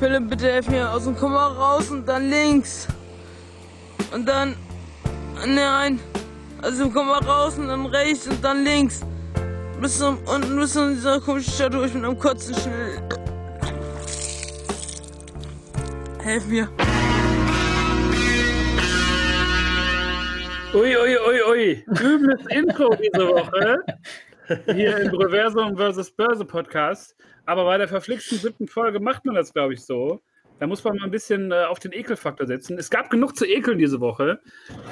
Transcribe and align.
Philipp, 0.00 0.30
bitte 0.30 0.50
helf 0.50 0.66
mir 0.70 0.90
aus 0.90 1.04
dem 1.04 1.14
Komma 1.14 1.48
raus 1.48 1.90
und 1.90 2.08
dann 2.08 2.30
links. 2.30 2.88
Und 4.14 4.26
dann. 4.26 4.56
Nein. 5.46 6.00
Also 6.62 6.88
komm 6.88 7.08
mal 7.08 7.18
raus 7.18 7.58
und 7.58 7.68
dann 7.68 7.84
rechts 7.84 8.26
und 8.26 8.42
dann 8.42 8.64
links. 8.64 9.02
Bis 9.78 9.98
zum, 9.98 10.16
unten 10.24 10.56
bis 10.56 10.72
zu 10.72 10.88
dieser 10.88 11.20
komischen 11.20 11.52
Stadt 11.52 11.74
durch 11.74 11.92
mit 11.92 12.02
einem 12.02 12.18
Kotzen 12.18 12.54
schnell. 12.54 13.02
Helf 16.22 16.46
mir. 16.46 16.66
Ui, 20.72 20.96
ui, 20.96 21.16
ui, 21.28 21.42
ui. 21.50 21.84
Übles 22.00 22.40
Intro 22.48 22.94
diese 22.94 23.28
Woche. 23.28 23.76
Hier 24.66 24.96
im 24.98 25.14
Reversum 25.14 25.76
vs. 25.76 26.10
Börse 26.10 26.44
Podcast. 26.44 27.14
Aber 27.46 27.64
bei 27.64 27.78
der 27.78 27.86
verflixten 27.86 28.38
siebten 28.38 28.66
Folge 28.66 28.98
macht 28.98 29.24
man 29.24 29.36
das, 29.36 29.52
glaube 29.52 29.74
ich, 29.74 29.82
so. 29.82 30.20
Da 30.58 30.66
muss 30.66 30.82
man 30.82 30.96
mal 30.96 31.04
ein 31.04 31.10
bisschen 31.10 31.52
äh, 31.52 31.64
auf 31.64 31.78
den 31.78 31.92
Ekelfaktor 31.92 32.46
setzen. 32.46 32.76
Es 32.76 32.90
gab 32.90 33.10
genug 33.10 33.36
zu 33.36 33.46
ekeln 33.46 33.78
diese 33.78 34.00
Woche. 34.00 34.40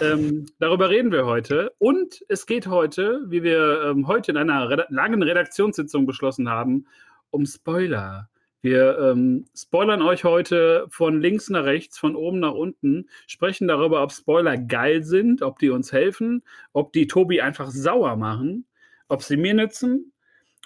Ähm, 0.00 0.46
darüber 0.60 0.88
reden 0.90 1.10
wir 1.10 1.26
heute. 1.26 1.72
Und 1.78 2.24
es 2.28 2.46
geht 2.46 2.68
heute, 2.68 3.22
wie 3.26 3.42
wir 3.42 3.82
ähm, 3.82 4.06
heute 4.06 4.30
in 4.30 4.36
einer 4.36 4.70
Reda 4.70 4.86
langen 4.90 5.22
Redaktionssitzung 5.22 6.06
beschlossen 6.06 6.48
haben, 6.48 6.86
um 7.30 7.44
Spoiler. 7.44 8.28
Wir 8.60 8.98
ähm, 8.98 9.44
spoilern 9.56 10.02
euch 10.02 10.24
heute 10.24 10.86
von 10.88 11.20
links 11.20 11.50
nach 11.50 11.64
rechts, 11.64 11.98
von 11.98 12.14
oben 12.16 12.40
nach 12.40 12.54
unten, 12.54 13.08
sprechen 13.27 13.68
darüber, 13.68 14.02
ob 14.02 14.12
Spoiler 14.12 14.56
geil 14.56 15.02
sind, 15.02 15.42
ob 15.42 15.58
die 15.58 15.70
uns 15.70 15.92
helfen, 15.92 16.42
ob 16.72 16.92
die 16.92 17.08
Tobi 17.08 17.40
einfach 17.40 17.70
sauer 17.70 18.16
machen, 18.16 18.66
ob 19.08 19.22
sie 19.22 19.36
mir 19.36 19.54
nützen. 19.54 20.12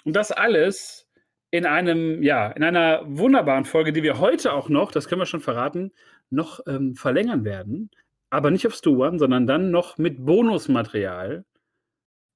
Und 0.03 0.15
das 0.15 0.31
alles 0.31 1.07
in 1.51 1.65
einem, 1.65 2.23
ja, 2.23 2.47
in 2.51 2.63
einer 2.63 3.03
wunderbaren 3.05 3.65
Folge, 3.65 3.93
die 3.93 4.03
wir 4.03 4.19
heute 4.19 4.53
auch 4.53 4.69
noch, 4.69 4.91
das 4.91 5.07
können 5.07 5.21
wir 5.21 5.25
schon 5.25 5.39
verraten, 5.39 5.91
noch 6.29 6.59
ähm, 6.67 6.95
verlängern 6.95 7.45
werden. 7.45 7.91
Aber 8.29 8.49
nicht 8.49 8.65
auf 8.65 8.73
Stu 8.73 9.03
One, 9.05 9.19
sondern 9.19 9.45
dann 9.45 9.69
noch 9.69 9.97
mit 9.97 10.25
Bonusmaterial 10.25 11.45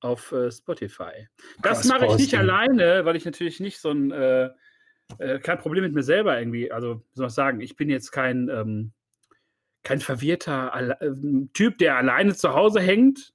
auf 0.02 0.32
äh, 0.32 0.52
Spotify. 0.52 1.28
Das 1.62 1.86
mache 1.86 2.06
ich 2.06 2.18
nicht 2.18 2.38
alleine, 2.38 3.06
weil 3.06 3.16
ich 3.16 3.26
natürlich 3.26 3.60
nicht 3.60 3.80
so 3.80 3.90
ein, 3.90 4.12
äh, 4.12 4.50
äh, 5.18 5.40
kein 5.40 5.58
Problem 5.58 5.84
mit 5.84 5.94
mir 5.94 6.04
selber 6.04 6.38
irgendwie, 6.38 6.72
also 6.72 7.02
soll 7.14 7.28
ich 7.28 7.34
sagen, 7.34 7.60
ich 7.62 7.76
bin 7.76 7.90
jetzt 7.90 8.12
kein, 8.12 8.50
ähm, 8.50 8.94
kein 9.84 10.00
verwirrter 10.00 10.74
Alle 10.74 11.00
äh, 11.02 11.48
Typ, 11.54 11.80
der 11.80 11.98
alleine 11.98 12.36
zu 12.36 12.54
Hause 12.54 12.82
hängt 12.82 13.34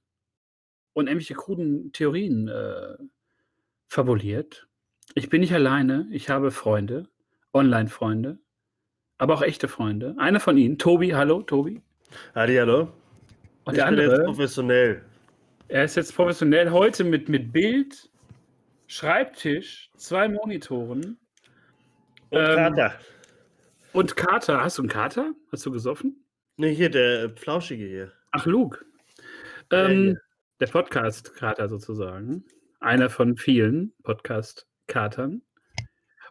und 0.93 1.07
irgendwelche 1.07 1.35
kruden 1.35 1.91
Theorien 1.91 2.47
äh, 2.47 2.97
fabuliert 3.87 4.67
ich 5.15 5.29
bin 5.29 5.41
nicht 5.41 5.53
alleine. 5.53 6.07
Ich 6.11 6.29
habe 6.29 6.51
Freunde, 6.51 7.07
Online-Freunde, 7.53 8.39
aber 9.17 9.35
auch 9.35 9.41
echte 9.41 9.67
Freunde. 9.67 10.15
Einer 10.17 10.39
von 10.39 10.57
ihnen, 10.57 10.77
Tobi. 10.77 11.13
Hallo, 11.13 11.43
Tobi. 11.43 11.81
Halli, 12.33 12.55
hallo. 12.55 12.91
Und 13.65 13.73
ich 13.73 13.75
der 13.75 13.85
andere. 13.87 14.17
Jetzt 14.17 14.25
professionell. 14.25 15.03
Er 15.67 15.83
ist 15.83 15.95
jetzt 15.95 16.15
professionell 16.15 16.71
heute 16.71 17.03
mit, 17.03 17.29
mit 17.29 17.51
Bild, 17.51 18.09
Schreibtisch, 18.87 19.91
zwei 19.97 20.27
Monitoren. 20.27 21.17
Und 22.29 22.39
ähm, 22.39 22.55
Kater. 22.55 22.93
Und 23.93 24.15
Kater. 24.15 24.63
Hast 24.63 24.77
du 24.77 24.83
einen 24.83 24.89
Kater? 24.89 25.33
Hast 25.51 25.65
du 25.65 25.71
gesoffen? 25.71 26.25
Ne, 26.57 26.67
hier, 26.67 26.89
der 26.89 27.31
Flauschige 27.35 27.85
hier. 27.85 28.11
Ach, 28.31 28.45
Luke. 28.45 28.83
Ähm, 29.71 30.17
der 30.63 30.69
Podcast-Kater 30.69 31.67
sozusagen. 31.67 32.45
Einer 32.79 33.09
von 33.09 33.35
vielen 33.35 33.91
Podcast 34.01 34.65
Katern. 34.87 35.41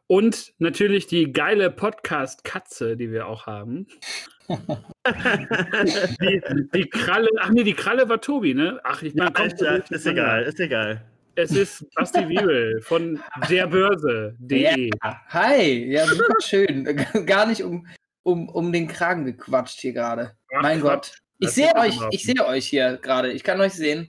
Und 0.06 0.54
natürlich 0.56 1.06
die 1.06 1.34
geile 1.34 1.70
Podcast-Katze, 1.70 2.96
die 2.96 3.12
wir 3.12 3.26
auch 3.26 3.44
haben. 3.44 3.88
die, 4.48 6.40
die, 6.72 6.88
Kralle, 6.88 7.28
ach 7.40 7.50
nee, 7.50 7.62
die 7.62 7.74
Kralle 7.74 8.08
war 8.08 8.22
Tobi, 8.22 8.54
ne? 8.54 8.80
Ach, 8.84 9.02
ich 9.02 9.14
meine, 9.14 9.34
ja, 9.36 9.44
ist, 9.44 9.90
ist 9.90 10.06
egal, 10.06 10.44
ist 10.44 10.60
egal. 10.60 11.04
Es 11.34 11.50
ist 11.50 11.84
Basti 11.94 12.26
Wiebel 12.26 12.80
von 12.80 13.20
derbörse.de. 13.50 14.92
Ja, 15.04 15.20
hi, 15.28 15.92
ja, 15.92 16.06
super 16.06 16.40
schön. 16.42 16.84
Gar 17.26 17.48
nicht 17.48 17.62
um, 17.62 17.86
um, 18.22 18.48
um 18.48 18.72
den 18.72 18.88
Kragen 18.88 19.26
gequatscht 19.26 19.80
hier 19.80 19.92
gerade. 19.92 20.38
Mein 20.62 20.80
Quatsch. 20.80 21.10
Gott. 21.10 21.18
Ich 21.38 21.50
sehe 21.50 21.74
euch, 21.76 21.98
ich 22.12 22.24
sehe 22.24 22.46
euch 22.46 22.66
hier 22.66 22.96
gerade. 22.96 23.30
Ich 23.30 23.44
kann 23.44 23.60
euch 23.60 23.74
sehen. 23.74 24.08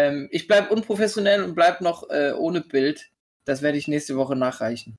Ähm, 0.00 0.28
ich 0.30 0.46
bleibe 0.46 0.72
unprofessionell 0.72 1.42
und 1.44 1.54
bleibe 1.54 1.84
noch 1.84 2.08
äh, 2.08 2.32
ohne 2.32 2.62
Bild. 2.62 3.10
Das 3.44 3.60
werde 3.60 3.76
ich 3.76 3.88
nächste 3.88 4.16
Woche 4.16 4.34
nachreichen. 4.34 4.98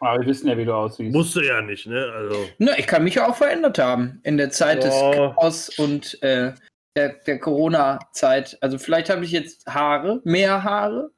Aber 0.00 0.20
wir 0.20 0.26
wissen 0.26 0.48
ja, 0.48 0.56
wie 0.56 0.64
du 0.64 0.74
aussiehst. 0.74 1.12
Musst 1.14 1.36
du 1.36 1.40
ja 1.40 1.60
nicht, 1.60 1.86
ne? 1.86 2.10
Also. 2.14 2.48
Ne, 2.58 2.74
ich 2.78 2.86
kann 2.86 3.04
mich 3.04 3.16
ja 3.16 3.28
auch 3.28 3.36
verändert 3.36 3.78
haben 3.78 4.20
in 4.22 4.38
der 4.38 4.50
Zeit 4.50 4.78
oh. 4.78 4.82
des 4.82 4.94
Chaos 4.94 5.78
und 5.78 6.22
äh, 6.22 6.54
der, 6.96 7.14
der 7.26 7.38
Corona-Zeit. 7.38 8.56
Also 8.62 8.78
vielleicht 8.78 9.10
habe 9.10 9.24
ich 9.24 9.32
jetzt 9.32 9.66
Haare, 9.66 10.22
mehr 10.24 10.64
Haare. 10.64 11.10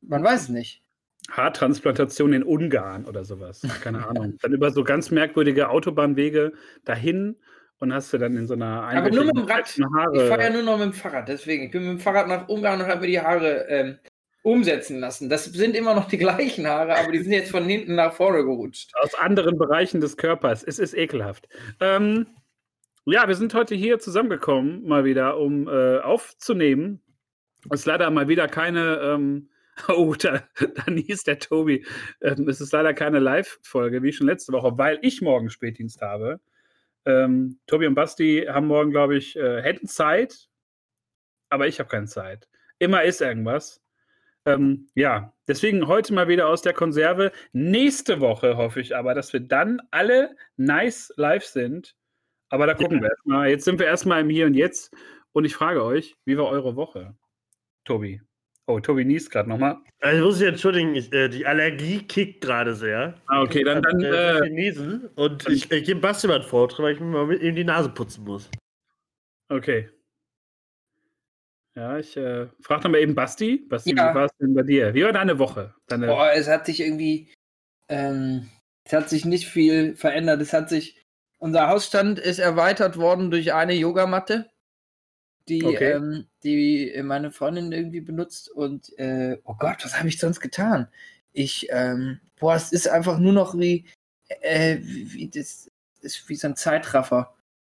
Man 0.00 0.24
weiß 0.24 0.42
es 0.42 0.48
nicht. 0.48 0.82
Haartransplantation 1.30 2.32
in 2.32 2.42
Ungarn 2.42 3.04
oder 3.04 3.24
sowas. 3.24 3.62
Keine 3.80 4.06
Ahnung. 4.06 4.36
Dann 4.42 4.52
über 4.52 4.72
so 4.72 4.82
ganz 4.82 5.12
merkwürdige 5.12 5.70
Autobahnwege 5.70 6.52
dahin 6.84 7.36
und 7.80 7.92
hast 7.92 8.12
du 8.12 8.18
dann 8.18 8.36
in 8.36 8.46
so 8.46 8.54
einer 8.54 8.82
Aber 8.82 9.10
nur 9.10 9.24
mit 9.24 9.36
dem 9.36 9.44
Rad. 9.44 9.66
Haare. 9.94 10.22
Ich 10.22 10.28
fahre 10.28 10.42
ja 10.42 10.50
nur 10.50 10.62
noch 10.62 10.78
mit 10.78 10.86
dem 10.86 10.92
Fahrrad, 10.92 11.28
deswegen. 11.28 11.64
Ich 11.64 11.70
bin 11.70 11.82
mit 11.82 11.90
dem 11.92 12.00
Fahrrad 12.00 12.28
nach 12.28 12.48
Ungarn 12.48 12.80
und 12.80 12.86
habe 12.86 13.02
mir 13.02 13.06
die 13.08 13.20
Haare 13.20 13.66
ähm, 13.68 13.98
umsetzen 14.42 15.00
lassen. 15.00 15.28
Das 15.28 15.46
sind 15.46 15.74
immer 15.74 15.94
noch 15.94 16.06
die 16.06 16.18
gleichen 16.18 16.66
Haare, 16.66 16.96
aber 16.96 17.12
die 17.12 17.18
sind 17.18 17.32
jetzt 17.32 17.50
von 17.50 17.64
hinten 17.64 17.94
nach 17.94 18.12
vorne 18.12 18.44
gerutscht. 18.44 18.92
Aus 19.00 19.14
anderen 19.14 19.58
Bereichen 19.58 20.00
des 20.00 20.16
Körpers. 20.16 20.62
Es 20.62 20.78
ist 20.78 20.94
ekelhaft. 20.94 21.48
Ähm, 21.80 22.26
ja, 23.06 23.26
wir 23.26 23.34
sind 23.34 23.54
heute 23.54 23.74
hier 23.74 23.98
zusammengekommen, 23.98 24.86
mal 24.86 25.04
wieder, 25.04 25.38
um 25.38 25.68
äh, 25.68 25.98
aufzunehmen. 25.98 27.02
Es 27.70 27.80
ist 27.80 27.86
leider 27.86 28.10
mal 28.10 28.28
wieder 28.28 28.48
keine. 28.48 28.98
Ähm, 29.02 29.48
oh, 29.88 30.14
da, 30.14 30.42
da 30.58 30.92
hieß 30.92 31.24
der 31.24 31.38
Tobi. 31.38 31.84
Ähm, 32.20 32.48
es 32.48 32.60
ist 32.60 32.72
leider 32.72 32.94
keine 32.94 33.18
Live-Folge, 33.18 34.02
wie 34.02 34.12
schon 34.12 34.26
letzte 34.26 34.52
Woche, 34.52 34.78
weil 34.78 34.98
ich 35.02 35.20
morgen 35.20 35.50
Spätdienst 35.50 36.00
habe. 36.00 36.40
Ähm, 37.06 37.58
Tobi 37.66 37.86
und 37.86 37.94
Basti 37.94 38.46
haben 38.48 38.66
morgen, 38.66 38.90
glaube 38.90 39.16
ich, 39.16 39.36
äh, 39.36 39.62
hätten 39.62 39.86
Zeit, 39.86 40.48
aber 41.50 41.66
ich 41.68 41.78
habe 41.78 41.88
keine 41.88 42.06
Zeit. 42.06 42.48
Immer 42.78 43.02
ist 43.02 43.20
irgendwas. 43.20 43.82
Ähm, 44.46 44.90
ja, 44.94 45.32
deswegen 45.48 45.86
heute 45.86 46.12
mal 46.12 46.28
wieder 46.28 46.48
aus 46.48 46.62
der 46.62 46.74
Konserve. 46.74 47.32
Nächste 47.52 48.20
Woche 48.20 48.56
hoffe 48.56 48.80
ich 48.80 48.94
aber, 48.94 49.14
dass 49.14 49.32
wir 49.32 49.40
dann 49.40 49.80
alle 49.90 50.36
nice 50.56 51.12
live 51.16 51.44
sind. 51.44 51.96
Aber 52.50 52.66
da 52.66 52.74
gucken 52.74 52.98
ja. 52.98 53.04
wir 53.04 53.10
erstmal. 53.10 53.48
Jetzt 53.48 53.64
sind 53.64 53.78
wir 53.78 53.86
erstmal 53.86 54.20
im 54.20 54.28
Hier 54.28 54.46
und 54.46 54.54
Jetzt. 54.54 54.94
Und 55.32 55.44
ich 55.44 55.54
frage 55.54 55.82
euch, 55.82 56.16
wie 56.24 56.36
war 56.36 56.46
eure 56.46 56.76
Woche? 56.76 57.16
Tobi. 57.84 58.20
Oh, 58.66 58.80
Tobi 58.80 59.04
niest 59.04 59.30
gerade 59.30 59.48
nochmal. 59.48 59.76
Also 60.00 60.18
ich 60.18 60.24
muss 60.24 60.38
mich 60.38 60.48
entschuldigen, 60.48 60.94
ich, 60.94 61.12
äh, 61.12 61.28
die 61.28 61.44
Allergie 61.44 62.02
kickt 62.02 62.40
gerade 62.40 62.74
sehr. 62.74 63.14
Ah, 63.26 63.42
okay, 63.42 63.62
dann. 63.62 63.82
dann 63.82 64.00
äh, 64.00 64.38
äh, 64.38 64.50
niesen 64.50 65.08
und 65.16 65.46
ich, 65.48 65.70
ich 65.70 65.84
gebe 65.84 66.00
Basti 66.00 66.26
mal 66.28 66.42
vor, 66.42 66.70
weil 66.78 66.94
ich 66.94 67.00
mir 67.00 67.06
mal 67.06 67.26
mit 67.26 67.42
ihm 67.42 67.54
die 67.54 67.64
Nase 67.64 67.90
putzen 67.90 68.24
muss. 68.24 68.50
Okay. 69.50 69.90
Ja, 71.76 71.98
ich 71.98 72.16
äh, 72.16 72.46
frage 72.60 72.84
dann 72.84 72.92
mal 72.92 73.00
eben 73.00 73.14
Basti. 73.14 73.58
Basti, 73.68 73.94
ja. 73.94 74.10
wie 74.10 74.14
war 74.14 74.24
es 74.26 74.36
denn 74.40 74.54
bei 74.54 74.62
dir? 74.62 74.94
Wie 74.94 75.04
war 75.04 75.12
deine 75.12 75.38
Woche? 75.38 75.74
Deine 75.88 76.06
Boah, 76.06 76.30
es 76.32 76.48
hat 76.48 76.64
sich 76.64 76.80
irgendwie, 76.80 77.32
ähm, 77.88 78.48
es 78.84 78.92
hat 78.94 79.10
sich 79.10 79.26
nicht 79.26 79.46
viel 79.46 79.94
verändert. 79.96 80.40
Es 80.40 80.52
hat 80.54 80.70
sich, 80.70 81.04
unser 81.38 81.68
Hausstand 81.68 82.18
ist 82.18 82.38
erweitert 82.38 82.96
worden 82.96 83.30
durch 83.30 83.52
eine 83.52 83.74
Yogamatte, 83.74 84.50
die, 85.48 85.64
okay. 85.64 85.92
ähm, 85.92 86.26
die 86.42 87.00
meine 87.02 87.30
Freundin 87.30 87.72
irgendwie 87.72 88.00
benutzt. 88.00 88.50
Und, 88.50 88.96
äh, 88.98 89.38
oh 89.44 89.54
Gott, 89.58 89.84
was 89.84 89.98
habe 89.98 90.08
ich 90.08 90.18
sonst 90.18 90.40
getan? 90.40 90.88
Ich, 91.32 91.68
ähm, 91.70 92.20
boah, 92.38 92.54
es 92.54 92.72
ist 92.72 92.88
einfach 92.88 93.18
nur 93.18 93.32
noch 93.32 93.58
wie, 93.58 93.86
äh, 94.40 94.78
wie, 94.80 95.28
das 95.28 95.70
ist 96.00 96.28
wie 96.28 96.36
so 96.36 96.48
ein 96.48 96.56
Zeitraffer 96.56 97.34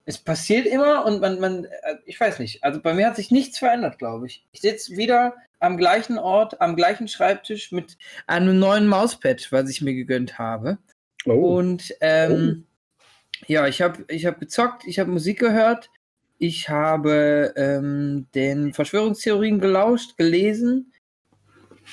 es 0.08 0.16
passiert 0.16 0.64
immer 0.64 1.04
und 1.04 1.20
man, 1.20 1.38
man, 1.38 1.66
äh, 1.66 1.96
ich 2.06 2.18
weiß 2.18 2.38
nicht. 2.38 2.64
Also 2.64 2.80
bei 2.80 2.94
mir 2.94 3.06
hat 3.06 3.16
sich 3.16 3.30
nichts 3.30 3.58
verändert, 3.58 3.98
glaube 3.98 4.26
ich. 4.26 4.42
Ich 4.52 4.62
sitze 4.62 4.96
wieder 4.96 5.34
am 5.60 5.76
gleichen 5.76 6.18
Ort, 6.18 6.62
am 6.62 6.76
gleichen 6.76 7.08
Schreibtisch 7.08 7.72
mit 7.72 7.98
einem 8.26 8.58
neuen 8.58 8.86
Mauspad, 8.86 9.52
was 9.52 9.68
ich 9.68 9.82
mir 9.82 9.92
gegönnt 9.92 10.38
habe. 10.38 10.78
Oh. 11.26 11.58
Und 11.58 11.94
ähm, 12.00 12.64
oh. 12.64 13.04
ja, 13.48 13.66
ich 13.66 13.82
habe 13.82 14.06
ich 14.08 14.24
hab 14.24 14.40
gezockt, 14.40 14.84
ich 14.86 14.98
habe 14.98 15.10
Musik 15.10 15.40
gehört, 15.40 15.90
ich 16.38 16.68
habe 16.68 17.52
ähm, 17.56 18.26
den 18.34 18.72
Verschwörungstheorien 18.72 19.60
gelauscht, 19.60 20.16
gelesen, 20.16 20.92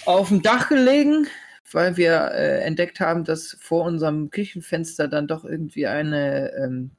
auf 0.06 0.30
dem 0.30 0.42
Dach 0.42 0.69
gelegen, 0.69 1.27
weil 1.71 1.97
wir 1.97 2.31
äh, 2.31 2.62
entdeckt 2.62 3.00
haben, 3.00 3.24
dass 3.24 3.57
vor 3.59 3.86
unserem 3.86 4.30
Küchenfenster 4.30 5.07
dann 5.07 5.27
doch 5.27 5.45
irgendwie 5.45 5.88
eine 5.88 6.51
ähm, 6.53 6.92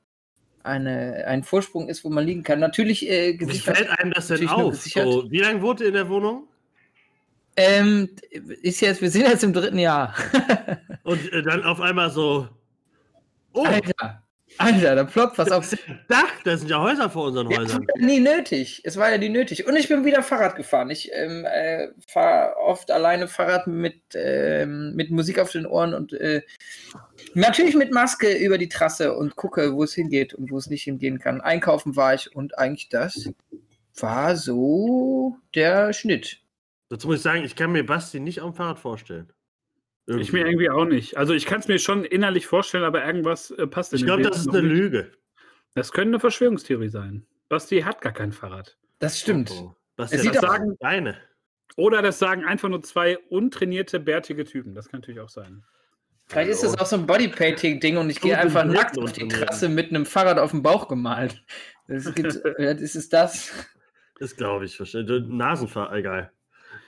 eine, 0.66 1.24
ein 1.26 1.44
Vorsprung 1.44 1.88
ist, 1.88 2.04
wo 2.04 2.10
man 2.10 2.26
liegen 2.26 2.42
kann. 2.42 2.58
Natürlich 2.58 3.08
äh, 3.08 3.38
Wie 3.38 3.58
fällt 3.58 3.88
einem 3.98 4.12
das 4.12 4.26
denn 4.26 4.48
auf? 4.48 4.74
So, 4.74 5.30
wie 5.30 5.38
lange 5.38 5.62
wohnt 5.62 5.80
ihr 5.80 5.88
in 5.88 5.94
der 5.94 6.08
Wohnung? 6.08 6.48
Ähm, 7.56 8.10
ist 8.62 8.80
jetzt, 8.80 9.00
wir 9.00 9.10
sind 9.10 9.22
jetzt 9.22 9.44
im 9.44 9.52
dritten 9.52 9.78
Jahr. 9.78 10.14
Und 11.04 11.32
äh, 11.32 11.42
dann 11.42 11.62
auf 11.62 11.80
einmal 11.80 12.10
so. 12.10 12.48
Oh, 13.52 13.64
Alter, 13.64 14.22
Alter, 14.58 14.94
da 14.94 15.04
ploppt 15.04 15.38
was 15.38 15.50
auf. 15.50 15.74
Dach, 16.08 16.32
da 16.44 16.56
sind 16.56 16.68
ja 16.70 16.80
Häuser 16.80 17.10
vor 17.10 17.26
unseren 17.26 17.50
Ja, 17.50 17.58
Häusern. 17.58 17.86
ja 17.98 18.06
nie 18.06 18.20
nötig. 18.20 18.80
Es 18.84 18.96
war 18.96 19.10
ja 19.10 19.18
nie 19.18 19.28
nötig. 19.28 19.66
Und 19.66 19.76
ich 19.76 19.88
bin 19.88 20.04
wieder 20.04 20.22
Fahrrad 20.22 20.56
gefahren. 20.56 20.90
Ich 20.90 21.10
ähm, 21.12 21.44
äh, 21.44 21.88
fahre 22.08 22.56
oft 22.56 22.90
alleine 22.90 23.28
Fahrrad 23.28 23.66
mit, 23.66 24.00
ähm, 24.14 24.94
mit 24.94 25.10
Musik 25.10 25.38
auf 25.38 25.52
den 25.52 25.66
Ohren 25.66 25.94
und 25.94 26.12
äh, 26.14 26.42
natürlich 27.34 27.74
mit 27.74 27.92
Maske 27.92 28.32
über 28.32 28.58
die 28.58 28.68
Trasse 28.68 29.14
und 29.14 29.36
gucke, 29.36 29.74
wo 29.74 29.82
es 29.84 29.94
hingeht 29.94 30.34
und 30.34 30.50
wo 30.50 30.58
es 30.58 30.68
nicht 30.68 30.84
hingehen 30.84 31.18
kann. 31.18 31.40
Einkaufen 31.40 31.96
war 31.96 32.14
ich 32.14 32.34
und 32.34 32.58
eigentlich 32.58 32.88
das 32.88 33.30
war 33.98 34.36
so 34.36 35.36
der 35.54 35.92
Schnitt. 35.92 36.40
Dazu 36.88 37.08
muss 37.08 37.16
ich 37.16 37.22
sagen, 37.22 37.44
ich 37.44 37.56
kann 37.56 37.72
mir 37.72 37.84
Basti 37.84 38.20
nicht 38.20 38.40
am 38.42 38.54
Fahrrad 38.54 38.78
vorstellen. 38.78 39.32
Ich 40.06 40.32
mir 40.32 40.46
irgendwie 40.46 40.70
auch 40.70 40.84
nicht. 40.84 41.16
Also 41.16 41.34
ich 41.34 41.46
kann 41.46 41.60
es 41.60 41.68
mir 41.68 41.78
schon 41.78 42.04
innerlich 42.04 42.46
vorstellen, 42.46 42.84
aber 42.84 43.04
irgendwas 43.04 43.50
äh, 43.50 43.66
passt 43.66 43.92
in 43.92 43.98
Ich 43.98 44.04
glaube, 44.04 44.22
das 44.22 44.38
ist 44.38 44.48
eine 44.48 44.62
nicht. 44.62 44.70
Lüge. 44.72 45.10
Das 45.74 45.92
könnte 45.92 46.10
eine 46.10 46.20
Verschwörungstheorie 46.20 46.88
sein. 46.88 47.26
Basti 47.48 47.80
hat 47.80 48.00
gar 48.00 48.12
kein 48.12 48.32
Fahrrad. 48.32 48.76
Das 49.00 49.18
stimmt. 49.18 49.50
Oh, 49.52 49.74
Basti, 49.96 50.16
Es 50.16 50.22
das 50.22 50.32
sieht 50.32 50.38
auch- 50.44 50.48
sagen 50.48 50.76
deine. 50.80 51.16
Oder 51.76 52.00
das 52.02 52.18
sagen 52.18 52.44
einfach 52.44 52.68
nur 52.68 52.82
zwei 52.82 53.18
untrainierte, 53.28 54.00
bärtige 54.00 54.44
Typen. 54.44 54.74
Das 54.74 54.88
kann 54.88 55.00
natürlich 55.00 55.20
auch 55.20 55.28
sein. 55.28 55.62
Vielleicht 56.28 56.50
ist 56.50 56.62
das 56.62 56.78
auch 56.78 56.86
so 56.86 56.96
ein 56.96 57.06
Bodypainting-Ding 57.06 57.96
und 57.98 58.08
ich 58.10 58.20
gehe 58.20 58.36
einfach 58.38 58.64
nackt 58.64 58.98
auf 58.98 59.12
die. 59.12 59.28
Trasse 59.28 59.68
mit 59.68 59.90
einem 59.90 60.06
Fahrrad 60.06 60.38
auf 60.38 60.50
dem 60.52 60.62
Bauch 60.62 60.88
gemalt. 60.88 61.44
Das 61.88 62.12
gibt, 62.14 62.34
ist 62.58 62.96
es 62.96 63.08
das. 63.08 63.52
Das 64.18 64.34
glaube 64.36 64.64
ich. 64.64 64.78
wahrscheinlich. 64.78 65.24
Nasenfahr, 65.28 65.90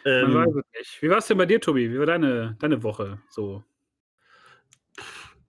egal. 0.08 0.28
Man 0.28 0.31
Ähm, 0.31 0.55
weiß 0.55 0.55
es 0.56 0.78
nicht. 0.78 1.02
Wie 1.02 1.10
war 1.10 1.19
es 1.19 1.26
denn 1.26 1.38
bei 1.38 1.46
dir, 1.46 1.60
Tobi? 1.60 1.93
Wie 1.93 1.99
war 1.99 2.06
deine, 2.06 2.56
deine 2.60 2.82
Woche 2.82 3.20
so? 3.31 3.64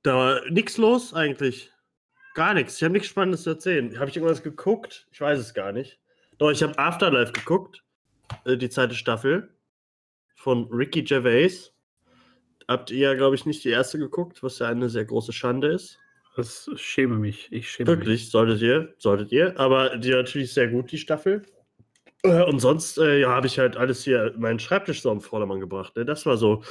da 0.03 0.15
war 0.15 0.49
nichts 0.49 0.77
los 0.77 1.13
eigentlich. 1.13 1.71
Gar 2.35 2.53
nichts. 2.53 2.77
Ich 2.77 2.83
habe 2.83 2.93
nichts 2.93 3.09
Spannendes 3.09 3.43
zu 3.43 3.51
erzählen. 3.51 3.99
Habe 3.99 4.09
ich 4.09 4.15
irgendwas 4.15 4.43
geguckt? 4.43 5.07
Ich 5.11 5.19
weiß 5.19 5.39
es 5.39 5.53
gar 5.53 5.71
nicht. 5.71 5.99
Doch, 6.37 6.51
ich 6.51 6.63
habe 6.63 6.77
Afterlife 6.77 7.33
geguckt. 7.33 7.83
Äh, 8.45 8.57
die 8.57 8.69
zweite 8.69 8.95
Staffel. 8.95 9.49
Von 10.35 10.69
Ricky 10.71 11.03
Gervais. 11.03 11.73
Habt 12.67 12.91
ihr, 12.91 13.15
glaube 13.15 13.35
ich, 13.35 13.45
nicht 13.45 13.63
die 13.63 13.69
erste 13.69 13.97
geguckt, 13.97 14.43
was 14.43 14.59
ja 14.59 14.67
eine 14.67 14.89
sehr 14.89 15.03
große 15.03 15.33
Schande 15.33 15.67
ist. 15.67 15.97
Das 16.35 16.69
schäme 16.75 17.17
mich. 17.17 17.51
Ich 17.51 17.69
schäme 17.69 17.89
mich. 17.91 17.99
Wirklich, 17.99 18.29
solltet 18.29 18.61
ihr, 18.61 18.93
solltet 18.99 19.31
ihr. 19.31 19.59
Aber 19.59 19.97
die 19.97 20.11
natürlich 20.11 20.53
sehr 20.53 20.69
gut, 20.69 20.91
die 20.91 20.97
Staffel. 20.97 21.41
Äh, 22.23 22.43
Und 22.43 22.59
sonst, 22.59 22.97
äh, 22.97 23.19
ja, 23.19 23.29
habe 23.29 23.47
ich 23.47 23.59
halt 23.59 23.77
alles 23.77 24.03
hier, 24.03 24.33
meinen 24.37 24.59
Schreibtisch 24.59 25.01
so 25.01 25.11
am 25.11 25.21
Vordermann 25.21 25.59
gebracht. 25.59 25.95
Ne? 25.95 26.05
Das 26.05 26.25
war 26.25 26.37
so 26.37 26.63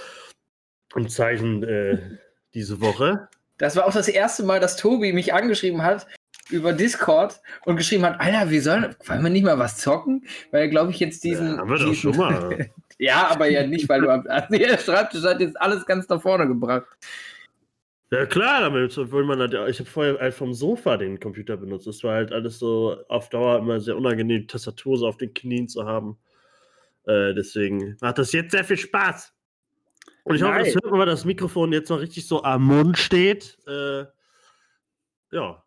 ein 0.95 1.09
Zeichen 1.09 1.63
äh, 1.63 1.99
diese 2.55 2.81
Woche. 2.81 3.29
Das 3.59 3.75
war 3.77 3.87
auch 3.87 3.93
das 3.93 4.09
erste 4.09 4.45
Mal, 4.45 4.61
dass 4.61 4.77
Tobi 4.77 5.13
mich 5.13 5.35
angeschrieben 5.35 5.83
hat 5.83 6.07
über 6.51 6.73
Discord 6.73 7.41
und 7.67 7.77
geschrieben 7.77 8.05
hat, 8.05 8.21
Alter, 8.21 8.51
wir 8.51 8.63
sollen, 8.63 8.95
wollen 9.07 9.23
wir 9.23 9.31
nicht 9.31 9.45
mal 9.45 9.59
was 9.59 9.77
zocken? 9.77 10.27
Weil, 10.51 10.71
glaube 10.71 10.93
ich, 10.93 11.01
jetzt 11.01 11.25
diesen... 11.25 11.57
Ja, 11.57 11.59
haben 11.59 11.71
wir 11.71 11.79
doch 11.79 11.95
schon 11.95 12.17
mal. 12.17 12.71
ja, 12.99 13.29
aber 13.29 13.51
ja 13.51 13.67
nicht, 13.67 13.89
weil 13.89 14.01
du... 14.01 14.09
Also 14.11 14.47
der 14.51 14.79
Schreibtisch 14.79 15.25
hat 15.25 15.41
jetzt 15.41 15.61
alles 15.61 15.85
ganz 15.85 16.09
nach 16.09 16.23
vorne 16.23 16.47
gebracht. 16.47 16.87
Ja 18.11 18.25
klar, 18.25 18.63
damit 18.63 18.97
obwohl 18.97 19.25
man 19.25 19.39
ja- 19.51 19.67
ich 19.67 19.79
habe 19.81 19.91
vorher 19.91 20.19
halt 20.19 20.33
vom 20.35 20.55
Sofa 20.55 20.97
den 20.97 21.21
Computer 21.21 21.57
benutzt. 21.59 21.87
Das 21.87 22.03
war 22.05 22.15
halt 22.15 22.33
alles 22.33 22.59
so 22.59 23.05
auf 23.09 23.29
Dauer 23.29 23.59
immer 23.59 23.81
sehr 23.81 23.97
unangenehm, 23.97 24.41
die 24.43 24.47
Tastatur 24.47 24.97
so 24.97 25.07
auf 25.07 25.19
den 25.19 25.35
Knien 25.35 25.69
zu 25.69 25.85
haben. 25.85 26.19
Äh, 27.07 27.35
deswegen 27.35 27.97
macht 28.01 28.19
das 28.19 28.33
jetzt 28.33 28.53
sehr 28.53 28.65
viel 28.65 28.79
Spaß. 28.79 29.35
Und 30.25 30.37
ich 30.37 30.43
hoffe, 30.43 30.59
das 30.61 30.75
hört 30.75 30.87
man, 30.91 31.01
weil 31.01 31.07
das 31.07 31.25
Mikrofon 31.27 31.73
jetzt 31.73 31.91
noch 31.91 32.01
richtig 32.01 32.27
so 32.27 32.43
am 32.43 32.65
Mund 32.65 32.97
steht. 32.99 33.59
Äh, 33.67 34.05
ja. 35.33 35.63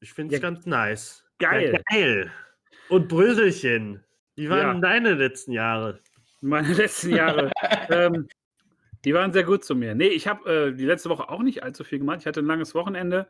Ich 0.00 0.12
finde 0.12 0.34
es 0.34 0.42
Ja, 0.42 0.48
ganz 0.50 0.66
nice. 0.66 1.24
geil. 1.38 1.72
Ja, 1.72 1.80
geil. 1.96 2.30
Und 2.88 3.08
Bröselchen. 3.08 4.04
Wie 4.36 4.50
waren 4.50 4.58
Ja. 4.58 4.72
denn 4.72 4.82
deine 4.82 5.14
letzten 5.14 5.52
Jahre? 5.52 6.00
Meine 6.40 6.72
letzten 6.74 7.10
Jahre. 7.14 7.50
ähm, 7.90 8.28
die 9.04 9.14
waren 9.14 9.32
sehr 9.32 9.44
gut 9.44 9.64
zu 9.64 9.74
mir. 9.74 9.94
Nee, 9.94 10.08
ich 10.08 10.26
habe 10.28 10.68
äh, 10.68 10.72
die 10.74 10.84
letzte 10.86 11.08
Woche 11.10 11.28
auch 11.28 11.42
nicht 11.42 11.62
allzu 11.62 11.84
viel 11.84 11.98
gemacht. 11.98 12.18
Ich 12.20 12.26
hatte 12.26 12.40
ein 12.40 12.46
langes 12.46 12.74
Wochenende. 12.74 13.26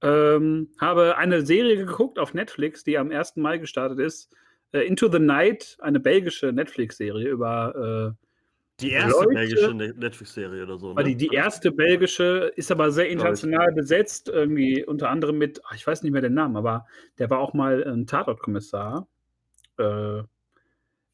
Ähm, 0.00 0.68
habe 0.80 1.16
eine 1.16 1.44
Serie 1.44 1.76
geguckt 1.76 2.18
auf 2.18 2.34
Netflix, 2.34 2.84
die 2.84 2.98
am 2.98 3.10
1. 3.10 3.36
Mai 3.36 3.58
gestartet 3.58 3.98
ist. 3.98 4.32
Äh, 4.72 4.80
Into 4.86 5.10
the 5.10 5.18
Night, 5.18 5.76
eine 5.80 5.98
belgische 5.98 6.52
Netflix-Serie 6.52 7.28
über. 7.28 8.14
Äh, 8.16 8.24
Die 8.80 8.92
erste 8.92 9.24
Leute- 9.24 9.34
belgische 9.34 9.74
Ne- 9.74 9.94
Netflix-Serie 9.96 10.62
oder 10.62 10.78
so. 10.78 10.94
war 10.94 11.02
die, 11.02 11.16
die 11.16 11.30
erste 11.34 11.72
belgische, 11.72 12.52
ist 12.54 12.70
aber 12.70 12.92
sehr 12.92 13.08
international 13.08 13.72
besetzt, 13.72 14.28
irgendwie 14.28 14.84
unter 14.84 15.10
anderem 15.10 15.36
mit, 15.38 15.60
ach, 15.66 15.74
ich 15.74 15.84
weiß 15.84 16.04
nicht 16.04 16.12
mehr 16.12 16.22
den 16.22 16.34
Namen, 16.34 16.56
aber 16.56 16.86
der 17.18 17.28
war 17.30 17.40
auch 17.40 17.54
mal 17.54 17.82
ein 17.82 18.06
Tatortkommissar. 18.06 19.08
Äh, 19.78 20.22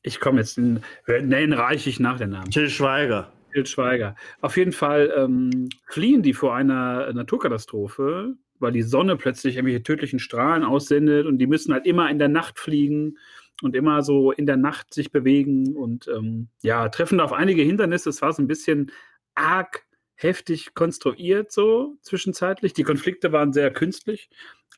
ich 0.02 0.20
komme 0.20 0.40
jetzt, 0.40 0.58
in, 0.58 0.80
nein, 1.06 1.54
reiche 1.54 1.88
ich 1.88 1.98
nach 2.00 2.18
den 2.18 2.30
Namen. 2.30 2.50
Till 2.50 2.68
Schweiger. 2.68 3.32
Til 3.54 3.66
Schweiger. 3.66 4.16
Auf 4.40 4.56
jeden 4.56 4.72
Fall 4.72 5.12
ähm, 5.16 5.68
fliehen 5.86 6.22
die 6.22 6.34
vor 6.34 6.56
einer 6.56 7.12
Naturkatastrophe, 7.12 8.34
weil 8.58 8.72
die 8.72 8.82
Sonne 8.82 9.16
plötzlich 9.16 9.56
irgendwelche 9.56 9.84
tödlichen 9.84 10.18
Strahlen 10.18 10.64
aussendet 10.64 11.26
und 11.26 11.38
die 11.38 11.46
müssen 11.46 11.72
halt 11.72 11.86
immer 11.86 12.10
in 12.10 12.18
der 12.18 12.28
Nacht 12.28 12.58
fliegen 12.58 13.16
und 13.62 13.76
immer 13.76 14.02
so 14.02 14.32
in 14.32 14.46
der 14.46 14.56
Nacht 14.56 14.92
sich 14.92 15.12
bewegen 15.12 15.76
und 15.76 16.08
ähm, 16.08 16.48
ja, 16.62 16.88
treffen 16.88 17.20
auf 17.20 17.32
einige 17.32 17.62
Hindernisse. 17.62 18.10
Es 18.10 18.22
war 18.22 18.32
so 18.32 18.42
ein 18.42 18.48
bisschen 18.48 18.90
arg 19.36 19.84
heftig 20.16 20.74
konstruiert, 20.74 21.52
so 21.52 21.96
zwischenzeitlich. 22.02 22.72
Die 22.72 22.82
Konflikte 22.82 23.30
waren 23.30 23.52
sehr 23.52 23.72
künstlich, 23.72 24.30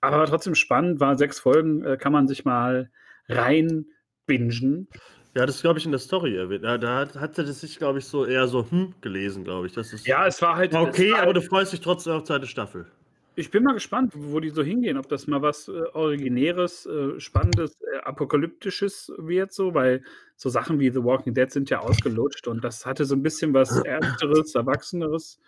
aber 0.03 0.27
trotzdem 0.27 0.55
spannend. 0.55 1.01
War 1.01 1.17
sechs 1.17 1.41
Folgen, 1.41 1.83
äh, 1.83 1.97
kann 1.97 2.13
man 2.13 2.29
sich 2.29 2.45
mal 2.45 2.91
rein 3.29 3.87
bingen. 4.27 4.89
Ja, 5.37 5.45
das 5.45 5.61
glaube 5.61 5.79
ich 5.79 5.85
in 5.85 5.91
der 5.91 5.99
Story 5.99 6.35
erwähnt. 6.35 6.65
Da, 6.65 6.79
da 6.79 7.01
hat, 7.01 7.15
hatte 7.15 7.45
das 7.45 7.61
sich, 7.61 7.77
glaube 7.77 7.99
ich, 7.99 8.07
so 8.07 8.25
eher 8.25 8.49
so 8.49 8.71
hm 8.71 8.95
gelesen, 9.03 9.45
glaube 9.45 9.67
ich. 9.67 9.75
Das 9.75 9.93
ist 9.93 10.07
Ja, 10.07 10.27
es 10.27 10.41
war 10.41 10.57
halt. 10.57 10.73
okay, 10.73 11.11
war 11.11 11.19
aber 11.19 11.27
halt, 11.27 11.37
du 11.37 11.43
freust 11.43 11.75
dich 11.75 11.83
trotzdem 11.83 12.15
auf 12.15 12.25
zweite 12.25 12.47
Staffel. 12.47 12.87
Ich 13.35 13.51
bin 13.51 13.63
mal 13.63 13.75
gespannt, 13.75 14.15
wo 14.17 14.41
die 14.41 14.49
so 14.49 14.63
hingehen, 14.63 14.97
ob 14.97 15.11
das 15.11 15.27
mal 15.27 15.43
was 15.43 15.69
äh, 15.69 15.73
Originäres, 15.93 16.87
äh, 16.87 17.21
Spannendes, 17.21 17.79
äh, 17.83 17.99
Apokalyptisches 17.99 19.13
wird, 19.19 19.53
so, 19.53 19.75
weil 19.75 20.03
so 20.37 20.49
Sachen 20.49 20.81
wie 20.81 20.89
The 20.89 21.05
Walking 21.05 21.35
Dead 21.35 21.53
sind 21.53 21.69
ja 21.69 21.81
ausgelutscht 21.81 22.49
und 22.49 22.65
das 22.65 22.87
hatte 22.87 23.05
so 23.05 23.15
ein 23.15 23.23
bisschen 23.23 23.53
was 23.53 23.71
Ernsteres, 23.85 24.55
Erwachseneres. 24.55 25.39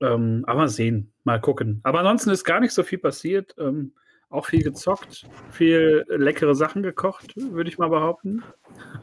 Ähm, 0.00 0.42
aber 0.46 0.60
mal 0.60 0.68
sehen, 0.70 1.12
mal 1.24 1.38
gucken. 1.38 1.80
Aber 1.82 1.98
ansonsten 1.98 2.30
ist 2.30 2.44
gar 2.44 2.60
nicht 2.60 2.72
so 2.72 2.82
viel 2.82 2.98
passiert. 2.98 3.54
Ähm, 3.58 3.92
auch 4.32 4.46
viel 4.46 4.62
gezockt, 4.62 5.26
viel 5.50 6.04
leckere 6.08 6.54
Sachen 6.54 6.82
gekocht, 6.82 7.34
würde 7.36 7.68
ich 7.68 7.78
mal 7.78 7.88
behaupten. 7.88 8.42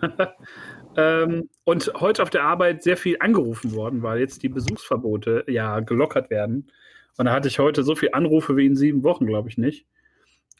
ähm, 0.98 1.50
und 1.63 1.91
heute 1.95 2.24
auf 2.24 2.29
der 2.29 2.43
Arbeit 2.43 2.83
sehr 2.83 2.98
viel 2.98 3.17
angerufen 3.19 3.74
worden, 3.74 4.01
weil 4.01 4.19
jetzt 4.19 4.43
die 4.43 4.50
Besuchsverbote 4.50 5.45
ja 5.48 5.79
gelockert 5.81 6.29
werden. 6.29 6.71
Und 7.17 7.25
da 7.25 7.31
hatte 7.31 7.48
ich 7.48 7.59
heute 7.59 7.83
so 7.83 7.95
viele 7.95 8.13
Anrufe 8.13 8.57
wie 8.57 8.65
in 8.65 8.75
sieben 8.75 9.03
Wochen, 9.03 9.25
glaube 9.25 9.50
ich 9.50 9.57
nicht. 9.57 9.86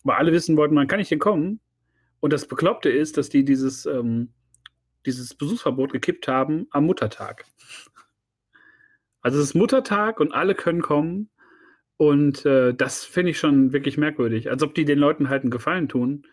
Weil 0.04 0.18
alle 0.18 0.32
wissen 0.32 0.56
wollten, 0.56 0.76
man 0.76 0.88
kann 0.88 1.00
nicht 1.00 1.12
denn 1.12 1.20
kommen. 1.20 1.60
Und 2.20 2.34
das 2.34 2.48
Bekloppte 2.48 2.90
ist, 2.90 3.18
dass 3.18 3.30
die 3.30 3.44
dieses, 3.44 3.86
ähm, 3.86 4.34
dieses 5.06 5.34
Besuchsverbot 5.34 5.92
gekippt 5.92 6.28
haben 6.28 6.68
am 6.72 6.86
Muttertag. 6.86 7.46
Also 9.22 9.40
es 9.40 9.46
ist 9.46 9.56
Muttertag 9.56 10.20
und 10.20 10.34
alle 10.34 10.56
können 10.56 10.82
kommen. 10.82 11.30
Und 12.02 12.46
äh, 12.46 12.74
das 12.74 13.04
finde 13.04 13.32
ich 13.32 13.40
schon 13.40 13.74
wirklich 13.74 13.98
merkwürdig. 13.98 14.50
Als 14.50 14.64
ob 14.64 14.74
die 14.74 14.86
den 14.86 15.00
Leuten 15.00 15.28
halt 15.28 15.42
einen 15.44 15.52
Gefallen 15.52 15.90
tun. 15.90 16.24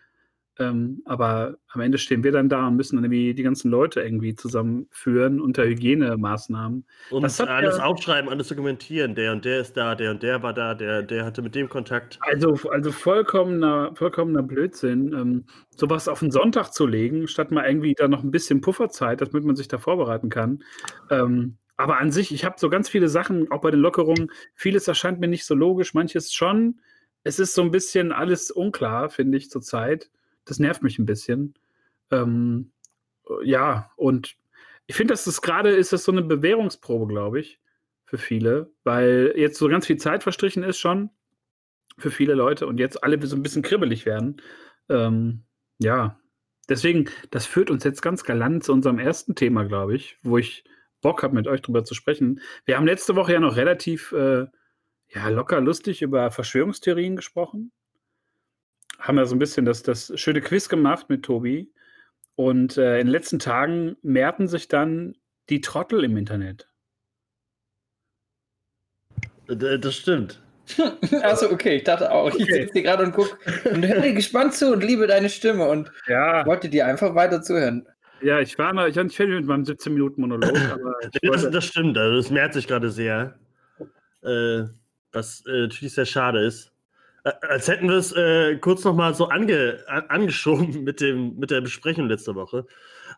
Ähm, 0.61 1.03
aber 1.05 1.57
am 1.69 1.81
Ende 1.81 1.99
stehen 1.99 2.23
wir 2.23 2.31
dann 2.31 2.49
da 2.49 2.69
und 2.69 2.77
müssen 2.77 2.95
dann 2.97 3.05
irgendwie 3.05 3.35
die 3.35 3.43
ganzen 3.43 3.69
Leute 3.71 4.01
irgendwie 4.01 4.37
zusammenführen 4.37 5.41
unter 5.41 5.65
Hygienemaßnahmen. 5.65 6.87
Und 7.11 7.23
Das 7.23 7.41
hat 7.41 7.49
alles 7.49 7.79
ja- 7.79 7.85
aufschreiben, 7.85 8.31
alles 8.31 8.47
dokumentieren. 8.47 9.17
Der 9.17 9.33
und 9.33 9.45
der 9.45 9.61
ist 9.61 9.77
da, 9.77 9.97
der 9.97 10.13
und 10.13 10.23
der 10.23 10.41
war 10.45 10.55
da, 10.55 10.75
der, 10.75 11.03
der 11.03 11.25
hatte 11.25 11.43
mit 11.43 11.57
dem 11.57 11.69
Kontakt. 11.69 12.19
Also, 12.21 12.57
also 12.71 12.93
vollkommener, 12.93 13.91
vollkommener 13.97 14.45
Blödsinn, 14.45 15.13
ähm, 15.13 15.45
sowas 15.71 16.07
auf 16.07 16.21
den 16.21 16.31
Sonntag 16.31 16.71
zu 16.71 16.87
legen, 16.87 17.27
statt 17.27 17.51
mal 17.51 17.67
irgendwie 17.67 17.95
da 17.95 18.07
noch 18.07 18.23
ein 18.23 18.31
bisschen 18.31 18.61
Pufferzeit, 18.61 19.21
damit 19.21 19.45
man 19.45 19.57
sich 19.57 19.67
da 19.67 19.79
vorbereiten 19.79 20.31
kann. 20.31 20.63
Ähm, 21.11 21.59
aber 21.77 21.99
an 21.99 22.11
sich, 22.11 22.33
ich 22.33 22.45
habe 22.45 22.57
so 22.59 22.71
ganz 22.71 22.89
viele 22.89 23.09
Sachen, 23.09 23.51
auch 23.51 23.61
bei 23.61 23.71
den 23.71 23.81
Lockerungen, 23.81 24.31
vieles 24.55 24.89
erscheint 24.89 25.21
mir 25.21 25.29
nicht 25.29 25.45
so 25.45 25.55
logisch, 25.55 25.95
manches 25.95 26.33
schon. 26.33 26.81
Es 27.23 27.39
ist 27.39 27.55
so 27.55 27.63
ein 27.63 27.71
bisschen 27.71 28.13
alles 28.13 28.51
unklar, 28.51 29.11
finde 29.11 29.37
ich, 29.39 29.51
zurzeit. 29.51 30.11
Das 30.45 30.59
nervt 30.59 30.83
mich 30.83 30.99
ein 30.99 31.07
bisschen. 31.07 31.55
Ähm, 32.11 32.71
ja, 33.43 33.91
und 33.97 34.37
ich 34.87 34.97
finde, 34.97 35.13
dass 35.13 35.25
das 35.25 35.43
gerade 35.43 35.71
ist 35.71 35.93
das 35.93 36.05
so 36.05 36.13
eine 36.13 36.23
Bewährungsprobe, 36.23 37.07
glaube 37.13 37.41
ich, 37.41 37.61
für 38.05 38.19
viele, 38.19 38.71
weil 38.85 39.35
jetzt 39.37 39.59
so 39.59 39.69
ganz 39.69 39.87
viel 39.87 39.97
Zeit 39.97 40.23
verstrichen 40.23 40.63
ist 40.63 40.79
schon 40.79 41.11
für 41.99 42.11
viele 42.11 42.35
Leute 42.35 42.67
und 42.67 42.79
jetzt 42.79 43.03
alle 43.03 43.25
so 43.27 43.37
ein 43.37 43.43
bisschen 43.43 43.63
kribbelig 43.63 44.07
werden. 44.07 44.41
Ähm, 44.89 45.43
ja, 45.79 46.19
deswegen, 46.69 47.09
das 47.31 47.47
führt 47.47 47.71
uns 47.71 47.85
jetzt 47.85 48.03
ganz 48.03 48.25
galant 48.25 48.65
zu 48.65 48.73
unserem 48.73 48.99
ersten 48.99 49.35
Thema, 49.35 49.65
glaube 49.65 49.97
ich, 49.97 50.19
wo 50.23 50.39
ich 50.39 50.65
Bock 51.01 51.23
habe, 51.23 51.35
mit 51.35 51.47
euch 51.47 51.63
drüber 51.63 51.85
zu 51.85 51.95
sprechen. 51.95 52.41
Wir 52.65 52.77
haben 52.77 52.87
letzte 52.87 53.17
Woche 53.17 53.35
ja 53.35 53.41
noch 53.41 53.57
relativ 53.57 54.13
äh, 54.13 54.47
ja, 55.09 55.29
locker 55.29 55.61
lustig 55.61 56.03
über 56.03 56.31
Verschwörungstheorien 56.31 57.17
gesprochen. 57.17 57.73
Haben 58.99 59.19
ja 59.19 59.27
so 59.27 59.37
ein 59.37 59.39
bisschen 59.39 59.65
das, 59.65 59.83
das 59.83 60.13
schöne 60.17 60.41
Quiz 60.41 60.69
gemacht 60.69 61.09
mit 61.09 61.25
Tobi. 61.25 61.73
Und 62.35 62.77
äh, 62.77 63.01
in 63.01 63.07
den 63.07 63.13
letzten 63.13 63.39
Tagen 63.39 63.97
mehrten 64.03 64.49
sich 64.49 64.69
dann 64.69 65.17
die 65.49 65.61
Trottel 65.61 66.05
im 66.05 66.17
Internet. 66.17 66.69
Das 69.47 69.95
stimmt. 69.95 70.43
Achso, 71.23 71.47
okay, 71.53 71.77
ich 71.77 71.85
dachte 71.85 72.11
auch. 72.11 72.35
Ich 72.35 72.47
sitze 72.47 72.73
hier 72.73 72.83
gerade 72.83 73.05
und 73.05 73.13
gucke 73.13 73.39
und 73.71 73.87
höre 73.87 74.01
dir 74.01 74.13
gespannt 74.15 74.55
zu 74.55 74.73
und 74.73 74.83
liebe 74.83 75.07
deine 75.07 75.31
Stimme 75.31 75.69
und 75.69 75.93
ja. 76.09 76.45
wollte 76.45 76.69
dir 76.69 76.87
einfach 76.87 77.15
weiter 77.15 77.43
zuhören. 77.43 77.87
Ja, 78.21 78.41
ich 78.41 78.59
war 78.59 78.73
noch, 78.73 78.87
ich 78.87 78.97
war 78.97 79.05
nicht 79.05 79.17
fertig 79.17 79.35
mit 79.35 79.47
meinem 79.47 79.65
17-Minuten-Monolog. 79.65 80.53
das, 81.23 81.51
das, 81.51 81.65
stimmt, 81.65 81.99
also 81.99 82.17
das 82.17 82.31
merkt 82.31 82.55
sich 82.55 82.67
gerade 82.67 82.91
sehr. 82.91 83.39
Äh, 84.23 84.65
was 85.13 85.45
äh, 85.47 85.63
natürlich 85.63 85.95
sehr 85.95 86.07
schade 86.07 86.45
ist. 86.45 86.73
Äh, 87.25 87.33
als 87.49 87.69
hätten 87.69 87.89
wir 87.89 87.97
es 87.97 88.13
äh, 88.13 88.57
kurz 88.57 88.85
nochmal 88.85 89.15
so 89.15 89.29
ange, 89.29 89.83
an, 89.89 90.05
angeschoben 90.09 90.85
mit, 90.85 91.01
dem, 91.01 91.37
mit 91.39 91.51
der 91.51 91.61
Besprechung 91.61 92.09
letzte 92.09 92.35
Woche. 92.35 92.67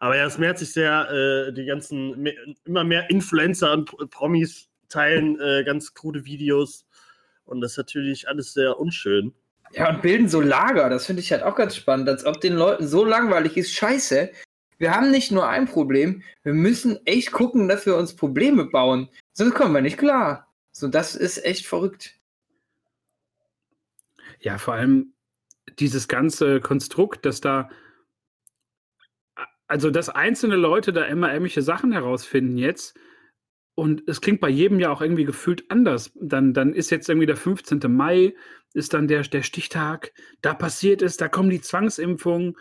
Aber 0.01 0.17
ja, 0.17 0.27
es 0.27 0.39
merkt 0.39 0.61
sich 0.61 0.73
sehr, 0.73 1.11
äh, 1.11 1.53
die 1.53 1.67
ganzen, 1.67 2.23
mehr, 2.23 2.35
immer 2.65 2.85
mehr 2.85 3.11
Influencer 3.11 3.73
und 3.73 4.11
Promis 4.11 4.69
teilen 4.89 5.39
äh, 5.41 5.65
ganz 5.65 5.95
krude 5.95 6.25
Videos. 6.25 6.87
Und 7.45 7.61
das 7.61 7.73
ist 7.73 7.79
natürlich 7.79 8.29
alles 8.29 8.53
sehr 8.53 8.79
unschön. 8.79 9.35
Ja, 9.73 9.91
und 9.91 10.01
bilden 10.01 10.29
so 10.29 10.41
Lager, 10.41 10.89
das 10.89 11.07
finde 11.07 11.21
ich 11.21 11.31
halt 11.31 11.43
auch 11.43 11.55
ganz 11.55 11.77
spannend, 11.77 12.09
als 12.09 12.25
ob 12.25 12.41
den 12.41 12.55
Leuten 12.55 12.87
so 12.87 13.05
langweilig 13.05 13.57
ist. 13.59 13.73
Scheiße, 13.73 14.31
wir 14.79 14.95
haben 14.95 15.11
nicht 15.11 15.31
nur 15.31 15.49
ein 15.49 15.67
Problem, 15.67 16.23
wir 16.43 16.55
müssen 16.55 16.99
echt 17.05 17.33
gucken, 17.33 17.69
dass 17.69 17.85
wir 17.87 17.97
uns 17.97 18.15
Probleme 18.15 18.65
bauen. 18.65 19.09
Sonst 19.33 19.55
kommen 19.55 19.75
wir 19.75 19.83
nicht 19.83 19.99
klar. 19.99 20.49
So, 20.73 20.89
das 20.89 21.17
ist 21.17 21.45
echt 21.45 21.67
verrückt. 21.67 22.15
Ja, 24.41 24.59
vor 24.59 24.75
allem 24.75 25.13
dieses 25.79 26.07
ganze 26.09 26.61
Konstrukt, 26.61 27.27
dass 27.27 27.41
da, 27.41 27.69
also 29.67 29.91
dass 29.91 30.09
einzelne 30.09 30.57
Leute 30.57 30.93
da 30.93 31.05
immer 31.05 31.33
ähnliche 31.33 31.63
Sachen 31.63 31.93
herausfinden 31.93 32.57
jetzt. 32.57 32.97
Und 33.75 34.09
es 34.09 34.21
klingt 34.21 34.41
bei 34.41 34.49
jedem 34.49 34.81
ja 34.81 34.91
auch 34.91 35.01
irgendwie 35.01 35.25
gefühlt 35.25 35.71
anders. 35.71 36.13
Dann, 36.21 36.53
dann 36.53 36.73
ist 36.73 36.91
jetzt 36.91 37.09
irgendwie 37.09 37.27
der 37.27 37.37
15. 37.37 37.81
Mai, 37.89 38.35
ist 38.75 38.95
dann 38.95 39.09
der, 39.09 39.23
der 39.23 39.43
Stichtag, 39.43 40.13
da 40.41 40.55
passiert 40.55 41.03
es, 41.03 41.17
da 41.17 41.29
kommen 41.29 41.51
die 41.51 41.61
Zwangsimpfungen. 41.61 42.57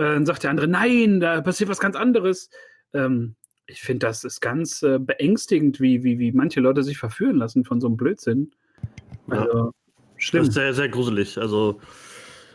Äh, 0.00 0.14
dann 0.14 0.24
sagt 0.24 0.44
der 0.44 0.50
andere, 0.50 0.66
nein, 0.66 1.20
da 1.20 1.42
passiert 1.42 1.68
was 1.68 1.78
ganz 1.78 1.94
anderes. 1.94 2.48
Ähm, 2.94 3.34
ich 3.66 3.82
finde, 3.82 4.06
das 4.06 4.24
ist 4.24 4.40
ganz 4.40 4.82
äh, 4.82 4.98
beängstigend, 4.98 5.78
wie, 5.78 6.02
wie, 6.02 6.18
wie 6.18 6.32
manche 6.32 6.60
Leute 6.60 6.82
sich 6.82 6.96
verführen 6.96 7.36
lassen 7.36 7.64
von 7.64 7.82
so 7.82 7.86
einem 7.86 7.98
Blödsinn. 7.98 8.50
Also, 9.28 9.58
ja. 9.58 9.70
schlimm. 10.16 10.40
Das 10.40 10.48
ist 10.48 10.54
sehr, 10.54 10.72
sehr 10.72 10.88
gruselig. 10.88 11.36
Also, 11.36 11.80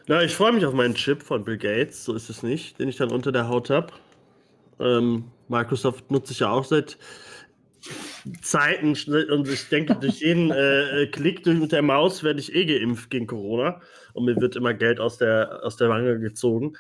na, 0.08 0.24
ich 0.24 0.36
freue 0.36 0.54
mich 0.54 0.66
auf 0.66 0.74
meinen 0.74 0.96
Chip 0.96 1.22
von 1.22 1.44
Bill 1.44 1.58
Gates, 1.58 2.04
so 2.04 2.16
ist 2.16 2.32
es 2.32 2.42
nicht, 2.42 2.80
den 2.80 2.90
ich 2.90 2.98
dann 2.98 3.12
unter 3.12 3.32
der 3.32 3.48
Haut 3.48 3.70
habe. 3.70 3.94
Ähm, 4.80 5.26
Microsoft 5.48 6.10
nutze 6.10 6.34
ich 6.34 6.40
ja 6.40 6.50
auch 6.50 6.66
seit 6.66 6.98
Zeiten 8.42 8.96
und 9.30 9.48
ich 9.48 9.70
denke, 9.70 9.96
durch 9.96 10.22
jeden 10.22 10.52
äh, 10.52 11.08
Klick 11.12 11.46
mit 11.46 11.72
der 11.72 11.82
Maus 11.82 12.24
werde 12.24 12.40
ich 12.40 12.56
eh 12.56 12.66
geimpft 12.66 13.10
gegen 13.10 13.28
Corona 13.28 13.82
und 14.14 14.26
mir 14.26 14.36
wird 14.38 14.56
immer 14.56 14.74
Geld 14.74 15.00
aus 15.00 15.18
der, 15.18 15.60
aus 15.64 15.78
der 15.78 15.90
Wange 15.90 16.20
gezogen. 16.20 16.78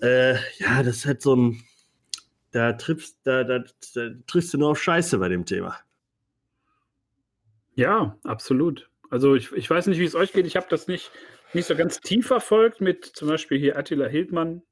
Äh, 0.00 0.34
ja, 0.58 0.82
das 0.82 0.98
ist 0.98 1.06
halt 1.06 1.22
so 1.22 1.34
ein 1.34 1.62
da 2.56 2.72
triffst, 2.72 3.18
da, 3.24 3.44
da, 3.44 3.64
da 3.94 4.10
triffst 4.26 4.54
du 4.54 4.58
nur 4.58 4.70
auf 4.70 4.82
Scheiße 4.82 5.18
bei 5.18 5.28
dem 5.28 5.44
Thema. 5.44 5.78
Ja, 7.74 8.16
absolut. 8.24 8.88
Also 9.10 9.34
ich, 9.34 9.52
ich 9.52 9.68
weiß 9.68 9.88
nicht, 9.88 9.98
wie 9.98 10.04
es 10.04 10.14
euch 10.14 10.32
geht. 10.32 10.46
Ich 10.46 10.56
habe 10.56 10.66
das 10.70 10.88
nicht, 10.88 11.12
nicht 11.52 11.66
so 11.66 11.76
ganz 11.76 12.00
tief 12.00 12.26
verfolgt 12.26 12.80
mit 12.80 13.04
zum 13.04 13.28
Beispiel 13.28 13.58
hier 13.58 13.76
Attila 13.76 14.06
Hildmann. 14.06 14.62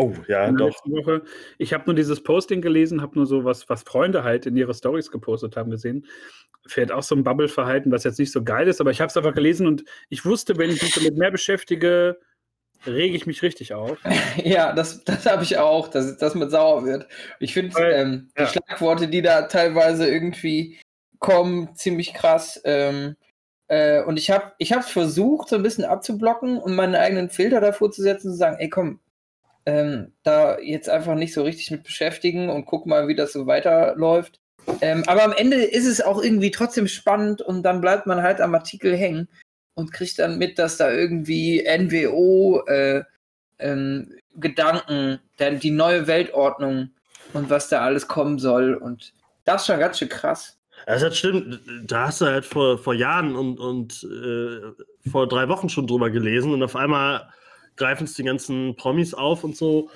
Oh, 0.00 0.12
ja, 0.28 0.52
doch. 0.52 0.80
Woche. 0.84 1.22
Ich 1.58 1.74
habe 1.74 1.82
nur 1.86 1.94
dieses 1.94 2.22
Posting 2.22 2.62
gelesen, 2.62 3.02
habe 3.02 3.16
nur 3.16 3.26
so 3.26 3.44
was, 3.44 3.68
was 3.68 3.82
Freunde 3.82 4.22
halt 4.22 4.46
in 4.46 4.56
ihre 4.56 4.72
Stories 4.72 5.10
gepostet 5.10 5.56
haben 5.56 5.72
gesehen. 5.72 6.06
Fährt 6.68 6.92
auch 6.92 7.02
so 7.02 7.16
ein 7.16 7.24
Bubble-Verhalten, 7.24 7.90
was 7.90 8.04
jetzt 8.04 8.20
nicht 8.20 8.30
so 8.30 8.44
geil 8.44 8.68
ist, 8.68 8.80
aber 8.80 8.92
ich 8.92 9.00
habe 9.00 9.08
es 9.08 9.16
einfach 9.16 9.34
gelesen 9.34 9.66
und 9.66 9.82
ich 10.08 10.24
wusste, 10.24 10.56
wenn 10.56 10.70
ich 10.70 10.80
mich 10.80 10.94
damit 10.94 11.16
mehr 11.16 11.32
beschäftige, 11.32 12.20
rege 12.86 13.16
ich 13.16 13.26
mich 13.26 13.42
richtig 13.42 13.74
auf. 13.74 13.98
ja, 14.44 14.72
das, 14.72 15.02
das 15.02 15.26
habe 15.26 15.42
ich 15.42 15.58
auch, 15.58 15.88
dass, 15.88 16.16
dass 16.16 16.36
man 16.36 16.48
sauer 16.48 16.84
wird. 16.84 17.08
Ich 17.40 17.52
finde 17.52 17.76
ähm, 17.80 18.30
ja. 18.38 18.44
die 18.44 18.52
Schlagworte, 18.52 19.08
die 19.08 19.22
da 19.22 19.42
teilweise 19.42 20.08
irgendwie 20.08 20.78
kommen, 21.18 21.74
ziemlich 21.74 22.14
krass. 22.14 22.60
Ähm, 22.62 23.16
äh, 23.66 24.04
und 24.04 24.16
ich 24.16 24.30
habe 24.30 24.52
ich 24.58 24.72
versucht, 24.76 25.48
so 25.48 25.56
ein 25.56 25.64
bisschen 25.64 25.84
abzublocken 25.84 26.58
und 26.58 26.76
meinen 26.76 26.94
eigenen 26.94 27.30
Filter 27.30 27.60
davor 27.60 27.90
zu 27.90 28.00
setzen, 28.00 28.30
zu 28.30 28.36
sagen, 28.36 28.58
ey 28.60 28.68
komm, 28.68 29.00
ähm, 29.68 30.12
da 30.22 30.58
jetzt 30.60 30.88
einfach 30.88 31.14
nicht 31.14 31.34
so 31.34 31.42
richtig 31.42 31.70
mit 31.70 31.82
beschäftigen 31.82 32.48
und 32.48 32.64
guck 32.64 32.86
mal, 32.86 33.06
wie 33.06 33.14
das 33.14 33.34
so 33.34 33.46
weiterläuft. 33.46 34.40
Ähm, 34.80 35.04
aber 35.06 35.24
am 35.24 35.32
Ende 35.32 35.58
ist 35.58 35.86
es 35.86 36.00
auch 36.00 36.22
irgendwie 36.22 36.50
trotzdem 36.50 36.88
spannend 36.88 37.42
und 37.42 37.62
dann 37.64 37.82
bleibt 37.82 38.06
man 38.06 38.22
halt 38.22 38.40
am 38.40 38.54
Artikel 38.54 38.96
hängen 38.96 39.28
und 39.74 39.92
kriegt 39.92 40.18
dann 40.20 40.38
mit, 40.38 40.58
dass 40.58 40.78
da 40.78 40.90
irgendwie 40.90 41.62
NWO 41.68 42.64
äh, 42.66 43.02
ähm, 43.58 44.14
Gedanken, 44.36 45.20
denn 45.38 45.60
die 45.60 45.70
neue 45.70 46.06
Weltordnung 46.06 46.88
und 47.34 47.50
was 47.50 47.68
da 47.68 47.82
alles 47.82 48.08
kommen 48.08 48.38
soll. 48.38 48.72
Und 48.72 49.12
das 49.44 49.62
ist 49.62 49.66
schon 49.66 49.80
ganz 49.80 49.98
schön 49.98 50.08
krass. 50.08 50.56
Das 50.86 51.14
stimmt, 51.14 51.60
da 51.84 52.06
hast 52.06 52.22
du 52.22 52.24
halt 52.24 52.46
vor, 52.46 52.78
vor 52.78 52.94
Jahren 52.94 53.36
und, 53.36 53.60
und 53.60 54.02
äh, 54.04 55.10
vor 55.10 55.28
drei 55.28 55.46
Wochen 55.50 55.68
schon 55.68 55.86
drüber 55.86 56.08
gelesen 56.08 56.54
und 56.54 56.62
auf 56.62 56.74
einmal 56.74 57.28
greifen 57.78 58.04
es 58.04 58.14
die 58.14 58.24
ganzen 58.24 58.76
Promis 58.76 59.14
auf 59.14 59.44
und 59.44 59.56
so. 59.56 59.90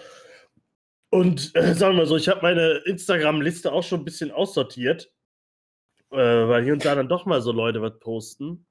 Und 1.11 1.55
äh, 1.55 1.75
sagen 1.75 1.99
wir 1.99 2.07
so, 2.07 2.17
ich 2.17 2.29
habe 2.29 2.41
meine 2.43 2.83
Instagram-Liste 2.87 3.71
auch 3.71 3.83
schon 3.83 4.01
ein 4.01 4.05
bisschen 4.05 4.31
aussortiert, 4.31 5.13
äh, 6.11 6.17
weil 6.17 6.65
hier 6.65 6.73
und 6.73 6.85
da 6.85 6.95
dann 6.95 7.09
doch 7.09 7.27
mal 7.27 7.43
so 7.43 7.53
Leute 7.53 7.83
was 7.83 7.99
posten 7.99 8.67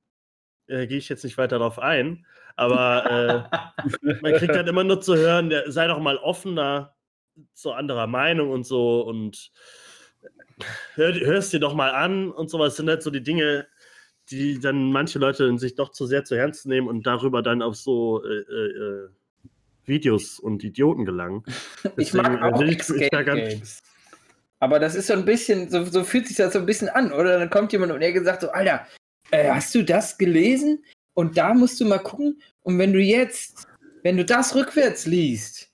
äh, 0.72 0.88
gehe 0.88 0.98
ich 0.98 1.10
jetzt 1.10 1.24
nicht 1.24 1.38
weiter 1.38 1.60
darauf 1.60 1.80
ein. 1.80 2.26
Aber 2.56 3.50
äh, 4.02 4.18
man 4.22 4.34
kriegt 4.34 4.56
halt 4.56 4.68
immer 4.68 4.84
nur 4.84 5.02
zu 5.02 5.16
hören, 5.16 5.54
sei 5.68 5.88
doch 5.88 6.00
mal 6.00 6.18
offener 6.18 6.96
zu 7.54 7.72
anderer 7.72 8.08
Meinung 8.08 8.50
und 8.50 8.66
so 8.66 9.02
und 9.02 9.52
hör, 10.96 11.14
hörst 11.14 11.54
dir 11.54 11.60
doch 11.60 11.74
mal 11.74 11.92
an 11.92 12.32
und 12.32 12.50
sowas. 12.50 12.70
Das 12.70 12.78
sind 12.78 12.90
halt 12.90 13.04
so 13.04 13.10
die 13.10 13.24
Dinge, 13.24 13.68
die 14.32 14.60
dann 14.60 14.92
manche 14.92 15.20
Leute 15.20 15.58
sich 15.58 15.76
doch 15.76 15.92
zu 15.92 16.06
sehr 16.06 16.24
zu 16.24 16.36
ernst 16.36 16.66
nehmen 16.66 16.88
und 16.88 17.06
darüber 17.06 17.42
dann 17.42 17.62
auf 17.62 17.76
so 17.76 18.24
äh, 18.24 18.30
äh, 18.30 19.10
Videos 19.86 20.40
und 20.40 20.64
Idioten 20.64 21.06
gelangen. 21.06 21.44
Deswegen, 21.84 22.00
ich 22.00 22.14
mag 22.14 22.42
auch 22.42 22.62
ich, 22.62 22.90
ich 22.90 23.10
da 23.10 23.24
ganz, 23.24 23.82
aber 24.62 24.80
das 24.80 24.94
ist 24.94 25.08
so 25.08 25.14
ein 25.14 25.26
bisschen, 25.26 25.70
so, 25.70 25.84
so 25.86 26.04
fühlt 26.04 26.28
sich 26.28 26.38
das 26.38 26.54
so 26.54 26.60
ein 26.60 26.68
bisschen 26.68 26.88
an, 26.88 27.12
oder? 27.12 27.40
Dann 27.40 27.50
kommt 27.50 27.74
jemand 27.74 27.92
und 27.92 28.02
er 28.02 28.24
sagt 28.24 28.42
so, 28.42 28.52
Alter, 28.52 28.86
äh, 29.32 29.50
hast 29.50 29.74
du 29.74 29.84
das 29.84 30.20
gelesen? 30.20 30.86
Und 31.16 31.36
da 31.36 31.56
musst 31.56 31.82
du 31.82 31.86
mal 31.86 31.98
gucken. 31.98 32.40
Und 32.62 32.78
wenn 32.78 32.94
du 32.94 33.00
jetzt, 33.00 33.68
wenn 34.04 34.18
du 34.18 34.24
das 34.24 34.56
rückwärts 34.56 35.08
liest 35.08 35.72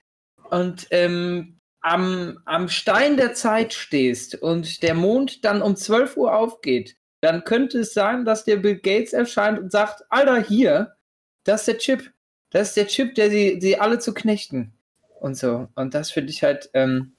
und 0.52 0.88
ähm, 0.92 1.60
am, 1.82 2.40
am 2.46 2.70
Stein 2.70 3.18
der 3.18 3.34
Zeit 3.34 3.74
stehst 3.74 4.36
und 4.36 4.82
der 4.82 4.94
Mond 4.94 5.44
dann 5.44 5.62
um 5.62 5.76
12 5.76 6.16
Uhr 6.16 6.34
aufgeht, 6.34 6.96
dann 7.22 7.44
könnte 7.44 7.80
es 7.80 7.94
sein, 7.94 8.26
dass 8.26 8.46
der 8.46 8.58
Bill 8.58 8.76
Gates 8.76 9.14
erscheint 9.14 9.60
und 9.60 9.72
sagt, 9.72 10.04
Alter, 10.10 10.42
hier, 10.42 10.96
das 11.44 11.62
ist 11.62 11.68
der 11.68 11.78
Chip. 11.78 12.12
Das 12.52 12.70
ist 12.70 12.78
der 12.78 12.88
Chip, 12.88 13.16
der 13.16 13.30
sie, 13.30 13.60
sie 13.60 13.80
alle 13.80 14.00
zu 14.00 14.14
knechten. 14.14 14.74
Und 15.20 15.36
so. 15.36 15.68
Und 15.76 15.94
das 15.94 16.12
finde 16.12 16.32
ich 16.32 16.44
halt, 16.44 16.70
ähm, 16.74 17.14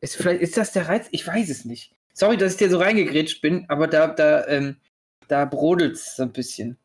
ist, 0.00 0.16
vielleicht 0.16 0.40
ist 0.40 0.56
das 0.56 0.72
der 0.72 0.88
Reiz? 0.88 1.06
Ich 1.10 1.26
weiß 1.26 1.50
es 1.50 1.64
nicht. 1.64 1.94
Sorry, 2.14 2.36
dass 2.36 2.52
ich 2.52 2.58
dir 2.58 2.70
so 2.70 2.78
reingegrätscht 2.78 3.40
bin, 3.40 3.64
aber 3.68 3.86
da, 3.86 4.08
da, 4.08 4.46
ähm, 4.46 4.76
da 5.28 5.44
brodelt 5.44 5.94
es 5.94 6.16
so 6.16 6.24
ein 6.24 6.32
bisschen. 6.32 6.76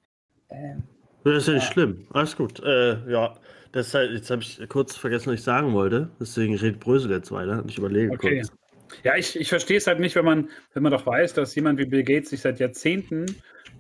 Ähm, 0.50 0.84
das 1.24 1.38
ist 1.38 1.48
ja 1.48 1.54
nicht 1.56 1.72
schlimm. 1.72 2.08
Alles 2.12 2.36
gut. 2.36 2.62
Äh, 2.64 3.10
ja, 3.12 3.36
das 3.72 3.94
halt, 3.94 4.12
jetzt 4.12 4.30
habe 4.30 4.42
ich 4.42 4.62
kurz 4.70 4.96
vergessen, 4.96 5.28
was 5.28 5.40
ich 5.40 5.44
sagen 5.44 5.74
wollte. 5.74 6.10
Deswegen 6.20 6.56
redet 6.56 6.80
Brösel 6.80 7.12
jetzt 7.12 7.32
weiter 7.32 7.62
und 7.64 7.70
ich 7.70 7.78
überlege 7.78 8.12
okay. 8.12 8.40
kurz. 8.40 8.52
Ja, 9.04 9.16
ich, 9.16 9.40
ich 9.40 9.50
verstehe 9.50 9.78
es 9.78 9.88
halt 9.88 10.00
nicht, 10.00 10.16
wenn 10.16 10.26
man, 10.26 10.50
wenn 10.74 10.84
man 10.84 10.92
doch 10.92 11.06
weiß, 11.06 11.34
dass 11.34 11.56
jemand 11.56 11.80
wie 11.80 11.86
Bill 11.86 12.04
Gates 12.04 12.30
sich 12.30 12.42
seit 12.42 12.60
Jahrzehnten 12.60 13.26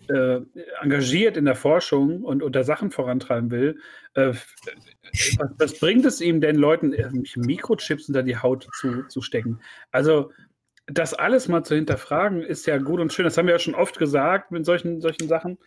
äh, 0.10 0.40
engagiert 0.82 1.38
in 1.38 1.46
der 1.46 1.56
Forschung 1.56 2.24
und 2.24 2.44
unter 2.44 2.64
Sachen 2.64 2.92
vorantreiben 2.92 3.52
will. 3.52 3.80
Äh, 4.14 4.34
was, 5.38 5.50
was, 5.58 5.80
bringt 5.80 6.06
es 6.06 6.22
ihm 6.22 6.42
denn, 6.42 6.56
Leuten 6.56 6.94
äh, 6.94 7.10
Mikrochips 7.36 8.08
unter 8.08 8.24
die 8.24 8.38
Haut 8.38 8.68
zu, 8.80 9.04
zu 9.08 9.22
stecken? 9.22 9.60
Also, 9.92 10.32
das 10.88 11.14
alles 11.14 11.50
mal 11.50 11.64
zu 11.64 11.76
hinterfragen, 11.76 12.42
ist 12.42 12.66
ja 12.66 12.78
gut 12.78 13.02
und 13.02 13.12
schön. 13.12 13.26
Das 13.26 13.38
haben 13.38 13.48
wir 13.48 13.54
ja 13.54 13.60
schon 13.60 13.76
oft 13.76 14.00
gesagt 14.00 14.52
mit 14.52 14.66
solchen, 14.66 15.02
solchen 15.02 15.28
Sachen. 15.28 15.58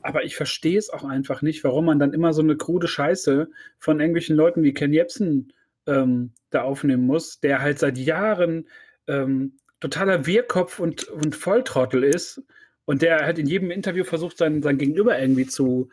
Aber 0.00 0.24
ich 0.24 0.36
verstehe 0.36 0.78
es 0.78 0.90
auch 0.90 1.04
einfach 1.04 1.42
nicht, 1.42 1.64
warum 1.64 1.84
man 1.86 1.98
dann 1.98 2.12
immer 2.12 2.32
so 2.32 2.42
eine 2.42 2.56
krude 2.56 2.88
Scheiße 2.88 3.48
von 3.78 4.00
irgendwelchen 4.00 4.36
Leuten 4.36 4.62
wie 4.62 4.72
Ken 4.72 4.92
Jebsen 4.92 5.52
ähm, 5.86 6.32
da 6.50 6.62
aufnehmen 6.62 7.06
muss, 7.06 7.40
der 7.40 7.60
halt 7.60 7.78
seit 7.78 7.98
Jahren 7.98 8.68
ähm, 9.06 9.58
totaler 9.80 10.26
Wirrkopf 10.26 10.78
und, 10.78 11.04
und 11.08 11.34
Volltrottel 11.34 12.04
ist 12.04 12.42
und 12.84 13.02
der 13.02 13.24
halt 13.24 13.38
in 13.38 13.46
jedem 13.46 13.70
Interview 13.70 14.04
versucht, 14.04 14.38
sein, 14.38 14.62
sein 14.62 14.78
Gegenüber 14.78 15.18
irgendwie 15.18 15.46
zu, 15.46 15.90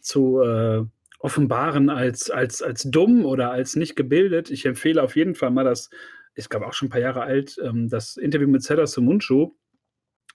zu 0.00 0.40
äh, 0.40 0.84
offenbaren 1.18 1.88
als, 1.88 2.30
als, 2.30 2.62
als 2.62 2.82
dumm 2.82 3.24
oder 3.24 3.50
als 3.50 3.76
nicht 3.76 3.96
gebildet. 3.96 4.50
Ich 4.50 4.66
empfehle 4.66 5.02
auf 5.02 5.16
jeden 5.16 5.34
Fall 5.34 5.50
mal 5.50 5.64
das, 5.64 5.90
ist 6.34 6.50
glaube 6.50 6.66
auch 6.66 6.72
schon 6.72 6.86
ein 6.86 6.90
paar 6.90 7.00
Jahre 7.00 7.22
alt, 7.22 7.58
ähm, 7.62 7.88
das 7.88 8.16
Interview 8.16 8.48
mit 8.48 8.62
Zedda 8.62 8.86
Sumunchu, 8.86 9.54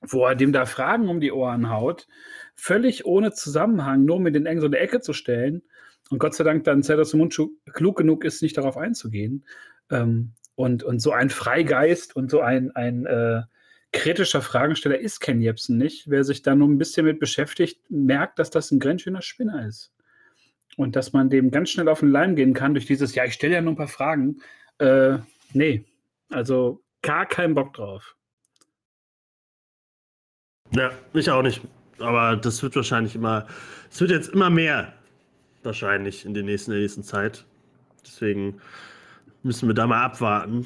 wo 0.01 0.25
er 0.25 0.35
dem 0.35 0.53
da 0.53 0.65
Fragen 0.65 1.09
um 1.09 1.19
die 1.19 1.31
Ohren 1.31 1.69
haut, 1.69 2.07
völlig 2.55 3.05
ohne 3.05 3.31
Zusammenhang, 3.31 4.05
nur 4.05 4.17
um 4.17 4.27
in 4.27 4.33
den 4.33 4.45
eng 4.45 4.59
so 4.59 4.67
eine 4.67 4.77
Ecke 4.77 5.01
zu 5.01 5.13
stellen. 5.13 5.63
Und 6.09 6.19
Gott 6.19 6.33
sei 6.35 6.43
Dank 6.43 6.63
dann 6.63 6.83
Zedda 6.83 7.05
Sumunchu 7.05 7.49
klug 7.73 7.97
genug 7.97 8.23
ist, 8.23 8.41
nicht 8.41 8.57
darauf 8.57 8.77
einzugehen. 8.77 9.45
Ähm, 9.89 10.33
und, 10.55 10.83
und 10.83 10.99
so 10.99 11.11
ein 11.11 11.29
Freigeist 11.29 12.15
und 12.15 12.31
so 12.31 12.41
ein, 12.41 12.71
ein 12.75 13.05
äh, 13.05 13.43
kritischer 13.91 14.41
Fragensteller 14.41 14.99
ist 14.99 15.19
Ken 15.19 15.41
Jebsen 15.41 15.77
nicht. 15.77 16.09
Wer 16.09 16.23
sich 16.23 16.41
da 16.41 16.55
nur 16.55 16.67
ein 16.67 16.77
bisschen 16.77 17.05
mit 17.05 17.19
beschäftigt, 17.19 17.79
merkt, 17.89 18.39
dass 18.39 18.49
das 18.49 18.71
ein 18.71 18.79
grenzschöner 18.79 19.21
Spinner 19.21 19.67
ist. 19.67 19.93
Und 20.75 20.95
dass 20.95 21.13
man 21.13 21.29
dem 21.29 21.51
ganz 21.51 21.69
schnell 21.69 21.89
auf 21.89 22.01
den 22.01 22.11
Leim 22.11 22.35
gehen 22.35 22.53
kann 22.53 22.73
durch 22.73 22.85
dieses, 22.85 23.15
ja, 23.15 23.25
ich 23.25 23.33
stelle 23.33 23.55
ja 23.55 23.61
nur 23.61 23.73
ein 23.73 23.77
paar 23.77 23.87
Fragen. 23.87 24.41
Äh, 24.77 25.17
nee, 25.53 25.85
also 26.29 26.83
gar 27.01 27.25
keinen 27.25 27.55
Bock 27.55 27.73
drauf. 27.73 28.15
Ja, 30.71 30.91
ich 31.13 31.29
auch 31.31 31.41
nicht. 31.41 31.61
Aber 31.99 32.35
das 32.35 32.61
wird 32.61 32.75
wahrscheinlich 32.75 33.15
immer, 33.15 33.47
es 33.89 33.99
wird 34.01 34.11
jetzt 34.11 34.29
immer 34.29 34.49
mehr, 34.49 34.93
wahrscheinlich 35.67 36.25
in 36.25 36.33
der 36.33 36.41
nächsten, 36.41 36.71
in 36.71 36.77
der 36.77 36.81
nächsten 36.81 37.03
Zeit. 37.03 37.45
Deswegen 38.03 38.59
müssen 39.43 39.67
wir 39.67 39.75
da 39.75 39.85
mal 39.85 40.03
abwarten, 40.03 40.65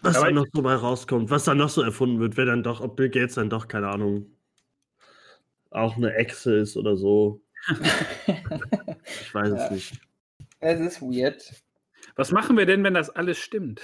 was 0.00 0.14
da 0.20 0.30
noch 0.30 0.46
so 0.54 0.62
mal 0.62 0.76
rauskommt, 0.76 1.28
was 1.28 1.44
da 1.44 1.54
noch 1.54 1.68
so 1.68 1.82
erfunden 1.82 2.20
wird, 2.20 2.38
wer 2.38 2.46
dann 2.46 2.62
doch, 2.62 2.80
ob 2.80 2.96
Bill 2.96 3.10
Gates 3.10 3.34
dann 3.34 3.50
doch, 3.50 3.68
keine 3.68 3.88
Ahnung, 3.88 4.26
auch 5.70 5.96
eine 5.96 6.14
Echse 6.14 6.56
ist 6.56 6.76
oder 6.76 6.96
so. 6.96 7.42
ich 9.20 9.34
weiß 9.34 9.48
ja. 9.48 9.64
es 9.64 9.70
nicht. 9.70 10.00
Es 10.60 10.80
ist 10.80 11.02
weird. 11.02 11.52
Was 12.14 12.32
machen 12.32 12.56
wir 12.56 12.64
denn, 12.64 12.82
wenn 12.84 12.94
das 12.94 13.10
alles 13.10 13.38
stimmt? 13.38 13.80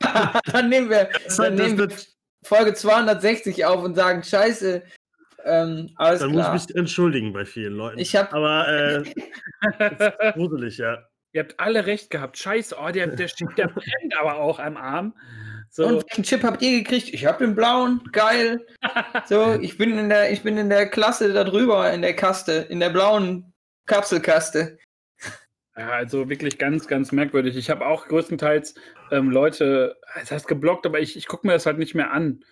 dann 0.52 0.68
nehmen 0.68 0.90
wir, 0.90 1.08
dann 1.36 1.54
nehmen 1.56 1.78
wir 1.78 1.88
Folge 2.42 2.74
260 2.74 3.64
auf 3.64 3.82
und 3.82 3.94
sagen, 3.94 4.22
scheiße, 4.22 4.82
ähm, 5.46 5.90
alles 5.96 6.20
Dann 6.20 6.32
klar. 6.32 6.52
muss 6.52 6.62
ich 6.62 6.68
mich 6.68 6.76
entschuldigen 6.76 7.32
bei 7.32 7.44
vielen 7.44 7.74
Leuten. 7.74 7.98
Ich 7.98 8.16
hab, 8.16 8.34
Aber 8.34 8.68
äh, 8.68 9.04
gruselig, 10.32 10.78
ja. 10.78 10.98
Ihr 11.32 11.42
habt 11.42 11.60
alle 11.60 11.86
recht 11.86 12.10
gehabt. 12.10 12.38
Scheiße, 12.38 12.76
oh, 12.80 12.90
der, 12.90 13.08
der, 13.08 13.28
der 13.56 13.68
brennt 13.68 14.18
aber 14.18 14.36
auch 14.36 14.58
am 14.58 14.76
Arm. 14.76 15.14
So. 15.70 15.86
Und 15.86 16.04
welchen 16.08 16.24
Chip 16.24 16.42
habt 16.42 16.62
ihr 16.62 16.78
gekriegt? 16.78 17.12
Ich 17.12 17.26
hab 17.26 17.38
den 17.38 17.54
blauen, 17.54 18.00
geil. 18.12 18.66
so, 19.26 19.52
ich 19.60 19.76
bin 19.76 19.98
in 19.98 20.08
der, 20.08 20.32
ich 20.32 20.42
bin 20.42 20.56
in 20.56 20.70
der 20.70 20.88
Klasse 20.88 21.32
da 21.32 21.44
drüber, 21.44 21.92
in 21.92 22.02
der 22.02 22.16
Kaste, 22.16 22.66
in 22.70 22.80
der 22.80 22.90
blauen 22.90 23.52
Kapselkaste. 23.86 24.78
Ja, 25.76 25.90
also 25.90 26.30
wirklich 26.30 26.58
ganz, 26.58 26.88
ganz 26.88 27.12
merkwürdig. 27.12 27.56
Ich 27.56 27.68
habe 27.68 27.86
auch 27.86 28.08
größtenteils 28.08 28.74
ähm, 29.10 29.30
Leute, 29.30 29.96
das 30.14 30.30
heißt 30.30 30.48
geblockt, 30.48 30.86
aber 30.86 31.00
ich, 31.00 31.16
ich 31.16 31.26
gucke 31.26 31.46
mir 31.46 31.52
das 31.52 31.66
halt 31.66 31.78
nicht 31.78 31.94
mehr 31.94 32.12
an. 32.12 32.42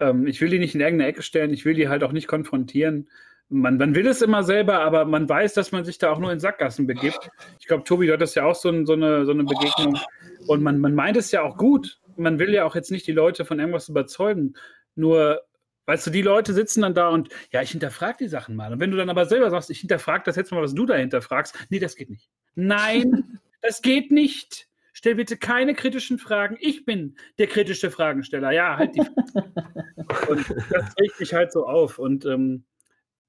Ähm, 0.00 0.26
ich 0.26 0.40
will 0.40 0.50
die 0.50 0.58
nicht 0.58 0.74
in 0.74 0.80
irgendeine 0.80 1.10
Ecke 1.10 1.22
stellen, 1.22 1.52
ich 1.52 1.64
will 1.64 1.74
die 1.74 1.88
halt 1.88 2.02
auch 2.02 2.12
nicht 2.12 2.26
konfrontieren 2.26 3.08
man, 3.50 3.76
man 3.76 3.94
will 3.94 4.06
es 4.06 4.22
immer 4.22 4.44
selber, 4.44 4.80
aber 4.80 5.04
man 5.04 5.28
weiß, 5.28 5.54
dass 5.54 5.72
man 5.72 5.84
sich 5.84 5.98
da 5.98 6.10
auch 6.10 6.18
nur 6.18 6.32
in 6.32 6.40
Sackgassen 6.40 6.86
begibt. 6.86 7.30
Ich 7.58 7.66
glaube, 7.66 7.84
Tobi, 7.84 8.06
du 8.06 8.12
hattest 8.12 8.36
ja 8.36 8.44
auch 8.44 8.54
so, 8.54 8.70
ein, 8.70 8.86
so, 8.86 8.92
eine, 8.92 9.26
so 9.26 9.32
eine 9.32 9.44
Begegnung. 9.44 9.98
Und 10.46 10.62
man, 10.62 10.78
man 10.78 10.94
meint 10.94 11.16
es 11.16 11.32
ja 11.32 11.42
auch 11.42 11.56
gut. 11.56 12.00
Man 12.16 12.38
will 12.38 12.54
ja 12.54 12.64
auch 12.64 12.76
jetzt 12.76 12.90
nicht 12.90 13.06
die 13.06 13.12
Leute 13.12 13.44
von 13.44 13.58
irgendwas 13.58 13.88
überzeugen. 13.88 14.54
Nur, 14.94 15.40
weißt 15.86 16.06
du, 16.06 16.10
die 16.10 16.22
Leute 16.22 16.54
sitzen 16.54 16.82
dann 16.82 16.94
da 16.94 17.08
und, 17.08 17.28
ja, 17.50 17.60
ich 17.60 17.72
hinterfrage 17.72 18.18
die 18.20 18.28
Sachen 18.28 18.54
mal. 18.54 18.72
Und 18.72 18.80
wenn 18.80 18.92
du 18.92 18.96
dann 18.96 19.10
aber 19.10 19.26
selber 19.26 19.50
sagst, 19.50 19.70
ich 19.70 19.80
hinterfrage 19.80 20.22
das 20.24 20.36
jetzt 20.36 20.52
mal, 20.52 20.62
was 20.62 20.74
du 20.74 20.86
da 20.86 20.94
hinterfragst, 20.94 21.54
nee, 21.70 21.80
das 21.80 21.96
geht 21.96 22.10
nicht. 22.10 22.30
Nein, 22.54 23.40
das 23.62 23.82
geht 23.82 24.12
nicht. 24.12 24.68
Stell 25.00 25.14
bitte 25.14 25.38
keine 25.38 25.72
kritischen 25.72 26.18
Fragen. 26.18 26.58
Ich 26.60 26.84
bin 26.84 27.16
der 27.38 27.46
kritische 27.46 27.90
Fragensteller. 27.90 28.50
Ja, 28.50 28.76
halt 28.76 28.94
die. 28.94 29.00
und 30.28 30.46
das 30.70 30.94
regt 31.00 31.18
mich 31.18 31.32
halt 31.32 31.52
so 31.52 31.66
auf. 31.66 31.98
Und 31.98 32.26
ähm, 32.26 32.64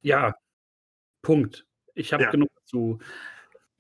ja, 0.02 0.36
Punkt. 1.22 1.66
Ich 1.94 2.12
habe 2.12 2.24
ja. 2.24 2.30
genug 2.30 2.50
zu 2.66 3.00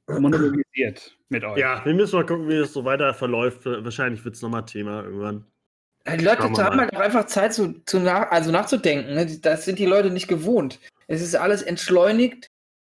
monologisiert 0.07 1.17
mit 1.27 1.43
euch. 1.43 1.57
Ja, 1.57 1.83
wir 1.83 1.93
müssen 1.93 2.15
mal 2.15 2.25
gucken, 2.25 2.47
wie 2.47 2.55
es 2.55 2.71
so 2.71 2.85
weiter 2.85 3.13
verläuft. 3.13 3.65
Wahrscheinlich 3.65 4.23
wird 4.23 4.35
es 4.35 4.41
nochmal 4.41 4.63
Thema 4.63 5.03
irgendwann. 5.03 5.43
Die 6.07 6.23
Leute 6.23 6.43
haben 6.43 6.79
halt 6.79 6.95
auch 6.95 7.01
einfach 7.01 7.25
Zeit 7.25 7.53
zu, 7.53 7.83
zu 7.83 7.99
nach, 7.99 8.31
also 8.31 8.51
nachzudenken. 8.51 9.15
Ne? 9.15 9.37
Das 9.41 9.65
sind 9.65 9.79
die 9.79 9.85
Leute 9.85 10.11
nicht 10.11 10.29
gewohnt. 10.29 10.79
Es 11.07 11.21
ist 11.21 11.35
alles 11.35 11.61
entschleunigt 11.61 12.47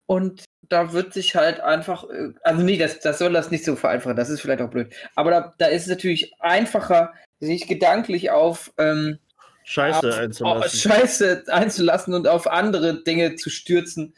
und 0.07 0.43
da 0.69 0.93
wird 0.93 1.13
sich 1.13 1.35
halt 1.35 1.59
einfach, 1.59 2.09
äh, 2.09 2.33
also 2.43 2.63
nee, 2.63 2.77
das, 2.77 2.99
das 2.99 3.19
soll 3.19 3.33
das 3.33 3.51
nicht 3.51 3.65
so 3.65 3.75
vereinfachen, 3.75 4.15
das 4.15 4.29
ist 4.29 4.41
vielleicht 4.41 4.61
auch 4.61 4.69
blöd. 4.69 4.93
Aber 5.15 5.31
da, 5.31 5.53
da 5.57 5.67
ist 5.67 5.83
es 5.83 5.89
natürlich 5.89 6.33
einfacher, 6.39 7.13
sich 7.39 7.67
gedanklich 7.67 8.31
auf 8.31 8.71
ähm, 8.77 9.19
Scheiße 9.63 10.09
auf, 10.09 10.17
einzulassen. 10.17 10.79
Scheiße 10.79 11.43
einzulassen 11.47 12.13
und 12.13 12.27
auf 12.27 12.47
andere 12.47 13.03
Dinge 13.03 13.35
zu 13.35 13.49
stürzen. 13.49 14.15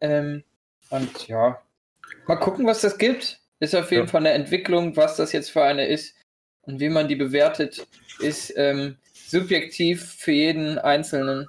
Ähm, 0.00 0.44
und 0.90 1.26
ja, 1.26 1.60
mal 2.26 2.36
gucken, 2.36 2.66
was 2.66 2.80
das 2.80 2.98
gibt. 2.98 3.40
Ist 3.58 3.74
auf 3.74 3.90
jeden 3.90 4.06
ja. 4.06 4.10
Fall 4.10 4.20
eine 4.20 4.30
Entwicklung, 4.30 4.96
was 4.96 5.16
das 5.16 5.32
jetzt 5.32 5.50
für 5.50 5.62
eine 5.62 5.86
ist 5.86 6.16
und 6.62 6.80
wie 6.80 6.88
man 6.88 7.08
die 7.08 7.16
bewertet, 7.16 7.86
ist 8.20 8.52
ähm, 8.56 8.96
subjektiv 9.26 10.16
für 10.18 10.32
jeden 10.32 10.78
Einzelnen. 10.78 11.48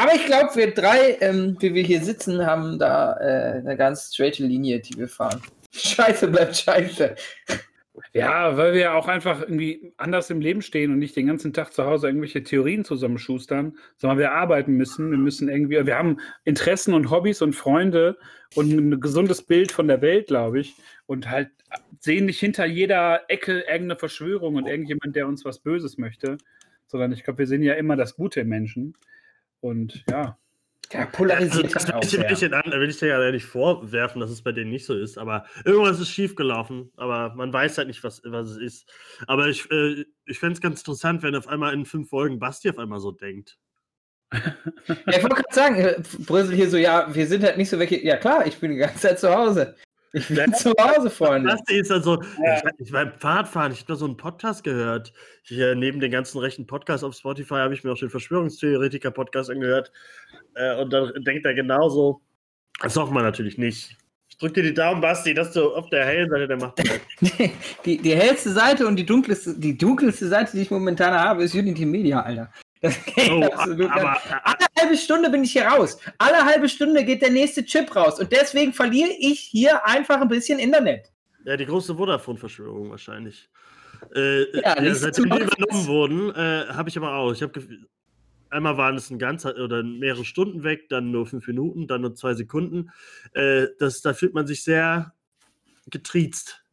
Aber 0.00 0.14
ich 0.14 0.24
glaube, 0.24 0.48
wir 0.54 0.72
drei, 0.72 1.18
ähm, 1.20 1.58
wie 1.60 1.74
wir 1.74 1.82
hier 1.82 2.00
sitzen, 2.00 2.46
haben 2.46 2.78
da 2.78 3.18
äh, 3.18 3.58
eine 3.58 3.76
ganz 3.76 4.14
straighte 4.14 4.42
Linie, 4.42 4.80
die 4.80 4.96
wir 4.96 5.08
fahren. 5.08 5.42
Scheiße 5.72 6.28
bleibt 6.28 6.56
scheiße. 6.56 7.14
Ja, 8.14 8.56
weil 8.56 8.72
wir 8.72 8.80
ja 8.80 8.94
auch 8.94 9.08
einfach 9.08 9.42
irgendwie 9.42 9.92
anders 9.98 10.30
im 10.30 10.40
Leben 10.40 10.62
stehen 10.62 10.90
und 10.90 11.00
nicht 11.00 11.16
den 11.16 11.26
ganzen 11.26 11.52
Tag 11.52 11.74
zu 11.74 11.84
Hause 11.84 12.06
irgendwelche 12.06 12.42
Theorien 12.42 12.82
zusammenschustern, 12.82 13.76
sondern 13.98 14.18
wir 14.18 14.32
arbeiten 14.32 14.72
müssen. 14.72 15.10
Wir 15.10 15.18
müssen 15.18 15.50
irgendwie, 15.50 15.84
wir 15.84 15.98
haben 15.98 16.18
Interessen 16.44 16.94
und 16.94 17.10
Hobbys 17.10 17.42
und 17.42 17.52
Freunde 17.52 18.16
und 18.54 18.72
ein 18.72 19.00
gesundes 19.02 19.42
Bild 19.42 19.70
von 19.70 19.86
der 19.86 20.00
Welt, 20.00 20.28
glaube 20.28 20.60
ich. 20.60 20.76
Und 21.04 21.28
halt 21.28 21.50
sehen 21.98 22.24
nicht 22.24 22.40
hinter 22.40 22.64
jeder 22.64 23.28
Ecke 23.28 23.60
irgendeine 23.60 23.96
Verschwörung 23.96 24.54
und 24.54 24.66
irgendjemand, 24.66 25.14
der 25.14 25.28
uns 25.28 25.44
was 25.44 25.58
Böses 25.58 25.98
möchte, 25.98 26.38
sondern 26.86 27.12
ich 27.12 27.22
glaube, 27.22 27.40
wir 27.40 27.46
sehen 27.46 27.62
ja 27.62 27.74
immer 27.74 27.96
das 27.96 28.16
Gute 28.16 28.40
im 28.40 28.48
Menschen. 28.48 28.94
Und 29.60 30.04
ja. 30.08 30.38
Ja, 30.92 31.06
polarisiert. 31.06 31.76
Also, 31.76 31.92
das 31.92 32.12
will 32.12 32.26
ich, 32.32 32.52
an, 32.52 32.72
will 32.72 32.90
ich 32.90 32.98
dir 32.98 33.06
ja 33.06 33.30
nicht 33.30 33.44
vorwerfen, 33.44 34.20
dass 34.20 34.30
es 34.30 34.42
bei 34.42 34.50
denen 34.50 34.70
nicht 34.70 34.86
so 34.86 34.94
ist, 34.94 35.18
aber 35.18 35.44
irgendwas 35.64 36.00
ist 36.00 36.10
schiefgelaufen, 36.10 36.90
aber 36.96 37.32
man 37.36 37.52
weiß 37.52 37.78
halt 37.78 37.86
nicht, 37.86 38.02
was, 38.02 38.22
was 38.24 38.50
es 38.50 38.56
ist. 38.56 38.92
Aber 39.28 39.46
ich, 39.46 39.70
äh, 39.70 40.04
ich 40.26 40.40
fände 40.40 40.54
es 40.54 40.60
ganz 40.60 40.80
interessant, 40.80 41.22
wenn 41.22 41.36
auf 41.36 41.46
einmal 41.46 41.74
in 41.74 41.84
fünf 41.84 42.08
Folgen 42.08 42.40
Basti 42.40 42.70
auf 42.70 42.78
einmal 42.78 42.98
so 42.98 43.12
denkt. 43.12 43.58
ja, 44.32 44.40
ich 45.06 45.22
wollte 45.22 45.36
gerade 45.36 45.54
sagen, 45.54 45.76
äh, 45.76 46.02
Brüssel 46.26 46.56
hier 46.56 46.68
so, 46.68 46.76
ja, 46.76 47.14
wir 47.14 47.26
sind 47.28 47.44
halt 47.44 47.56
nicht 47.56 47.70
so 47.70 47.78
welche. 47.78 48.04
Ja, 48.04 48.16
klar, 48.16 48.46
ich 48.46 48.58
bin 48.58 48.72
die 48.72 48.78
ganze 48.78 48.98
Zeit 48.98 49.20
zu 49.20 49.32
Hause. 49.32 49.76
Ich 50.12 50.26
bin 50.28 50.52
zu 50.54 50.72
Hause, 50.80 51.08
Freunde. 51.08 51.50
Das 51.50 51.60
ist 51.68 51.90
also, 51.90 52.20
ja. 52.44 52.56
ich, 52.56 52.86
ich 52.86 52.92
beim 52.92 53.12
Fahrradfahren, 53.12 53.72
ich 53.72 53.80
habe 53.80 53.92
da 53.92 53.96
so 53.96 54.06
einen 54.06 54.16
Podcast 54.16 54.64
gehört. 54.64 55.12
Hier 55.42 55.74
neben 55.76 56.00
den 56.00 56.10
ganzen 56.10 56.38
rechten 56.38 56.66
Podcasts 56.66 57.04
auf 57.04 57.14
Spotify 57.14 57.54
habe 57.54 57.74
ich 57.74 57.84
mir 57.84 57.92
auch 57.92 57.98
den 57.98 58.10
Verschwörungstheoretiker-Podcast 58.10 59.50
angehört. 59.50 59.92
Äh, 60.54 60.80
und 60.80 60.92
dann 60.92 61.12
denkt 61.24 61.46
er 61.46 61.54
genauso. 61.54 62.20
Das 62.80 62.96
hofft 62.96 63.12
man 63.12 63.22
natürlich 63.22 63.56
nicht. 63.56 63.96
Ich 64.28 64.38
drücke 64.38 64.54
dir 64.54 64.62
die 64.64 64.74
Daumen, 64.74 65.00
Basti, 65.00 65.34
dass 65.34 65.52
du 65.52 65.74
auf 65.74 65.88
der 65.90 66.04
hellen 66.04 66.28
Seite 66.30 66.48
der 66.48 66.56
Macht 66.56 66.76
bist. 66.76 67.00
die, 67.84 67.98
die 67.98 68.14
hellste 68.14 68.50
Seite 68.50 68.86
und 68.86 68.96
die 68.96 69.06
dunkelste, 69.06 69.58
die 69.58 69.76
dunkelste 69.76 70.26
Seite, 70.26 70.52
die 70.52 70.62
ich 70.62 70.70
momentan 70.70 71.14
habe, 71.14 71.44
ist 71.44 71.54
Unity 71.54 71.86
Media, 71.86 72.20
Alter. 72.20 72.50
Das 72.80 73.04
geht 73.04 73.30
oh, 73.30 73.44
absolut 73.44 73.90
aber, 73.90 74.18
Alle 74.44 74.66
halbe 74.78 74.96
Stunde 74.96 75.30
bin 75.30 75.44
ich 75.44 75.52
hier 75.52 75.66
raus. 75.66 75.98
Alle 76.18 76.44
halbe 76.44 76.68
Stunde 76.68 77.04
geht 77.04 77.22
der 77.22 77.30
nächste 77.30 77.64
Chip 77.64 77.94
raus. 77.94 78.18
Und 78.18 78.32
deswegen 78.32 78.72
verliere 78.72 79.10
ich 79.18 79.40
hier 79.40 79.86
einfach 79.86 80.20
ein 80.20 80.28
bisschen 80.28 80.58
Internet. 80.58 81.12
Ja, 81.44 81.56
die 81.56 81.66
große 81.66 81.94
Vodafone-Verschwörung 81.94 82.90
wahrscheinlich. 82.90 83.48
Äh, 84.14 84.56
ja, 84.58 84.82
ja, 84.82 84.94
seitdem 84.94 85.30
die 85.30 85.42
übernommen 85.42 85.86
wurden, 85.86 86.34
äh, 86.34 86.66
habe 86.68 86.88
ich 86.88 86.96
aber 86.96 87.14
auch. 87.14 87.32
Ich 87.32 87.42
habe 87.42 87.60
einmal 88.48 88.76
waren 88.76 88.96
es 88.96 89.10
ein 89.10 89.18
ganz 89.18 89.44
oder 89.44 89.82
mehrere 89.82 90.24
Stunden 90.24 90.62
weg, 90.64 90.88
dann 90.88 91.10
nur 91.10 91.26
fünf 91.26 91.46
Minuten, 91.46 91.86
dann 91.86 92.00
nur 92.00 92.14
zwei 92.14 92.34
Sekunden. 92.34 92.90
Äh, 93.32 93.68
das, 93.78 94.00
da 94.00 94.14
fühlt 94.14 94.34
man 94.34 94.46
sich 94.46 94.64
sehr 94.64 95.14
getriezt. 95.90 96.64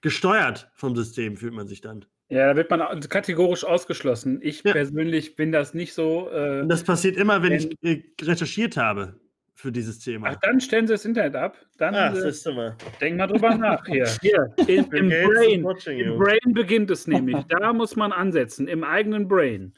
Gesteuert 0.00 0.70
vom 0.74 0.96
System 0.96 1.36
fühlt 1.36 1.54
man 1.54 1.68
sich 1.68 1.80
dann. 1.80 2.04
Ja, 2.32 2.46
da 2.46 2.56
wird 2.56 2.70
man 2.70 3.00
kategorisch 3.10 3.62
ausgeschlossen. 3.62 4.38
Ich 4.40 4.62
ja. 4.62 4.72
persönlich 4.72 5.36
bin 5.36 5.52
das 5.52 5.74
nicht 5.74 5.92
so. 5.92 6.30
Äh, 6.30 6.66
das 6.66 6.82
passiert 6.82 7.18
immer, 7.18 7.42
wenn 7.42 7.52
ich 7.52 7.76
äh, 7.82 8.02
recherchiert 8.22 8.78
habe 8.78 9.20
für 9.54 9.70
dieses 9.70 9.98
Thema. 9.98 10.28
Ach, 10.30 10.36
dann 10.40 10.58
stellen 10.58 10.86
Sie 10.86 10.94
das 10.94 11.04
Internet 11.04 11.36
ab. 11.36 11.58
Dann 11.76 11.94
Ach, 11.94 12.14
äh, 12.14 12.22
siehst 12.22 12.46
du 12.46 12.52
mal. 12.52 12.74
denk 13.02 13.18
mal 13.18 13.26
drüber 13.26 13.54
nach. 13.54 13.84
Hier, 13.84 14.06
hier. 14.22 14.50
In, 14.66 14.84
Im 14.92 15.08
Brain. 15.10 15.66
Im. 15.86 16.18
Brain 16.18 16.54
beginnt 16.54 16.90
es 16.90 17.06
nämlich. 17.06 17.36
Da 17.48 17.74
muss 17.74 17.96
man 17.96 18.12
ansetzen. 18.12 18.66
Im 18.66 18.82
eigenen 18.82 19.28
Brain. 19.28 19.74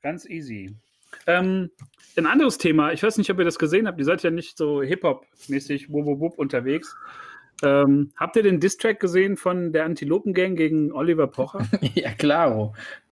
Ganz 0.00 0.26
easy. 0.26 0.76
Ähm, 1.26 1.72
ein 2.16 2.26
anderes 2.26 2.56
Thema. 2.56 2.92
Ich 2.92 3.02
weiß 3.02 3.18
nicht, 3.18 3.30
ob 3.30 3.38
ihr 3.40 3.44
das 3.44 3.58
gesehen 3.58 3.88
habt. 3.88 3.98
Ihr 3.98 4.04
seid 4.04 4.22
ja 4.22 4.30
nicht 4.30 4.56
so 4.56 4.80
Hip-Hop-mäßig 4.80 5.88
unterwegs. 5.90 6.94
Ähm, 7.64 8.12
habt 8.16 8.36
ihr 8.36 8.42
den 8.42 8.60
Distrack 8.60 9.00
gesehen 9.00 9.36
von 9.36 9.72
der 9.72 9.84
Antilopen-Gang 9.84 10.56
gegen 10.56 10.92
Oliver 10.92 11.26
Pocher? 11.26 11.66
ja, 11.94 12.12
klaro. 12.12 12.74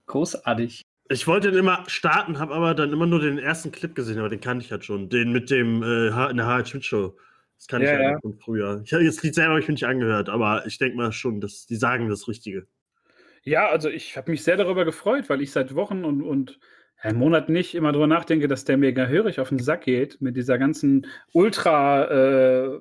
Großartig. 0.07 0.83
Ich 1.09 1.26
wollte 1.26 1.50
den 1.50 1.61
immer 1.61 1.85
starten, 1.87 2.38
habe 2.38 2.54
aber 2.54 2.74
dann 2.74 2.92
immer 2.92 3.07
nur 3.07 3.20
den 3.20 3.38
ersten 3.38 3.72
Clip 3.72 3.94
gesehen, 3.94 4.18
aber 4.18 4.28
den 4.28 4.40
kannte 4.40 4.64
ich 4.64 4.72
halt 4.72 4.85
schon. 4.85 5.09
Den 5.09 5.33
mit 5.33 5.50
dem 5.50 5.83
äh, 5.83 6.09
in 6.30 6.37
der 6.37 6.46
Harald 6.46 6.68
Schmidt 6.68 6.85
Show. 6.85 7.16
Das 7.59 7.66
kann 7.66 7.83
Ja, 7.83 7.92
ich 7.92 7.98
ja, 7.98 8.02
ja. 8.02 8.12
noch 8.12 8.20
von 8.20 8.35
früher. 8.38 8.83
Ich 8.85 8.92
habe 8.92 9.04
jetzt 9.04 9.18
das 9.18 9.22
Lied 9.24 9.35
selber 9.35 9.59
ich 9.59 9.68
mir 9.68 9.72
nicht 9.72 9.87
angehört, 9.87 10.28
aber 10.28 10.66
ich 10.66 10.78
denke 10.78 10.96
mal 10.96 11.12
schon, 11.12 11.40
dass 11.40 11.66
die 11.66 11.76
sagen 11.76 12.09
das 12.09 12.26
Richtige. 12.28 12.66
Ja, 13.42 13.68
also 13.68 13.90
ich 13.90 14.16
habe 14.16 14.30
mich 14.30 14.42
sehr 14.42 14.57
darüber 14.57 14.85
gefreut, 14.85 15.28
weil 15.28 15.42
ich 15.42 15.52
seit 15.52 15.74
Wochen 15.74 16.04
und, 16.04 16.22
und 16.22 16.59
einen 16.98 17.18
Monat 17.18 17.50
nicht 17.50 17.74
immer 17.74 17.92
drüber 17.92 18.07
nachdenke, 18.07 18.48
dass 18.48 18.64
der 18.64 18.78
mir 18.78 18.92
gehörig 18.92 19.38
auf 19.38 19.50
den 19.50 19.59
Sack 19.59 19.83
geht 19.83 20.20
mit 20.22 20.37
dieser 20.37 20.59
ganzen 20.59 21.07
Ultra, 21.33 22.04
äh, 22.04 22.78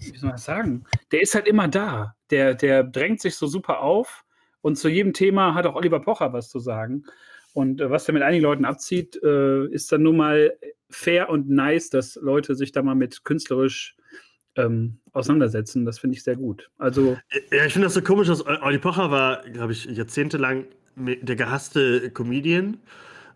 wie 0.00 0.18
soll 0.18 0.28
man 0.28 0.36
das 0.36 0.44
sagen? 0.44 0.84
Der 1.12 1.22
ist 1.22 1.34
halt 1.34 1.46
immer 1.46 1.68
da. 1.68 2.14
Der, 2.30 2.54
der 2.54 2.84
drängt 2.84 3.20
sich 3.20 3.36
so 3.36 3.46
super 3.46 3.80
auf 3.80 4.24
und 4.60 4.76
zu 4.76 4.88
jedem 4.88 5.12
Thema 5.12 5.54
hat 5.54 5.66
auch 5.66 5.74
Oliver 5.76 6.00
Pocher 6.00 6.32
was 6.32 6.48
zu 6.48 6.58
sagen. 6.58 7.04
Und 7.52 7.80
äh, 7.80 7.90
was 7.90 8.04
der 8.04 8.14
mit 8.14 8.22
einigen 8.22 8.42
Leuten 8.42 8.64
abzieht, 8.64 9.18
äh, 9.22 9.66
ist 9.68 9.90
dann 9.90 10.02
nun 10.02 10.16
mal 10.16 10.52
fair 10.90 11.30
und 11.30 11.48
nice, 11.48 11.90
dass 11.90 12.16
Leute 12.16 12.54
sich 12.54 12.72
da 12.72 12.82
mal 12.82 12.94
mit 12.94 13.24
künstlerisch 13.24 13.96
ähm, 14.56 14.98
auseinandersetzen. 15.12 15.84
Das 15.84 15.98
finde 15.98 16.16
ich 16.16 16.22
sehr 16.22 16.36
gut. 16.36 16.70
Also 16.78 17.16
Ja, 17.50 17.64
ich 17.64 17.72
finde 17.72 17.86
das 17.86 17.94
so 17.94 18.02
komisch, 18.02 18.28
dass 18.28 18.46
O- 18.46 18.62
Olli 18.62 18.78
Pocher 18.78 19.10
war, 19.10 19.42
glaube 19.42 19.72
ich, 19.72 19.84
jahrzehntelang 19.86 20.66
der 20.96 21.36
gehasste 21.36 22.10
Comedian. 22.10 22.78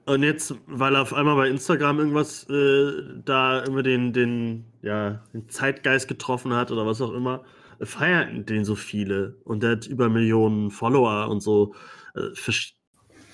Und 0.06 0.22
jetzt, 0.22 0.54
weil 0.66 0.94
er 0.94 1.02
auf 1.02 1.14
einmal 1.14 1.36
bei 1.36 1.48
Instagram 1.48 1.98
irgendwas 1.98 2.48
äh, 2.48 2.92
da 3.24 3.60
immer 3.60 3.82
den, 3.82 4.12
den, 4.12 4.64
ja, 4.82 5.22
den 5.32 5.48
Zeitgeist 5.48 6.08
getroffen 6.08 6.54
hat 6.54 6.70
oder 6.70 6.86
was 6.86 7.00
auch 7.00 7.12
immer, 7.12 7.44
äh, 7.78 7.86
feiern 7.86 8.46
den 8.46 8.64
so 8.64 8.74
viele. 8.74 9.36
Und 9.44 9.62
der 9.62 9.72
hat 9.72 9.86
über 9.86 10.08
Millionen 10.08 10.70
Follower 10.70 11.28
und 11.28 11.40
so. 11.40 11.74
Äh, 12.14 12.52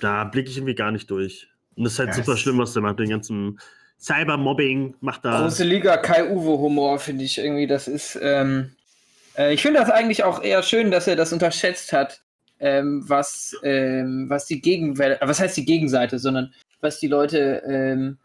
da 0.00 0.24
blicke 0.24 0.50
ich 0.50 0.59
irgendwie 0.59 0.74
gar 0.74 0.90
nicht 0.90 1.11
durch. 1.11 1.48
Und 1.76 1.85
das 1.85 1.94
ist 1.94 1.98
halt 1.98 2.09
Ja, 2.11 2.14
super 2.14 2.37
schlimm, 2.37 2.59
was 2.59 2.72
der 2.72 2.83
macht. 2.83 2.98
Den 2.98 3.11
ganzen 3.11 3.59
Cybermobbing 3.98 4.96
macht 5.00 5.24
da. 5.24 5.42
Große 5.42 5.64
Liga, 5.64 5.96
Kai-Uwe-Humor, 5.96 6.98
finde 6.98 7.24
ich 7.24 7.38
irgendwie. 7.38 7.66
Das 7.66 7.88
ist. 7.88 8.18
Ähm, 8.20 8.72
äh, 9.37 9.55
ich 9.55 9.62
finde 9.62 9.81
das 9.81 9.90
eigentlich 9.90 10.24
auch 10.24 10.42
eher 10.42 10.62
schön, 10.62 10.90
dass 10.90 11.07
er 11.07 11.16
das 11.16 11.33
unterschätzt 11.33 11.92
hat, 11.92 12.22
ähm, 12.61 13.05
was, 13.07 13.57
ähm, 13.62 14.27
was 14.29 14.47
die 14.47 14.61
Gegenwelt, 14.61 15.21
äh, 15.21 15.29
was 15.29 15.40
heißt 15.40 15.57
die 15.57 15.64
Gegenseite, 15.64 16.19
sondern 16.19 16.53
was 16.81 17.01
die 17.01 17.09
Leute 17.09 17.62
ähm, 17.66 18.19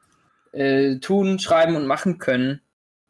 äh, 0.51 0.97
tun, 0.99 1.39
schreiben 1.39 1.75
und 1.75 1.85
machen 1.87 2.17
können. 2.17 2.61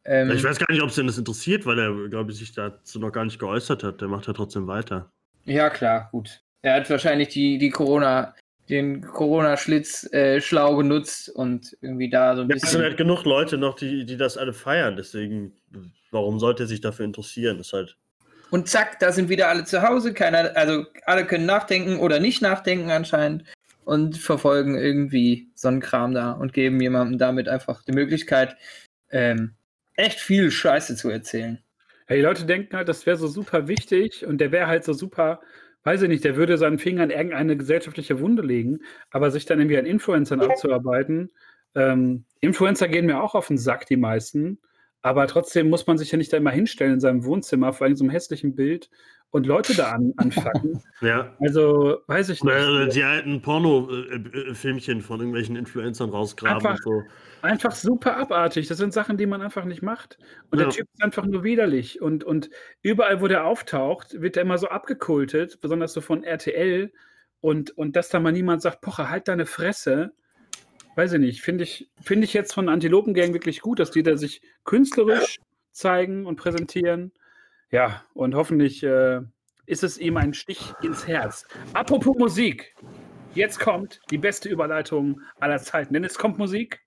Ähm, 0.04 0.30
Ich 0.30 0.44
weiß 0.44 0.58
gar 0.58 0.72
nicht, 0.72 0.82
ob 0.82 0.88
es 0.90 0.96
denn 0.96 1.06
das 1.06 1.18
interessiert, 1.18 1.66
weil 1.66 1.78
er, 1.78 2.08
glaube 2.08 2.32
ich, 2.32 2.38
sich 2.38 2.52
dazu 2.52 2.98
noch 2.98 3.12
gar 3.12 3.24
nicht 3.24 3.38
geäußert 3.38 3.82
hat. 3.84 4.00
Der 4.00 4.08
macht 4.08 4.26
ja 4.26 4.32
trotzdem 4.32 4.66
weiter. 4.66 5.10
Ja, 5.44 5.70
klar, 5.70 6.08
gut. 6.12 6.40
Er 6.62 6.74
hat 6.74 6.90
wahrscheinlich 6.90 7.28
die, 7.28 7.58
die 7.58 7.70
Corona, 7.70 8.34
den 8.68 9.02
Corona-Schlitz 9.02 10.12
äh, 10.12 10.40
schlau 10.40 10.76
genutzt 10.76 11.28
und 11.28 11.76
irgendwie 11.80 12.08
da 12.08 12.36
so 12.36 12.42
ein 12.42 12.48
Ja, 12.48 12.54
es 12.56 12.62
sind 12.62 12.70
bisschen. 12.70 12.82
halt 12.82 12.96
genug 12.96 13.24
Leute 13.24 13.58
noch, 13.58 13.74
die, 13.74 14.06
die 14.06 14.16
das 14.16 14.36
alle 14.36 14.52
feiern. 14.52 14.96
Deswegen, 14.96 15.52
warum 16.12 16.38
sollte 16.38 16.64
er 16.64 16.66
sich 16.68 16.80
dafür 16.80 17.04
interessieren? 17.04 17.58
Das 17.58 17.68
ist 17.68 17.72
halt. 17.72 17.96
Und 18.52 18.68
zack, 18.68 19.00
da 19.00 19.12
sind 19.12 19.30
wieder 19.30 19.48
alle 19.48 19.64
zu 19.64 19.80
Hause. 19.80 20.12
Keiner, 20.12 20.54
also 20.54 20.84
alle 21.06 21.24
können 21.24 21.46
nachdenken 21.46 21.98
oder 21.98 22.20
nicht 22.20 22.42
nachdenken 22.42 22.90
anscheinend 22.90 23.44
und 23.86 24.18
verfolgen 24.18 24.76
irgendwie 24.76 25.50
so 25.54 25.68
einen 25.68 25.80
Kram 25.80 26.12
da 26.12 26.32
und 26.32 26.52
geben 26.52 26.78
jemandem 26.78 27.16
damit 27.16 27.48
einfach 27.48 27.82
die 27.82 27.92
Möglichkeit, 27.92 28.58
ähm, 29.10 29.54
echt 29.94 30.20
viel 30.20 30.50
Scheiße 30.50 30.96
zu 30.96 31.08
erzählen. 31.08 31.62
Ja, 32.10 32.16
die 32.16 32.20
Leute 32.20 32.44
denken 32.44 32.76
halt, 32.76 32.90
das 32.90 33.06
wäre 33.06 33.16
so 33.16 33.26
super 33.26 33.68
wichtig 33.68 34.26
und 34.26 34.36
der 34.36 34.52
wäre 34.52 34.66
halt 34.66 34.84
so 34.84 34.92
super, 34.92 35.40
weiß 35.84 36.02
ich 36.02 36.10
nicht, 36.10 36.24
der 36.24 36.36
würde 36.36 36.58
seinen 36.58 36.78
Finger 36.78 37.04
in 37.04 37.10
irgendeine 37.10 37.56
gesellschaftliche 37.56 38.20
Wunde 38.20 38.42
legen, 38.42 38.80
aber 39.10 39.30
sich 39.30 39.46
dann 39.46 39.60
irgendwie 39.60 39.78
an 39.78 39.86
Influencern 39.86 40.42
abzuarbeiten. 40.42 41.30
Ähm, 41.74 42.26
Influencer 42.40 42.88
gehen 42.88 43.06
mir 43.06 43.22
auch 43.22 43.34
auf 43.34 43.48
den 43.48 43.56
Sack, 43.56 43.86
die 43.86 43.96
meisten, 43.96 44.58
aber 45.02 45.26
trotzdem 45.26 45.68
muss 45.68 45.86
man 45.86 45.98
sich 45.98 46.10
ja 46.12 46.18
nicht 46.18 46.32
da 46.32 46.36
immer 46.38 46.50
hinstellen 46.50 46.94
in 46.94 47.00
seinem 47.00 47.24
Wohnzimmer 47.24 47.72
vor 47.72 47.86
irgendeinem 47.86 47.96
so 47.98 48.04
einem 48.04 48.10
hässlichen 48.12 48.54
Bild 48.54 48.88
und 49.30 49.46
Leute 49.46 49.74
da 49.74 49.92
an, 49.92 50.12
anfacken. 50.16 50.82
Ja. 51.00 51.34
Also, 51.40 51.98
weiß 52.06 52.28
ich 52.28 52.42
Oder 52.42 52.84
nicht. 52.84 52.96
die 52.96 53.02
alten 53.02 53.40
Porno-Filmchen 53.42 55.00
von 55.00 55.18
irgendwelchen 55.20 55.56
Influencern 55.56 56.10
rausgraben 56.10 56.56
Einfach- 56.66 56.84
und 56.86 57.02
so. 57.02 57.02
Einfach 57.40 57.72
super 57.74 58.16
abartig. 58.16 58.68
Das 58.68 58.78
sind 58.78 58.92
Sachen, 58.92 59.16
die 59.16 59.26
man 59.26 59.42
einfach 59.42 59.64
nicht 59.64 59.82
macht. 59.82 60.18
Und 60.50 60.58
Ja. 60.58 60.66
der 60.66 60.74
Typ 60.74 60.86
ist 60.92 61.02
einfach 61.02 61.26
nur 61.26 61.42
widerlich. 61.42 62.00
Und, 62.00 62.22
und 62.24 62.50
überall, 62.82 63.20
wo 63.20 63.26
der 63.26 63.44
auftaucht, 63.46 64.20
wird 64.20 64.36
er 64.36 64.42
immer 64.42 64.58
so 64.58 64.68
abgekultet, 64.68 65.60
besonders 65.60 65.92
so 65.92 66.00
von 66.00 66.22
RTL. 66.22 66.92
Und, 67.40 67.76
und 67.76 67.96
dass 67.96 68.10
da 68.10 68.20
mal 68.20 68.30
niemand 68.32 68.62
sagt, 68.62 68.80
Pocher, 68.82 69.10
halt 69.10 69.26
deine 69.26 69.46
Fresse. 69.46 70.12
Weiß 70.94 71.12
ich 71.14 71.20
nicht. 71.20 71.42
Finde 71.42 71.64
ich, 71.64 71.90
finde 72.00 72.24
ich 72.24 72.34
jetzt 72.34 72.52
von 72.52 72.68
Antilopengang 72.68 73.32
wirklich 73.32 73.60
gut, 73.60 73.78
dass 73.78 73.90
die 73.90 74.02
da 74.02 74.16
sich 74.16 74.42
künstlerisch 74.64 75.38
zeigen 75.72 76.26
und 76.26 76.36
präsentieren. 76.36 77.12
Ja, 77.70 78.04
und 78.12 78.34
hoffentlich 78.34 78.82
äh, 78.82 79.20
ist 79.66 79.82
es 79.82 79.98
ihm 79.98 80.18
ein 80.18 80.34
Stich 80.34 80.74
ins 80.82 81.06
Herz. 81.06 81.46
Apropos 81.72 82.16
Musik. 82.18 82.74
Jetzt 83.34 83.58
kommt 83.58 84.00
die 84.10 84.18
beste 84.18 84.50
Überleitung 84.50 85.22
aller 85.40 85.58
Zeiten. 85.58 85.94
Denn 85.94 86.04
es 86.04 86.18
kommt 86.18 86.36
Musik. 86.36 86.80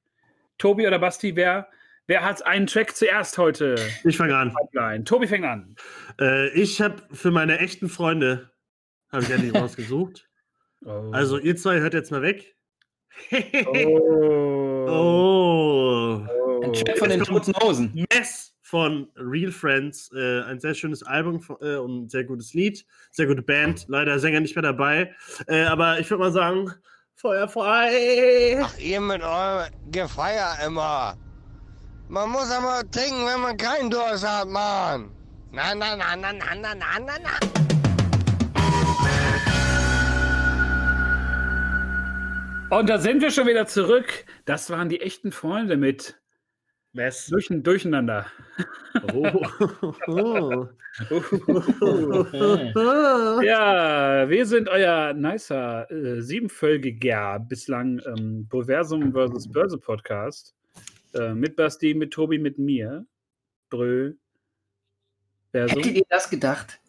Tobi 0.59 0.85
oder 0.85 0.99
Basti, 0.99 1.35
wer, 1.35 1.67
wer 2.05 2.23
hat 2.23 2.45
einen 2.45 2.67
Track 2.67 2.95
zuerst 2.95 3.39
heute? 3.39 3.75
Ich 4.03 4.17
fange 4.17 4.37
an. 4.37 4.53
Pipeline. 4.53 5.03
Tobi 5.03 5.25
fängt 5.25 5.45
an. 5.45 5.75
Äh, 6.21 6.49
ich 6.49 6.81
habe 6.81 7.01
für 7.11 7.31
meine 7.31 7.57
echten 7.57 7.89
Freunde 7.89 8.51
habe 9.11 9.23
ich 9.23 9.29
endlich 9.31 9.55
rausgesucht. 9.59 10.29
Oh. 10.85 11.09
Also 11.11 11.39
ihr 11.39 11.55
zwei 11.55 11.79
hört 11.79 11.95
jetzt 11.95 12.11
mal 12.11 12.21
weg. 12.21 12.55
Oh. 13.67 14.85
oh. 14.87 16.25
Ein 16.63 16.73
Track 16.73 16.97
von 16.97 17.09
den 17.09 17.23
Toten 17.23 17.53
Hosen. 17.61 18.05
Mess 18.13 18.53
von 18.61 19.07
Real 19.15 19.51
Friends. 19.51 20.09
Äh, 20.15 20.41
ein 20.43 20.59
sehr 20.59 20.73
schönes 20.73 21.03
Album 21.03 21.41
von- 21.41 21.57
äh, 21.61 21.75
und 21.77 22.05
ein 22.05 22.09
sehr 22.09 22.23
gutes 22.23 22.53
Lied. 22.53 22.85
Sehr 23.11 23.27
gute 23.27 23.41
Band. 23.41 23.85
Leider 23.87 24.19
Sänger 24.19 24.39
nicht 24.39 24.55
mehr 24.55 24.63
dabei. 24.63 25.13
Äh, 25.47 25.63
aber 25.63 25.99
ich 25.99 26.09
würde 26.09 26.23
mal 26.23 26.31
sagen, 26.31 26.71
Feuer 27.15 27.47
frei. 27.47 28.59
Ach, 28.61 28.77
ihr 28.77 28.99
mit 28.99 29.21
eurem 29.21 29.67
Gefeier 29.91 30.57
immer. 30.65 31.15
Man 32.09 32.29
muss 32.29 32.51
aber 32.51 32.81
trinken, 32.91 33.25
wenn 33.25 33.41
man 33.41 33.57
keinen 33.57 33.89
Durst 33.89 34.27
hat, 34.27 34.47
Mann. 34.47 35.11
Na, 35.51 35.73
na, 35.73 35.95
na, 35.95 36.15
na, 36.15 36.33
na, 36.33 36.55
na, 36.55 36.75
na, 36.75 36.99
na, 36.99 37.64
Und 42.71 42.89
da 42.89 42.97
sind 42.97 43.21
wir 43.21 43.29
schon 43.29 43.47
wieder 43.47 43.67
zurück. 43.67 44.25
Das 44.45 44.69
waren 44.69 44.89
die 44.89 44.99
echten 44.99 45.31
Freunde 45.31 45.77
mit 45.77 46.19
Mess. 46.93 47.27
durch, 47.27 47.47
Durcheinander. 47.49 48.25
Oh. 49.13 50.67
Ja, 53.43 54.29
wir 54.29 54.45
sind 54.45 54.69
euer 54.69 55.13
nicer, 55.13 55.91
äh, 55.91 56.21
siebenfolgiger, 56.21 57.39
bislang 57.39 58.01
ähm, 58.05 58.47
Boversum 58.47 59.11
vs. 59.11 59.51
Börse 59.51 59.77
Podcast. 59.77 60.55
Äh, 61.13 61.33
mit 61.33 61.57
Basti, 61.57 61.93
mit 61.93 62.11
Tobi, 62.11 62.39
mit 62.39 62.57
mir. 62.57 63.05
Brö. 63.69 64.13
Versum. 65.51 65.79
Hättet 65.79 65.97
ihr 65.97 66.05
das 66.09 66.29
gedacht? 66.29 66.79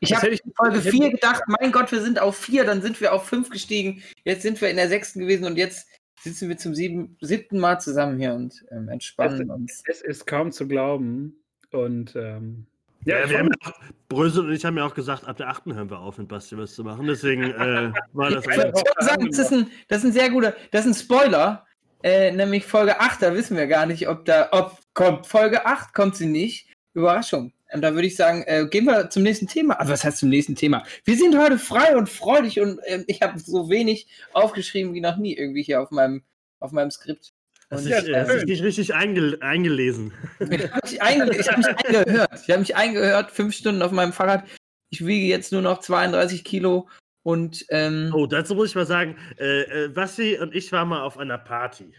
Ich 0.00 0.14
habe 0.14 0.28
in 0.28 0.38
Folge 0.56 0.78
ich 0.78 0.84
hätte- 0.86 0.96
4 0.96 1.10
gedacht, 1.10 1.42
mein 1.60 1.72
Gott, 1.72 1.90
wir 1.92 2.00
sind 2.02 2.18
auf 2.20 2.36
4, 2.36 2.64
dann 2.64 2.82
sind 2.82 3.00
wir 3.00 3.12
auf 3.12 3.26
5 3.26 3.50
gestiegen, 3.50 4.02
jetzt 4.24 4.42
sind 4.42 4.60
wir 4.60 4.68
in 4.70 4.76
der 4.76 4.88
sechsten 4.88 5.20
gewesen 5.20 5.44
und 5.44 5.56
jetzt 5.56 5.88
sitzen 6.22 6.48
wir 6.48 6.56
zum 6.56 6.74
sieben, 6.74 7.16
siebten 7.20 7.58
Mal 7.58 7.78
zusammen 7.80 8.18
hier 8.18 8.34
und 8.34 8.64
ähm, 8.70 8.88
entspannen 8.88 9.50
uns. 9.50 9.82
Es 9.86 10.00
ist 10.00 10.26
kaum 10.26 10.52
zu 10.52 10.66
glauben. 10.66 11.36
Und 11.70 12.14
ähm, 12.16 12.66
ja, 13.04 13.18
Ja, 13.18 13.24
ich 13.24 13.30
wir 13.30 13.38
haben 13.40 13.48
ja 13.48 13.68
auch, 13.70 13.80
Brösel 14.08 14.46
und 14.46 14.52
ich 14.52 14.64
haben 14.64 14.76
ja 14.78 14.86
auch 14.86 14.94
gesagt, 14.94 15.26
ab 15.26 15.36
der 15.36 15.48
achten 15.48 15.74
hören 15.74 15.90
wir 15.90 15.98
auf, 15.98 16.16
mit 16.18 16.28
Basti 16.28 16.56
was 16.56 16.74
zu 16.74 16.84
machen. 16.84 17.06
Deswegen 17.06 17.42
äh, 17.44 17.92
war 18.12 18.30
das 18.30 18.44
Ich 18.46 18.56
wollte 18.56 18.72
eigentlich. 18.72 19.06
sagen, 19.06 19.26
das 19.28 19.38
ist, 19.38 19.52
ein, 19.52 19.70
das 19.88 19.98
ist 19.98 20.04
ein 20.04 20.12
sehr 20.12 20.30
guter, 20.30 20.54
das 20.70 20.86
ist 20.86 20.92
ein 20.92 21.04
Spoiler, 21.04 21.66
äh, 22.02 22.30
nämlich 22.32 22.64
Folge 22.64 23.00
8, 23.00 23.20
da 23.22 23.34
wissen 23.34 23.56
wir 23.56 23.66
gar 23.66 23.86
nicht, 23.86 24.08
ob 24.08 24.24
da, 24.24 24.48
ob 24.52 24.78
kommt 24.94 25.26
Folge 25.26 25.66
8, 25.66 25.92
kommt 25.94 26.16
sie 26.16 26.26
nicht. 26.26 26.70
Überraschung. 26.94 27.52
Und 27.74 27.80
da 27.80 27.92
würde 27.94 28.06
ich 28.06 28.14
sagen, 28.14 28.44
äh, 28.46 28.66
gehen 28.70 28.84
wir 28.84 29.10
zum 29.10 29.24
nächsten 29.24 29.48
Thema. 29.48 29.80
Also 29.80 29.92
was 29.92 30.04
heißt 30.04 30.18
zum 30.18 30.28
nächsten 30.28 30.54
Thema? 30.54 30.84
Wir 31.04 31.16
sind 31.16 31.36
heute 31.36 31.58
frei 31.58 31.96
und 31.96 32.08
freudig 32.08 32.60
und 32.60 32.78
ähm, 32.86 33.02
ich 33.08 33.20
habe 33.20 33.36
so 33.40 33.68
wenig 33.68 34.06
aufgeschrieben 34.32 34.94
wie 34.94 35.00
noch 35.00 35.16
nie 35.16 35.36
irgendwie 35.36 35.64
hier 35.64 35.82
auf 35.82 35.90
meinem, 35.90 36.22
auf 36.60 36.70
meinem 36.70 36.92
Skript. 36.92 37.32
Hast 37.70 37.86
dich, 37.86 37.92
äh, 37.92 38.44
nicht 38.44 38.62
richtig 38.62 38.94
einge 38.94 39.38
eingelesen. 39.40 40.12
Ich 40.38 40.70
habe 40.70 40.86
mich, 40.86 41.02
einge 41.02 41.36
ich 41.36 41.48
hab 41.48 41.56
mich 41.56 41.66
eingehört. 41.66 42.40
Ich 42.44 42.50
habe 42.50 42.60
mich 42.60 42.76
eingehört, 42.76 43.30
fünf 43.32 43.54
Stunden 43.56 43.82
auf 43.82 43.90
meinem 43.90 44.12
Fahrrad. 44.12 44.44
Ich 44.90 45.04
wiege 45.04 45.26
jetzt 45.26 45.50
nur 45.50 45.62
noch 45.62 45.80
32 45.80 46.44
Kilo 46.44 46.88
und 47.24 47.66
ähm, 47.70 48.12
Oh, 48.14 48.26
dazu 48.26 48.54
muss 48.54 48.68
ich 48.68 48.74
mal 48.76 48.86
sagen, 48.86 49.16
äh, 49.40 49.86
äh, 49.86 49.88
Basti 49.88 50.38
und 50.38 50.54
ich 50.54 50.70
waren 50.70 50.88
mal 50.88 51.02
auf 51.02 51.18
einer 51.18 51.38
Party. 51.38 51.92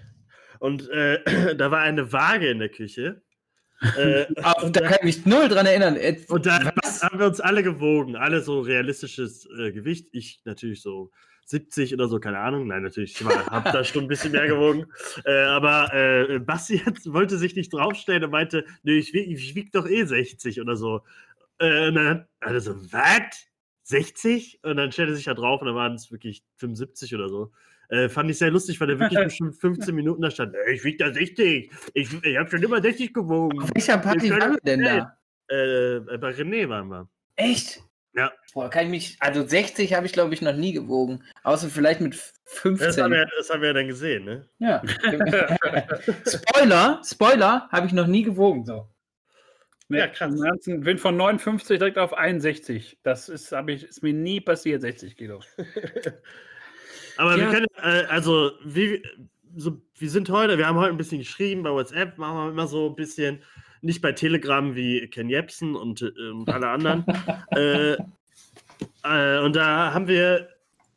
Und 0.60 0.90
äh, 0.90 1.20
da 1.58 1.70
war 1.72 1.82
eine 1.82 2.14
Waage 2.14 2.48
in 2.48 2.60
der 2.60 2.70
Küche. 2.70 3.25
Äh, 3.98 4.26
und 4.64 4.76
da 4.76 4.82
kann 4.82 4.98
ich 5.02 5.04
mich 5.18 5.26
null 5.26 5.48
dran 5.48 5.66
erinnern. 5.66 5.98
Und 6.28 6.46
da 6.46 6.72
Was? 6.84 7.04
haben 7.04 7.20
wir 7.20 7.28
uns 7.28 7.40
alle 7.40 7.64
gewogen, 7.64 8.16
alle 8.16 8.42
so 8.42 8.60
realistisches 8.62 9.48
äh, 9.60 9.72
Gewicht. 9.72 10.08
Ich 10.12 10.42
natürlich 10.46 10.82
so 10.82 11.12
70 11.46 11.94
oder 11.94 12.08
so, 12.08 12.20
keine 12.20 12.40
Ahnung. 12.40 12.68
Nein, 12.68 12.84
natürlich, 12.84 13.20
ich 13.20 13.26
habe 13.26 13.72
da 13.72 13.84
schon 13.84 14.06
ein 14.06 14.08
bisschen 14.08 14.32
mehr 14.32 14.48
gewogen. 14.48 14.86
Äh, 15.26 15.44
aber 15.44 15.94
äh, 15.94 16.40
Basti 16.40 16.80
hat, 16.80 16.96
wollte 17.06 17.38
sich 17.38 17.56
nicht 17.56 17.72
draufstellen 17.74 18.24
und 18.24 18.32
meinte, 18.32 18.66
nee, 18.84 18.98
ich, 18.98 19.14
wieg- 19.14 19.30
ich 19.30 19.54
wiege 19.56 19.70
doch 19.72 19.88
eh 19.88 20.04
60 20.06 20.60
oder 20.60 20.76
so. 20.76 21.02
Äh, 21.60 21.88
und 21.90 21.96
dann 21.96 22.26
hat 22.42 22.52
er 22.52 22.62
so, 22.62 22.76
was? 22.92 23.48
60? 23.84 24.60
Und 24.64 24.78
dann 24.78 24.92
stellte 24.92 25.14
er 25.14 25.16
sich 25.16 25.26
da 25.26 25.36
drauf 25.36 25.62
und 25.62 25.68
dann 25.68 25.76
waren 25.76 25.94
es 25.94 26.12
wirklich 26.12 26.44
75 26.58 27.14
oder 27.14 27.30
so. 27.30 27.52
Äh, 27.90 28.10
fand 28.10 28.30
ich 28.32 28.38
sehr 28.38 28.52
lustig, 28.52 28.80
weil 28.82 28.90
er 28.90 29.00
wirklich 29.00 29.20
bestimmt 29.24 29.56
15 29.56 29.94
Minuten 29.96 30.22
da 30.22 30.32
stand. 30.32 30.56
"Ey, 30.56 30.76
Ich 30.76 30.84
wiege 30.84 30.98
da 30.98 31.14
60. 31.14 31.72
Ich, 31.94 32.24
ich 32.24 32.38
habe 32.38 32.50
schon 32.50 32.64
immer 32.64 32.82
60 32.82 33.14
gewogen. 33.14 33.62
auf 33.62 33.70
welcher 33.74 33.98
Party 33.98 34.30
waren 34.32 34.54
wir 34.54 34.60
denn 34.66 34.82
da? 34.84 35.18
Äh, 35.48 36.18
bei 36.18 36.30
René 36.32 36.68
waren 36.70 36.88
wir. 36.90 37.08
Echt? 37.36 37.82
Ja. 38.14 38.32
Boah, 38.54 38.70
kann 38.70 38.86
ich 38.86 38.90
mich. 38.92 39.18
Also 39.20 39.46
60 39.46 39.94
habe 39.94 40.06
ich, 40.06 40.14
glaube 40.14 40.34
ich, 40.34 40.42
noch 40.42 40.56
nie 40.56 40.72
gewogen. 40.72 41.22
Außer 41.44 41.68
vielleicht 41.70 42.00
mit 42.00 42.14
Das 42.14 42.34
15. 42.46 43.04
haben, 43.04 43.12
wir, 43.12 43.28
das 43.38 43.50
haben 43.50 43.62
wir 43.62 43.68
ja 43.68 43.74
dann 43.74 43.88
gesehen, 43.90 44.24
ne? 44.24 44.48
Ja. 44.60 44.82
Spoiler, 46.26 47.02
Spoiler, 47.04 47.68
habe 47.72 47.88
ich 47.88 47.94
noch 47.94 48.08
nie 48.08 48.24
gewogen. 48.24 48.66
So. 48.66 48.88
Nee, 49.90 50.00
Ja, 50.00 50.08
krass. 50.08 50.34
Ernst, 50.40 50.66
bin 50.66 50.98
von 50.98 51.18
59 51.18 51.78
direkt 51.78 51.98
auf 51.98 52.14
61. 52.14 52.98
Das 53.04 53.30
ist, 53.30 53.54
ich, 53.68 53.84
ist 53.84 54.02
mir 54.02 54.14
nie 54.14 54.40
passiert, 54.42 54.82
60 54.82 55.16
Kilo. 55.18 55.42
Aber 57.18 57.38
Ja. 57.38 57.46
wir 57.46 57.50
können, 57.50 57.68
äh, 57.82 58.06
also, 58.06 58.52
wie, 58.64 59.04
so, 59.56 59.82
wir 59.98 60.10
sind 60.10 60.30
heute, 60.30 60.58
wir 60.58 60.68
haben 60.68 60.78
heute 60.78 60.92
ein 60.92 60.98
bisschen 60.98 61.20
geschrieben 61.20 61.64
bei 61.64 61.72
WhatsApp, 61.72 62.18
machen 62.18 62.38
wir 62.38 62.50
immer 62.50 62.68
so 62.68 62.90
ein 62.90 62.96
bisschen, 62.96 63.42
nicht 63.82 64.02
bei 64.02 64.12
Telegram 64.12 64.76
wie 64.76 65.08
Ken 65.08 65.30
Jebsen 65.30 65.76
und, 65.76 66.02
äh, 66.02 66.30
und 66.32 66.50
alle 66.50 66.70
anderen. 66.70 67.06
äh, 67.52 67.94
äh, 69.04 69.40
und 69.40 69.56
da 69.56 69.94
haben 69.94 70.08
wir, 70.08 70.50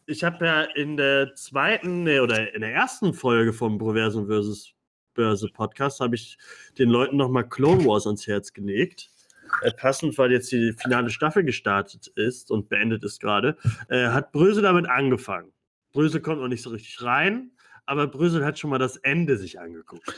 ich 0.06 0.24
habe 0.24 0.44
ja 0.44 0.62
in 0.62 0.96
der 0.96 1.34
zweiten, 1.34 2.04
nee, 2.04 2.20
oder 2.20 2.54
in 2.54 2.62
der 2.62 2.72
ersten 2.72 3.12
Folge 3.12 3.52
vom 3.52 3.78
Proversum 3.78 4.26
versus 4.26 4.72
Börse 5.14 5.48
Podcast, 5.48 6.00
habe 6.00 6.14
ich 6.14 6.38
den 6.78 6.88
Leuten 6.88 7.16
nochmal 7.16 7.48
Clone 7.48 7.84
Wars 7.84 8.06
ans 8.06 8.26
Herz 8.26 8.52
gelegt. 8.52 9.10
Äh, 9.62 9.72
passend, 9.72 10.16
weil 10.18 10.32
jetzt 10.32 10.52
die 10.52 10.72
finale 10.72 11.10
Staffel 11.10 11.42
gestartet 11.42 12.06
ist 12.08 12.50
und 12.50 12.68
beendet 12.68 13.02
ist 13.04 13.20
gerade, 13.20 13.56
äh, 13.88 14.08
hat 14.08 14.32
Brösel 14.32 14.62
damit 14.62 14.88
angefangen. 14.88 15.52
Brösel 15.98 16.20
kommt 16.20 16.40
noch 16.40 16.46
nicht 16.46 16.62
so 16.62 16.70
richtig 16.70 17.02
rein, 17.02 17.50
aber 17.84 18.06
Brösel 18.06 18.44
hat 18.44 18.56
schon 18.56 18.70
mal 18.70 18.78
das 18.78 18.98
Ende 18.98 19.36
sich 19.36 19.58
angeguckt. 19.58 20.08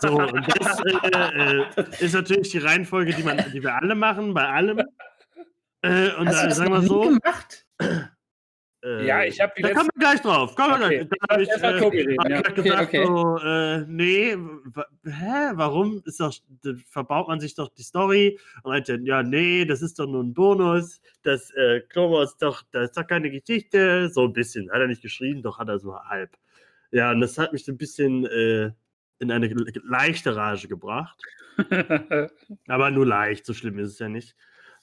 So, 0.00 0.18
und 0.18 0.44
das 0.58 0.80
äh, 0.80 1.60
äh, 1.60 2.04
ist 2.04 2.14
natürlich 2.14 2.50
die 2.50 2.58
Reihenfolge, 2.58 3.14
die, 3.14 3.22
man, 3.22 3.36
die 3.52 3.62
wir 3.62 3.76
alle 3.76 3.94
machen, 3.94 4.34
bei 4.34 4.48
allem. 4.48 4.80
Äh, 5.82 6.10
und 6.16 6.26
Hast 6.26 6.38
du 6.38 6.42
da 6.42 6.46
das 6.48 6.56
sagen 6.56 6.72
wir 6.72 6.82
so. 6.82 7.02
gemacht? 7.02 7.64
Äh, 8.82 9.06
Ja, 9.06 9.24
ich 9.24 9.38
hab 9.40 9.54
die 9.54 9.62
Da 9.62 9.68
letzte- 9.68 9.78
kommen 9.80 9.90
wir 9.94 10.00
gleich 10.00 10.20
drauf. 10.22 10.54
Kommen 10.56 10.80
wir 10.80 10.86
Okay, 10.86 11.06
gleich. 11.06 11.18
Da 11.20 11.34
hab 11.34 11.40
ich, 11.40 11.48
äh, 11.50 12.16
hab 12.16 12.28
ja. 12.30 12.38
ich 12.40 12.48
Okay, 12.48 12.62
gesagt, 12.62 12.82
okay. 12.88 13.04
so, 13.06 13.38
äh, 13.44 13.84
nee, 13.86 14.36
hä, 15.04 15.50
warum 15.54 16.02
ist 16.06 16.18
doch, 16.20 16.32
da 16.62 16.70
verbaut 16.88 17.28
man 17.28 17.40
sich 17.40 17.54
doch 17.54 17.68
die 17.68 17.82
Story 17.82 18.38
und 18.62 18.70
meinte, 18.72 18.98
ja, 19.02 19.22
nee, 19.22 19.64
das 19.66 19.82
ist 19.82 19.98
doch 19.98 20.06
nur 20.06 20.22
ein 20.22 20.32
Bonus, 20.32 21.00
das 21.22 21.50
äh, 21.52 21.80
Clone 21.90 22.12
Wars 22.14 22.36
doch, 22.38 22.62
das 22.72 22.84
ist 22.90 22.96
doch 22.96 23.06
keine 23.06 23.30
Geschichte, 23.30 24.08
so 24.08 24.24
ein 24.24 24.32
bisschen, 24.32 24.70
hat 24.70 24.80
er 24.80 24.86
nicht 24.86 25.02
geschrieben, 25.02 25.42
doch 25.42 25.58
hat 25.58 25.68
er 25.68 25.78
so 25.78 25.98
halb. 25.98 26.30
Ja, 26.90 27.10
und 27.10 27.20
das 27.20 27.36
hat 27.38 27.52
mich 27.52 27.64
so 27.64 27.72
ein 27.72 27.78
bisschen 27.78 28.24
äh, 28.26 28.70
in 29.18 29.30
eine 29.30 29.48
le- 29.48 29.72
leichte 29.84 30.34
Rage 30.34 30.68
gebracht, 30.68 31.20
aber 32.68 32.90
nur 32.90 33.06
leicht, 33.06 33.44
so 33.46 33.52
schlimm 33.52 33.78
ist 33.78 33.90
es 33.92 33.98
ja 33.98 34.08
nicht 34.08 34.34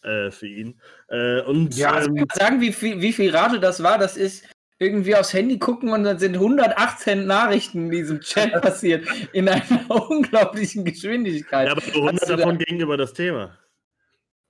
äh, 0.04 0.32
für 0.32 0.48
ihn. 0.48 0.80
Äh, 1.10 1.42
und 1.42 1.76
Ja, 1.76 1.94
also 1.94 2.10
ähm, 2.16 2.26
sagen, 2.34 2.62
wie 2.62 2.74
viel, 2.74 3.02
wie 3.02 3.14
viel 3.14 3.36
Rate 3.36 3.60
das 3.60 3.82
war. 3.84 3.98
Das 3.98 4.18
ist 4.18 4.46
irgendwie 4.80 5.16
aufs 5.16 5.34
Handy 5.34 5.58
gucken 5.58 5.90
und 5.90 6.04
dann 6.04 6.20
sind 6.20 6.36
118 6.36 7.26
Nachrichten 7.26 7.86
in 7.86 7.92
diesem 7.92 8.22
Chat 8.22 8.52
passiert. 8.62 9.08
In 9.34 9.50
einer 9.50 9.62
unglaublichen 10.10 10.86
Geschwindigkeit. 10.86 11.68
ja, 11.68 11.72
aber 11.72 11.82
nur 11.88 12.10
100 12.10 12.14
Hast 12.22 12.30
du 12.30 12.36
da- 12.36 12.38
davon 12.38 12.58
gegenüber 12.58 12.98
das 12.98 13.14
Thema. 13.14 13.58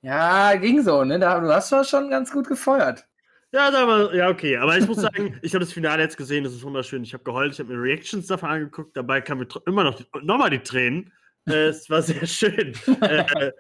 Ja, 0.02 0.56
ging 0.56 0.84
so, 0.84 1.04
ne? 1.04 1.20
Da, 1.20 1.40
du 1.40 1.48
hast 1.52 1.70
zwar 1.70 1.84
schon 1.84 2.10
ganz 2.10 2.32
gut 2.32 2.48
gefeuert. 2.48 3.06
Ja, 3.52 3.72
mal, 3.72 4.14
ja, 4.16 4.30
okay. 4.30 4.58
Aber 4.58 4.78
ich 4.78 4.86
muss 4.88 4.98
sagen, 4.98 5.40
ich 5.42 5.54
habe 5.54 5.64
das 5.64 5.74
Finale 5.74 6.04
jetzt 6.04 6.18
gesehen, 6.18 6.44
das 6.44 6.54
ist 6.54 6.64
wunderschön. 6.64 7.02
Ich 7.04 7.14
habe 7.14 7.24
geheult, 7.24 7.54
ich 7.54 7.60
habe 7.60 7.74
mir 7.74 7.82
Reactions 7.82 8.28
davon 8.28 8.50
angeguckt, 8.50 8.96
dabei 8.96 9.22
kamen 9.22 9.42
mir 9.42 9.48
immer 9.66 9.84
noch 9.86 10.00
nochmal 10.22 10.50
die 10.50 10.60
Tränen. 10.60 11.12
Äh, 11.48 11.68
es 11.68 11.90
war 11.90 12.02
sehr 12.02 12.26
schön. 12.28 12.74
äh, 13.02 13.52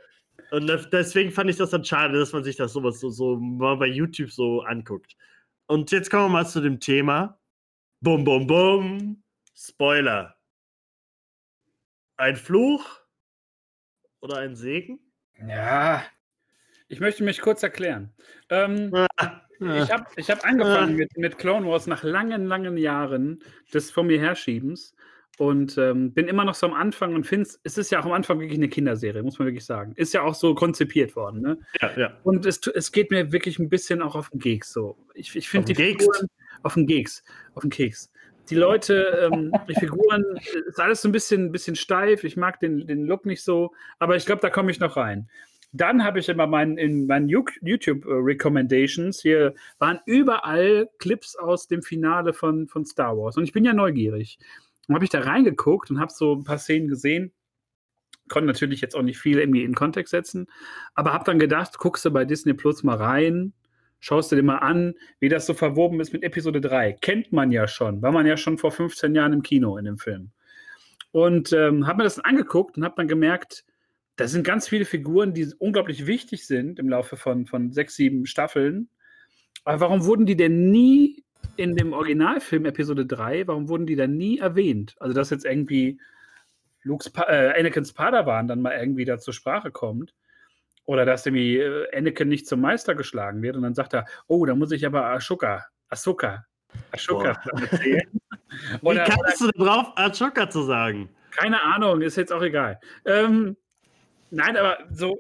und 0.51 0.67
deswegen 0.91 1.31
fand 1.31 1.49
ich 1.49 1.57
das 1.57 1.71
dann 1.71 1.83
schade, 1.83 2.17
dass 2.17 2.33
man 2.33 2.43
sich 2.43 2.55
das 2.55 2.73
sowas 2.73 2.99
so, 2.99 3.09
so 3.09 3.37
mal 3.37 3.77
bei 3.77 3.87
YouTube 3.87 4.31
so 4.31 4.61
anguckt. 4.61 5.15
Und 5.67 5.91
jetzt 5.91 6.09
kommen 6.09 6.25
wir 6.25 6.29
mal 6.29 6.47
zu 6.47 6.61
dem 6.61 6.79
Thema. 6.79 7.39
Bum, 8.01 8.23
bum, 8.23 8.47
bum. 8.47 9.23
Spoiler. 9.55 10.35
Ein 12.17 12.35
Fluch 12.35 13.01
oder 14.21 14.37
ein 14.37 14.55
Segen? 14.55 14.99
Ja. 15.45 16.03
Ich 16.87 16.99
möchte 16.99 17.23
mich 17.23 17.41
kurz 17.41 17.63
erklären. 17.63 18.13
Ähm, 18.49 18.91
Ah, 19.59 19.81
ich 19.83 19.91
habe 19.91 20.05
ich 20.15 20.29
hab 20.29 20.45
angefangen 20.45 20.95
mit, 20.95 21.17
mit 21.17 21.37
Clone 21.37 21.67
Wars 21.67 21.87
nach 21.87 22.03
langen, 22.03 22.45
langen 22.45 22.77
Jahren 22.77 23.39
des 23.73 23.89
vor 23.89 24.03
mir 24.03 24.19
Herschiebens 24.19 24.95
und 25.37 25.77
ähm, 25.77 26.13
bin 26.13 26.27
immer 26.27 26.43
noch 26.45 26.55
so 26.55 26.67
am 26.67 26.73
Anfang 26.73 27.13
und 27.15 27.25
finde 27.25 27.49
es 27.63 27.77
ist 27.77 27.91
ja 27.91 27.99
auch 27.99 28.05
am 28.05 28.11
Anfang 28.11 28.39
wirklich 28.39 28.57
eine 28.57 28.69
Kinderserie, 28.69 29.21
muss 29.23 29.37
man 29.39 29.47
wirklich 29.47 29.65
sagen. 29.65 29.93
Ist 29.95 30.13
ja 30.13 30.23
auch 30.23 30.35
so 30.35 30.55
konzipiert 30.55 31.15
worden. 31.15 31.41
Ne? 31.41 31.59
ja, 31.81 31.91
ja. 31.97 32.17
Und 32.23 32.45
es, 32.45 32.59
es 32.67 32.91
geht 32.91 33.11
mir 33.11 33.31
wirklich 33.31 33.59
ein 33.59 33.69
bisschen 33.69 34.01
auch 34.01 34.15
auf 34.15 34.29
den 34.29 34.39
Keks. 34.39 34.73
So. 34.73 34.97
Ich, 35.13 35.35
ich 35.35 35.47
finde 35.47 35.67
die 35.67 35.73
Keks? 35.73 36.03
Figuren 36.03 36.27
auf 36.63 36.73
den 36.73 36.87
Keks. 36.87 37.23
Auf 37.53 37.61
den 37.61 37.69
Keks. 37.69 38.11
Die 38.49 38.55
Leute, 38.55 39.29
ähm, 39.31 39.51
die 39.69 39.75
Figuren, 39.75 40.23
äh, 40.35 40.69
ist 40.69 40.79
alles 40.79 41.01
so 41.01 41.09
ein 41.09 41.11
bisschen, 41.11 41.51
bisschen 41.51 41.75
steif. 41.75 42.23
Ich 42.23 42.37
mag 42.37 42.59
den, 42.59 42.87
den 42.87 43.05
Look 43.05 43.25
nicht 43.25 43.43
so, 43.43 43.73
aber 43.99 44.15
ich 44.15 44.25
glaube, 44.25 44.41
da 44.41 44.49
komme 44.49 44.71
ich 44.71 44.79
noch 44.79 44.97
rein. 44.97 45.29
Dann 45.73 46.03
habe 46.03 46.19
ich 46.19 46.29
immer 46.29 46.47
mein, 46.47 46.77
in 46.77 47.07
meinen 47.07 47.27
Ju- 47.27 47.51
YouTube-Recommendations, 47.61 49.21
hier 49.21 49.53
waren 49.79 49.99
überall 50.05 50.89
Clips 50.97 51.35
aus 51.35 51.67
dem 51.67 51.83
Finale 51.83 52.31
von, 52.31 52.67
von 52.67 52.85
Star 52.85 53.17
Wars. 53.17 53.35
Und 53.35 53.43
ich 53.43 53.51
bin 53.51 53.65
ja 53.65 53.73
neugierig. 53.73 54.39
Und 54.87 54.95
habe 54.95 55.03
ich 55.03 55.09
da 55.09 55.21
reingeguckt 55.21 55.91
und 55.91 55.99
habe 55.99 56.11
so 56.11 56.33
ein 56.33 56.43
paar 56.43 56.57
Szenen 56.57 56.87
gesehen. 56.87 57.33
Konnte 58.29 58.47
natürlich 58.47 58.81
jetzt 58.81 58.95
auch 58.95 59.01
nicht 59.01 59.19
viel 59.19 59.39
irgendwie 59.39 59.63
in 59.63 59.73
Kontext 59.73 60.11
setzen, 60.11 60.47
aber 60.95 61.13
habe 61.13 61.23
dann 61.23 61.39
gedacht, 61.39 61.77
guckst 61.77 62.03
du 62.05 62.11
bei 62.11 62.25
Disney 62.25 62.53
Plus 62.53 62.83
mal 62.83 62.97
rein, 62.97 63.53
schaust 63.99 64.31
du 64.31 64.35
dir 64.35 64.43
mal 64.43 64.57
an, 64.57 64.95
wie 65.19 65.29
das 65.29 65.45
so 65.45 65.53
verwoben 65.53 65.99
ist 65.99 66.13
mit 66.13 66.23
Episode 66.23 66.61
3. 66.61 66.93
Kennt 66.93 67.31
man 67.31 67.51
ja 67.51 67.67
schon, 67.67 68.01
war 68.01 68.11
man 68.11 68.25
ja 68.25 68.37
schon 68.37 68.57
vor 68.57 68.71
15 68.71 69.15
Jahren 69.15 69.33
im 69.33 69.43
Kino 69.43 69.77
in 69.77 69.85
dem 69.85 69.97
Film. 69.97 70.31
Und 71.11 71.53
ähm, 71.53 71.87
habe 71.87 71.99
mir 71.99 72.03
das 72.03 72.15
dann 72.15 72.25
angeguckt 72.25 72.77
und 72.77 72.83
habe 72.83 72.95
dann 72.97 73.07
gemerkt, 73.07 73.63
da 74.17 74.27
sind 74.27 74.43
ganz 74.43 74.67
viele 74.67 74.85
Figuren, 74.85 75.33
die 75.33 75.47
unglaublich 75.57 76.07
wichtig 76.07 76.45
sind 76.47 76.79
im 76.79 76.89
Laufe 76.89 77.17
von, 77.17 77.45
von 77.45 77.71
sechs, 77.71 77.95
sieben 77.95 78.25
Staffeln. 78.25 78.89
Aber 79.63 79.79
warum 79.79 80.05
wurden 80.05 80.25
die 80.25 80.35
denn 80.35 80.69
nie 80.69 81.23
in 81.55 81.75
dem 81.75 81.93
Originalfilm 81.93 82.65
Episode 82.65 83.05
3, 83.05 83.47
warum 83.47 83.67
wurden 83.67 83.87
die 83.87 83.95
dann 83.95 84.15
nie 84.17 84.39
erwähnt? 84.39 84.95
Also, 84.99 85.13
dass 85.13 85.29
jetzt 85.29 85.45
irgendwie 85.45 85.99
Luke's 86.83 87.09
pa 87.09 87.23
äh, 87.23 87.59
Anakins 87.59 87.93
Padawan 87.93 88.47
dann 88.47 88.61
mal 88.61 88.77
irgendwie 88.77 89.05
da 89.05 89.17
zur 89.17 89.33
Sprache 89.33 89.71
kommt. 89.71 90.13
Oder 90.85 91.05
dass 91.05 91.25
irgendwie 91.25 91.57
äh, 91.57 91.97
Anakin 91.97 92.29
nicht 92.29 92.47
zum 92.47 92.61
Meister 92.61 92.95
geschlagen 92.95 93.41
wird 93.41 93.57
und 93.57 93.63
dann 93.63 93.73
sagt 93.73 93.93
er, 93.93 94.05
oh, 94.27 94.45
da 94.45 94.55
muss 94.55 94.71
ich 94.71 94.85
aber 94.85 95.05
Ashoka, 95.07 95.65
Ahsoka, 95.89 96.45
Ashoka 96.91 97.41
erzählen. 97.59 98.09
Wie 98.81 98.95
kannst 98.95 99.41
du 99.41 99.51
drauf, 99.51 99.91
Ashoka 99.97 100.49
zu 100.49 100.63
sagen? 100.63 101.09
keine 101.37 101.61
Ahnung, 101.63 102.01
ist 102.01 102.17
jetzt 102.17 102.33
auch 102.33 102.41
egal. 102.41 102.79
Ähm, 103.05 103.55
nein, 104.31 104.57
aber 104.57 104.79
so, 104.89 105.19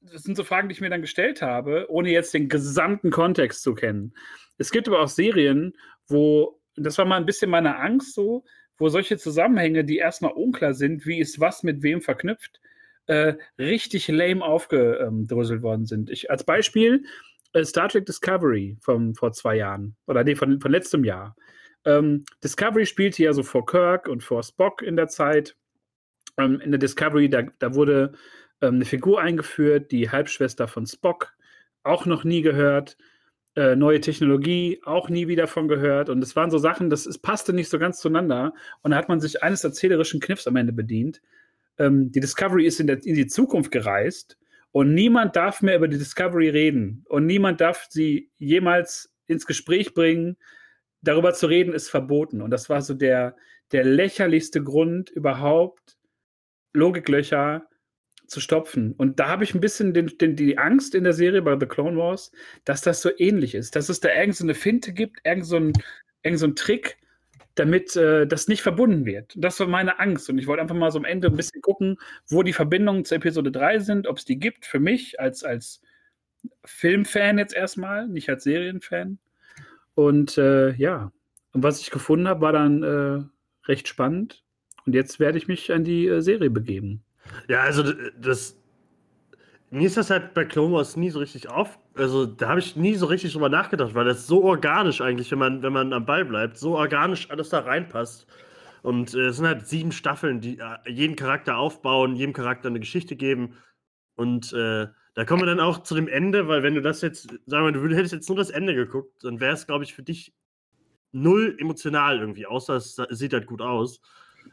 das 0.00 0.22
sind 0.22 0.36
so 0.36 0.44
Fragen, 0.44 0.68
die 0.68 0.72
ich 0.72 0.80
mir 0.80 0.90
dann 0.90 1.02
gestellt 1.02 1.42
habe, 1.42 1.86
ohne 1.88 2.10
jetzt 2.10 2.32
den 2.34 2.48
gesamten 2.48 3.10
Kontext 3.10 3.62
zu 3.62 3.74
kennen. 3.74 4.14
Es 4.58 4.70
gibt 4.70 4.88
aber 4.88 5.00
auch 5.00 5.08
Serien, 5.08 5.74
wo, 6.06 6.60
das 6.76 6.98
war 6.98 7.04
mal 7.04 7.16
ein 7.16 7.26
bisschen 7.26 7.50
meine 7.50 7.78
Angst 7.78 8.14
so, 8.14 8.44
wo 8.76 8.88
solche 8.88 9.16
Zusammenhänge, 9.16 9.84
die 9.84 9.98
erstmal 9.98 10.32
unklar 10.32 10.74
sind, 10.74 11.06
wie 11.06 11.18
ist 11.18 11.40
was 11.40 11.62
mit 11.62 11.82
wem 11.82 12.00
verknüpft, 12.00 12.60
äh, 13.06 13.34
richtig 13.58 14.08
lame 14.08 14.44
aufgedröselt 14.44 15.62
worden 15.62 15.86
sind. 15.86 16.10
Ich, 16.10 16.30
als 16.30 16.44
Beispiel 16.44 17.04
äh, 17.52 17.64
Star 17.64 17.88
Trek 17.88 18.06
Discovery 18.06 18.76
von 18.80 19.14
vor 19.14 19.32
zwei 19.32 19.56
Jahren 19.56 19.96
oder 20.06 20.22
nee, 20.24 20.36
von, 20.36 20.60
von 20.60 20.70
letztem 20.70 21.04
Jahr. 21.04 21.34
Ähm, 21.84 22.24
Discovery 22.44 22.86
spielte 22.86 23.22
ja 23.22 23.32
so 23.32 23.42
vor 23.42 23.64
Kirk 23.66 24.08
und 24.08 24.22
vor 24.22 24.42
Spock 24.42 24.82
in 24.82 24.96
der 24.96 25.08
Zeit. 25.08 25.56
Ähm, 26.36 26.60
in 26.60 26.70
der 26.70 26.78
Discovery, 26.78 27.28
da, 27.28 27.42
da 27.58 27.74
wurde 27.74 28.12
ähm, 28.60 28.76
eine 28.76 28.84
Figur 28.84 29.20
eingeführt, 29.20 29.90
die 29.90 30.10
Halbschwester 30.10 30.68
von 30.68 30.86
Spock, 30.86 31.32
auch 31.82 32.06
noch 32.06 32.24
nie 32.24 32.42
gehört. 32.42 32.96
Äh, 33.58 33.74
neue 33.74 34.00
Technologie, 34.00 34.80
auch 34.84 35.08
nie 35.08 35.26
wieder 35.26 35.48
von 35.48 35.66
gehört. 35.66 36.10
Und 36.10 36.22
es 36.22 36.36
waren 36.36 36.48
so 36.48 36.58
Sachen, 36.58 36.90
das 36.90 37.06
es 37.06 37.18
passte 37.18 37.52
nicht 37.52 37.68
so 37.68 37.80
ganz 37.80 37.98
zueinander. 37.98 38.54
Und 38.82 38.92
da 38.92 38.96
hat 38.96 39.08
man 39.08 39.18
sich 39.18 39.42
eines 39.42 39.64
erzählerischen 39.64 40.20
Kniffs 40.20 40.46
am 40.46 40.54
Ende 40.54 40.72
bedient. 40.72 41.20
Ähm, 41.76 42.12
die 42.12 42.20
Discovery 42.20 42.64
ist 42.66 42.78
in, 42.78 42.86
der, 42.86 43.04
in 43.04 43.16
die 43.16 43.26
Zukunft 43.26 43.72
gereist 43.72 44.38
und 44.70 44.94
niemand 44.94 45.34
darf 45.34 45.60
mehr 45.60 45.74
über 45.74 45.88
die 45.88 45.98
Discovery 45.98 46.50
reden. 46.50 47.04
Und 47.08 47.26
niemand 47.26 47.60
darf 47.60 47.88
sie 47.90 48.30
jemals 48.38 49.12
ins 49.26 49.44
Gespräch 49.44 49.92
bringen. 49.92 50.36
Darüber 51.02 51.34
zu 51.34 51.48
reden 51.48 51.72
ist 51.72 51.90
verboten. 51.90 52.42
Und 52.42 52.52
das 52.52 52.70
war 52.70 52.80
so 52.80 52.94
der, 52.94 53.34
der 53.72 53.82
lächerlichste 53.82 54.62
Grund 54.62 55.10
überhaupt, 55.10 55.98
Logiklöcher 56.72 57.66
zu 58.28 58.40
stopfen. 58.40 58.92
Und 58.92 59.18
da 59.18 59.28
habe 59.28 59.44
ich 59.44 59.54
ein 59.54 59.60
bisschen 59.60 59.94
den, 59.94 60.06
den, 60.18 60.36
die 60.36 60.58
Angst 60.58 60.94
in 60.94 61.04
der 61.04 61.12
Serie 61.14 61.42
bei 61.42 61.56
The 61.58 61.66
Clone 61.66 61.96
Wars, 61.96 62.30
dass 62.64 62.82
das 62.82 63.00
so 63.00 63.10
ähnlich 63.18 63.54
ist. 63.54 63.74
Dass 63.74 63.88
es 63.88 64.00
da 64.00 64.08
irgendeine 64.08 64.54
so 64.54 64.60
Finte 64.60 64.92
gibt, 64.92 65.20
irgendeinen 65.24 65.72
so 66.36 66.46
so 66.46 66.52
Trick, 66.52 66.98
damit 67.54 67.96
äh, 67.96 68.26
das 68.26 68.46
nicht 68.46 68.62
verbunden 68.62 69.04
wird. 69.06 69.34
Das 69.36 69.58
war 69.60 69.66
meine 69.66 69.98
Angst. 69.98 70.28
Und 70.28 70.38
ich 70.38 70.46
wollte 70.46 70.62
einfach 70.62 70.76
mal 70.76 70.92
so 70.92 70.98
am 70.98 71.04
Ende 71.04 71.28
ein 71.28 71.36
bisschen 71.36 71.62
gucken, 71.62 71.96
wo 72.28 72.42
die 72.42 72.52
Verbindungen 72.52 73.04
zur 73.04 73.16
Episode 73.16 73.50
3 73.50 73.80
sind, 73.80 74.06
ob 74.06 74.18
es 74.18 74.24
die 74.24 74.38
gibt 74.38 74.66
für 74.66 74.78
mich 74.78 75.18
als, 75.18 75.42
als 75.42 75.80
Filmfan 76.64 77.38
jetzt 77.38 77.54
erstmal, 77.54 78.06
nicht 78.08 78.28
als 78.28 78.44
Serienfan. 78.44 79.18
Und 79.94 80.38
äh, 80.38 80.72
ja, 80.74 81.12
und 81.52 81.62
was 81.62 81.80
ich 81.80 81.90
gefunden 81.90 82.28
habe, 82.28 82.42
war 82.42 82.52
dann 82.52 82.82
äh, 82.82 83.68
recht 83.68 83.88
spannend. 83.88 84.44
Und 84.86 84.94
jetzt 84.94 85.18
werde 85.18 85.38
ich 85.38 85.48
mich 85.48 85.72
an 85.72 85.82
die 85.82 86.06
äh, 86.06 86.20
Serie 86.20 86.50
begeben. 86.50 87.02
Ja, 87.48 87.60
also 87.62 87.82
das. 88.20 88.56
Mir 89.70 89.86
ist 89.86 89.98
das 89.98 90.08
halt 90.08 90.32
bei 90.32 90.46
Clone 90.46 90.72
Wars 90.74 90.96
nie 90.96 91.10
so 91.10 91.18
richtig 91.18 91.50
auf. 91.50 91.78
Also 91.94 92.24
da 92.24 92.48
habe 92.48 92.60
ich 92.60 92.76
nie 92.76 92.94
so 92.94 93.04
richtig 93.06 93.32
drüber 93.34 93.50
nachgedacht, 93.50 93.94
weil 93.94 94.06
das 94.06 94.26
so 94.26 94.42
organisch 94.44 95.02
eigentlich, 95.02 95.30
wenn 95.30 95.38
man, 95.38 95.62
wenn 95.62 95.74
man 95.74 95.92
am 95.92 96.06
Ball 96.06 96.24
bleibt, 96.24 96.56
so 96.56 96.78
organisch 96.78 97.30
alles 97.30 97.50
da 97.50 97.60
reinpasst. 97.60 98.26
Und 98.82 99.14
äh, 99.14 99.26
es 99.26 99.36
sind 99.36 99.46
halt 99.46 99.66
sieben 99.66 99.92
Staffeln, 99.92 100.40
die 100.40 100.58
äh, 100.58 100.90
jeden 100.90 101.16
Charakter 101.16 101.58
aufbauen, 101.58 102.16
jedem 102.16 102.32
Charakter 102.32 102.68
eine 102.68 102.80
Geschichte 102.80 103.14
geben. 103.16 103.56
Und 104.16 104.52
äh, 104.54 104.86
da 105.14 105.24
kommen 105.26 105.42
wir 105.42 105.46
dann 105.46 105.60
auch 105.60 105.82
zu 105.82 105.94
dem 105.94 106.08
Ende, 106.08 106.48
weil 106.48 106.62
wenn 106.62 106.74
du 106.74 106.80
das 106.80 107.02
jetzt, 107.02 107.28
sagen 107.46 107.66
wir, 107.66 107.72
du 107.72 107.94
hättest 107.94 108.14
jetzt 108.14 108.28
nur 108.28 108.38
das 108.38 108.50
Ende 108.50 108.74
geguckt, 108.74 109.22
dann 109.24 109.40
wäre 109.40 109.52
es, 109.52 109.66
glaube 109.66 109.84
ich, 109.84 109.92
für 109.94 110.02
dich 110.02 110.32
null 111.12 111.56
emotional 111.58 112.20
irgendwie, 112.20 112.46
außer 112.46 112.76
es 112.76 112.96
sieht 113.10 113.32
halt 113.32 113.46
gut 113.46 113.60
aus. 113.60 114.00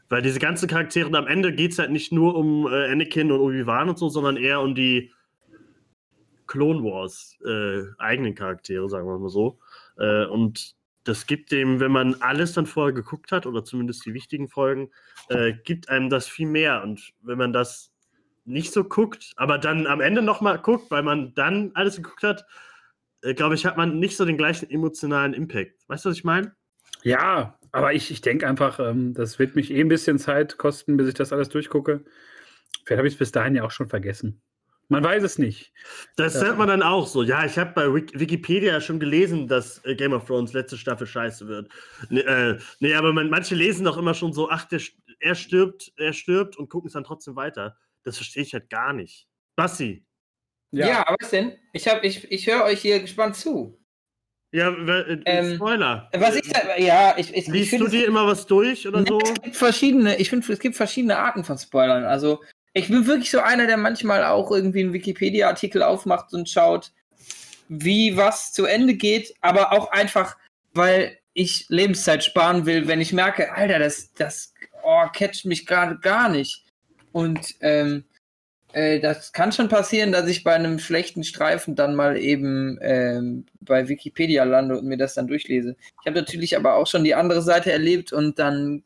Weil 0.10 0.22
diese 0.22 0.40
ganzen 0.40 0.68
Charaktere 0.68 1.16
am 1.18 1.28
Ende 1.28 1.54
geht 1.54 1.72
es 1.72 1.80
halt 1.80 1.92
nicht 1.92 2.12
nur 2.12 2.36
um 2.36 2.68
äh, 2.68 2.92
Anakin 2.92 3.32
und 3.32 3.40
Obi-Wan 3.40 3.90
und 3.90 3.98
so, 3.98 4.10
sondern 4.10 4.38
eher 4.38 4.62
um 4.62 4.76
die 4.76 5.12
Clone 6.48 6.84
Wars 6.84 7.38
äh, 7.46 7.84
eigenen 7.98 8.36
Charaktere, 8.36 8.88
sagen 8.90 9.08
wir 9.08 9.18
mal 9.18 9.30
so. 9.30 9.60
Äh, 9.98 10.26
und 10.26 10.76
das 11.04 11.28
gibt 11.28 11.52
dem, 11.52 11.80
wenn 11.80 11.92
man 11.92 12.16
alles 12.22 12.54
dann 12.54 12.66
vorher 12.66 12.94
geguckt 12.94 13.32
hat, 13.32 13.46
oder 13.46 13.64
zumindest 13.64 14.06
die 14.06 14.14
wichtigen 14.14 14.48
Folgen, 14.48 14.90
äh, 15.30 15.54
gibt 15.64 15.90
einem 15.90 16.10
das 16.10 16.28
viel 16.28 16.48
mehr. 16.48 16.84
Und 16.84 17.14
wenn 17.22 17.38
man 17.38 17.54
das 17.54 17.92
nicht 18.44 18.74
so 18.74 18.84
guckt, 18.84 19.34
aber 19.36 19.58
dann 19.58 19.88
am 19.88 20.02
Ende 20.02 20.22
nochmal 20.22 20.60
guckt, 20.60 20.92
weil 20.92 21.04
man 21.04 21.34
dann 21.36 21.72
alles 21.74 21.98
geguckt 21.98 22.24
hat, 22.24 22.46
äh, 23.22 23.34
glaube 23.34 23.56
ich, 23.56 23.66
hat 23.66 23.78
man 23.78 24.00
nicht 24.00 24.18
so 24.18 24.26
den 24.26 24.38
gleichen 24.38 24.70
emotionalen 24.70 25.34
Impact. 25.34 25.88
Weißt 25.88 26.06
du, 26.06 26.10
was 26.10 26.18
ich 26.18 26.24
meine? 26.24 26.56
Ja, 27.04 27.58
aber 27.76 27.94
ich, 27.94 28.10
ich 28.10 28.22
denke 28.22 28.48
einfach, 28.48 28.80
ähm, 28.80 29.14
das 29.14 29.38
wird 29.38 29.56
mich 29.56 29.70
eh 29.70 29.82
ein 29.82 29.90
bisschen 29.90 30.18
Zeit 30.18 30.58
kosten, 30.58 30.96
bis 30.96 31.10
ich 31.10 31.14
das 31.14 31.34
alles 31.34 31.50
durchgucke. 31.50 32.06
Vielleicht 32.86 33.00
habe 33.00 33.08
ich 33.08 33.16
es 33.16 33.20
bis 33.20 33.34
dahin 33.34 33.54
ja 33.54 33.64
auch 33.64 33.72
schon 33.72 33.90
vergessen. 33.90 34.42
Man 34.88 35.04
weiß 35.04 35.24
es 35.24 35.38
nicht. 35.38 35.74
Das 36.16 36.36
ja. 36.36 36.42
sagt 36.42 36.58
man 36.58 36.70
dann 36.70 36.84
auch 36.84 37.06
so. 37.06 37.24
Ja, 37.24 37.44
ich 37.44 37.58
habe 37.58 37.74
bei 37.74 37.94
Wikipedia 37.94 38.80
schon 38.80 39.00
gelesen, 39.00 39.50
dass 39.50 39.84
äh, 39.84 39.96
Game 39.96 40.14
of 40.14 40.26
Thrones 40.26 40.54
letzte 40.54 40.78
Staffel 40.78 41.06
scheiße 41.06 41.48
wird. 41.48 41.70
Nee, 42.10 42.22
äh, 42.22 42.60
nee 42.80 42.94
aber 42.94 43.12
man, 43.12 43.30
manche 43.30 43.56
lesen 43.56 43.84
doch 43.84 43.98
immer 43.98 44.14
schon 44.14 44.32
so, 44.32 44.50
ach, 44.50 44.66
der, 44.66 44.80
er 45.20 45.36
stirbt, 45.36 45.92
er 45.98 46.14
stirbt 46.14 46.56
und 46.56 46.70
gucken 46.70 46.88
es 46.88 46.94
dann 46.94 47.04
trotzdem 47.04 47.36
weiter. 47.36 47.76
Das 48.04 48.16
verstehe 48.16 48.44
ich 48.44 48.54
halt 48.54 48.70
gar 48.70 48.94
nicht. 48.94 49.28
Bassi. 49.58 50.06
Ja, 50.72 50.88
ja 50.88 51.16
was 51.20 51.30
denn? 51.30 51.58
Ich, 51.74 51.88
ich, 52.04 52.32
ich 52.32 52.48
höre 52.48 52.64
euch 52.64 52.80
hier 52.80 53.02
gespannt 53.02 53.36
zu. 53.36 53.78
Ja, 54.56 54.70
äh, 54.70 55.20
ähm, 55.26 55.56
Spoiler. 55.56 56.10
Was 56.14 56.38
ich 56.38 56.50
ja, 56.78 57.14
ich, 57.18 57.36
ich 57.36 57.48
Liest 57.48 57.74
ich 57.74 57.80
du 57.80 57.90
dir 57.90 58.08
immer 58.08 58.26
was 58.26 58.46
durch 58.46 58.88
oder 58.88 59.06
so? 59.06 59.20
Es 59.20 59.34
gibt 59.42 59.56
verschiedene, 59.58 60.16
ich 60.16 60.30
finde, 60.30 60.50
es 60.54 60.60
gibt 60.60 60.78
verschiedene 60.78 61.18
Arten 61.18 61.44
von 61.44 61.58
Spoilern. 61.58 62.06
Also, 62.06 62.42
ich 62.72 62.88
bin 62.88 63.06
wirklich 63.06 63.32
so 63.32 63.42
einer, 63.42 63.68
der 63.68 63.76
manchmal 63.76 64.24
auch 64.24 64.52
irgendwie 64.52 64.80
einen 64.80 64.94
Wikipedia-Artikel 64.94 65.84
aufmacht 65.84 66.34
und 66.34 66.50
schaut, 66.50 66.94
wie 67.68 68.16
was 68.16 68.54
zu 68.54 68.64
Ende 68.64 68.94
geht, 68.94 69.34
aber 69.42 69.74
auch 69.74 69.92
einfach, 69.92 70.38
weil 70.74 71.18
ich 71.34 71.66
Lebenszeit 71.68 72.24
sparen 72.24 72.66
will, 72.66 72.88
wenn 72.88 73.02
ich 73.02 73.12
merke, 73.12 73.54
Alter, 73.54 73.80
das, 73.80 74.14
das 74.14 74.54
oh, 74.84 75.04
catcht 75.12 75.44
mich 75.44 75.66
gerade 75.66 75.98
gar 76.00 76.30
nicht. 76.30 76.64
Und 77.12 77.56
ähm, 77.60 78.06
äh, 78.76 79.00
das 79.00 79.32
kann 79.32 79.54
schon 79.54 79.70
passieren, 79.70 80.12
dass 80.12 80.28
ich 80.28 80.44
bei 80.44 80.54
einem 80.54 80.80
schlechten 80.80 81.24
Streifen 81.24 81.76
dann 81.76 81.96
mal 81.96 82.18
eben 82.18 82.78
ähm, 82.82 83.46
bei 83.62 83.88
Wikipedia 83.88 84.44
lande 84.44 84.78
und 84.78 84.86
mir 84.86 84.98
das 84.98 85.14
dann 85.14 85.28
durchlese. 85.28 85.78
Ich 86.02 86.06
habe 86.06 86.20
natürlich 86.20 86.58
aber 86.58 86.76
auch 86.76 86.86
schon 86.86 87.06
die 87.06 87.16
andere 87.16 87.42
Seite 87.42 87.72
erlebt 87.72 88.12
und 88.12 88.38
dann 88.38 88.84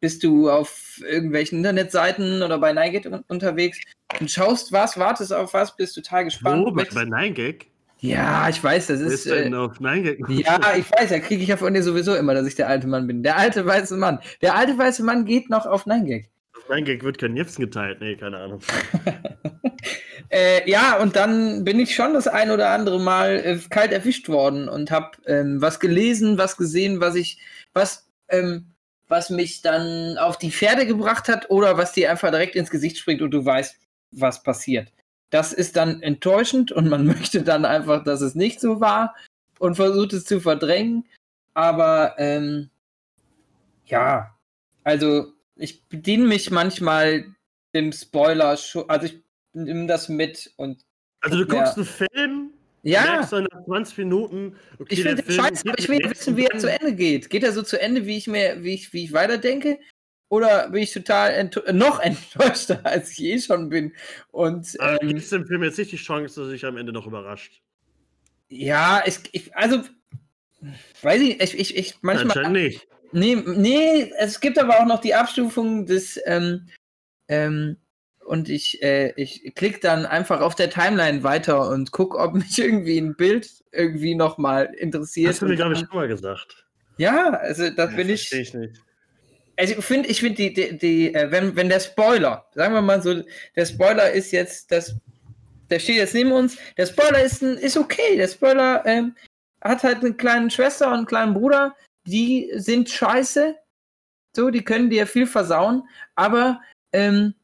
bist 0.00 0.24
du 0.24 0.48
auf 0.48 1.02
irgendwelchen 1.06 1.58
Internetseiten 1.58 2.42
oder 2.42 2.58
bei 2.58 2.72
NineGag 2.72 3.12
un 3.12 3.24
unterwegs 3.28 3.78
und 4.20 4.30
schaust 4.30 4.72
was, 4.72 4.98
wartest 4.98 5.34
auf 5.34 5.52
was, 5.52 5.76
bist 5.76 5.94
total 5.94 6.24
gespannt. 6.24 6.64
Wo, 6.64 6.70
bei, 6.70 6.84
bei 6.84 7.04
NineGag? 7.04 7.66
Ja, 7.98 8.48
ich 8.48 8.64
weiß, 8.64 8.86
das 8.86 9.00
ist. 9.00 9.26
Äh, 9.26 9.52
auf 9.54 9.80
NineGag? 9.80 10.16
Ja, 10.30 10.74
ich 10.78 10.90
weiß, 10.90 11.10
da 11.10 11.18
kriege 11.18 11.42
ich 11.42 11.48
ja 11.50 11.58
von 11.58 11.74
dir 11.74 11.82
sowieso 11.82 12.14
immer, 12.14 12.32
dass 12.32 12.46
ich 12.46 12.54
der 12.54 12.68
alte 12.68 12.86
Mann 12.86 13.06
bin. 13.06 13.22
Der 13.22 13.36
alte 13.36 13.66
weiße 13.66 13.98
Mann. 13.98 14.18
Der 14.40 14.54
alte 14.54 14.78
weiße 14.78 15.02
Mann 15.02 15.26
geht 15.26 15.50
noch 15.50 15.66
auf 15.66 15.84
NineGag. 15.84 16.30
Mein 16.68 16.84
Gag 16.84 17.04
wird 17.04 17.18
kein 17.18 17.36
Jepsen 17.36 17.64
geteilt. 17.64 18.00
Nee, 18.00 18.16
keine 18.16 18.38
Ahnung. 18.38 18.60
äh, 20.30 20.68
ja, 20.68 20.98
und 20.98 21.16
dann 21.16 21.64
bin 21.64 21.78
ich 21.78 21.94
schon 21.94 22.14
das 22.14 22.26
ein 22.26 22.50
oder 22.50 22.70
andere 22.70 23.00
Mal 23.00 23.36
äh, 23.36 23.58
kalt 23.70 23.92
erwischt 23.92 24.28
worden 24.28 24.68
und 24.68 24.90
habe 24.90 25.10
ähm, 25.26 25.60
was 25.60 25.80
gelesen, 25.80 26.38
was 26.38 26.56
gesehen, 26.56 27.00
was 27.00 27.14
ich, 27.14 27.38
was, 27.72 28.08
ähm, 28.28 28.72
was 29.08 29.30
mich 29.30 29.62
dann 29.62 30.18
auf 30.18 30.38
die 30.38 30.50
Pferde 30.50 30.86
gebracht 30.86 31.28
hat 31.28 31.50
oder 31.50 31.76
was 31.78 31.92
dir 31.92 32.10
einfach 32.10 32.30
direkt 32.30 32.56
ins 32.56 32.70
Gesicht 32.70 32.98
springt 32.98 33.22
und 33.22 33.30
du 33.30 33.44
weißt, 33.44 33.76
was 34.12 34.42
passiert. 34.42 34.92
Das 35.30 35.52
ist 35.52 35.76
dann 35.76 36.02
enttäuschend 36.02 36.72
und 36.72 36.88
man 36.88 37.06
möchte 37.06 37.42
dann 37.42 37.64
einfach, 37.64 38.02
dass 38.02 38.20
es 38.20 38.34
nicht 38.34 38.60
so 38.60 38.80
war 38.80 39.14
und 39.58 39.76
versucht 39.76 40.12
es 40.12 40.24
zu 40.24 40.40
verdrängen. 40.40 41.04
Aber 41.54 42.14
ähm, 42.18 42.70
ja, 43.86 44.34
also 44.82 45.32
ich 45.56 45.84
bediene 45.84 46.26
mich 46.26 46.50
manchmal 46.50 47.26
dem 47.74 47.92
Spoiler 47.92 48.58
also 48.88 49.06
ich 49.06 49.22
nehme 49.52 49.86
das 49.86 50.08
mit 50.08 50.52
und. 50.56 50.84
Also 51.20 51.38
du 51.38 51.46
guckst 51.46 51.76
einen 51.76 51.86
Film, 51.86 52.50
ja. 52.82 53.02
merkst 53.02 53.32
dann 53.32 53.48
nach 53.50 53.64
20 53.64 53.98
Minuten, 53.98 54.56
okay, 54.78 54.94
ich 54.94 55.02
finde 55.02 55.24
scheiße, 55.30 55.68
aber 55.68 55.78
ich 55.78 55.88
will 55.88 55.98
wissen, 56.08 56.36
wie 56.36 56.44
er 56.44 56.58
zu 56.58 56.70
Ende 56.70 56.94
geht. 56.94 57.30
Geht 57.30 57.42
er 57.42 57.52
so 57.52 57.62
zu 57.62 57.80
Ende, 57.80 58.06
wie 58.06 58.16
ich 58.16 58.26
mir, 58.26 58.62
wie 58.62 58.74
ich, 58.74 58.92
wie 58.92 59.04
ich 59.04 59.12
weiterdenke? 59.12 59.78
Oder 60.28 60.70
bin 60.70 60.82
ich 60.82 60.92
total 60.92 61.32
ent 61.32 61.62
noch 61.72 62.00
enttäuschter, 62.00 62.84
als 62.84 63.12
ich 63.12 63.22
eh 63.22 63.38
schon 63.38 63.68
bin? 63.70 63.92
Und 64.30 64.78
aber 64.78 65.02
ähm, 65.02 65.08
gibt 65.08 65.32
dem 65.32 65.46
Film 65.46 65.62
jetzt 65.62 65.78
nicht 65.78 65.92
die 65.92 65.96
Chance, 65.96 66.40
dass 66.40 66.48
er 66.48 66.50
sich 66.50 66.64
am 66.64 66.76
Ende 66.76 66.92
noch 66.92 67.06
überrascht? 67.06 67.62
Ja, 68.48 69.02
ich, 69.06 69.18
ich 69.32 69.56
also 69.56 69.82
weiß 71.02 71.20
ich, 71.22 71.40
ich, 71.40 71.58
ich, 71.58 71.76
ich 71.76 71.98
manchmal. 72.02 72.36
Anscheinend 72.36 72.52
nicht. 72.52 72.88
Nee, 73.16 73.42
nee, 73.46 74.12
es 74.18 74.40
gibt 74.40 74.58
aber 74.58 74.78
auch 74.78 74.84
noch 74.84 75.00
die 75.00 75.14
Abstufung 75.14 75.86
des, 75.86 76.20
ähm, 76.26 76.68
ähm, 77.28 77.78
und 78.26 78.50
ich, 78.50 78.82
äh, 78.82 79.14
ich 79.16 79.54
klicke 79.54 79.80
dann 79.80 80.04
einfach 80.04 80.42
auf 80.42 80.54
der 80.54 80.68
Timeline 80.68 81.22
weiter 81.22 81.70
und 81.70 81.92
gucke, 81.92 82.18
ob 82.18 82.34
mich 82.34 82.58
irgendwie 82.58 82.98
ein 82.98 83.16
Bild 83.16 83.48
irgendwie 83.72 84.14
nochmal 84.14 84.66
interessiert. 84.76 85.30
Hast 85.30 85.40
du 85.40 85.46
mir, 85.46 85.56
glaube 85.56 85.72
ich, 85.72 85.78
schon 85.78 85.88
mal 85.94 86.08
gesagt. 86.08 86.66
Ja, 86.98 87.30
also 87.30 87.70
das 87.70 87.90
ja, 87.90 87.96
bin 87.96 88.10
ich. 88.10 88.30
ich 88.32 88.52
nicht. 88.52 88.82
Also 89.56 89.78
ich 89.78 89.84
finde, 89.86 90.10
ich 90.10 90.20
finde 90.20 90.36
die, 90.36 90.52
die, 90.52 90.76
die 90.76 91.14
äh, 91.14 91.30
wenn, 91.30 91.56
wenn 91.56 91.70
der 91.70 91.80
Spoiler, 91.80 92.44
sagen 92.54 92.74
wir 92.74 92.82
mal 92.82 93.00
so, 93.00 93.22
der 93.56 93.64
Spoiler 93.64 94.10
ist 94.10 94.30
jetzt, 94.30 94.70
das, 94.70 94.94
der 95.70 95.78
steht 95.78 95.96
jetzt 95.96 96.12
neben 96.12 96.32
uns, 96.32 96.58
der 96.76 96.84
Spoiler 96.84 97.22
ist, 97.22 97.42
ein, 97.42 97.56
ist 97.56 97.78
okay, 97.78 98.18
der 98.18 98.28
Spoiler 98.28 98.84
ähm, 98.84 99.16
hat 99.62 99.84
halt 99.84 100.00
eine 100.00 100.12
kleine 100.12 100.50
Schwester 100.50 100.88
und 100.88 100.98
einen 100.98 101.06
kleinen 101.06 101.32
Bruder, 101.32 101.74
die 102.06 102.50
sind 102.54 102.88
scheiße. 102.88 103.56
So, 104.34 104.50
die 104.50 104.64
können 104.64 104.90
dir 104.90 105.06
viel 105.06 105.26
versauen, 105.26 105.82
aber 106.14 106.60
ähm, 106.92 107.34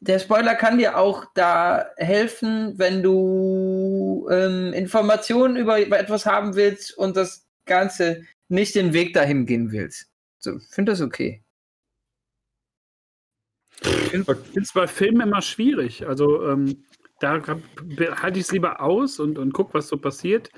der 0.00 0.18
Spoiler 0.18 0.54
kann 0.54 0.78
dir 0.78 0.98
auch 0.98 1.24
da 1.34 1.86
helfen, 1.96 2.78
wenn 2.78 3.02
du 3.02 4.28
ähm, 4.30 4.72
Informationen 4.72 5.56
über, 5.56 5.78
etwas 5.78 6.26
haben 6.26 6.54
willst 6.54 6.96
und 6.96 7.16
das 7.16 7.46
Ganze 7.64 8.24
nicht 8.48 8.74
den 8.74 8.92
Weg 8.92 9.14
dahin 9.14 9.46
gehen 9.46 9.72
willst. 9.72 10.10
So, 10.38 10.58
finde 10.70 10.92
das 10.92 11.00
okay. 11.00 11.42
Ich 13.82 14.10
finde 14.10 14.36
es 14.56 14.72
bei 14.72 14.86
Filmen 14.86 15.22
immer 15.22 15.42
schwierig. 15.42 16.06
Also 16.06 16.46
ähm, 16.48 16.84
da 17.20 17.42
halte 17.42 18.38
ich 18.38 18.44
es 18.44 18.52
lieber 18.52 18.80
aus 18.80 19.18
und, 19.18 19.38
und 19.38 19.52
gucke, 19.52 19.74
was 19.74 19.88
so 19.88 19.96
passiert. 19.96 20.50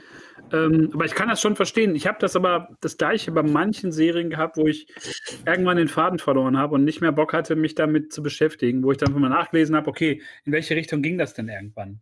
Ähm, 0.52 0.90
aber 0.92 1.04
ich 1.04 1.14
kann 1.14 1.28
das 1.28 1.40
schon 1.40 1.56
verstehen. 1.56 1.94
Ich 1.94 2.06
habe 2.06 2.18
das 2.20 2.36
aber 2.36 2.68
das 2.80 2.96
gleiche 2.96 3.32
bei 3.32 3.42
manchen 3.42 3.92
Serien 3.92 4.30
gehabt, 4.30 4.56
wo 4.56 4.66
ich 4.66 4.86
irgendwann 5.44 5.76
den 5.76 5.88
Faden 5.88 6.18
verloren 6.18 6.56
habe 6.56 6.74
und 6.74 6.84
nicht 6.84 7.00
mehr 7.00 7.12
Bock 7.12 7.32
hatte, 7.32 7.56
mich 7.56 7.74
damit 7.74 8.12
zu 8.12 8.22
beschäftigen, 8.22 8.82
wo 8.82 8.92
ich 8.92 8.98
dann 8.98 9.12
mal 9.18 9.28
nachgelesen 9.28 9.74
habe, 9.74 9.88
okay, 9.88 10.22
in 10.44 10.52
welche 10.52 10.76
Richtung 10.76 11.02
ging 11.02 11.18
das 11.18 11.34
denn 11.34 11.48
irgendwann? 11.48 12.00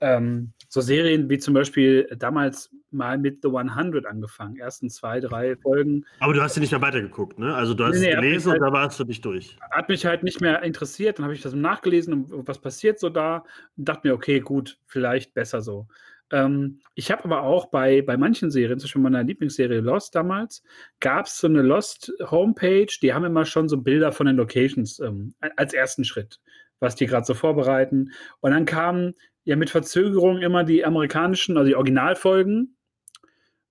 ähm, 0.00 0.52
so 0.68 0.80
Serien 0.80 1.28
wie 1.28 1.38
zum 1.38 1.54
Beispiel 1.54 2.08
damals 2.18 2.70
mal 2.90 3.18
mit 3.18 3.42
The 3.42 3.48
100 3.48 4.06
angefangen, 4.06 4.56
ersten 4.56 4.88
zwei, 4.88 5.20
drei 5.20 5.56
Folgen. 5.56 6.04
Aber 6.20 6.32
du 6.32 6.42
hast 6.42 6.54
sie 6.54 6.60
nicht 6.60 6.72
mehr 6.72 6.80
weitergeguckt, 6.80 7.38
ne? 7.38 7.54
Also 7.54 7.74
du 7.74 7.84
hast 7.84 7.98
nee, 7.98 8.06
nee, 8.06 8.14
gelesen 8.14 8.50
halt, 8.50 8.60
und 8.60 8.66
da 8.66 8.72
warst 8.72 8.98
du 8.98 9.04
nicht 9.04 9.24
durch. 9.24 9.56
Hat 9.70 9.88
mich 9.88 10.06
halt 10.06 10.22
nicht 10.22 10.40
mehr 10.40 10.62
interessiert, 10.62 11.18
dann 11.18 11.24
habe 11.24 11.34
ich 11.34 11.42
das 11.42 11.54
nachgelesen 11.54 12.24
und 12.24 12.48
was 12.48 12.58
passiert 12.58 12.98
so 12.98 13.10
da 13.10 13.44
und 13.76 13.88
dachte 13.88 14.08
mir, 14.08 14.14
okay, 14.14 14.40
gut, 14.40 14.78
vielleicht 14.86 15.34
besser 15.34 15.60
so. 15.60 15.86
Ähm, 16.32 16.80
ich 16.94 17.10
habe 17.10 17.24
aber 17.24 17.42
auch 17.42 17.66
bei, 17.66 18.02
bei 18.02 18.16
manchen 18.16 18.50
Serien, 18.50 18.78
zum 18.78 18.86
Beispiel 18.86 19.02
meiner 19.02 19.24
Lieblingsserie 19.24 19.80
Lost 19.80 20.14
damals, 20.14 20.62
gab 21.00 21.26
es 21.26 21.38
so 21.38 21.46
eine 21.46 21.62
Lost-Homepage, 21.62 22.92
die 23.02 23.12
haben 23.12 23.24
immer 23.24 23.44
schon 23.44 23.68
so 23.68 23.78
Bilder 23.78 24.12
von 24.12 24.26
den 24.26 24.36
Locations 24.36 25.00
ähm, 25.00 25.34
als 25.56 25.74
ersten 25.74 26.04
Schritt, 26.04 26.40
was 26.78 26.94
die 26.94 27.06
gerade 27.06 27.26
so 27.26 27.34
vorbereiten. 27.34 28.12
Und 28.40 28.52
dann 28.52 28.64
kamen 28.64 29.14
ja 29.44 29.56
mit 29.56 29.70
Verzögerung 29.70 30.38
immer 30.38 30.64
die 30.64 30.84
amerikanischen, 30.84 31.56
also 31.56 31.68
die 31.68 31.76
Originalfolgen. 31.76 32.76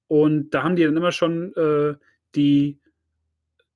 Und 0.07 0.51
da 0.51 0.63
haben 0.63 0.75
die 0.75 0.83
dann 0.83 0.97
immer 0.97 1.11
schon 1.11 1.53
äh, 1.55 1.95
die 2.35 2.79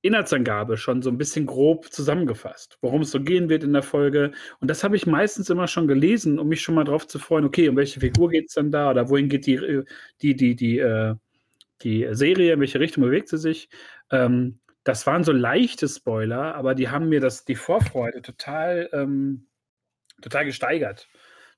Inhaltsangabe 0.04 0.76
schon 0.76 1.00
so 1.00 1.08
ein 1.10 1.16
bisschen 1.16 1.46
grob 1.46 1.90
zusammengefasst, 1.90 2.76
worum 2.82 3.02
es 3.02 3.10
so 3.10 3.20
gehen 3.20 3.48
wird 3.48 3.64
in 3.64 3.72
der 3.72 3.82
Folge. 3.82 4.32
Und 4.60 4.68
das 4.68 4.84
habe 4.84 4.96
ich 4.96 5.06
meistens 5.06 5.48
immer 5.48 5.66
schon 5.66 5.88
gelesen, 5.88 6.38
um 6.38 6.48
mich 6.48 6.60
schon 6.60 6.74
mal 6.74 6.84
drauf 6.84 7.06
zu 7.06 7.18
freuen, 7.18 7.46
okay, 7.46 7.70
um 7.70 7.76
welche 7.76 8.00
Figur 8.00 8.28
geht 8.28 8.48
es 8.48 8.54
dann 8.54 8.70
da 8.70 8.90
oder 8.90 9.08
wohin 9.08 9.30
geht 9.30 9.46
die, 9.46 9.54
äh, 9.54 9.84
die, 10.20 10.36
die, 10.36 10.56
die, 10.56 10.78
äh, 10.78 11.14
die 11.82 12.06
Serie, 12.10 12.52
in 12.52 12.60
welche 12.60 12.80
Richtung 12.80 13.02
bewegt 13.02 13.28
sie 13.28 13.38
sich. 13.38 13.70
Ähm, 14.10 14.58
das 14.84 15.06
waren 15.06 15.24
so 15.24 15.32
leichte 15.32 15.88
Spoiler, 15.88 16.54
aber 16.54 16.74
die 16.74 16.90
haben 16.90 17.08
mir 17.08 17.20
das, 17.20 17.46
die 17.46 17.56
Vorfreude 17.56 18.20
total, 18.20 18.90
ähm, 18.92 19.46
total 20.20 20.44
gesteigert. 20.44 21.08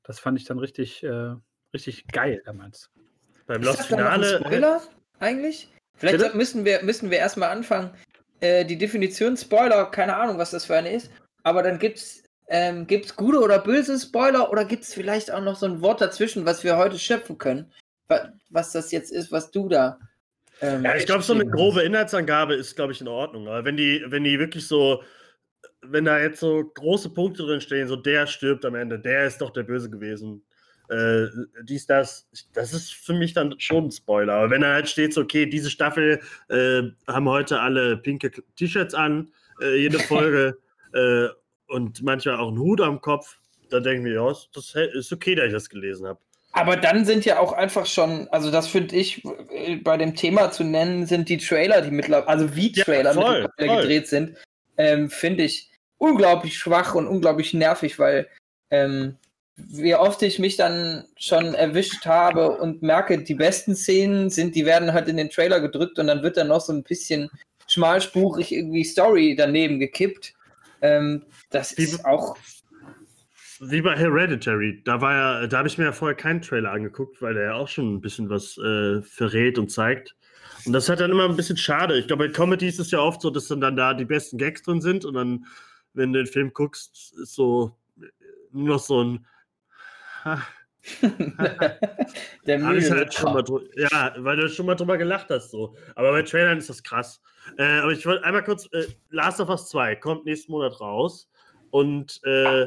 Das 0.05 0.20
fand 0.20 0.38
ich 0.38 0.44
dann 0.44 0.61
richtig, 0.61 1.03
äh, 1.03 1.34
richtig 1.74 2.07
geil 2.07 2.42
damals. 2.44 2.92
Beim 3.49 3.62
Lost 3.62 3.86
Finale. 3.86 4.38
Spoiler 4.38 4.82
eigentlich? 5.18 5.68
Vielleicht 5.97 6.34
müssen 6.34 6.64
wir, 6.64 6.82
müssen 6.82 7.11
wir 7.11 7.18
erstmal 7.18 7.51
anfangen. 7.51 7.90
Äh, 8.41 8.64
die 8.64 8.78
Definition 8.78 9.37
Spoiler, 9.37 9.87
keine 9.87 10.16
Ahnung, 10.16 10.39
was 10.39 10.51
das 10.51 10.66
für 10.66 10.76
eine 10.76 10.93
ist. 10.93 11.11
Aber 11.43 11.62
dann 11.62 11.78
gibt 11.78 11.99
es 11.99 12.22
ähm, 12.49 12.87
gibt's 12.87 13.16
gute 13.16 13.41
oder 13.41 13.59
böse 13.59 13.99
Spoiler 13.99 14.51
oder 14.51 14.64
gibt 14.64 14.84
es 14.84 14.95
vielleicht 14.95 15.32
auch 15.32 15.41
noch 15.41 15.57
so 15.57 15.66
ein 15.66 15.80
Wort 15.80 16.01
dazwischen, 16.01 16.47
was 16.47 16.62
wir 16.62 16.76
heute 16.76 16.99
schöpfen 16.99 17.39
können? 17.39 17.72
Was 18.51 18.72
das 18.72 18.93
jetzt 18.93 19.11
ist, 19.11 19.32
was 19.32 19.51
du 19.51 19.68
da. 19.68 19.99
Ähm, 20.61 20.84
ja, 20.84 20.95
ich 20.95 21.07
glaube, 21.07 21.24
so 21.24 21.34
eine 21.34 21.45
grobe 21.45 21.82
Inhaltsangabe 21.82 22.55
ist, 22.55 22.76
glaube 22.76 22.93
ich, 22.93 23.01
in 23.01 23.09
Ordnung. 23.09 23.49
Aber 23.49 23.64
wenn 23.64 23.76
die, 23.76 24.05
wenn 24.07 24.22
die 24.22 24.39
wirklich 24.39 24.66
so 24.68 25.03
wenn 25.82 26.05
da 26.05 26.18
jetzt 26.18 26.41
so 26.41 26.64
große 26.64 27.11
Punkte 27.11 27.43
drin 27.43 27.61
stehen, 27.61 27.89
so 27.89 27.97
der 27.97 28.26
stirbt 28.26 28.64
am 28.64 28.74
Ende, 28.74 28.99
der 28.99 29.26
ist 29.26 29.41
doch 29.41 29.51
der 29.51 29.62
Böse 29.62 29.91
gewesen. 29.91 30.45
Äh, 30.89 31.26
dies, 31.62 31.87
das, 31.87 32.28
das 32.53 32.72
ist 32.72 32.95
für 32.95 33.14
mich 33.14 33.32
dann 33.32 33.55
schon 33.59 33.87
ein 33.87 33.91
Spoiler. 33.91 34.34
Aber 34.34 34.51
wenn 34.51 34.61
da 34.61 34.74
halt 34.74 34.89
steht, 34.89 35.14
so, 35.14 35.22
okay, 35.22 35.47
diese 35.47 35.70
Staffel 35.70 36.20
äh, 36.49 36.82
haben 37.09 37.28
heute 37.28 37.61
alle 37.61 37.97
pinke 37.97 38.30
T-Shirts 38.57 38.95
an, 38.95 39.32
äh, 39.61 39.76
jede 39.76 39.99
Folge 40.01 40.59
äh, 40.95 41.28
und 41.68 42.03
manchmal 42.03 42.37
auch 42.37 42.49
einen 42.49 42.59
Hut 42.59 42.80
am 42.80 43.01
Kopf, 43.01 43.39
dann 43.70 43.82
denken 43.82 44.05
wir, 44.05 44.12
ja, 44.12 44.32
das 44.55 44.74
ist 44.74 45.12
okay, 45.12 45.34
dass 45.34 45.47
ich 45.47 45.53
das 45.53 45.68
gelesen 45.68 46.07
habe. 46.07 46.20
Aber 46.53 46.76
dann 46.76 47.05
sind 47.05 47.26
ja 47.26 47.39
auch 47.39 47.53
einfach 47.53 47.84
schon, 47.84 48.28
also 48.28 48.51
das 48.51 48.66
finde 48.66 48.97
ich 48.97 49.22
bei 49.84 49.99
dem 49.99 50.14
Thema 50.14 50.51
zu 50.51 50.64
nennen, 50.64 51.05
sind 51.05 51.28
die 51.28 51.37
Trailer, 51.37 51.82
die 51.82 51.91
mittlerweile, 51.91 52.28
also 52.28 52.57
wie 52.57 52.72
Trailer 52.72 53.14
ja, 53.14 53.20
voll, 53.20 53.43
mittlerweile 53.43 53.68
voll. 53.68 53.82
gedreht 53.82 54.09
sind, 54.09 54.39
ähm, 54.78 55.11
finde 55.11 55.45
ich 55.45 55.70
unglaublich 55.99 56.57
schwach 56.57 56.95
und 56.95 57.09
unglaublich 57.09 57.53
nervig, 57.53 57.99
weil 57.99 58.28
ähm, 58.70 59.16
wie 59.57 59.94
oft 59.94 60.22
ich 60.22 60.38
mich 60.38 60.57
dann 60.57 61.04
schon 61.16 61.54
erwischt 61.54 62.04
habe 62.07 62.50
und 62.59 62.82
merke, 62.82 63.22
die 63.22 63.34
besten 63.34 63.74
Szenen 63.74 64.30
sind, 64.30 64.54
die 64.54 64.66
werden 64.66 64.92
halt 64.92 65.09
in 65.09 65.16
den 65.16 65.30
Trailer 65.30 65.61
gedrückt 65.61 65.98
und 65.98 66.07
dann 66.07 66.22
wird 66.22 66.36
dann 66.36 66.48
noch 66.48 66.61
so 66.61 66.72
ein 66.72 66.82
bisschen 66.82 67.30
schmalspurig 67.66 68.52
irgendwie 68.52 68.84
Story 68.84 69.34
daneben 69.36 69.78
gekippt. 69.78 70.34
Ähm, 70.82 71.24
das 71.50 71.76
wie, 71.78 71.84
ist 71.84 72.04
auch. 72.04 72.36
Wie 73.61 73.80
bei 73.80 73.96
Hereditary, 73.96 74.82
da 74.84 75.00
war 75.00 75.14
ja, 75.14 75.46
da 75.46 75.59
habe 75.59 75.68
ich 75.68 75.78
mir 75.78 75.84
ja 75.84 75.92
vorher 75.92 76.16
keinen 76.16 76.42
Trailer 76.42 76.72
angeguckt, 76.72 77.22
weil 77.22 77.34
der 77.34 77.44
ja 77.44 77.54
auch 77.54 77.68
schon 77.68 77.94
ein 77.94 78.00
bisschen 78.02 78.28
was 78.28 78.59
äh, 78.59 79.00
verrät 79.02 79.59
und 79.59 79.70
zeigt. 79.70 80.14
Und 80.66 80.74
das 80.74 80.88
hat 80.88 81.00
dann 81.00 81.11
immer 81.11 81.28
ein 81.28 81.36
bisschen 81.36 81.57
schade. 81.57 81.98
Ich 81.98 82.07
glaube, 82.07 82.26
bei 82.26 82.32
Comedy 82.32 82.68
ist 82.68 82.80
es 82.80 82.90
ja 82.90 82.98
oft 82.98 83.22
so, 83.22 83.30
dass 83.30 83.48
dann, 83.48 83.61
dann 83.61 83.76
da 83.76 83.94
die 83.94 84.04
besten 84.04 84.36
Gags 84.36 84.62
drin 84.62 84.82
sind 84.82 85.04
und 85.04 85.14
dann 85.14 85.46
wenn 85.96 86.12
du 86.12 86.22
den 86.22 86.30
Film 86.30 86.52
guckst, 86.52 87.14
ist 87.20 87.34
so 87.34 87.76
nur 88.52 88.68
noch 88.68 88.78
so 88.78 89.02
ein. 89.02 89.26
Der 92.46 92.64
halt 92.64 93.14
schon 93.14 93.32
mal 93.32 93.44
Ja, 93.76 94.14
weil 94.18 94.36
du 94.36 94.48
schon 94.48 94.66
mal 94.66 94.74
drüber 94.74 94.98
gelacht 94.98 95.28
hast. 95.30 95.50
So. 95.50 95.74
Aber 95.94 96.12
bei 96.12 96.22
Trailern 96.22 96.58
ist 96.58 96.68
das 96.68 96.82
krass. 96.82 97.20
Äh, 97.58 97.80
aber 97.80 97.92
ich 97.92 98.06
wollte 98.06 98.24
einmal 98.24 98.44
kurz: 98.44 98.68
äh, 98.72 98.86
Last 99.10 99.40
of 99.40 99.48
Us 99.48 99.68
2 99.68 99.96
kommt 99.96 100.24
nächsten 100.26 100.52
Monat 100.52 100.80
raus. 100.80 101.28
Und 101.70 102.20
äh, 102.24 102.66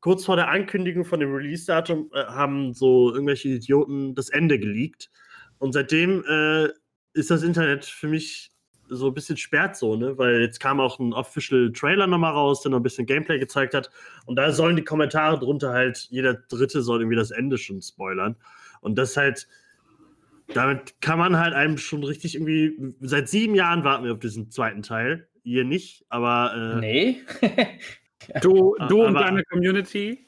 kurz 0.00 0.24
vor 0.24 0.36
der 0.36 0.48
Ankündigung 0.48 1.04
von 1.04 1.20
dem 1.20 1.34
Release-Datum 1.34 2.10
äh, 2.14 2.24
haben 2.24 2.72
so 2.72 3.12
irgendwelche 3.12 3.48
Idioten 3.48 4.14
das 4.14 4.30
Ende 4.30 4.58
geleakt. 4.58 5.10
Und 5.58 5.72
seitdem 5.72 6.24
äh, 6.26 6.68
ist 7.12 7.30
das 7.30 7.42
Internet 7.42 7.84
für 7.84 8.08
mich 8.08 8.51
so 8.94 9.08
ein 9.08 9.14
bisschen 9.14 9.36
sperrt 9.36 9.76
so, 9.76 9.96
ne? 9.96 10.16
Weil 10.18 10.40
jetzt 10.40 10.60
kam 10.60 10.80
auch 10.80 10.98
ein 10.98 11.12
Official 11.12 11.72
Trailer 11.72 12.06
nochmal 12.06 12.32
raus, 12.32 12.62
der 12.62 12.70
noch 12.70 12.78
ein 12.78 12.82
bisschen 12.82 13.06
Gameplay 13.06 13.38
gezeigt 13.38 13.74
hat. 13.74 13.90
Und 14.26 14.36
da 14.36 14.52
sollen 14.52 14.76
die 14.76 14.84
Kommentare 14.84 15.38
drunter 15.38 15.70
halt, 15.70 16.08
jeder 16.10 16.34
Dritte 16.34 16.82
soll 16.82 17.00
irgendwie 17.00 17.16
das 17.16 17.30
Ende 17.30 17.58
schon 17.58 17.82
spoilern. 17.82 18.36
Und 18.80 18.96
das 18.96 19.16
halt, 19.16 19.48
damit 20.54 21.00
kann 21.00 21.18
man 21.18 21.38
halt 21.38 21.54
einem 21.54 21.78
schon 21.78 22.04
richtig 22.04 22.34
irgendwie, 22.34 22.94
seit 23.00 23.28
sieben 23.28 23.54
Jahren 23.54 23.84
warten 23.84 24.04
wir 24.04 24.12
auf 24.12 24.20
diesen 24.20 24.50
zweiten 24.50 24.82
Teil. 24.82 25.28
Ihr 25.44 25.64
nicht, 25.64 26.04
aber. 26.08 26.76
Äh, 26.76 26.80
nee. 26.80 27.22
du, 28.42 28.76
du 28.88 29.04
und 29.04 29.14
deine 29.14 29.42
Community. 29.44 30.26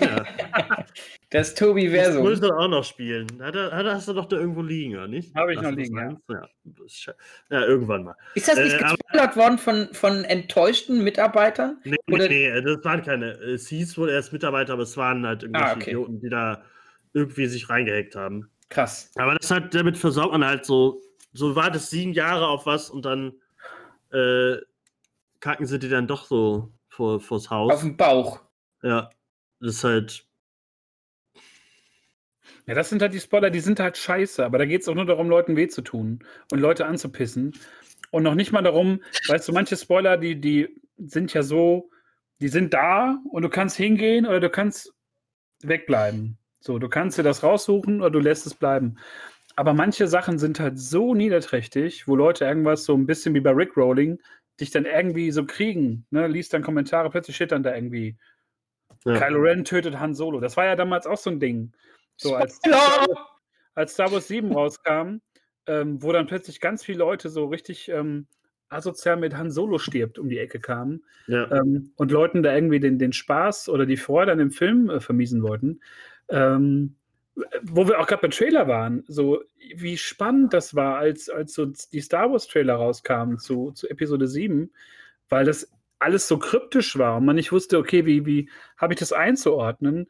Ja. 0.00 0.24
Das 1.34 1.52
Tobi 1.52 1.88
Versum. 1.88 2.22
Das 2.22 2.30
musst 2.30 2.44
du 2.44 2.56
auch 2.56 2.68
noch 2.68 2.84
spielen. 2.84 3.26
Hat 3.42 3.56
er, 3.56 3.72
hat, 3.72 3.86
hast 3.86 4.06
du 4.06 4.12
doch 4.12 4.26
da 4.26 4.36
irgendwo 4.36 4.62
liegen, 4.62 4.94
oder 4.94 5.08
nicht? 5.08 5.34
Habe 5.34 5.52
ich 5.52 5.60
noch 5.60 5.72
liegen, 5.72 5.98
ja. 5.98 6.16
ja. 6.28 7.14
ja. 7.50 7.64
irgendwann 7.64 8.04
mal. 8.04 8.14
Ist 8.36 8.46
das 8.46 8.56
nicht 8.56 8.76
äh, 8.76 8.78
gespoilert 8.78 9.36
worden 9.36 9.58
von, 9.58 9.88
von 9.94 10.22
enttäuschten 10.22 11.02
Mitarbeitern? 11.02 11.80
Nee, 11.82 11.96
oder? 12.06 12.28
nee, 12.28 12.62
das 12.62 12.84
waren 12.84 13.02
keine. 13.02 13.32
Es 13.32 13.66
hieß 13.66 13.98
wohl 13.98 14.10
erst 14.10 14.32
Mitarbeiter, 14.32 14.74
aber 14.74 14.84
es 14.84 14.96
waren 14.96 15.26
halt 15.26 15.42
irgendwelche 15.42 15.70
ah, 15.70 15.74
okay. 15.74 15.90
Idioten, 15.90 16.20
die 16.20 16.28
da 16.28 16.62
irgendwie 17.14 17.46
sich 17.46 17.68
reingehackt 17.68 18.14
haben. 18.14 18.48
Krass. 18.68 19.10
Aber 19.16 19.34
das 19.34 19.50
hat, 19.50 19.74
damit 19.74 19.98
versorgt 19.98 20.30
man 20.30 20.44
halt 20.44 20.64
so, 20.64 21.00
so 21.32 21.56
war 21.56 21.72
das 21.72 21.90
sieben 21.90 22.12
Jahre 22.12 22.46
auf 22.46 22.64
was 22.66 22.90
und 22.90 23.04
dann 23.04 23.32
äh, 24.12 24.58
kacken 25.40 25.66
sie 25.66 25.80
die 25.80 25.88
dann 25.88 26.06
doch 26.06 26.26
so 26.26 26.70
vor, 26.86 27.18
vors 27.18 27.50
Haus. 27.50 27.72
Auf 27.72 27.80
dem 27.80 27.96
Bauch. 27.96 28.40
Ja. 28.84 29.10
Das 29.58 29.74
ist 29.74 29.82
halt 29.82 30.28
ja, 32.66 32.74
das 32.74 32.88
sind 32.88 33.02
halt 33.02 33.12
die 33.12 33.20
Spoiler, 33.20 33.50
die 33.50 33.60
sind 33.60 33.80
halt 33.80 33.96
scheiße, 33.98 34.44
aber 34.44 34.58
da 34.58 34.64
geht 34.64 34.82
es 34.82 34.88
auch 34.88 34.94
nur 34.94 35.06
darum, 35.06 35.28
Leuten 35.28 35.56
weh 35.56 35.68
zu 35.68 35.82
tun 35.82 36.20
und 36.50 36.60
Leute 36.60 36.86
anzupissen. 36.86 37.52
Und 38.10 38.22
noch 38.22 38.34
nicht 38.34 38.52
mal 38.52 38.62
darum, 38.62 39.02
weißt 39.28 39.48
du, 39.48 39.52
manche 39.52 39.76
Spoiler, 39.76 40.16
die, 40.16 40.40
die 40.40 40.80
sind 40.96 41.34
ja 41.34 41.42
so, 41.42 41.90
die 42.40 42.48
sind 42.48 42.72
da 42.72 43.18
und 43.30 43.42
du 43.42 43.48
kannst 43.48 43.76
hingehen 43.76 44.26
oder 44.26 44.40
du 44.40 44.50
kannst 44.50 44.94
wegbleiben. 45.62 46.38
So, 46.60 46.78
du 46.78 46.88
kannst 46.88 47.18
dir 47.18 47.22
das 47.22 47.42
raussuchen 47.42 48.00
oder 48.00 48.10
du 48.10 48.20
lässt 48.20 48.46
es 48.46 48.54
bleiben. 48.54 48.96
Aber 49.56 49.74
manche 49.74 50.08
Sachen 50.08 50.38
sind 50.38 50.58
halt 50.58 50.78
so 50.78 51.14
niederträchtig, 51.14 52.08
wo 52.08 52.16
Leute 52.16 52.44
irgendwas 52.44 52.84
so 52.84 52.94
ein 52.94 53.06
bisschen 53.06 53.34
wie 53.34 53.40
bei 53.40 53.50
Rick 53.50 53.76
Rolling 53.76 54.18
dich 54.60 54.70
dann 54.70 54.86
irgendwie 54.86 55.30
so 55.30 55.44
kriegen. 55.44 56.06
Ne? 56.10 56.26
Liest 56.26 56.52
dann 56.54 56.62
Kommentare, 56.62 57.10
plötzlich 57.10 57.36
steht 57.36 57.52
dann 57.52 57.62
da 57.62 57.74
irgendwie 57.74 58.16
ja. 59.04 59.18
Kylo 59.18 59.40
Ren 59.40 59.64
tötet 59.64 59.98
Han 59.98 60.14
Solo. 60.14 60.40
Das 60.40 60.56
war 60.56 60.64
ja 60.64 60.76
damals 60.76 61.06
auch 61.06 61.18
so 61.18 61.30
ein 61.30 61.40
Ding. 61.40 61.72
So 62.16 62.34
als, 62.34 62.60
als 63.74 63.92
Star 63.92 64.12
Wars 64.12 64.28
7 64.28 64.52
rauskam, 64.52 65.18
ähm, 65.66 66.02
wo 66.02 66.12
dann 66.12 66.26
plötzlich 66.26 66.60
ganz 66.60 66.84
viele 66.84 66.98
Leute 66.98 67.28
so 67.28 67.46
richtig 67.46 67.88
ähm, 67.88 68.26
asozial 68.68 69.16
mit 69.16 69.36
Han 69.36 69.50
Solo 69.50 69.78
stirbt 69.78 70.18
um 70.18 70.28
die 70.28 70.38
Ecke 70.38 70.60
kamen 70.60 71.04
ja. 71.26 71.50
ähm, 71.50 71.92
und 71.96 72.10
Leuten 72.10 72.42
da 72.42 72.54
irgendwie 72.54 72.80
den, 72.80 72.98
den 72.98 73.12
Spaß 73.12 73.68
oder 73.68 73.86
die 73.86 73.96
Freude 73.96 74.32
an 74.32 74.38
dem 74.38 74.50
Film 74.50 74.90
äh, 74.90 75.00
vermiesen 75.00 75.42
wollten. 75.42 75.80
Ähm, 76.28 76.96
wo 77.62 77.88
wir 77.88 77.98
auch 77.98 78.06
gerade 78.06 78.22
beim 78.22 78.30
Trailer 78.30 78.68
waren, 78.68 79.04
so 79.08 79.42
wie 79.76 79.96
spannend 79.96 80.52
das 80.54 80.76
war, 80.76 80.98
als, 80.98 81.28
als 81.28 81.54
so 81.54 81.66
die 81.66 82.00
Star 82.00 82.30
Wars 82.30 82.46
Trailer 82.46 82.74
rauskamen 82.74 83.38
zu, 83.38 83.72
zu 83.72 83.88
Episode 83.88 84.28
7, 84.28 84.70
weil 85.28 85.44
das 85.44 85.72
alles 85.98 86.28
so 86.28 86.38
kryptisch 86.38 86.96
war 86.96 87.16
und 87.16 87.24
man 87.24 87.36
nicht 87.36 87.50
wusste, 87.50 87.78
okay, 87.78 88.06
wie, 88.06 88.24
wie 88.24 88.50
habe 88.76 88.92
ich 88.92 89.00
das 89.00 89.12
einzuordnen? 89.12 90.06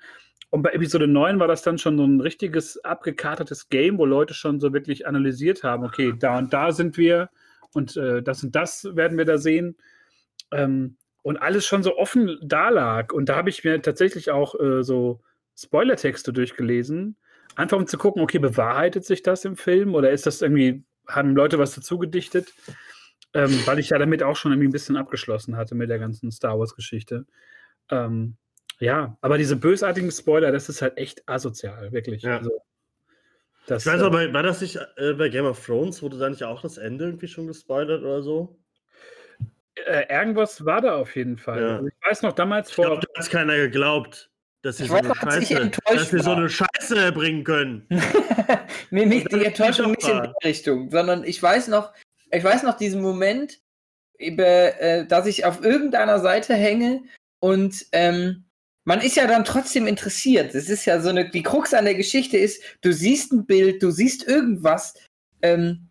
Und 0.54 0.62
bei 0.62 0.70
Episode 0.70 1.08
9 1.08 1.40
war 1.40 1.48
das 1.48 1.62
dann 1.62 1.78
schon 1.78 1.98
so 1.98 2.04
ein 2.04 2.20
richtiges 2.20 2.78
abgekartetes 2.84 3.70
Game, 3.70 3.98
wo 3.98 4.06
Leute 4.06 4.34
schon 4.34 4.60
so 4.60 4.72
wirklich 4.72 5.04
analysiert 5.04 5.64
haben, 5.64 5.82
okay, 5.82 6.14
da 6.16 6.38
und 6.38 6.52
da 6.52 6.70
sind 6.70 6.96
wir 6.96 7.28
und 7.72 7.96
äh, 7.96 8.22
das 8.22 8.44
und 8.44 8.54
das 8.54 8.84
werden 8.94 9.18
wir 9.18 9.24
da 9.24 9.36
sehen. 9.36 9.76
Ähm, 10.52 10.96
und 11.22 11.38
alles 11.38 11.66
schon 11.66 11.82
so 11.82 11.96
offen 11.96 12.38
da 12.40 12.68
lag. 12.68 13.12
Und 13.12 13.28
da 13.28 13.34
habe 13.34 13.50
ich 13.50 13.64
mir 13.64 13.82
tatsächlich 13.82 14.30
auch 14.30 14.54
äh, 14.60 14.84
so 14.84 15.22
Spoilertexte 15.58 16.32
durchgelesen, 16.32 17.16
einfach 17.56 17.76
um 17.76 17.88
zu 17.88 17.98
gucken, 17.98 18.22
okay, 18.22 18.38
bewahrheitet 18.38 19.04
sich 19.04 19.24
das 19.24 19.44
im 19.44 19.56
Film 19.56 19.96
oder 19.96 20.12
ist 20.12 20.24
das 20.24 20.40
irgendwie, 20.40 20.84
haben 21.08 21.34
Leute 21.34 21.58
was 21.58 21.74
dazu 21.74 21.98
gedichtet? 21.98 22.54
Ähm, 23.34 23.58
weil 23.64 23.80
ich 23.80 23.90
ja 23.90 23.98
damit 23.98 24.22
auch 24.22 24.36
schon 24.36 24.52
irgendwie 24.52 24.68
ein 24.68 24.72
bisschen 24.72 24.96
abgeschlossen 24.96 25.56
hatte 25.56 25.74
mit 25.74 25.90
der 25.90 25.98
ganzen 25.98 26.30
Star 26.30 26.60
Wars-Geschichte. 26.60 27.26
Ähm, 27.90 28.36
ja, 28.80 29.16
aber 29.20 29.38
diese 29.38 29.56
bösartigen 29.56 30.10
Spoiler, 30.10 30.52
das 30.52 30.68
ist 30.68 30.82
halt 30.82 30.96
echt 30.96 31.28
asozial, 31.28 31.92
wirklich. 31.92 32.22
Ja. 32.22 32.38
Also, 32.38 32.50
das, 33.66 33.86
Ich 33.86 33.92
weiß 33.92 34.02
äh, 34.02 34.04
aber, 34.04 34.32
war 34.32 34.42
das 34.42 34.60
nicht 34.60 34.78
äh, 34.96 35.14
bei 35.14 35.28
Game 35.28 35.46
of 35.46 35.64
Thrones? 35.64 36.02
Wurde 36.02 36.18
da 36.18 36.28
nicht 36.28 36.44
auch 36.44 36.62
das 36.62 36.76
Ende 36.76 37.06
irgendwie 37.06 37.28
schon 37.28 37.46
gespoilert 37.46 38.02
oder 38.02 38.22
so? 38.22 38.58
äh, 39.86 40.06
irgendwas 40.12 40.64
war 40.64 40.80
da 40.80 40.96
auf 40.96 41.14
jeden 41.16 41.36
Fall. 41.36 41.60
Ja. 41.60 41.76
Also 41.76 41.86
ich 41.88 42.08
weiß 42.08 42.22
noch 42.22 42.32
damals 42.32 42.68
Ich 42.70 42.74
vor. 42.74 42.86
glaube, 42.86 43.06
da 43.12 43.20
hat 43.20 43.30
keiner 43.30 43.56
geglaubt, 43.56 44.30
dass 44.62 44.78
sie, 44.78 44.84
Ich 44.84 44.90
so 44.90 44.96
eine, 44.96 45.08
ich 45.08 45.48
Scheiße, 45.48 45.70
dass 45.86 46.10
sie 46.10 46.20
so 46.20 46.32
eine 46.32 46.48
Scheiße 46.48 47.12
bringen 47.12 47.44
können. 47.44 47.86
nee, 48.90 49.06
nicht 49.06 49.30
die 49.32 49.38
die 49.38 49.44
Enttäuschung 49.44 49.92
nicht 49.92 50.08
in 50.08 50.22
der 50.22 50.34
Richtung, 50.44 50.90
sondern 50.90 51.24
ich 51.24 51.42
weiß 51.42 51.68
noch, 51.68 51.92
ich 52.30 52.44
weiß 52.44 52.62
noch 52.62 52.76
diesen 52.76 53.02
Moment, 53.02 53.60
über, 54.18 54.80
äh, 54.80 55.06
dass 55.06 55.26
ich 55.26 55.44
auf 55.44 55.62
irgendeiner 55.62 56.20
Seite 56.20 56.54
hänge 56.54 57.02
und 57.40 57.84
ähm, 57.92 58.43
man 58.84 59.00
ist 59.00 59.16
ja 59.16 59.26
dann 59.26 59.44
trotzdem 59.44 59.86
interessiert. 59.86 60.54
Es 60.54 60.68
ist 60.68 60.84
ja 60.84 61.00
so 61.00 61.08
eine, 61.08 61.28
die 61.28 61.42
Krux 61.42 61.72
an 61.74 61.86
der 61.86 61.94
Geschichte 61.94 62.36
ist, 62.36 62.62
du 62.82 62.92
siehst 62.92 63.32
ein 63.32 63.46
Bild, 63.46 63.82
du 63.82 63.90
siehst 63.90 64.26
irgendwas 64.26 64.94
ähm, 65.42 65.88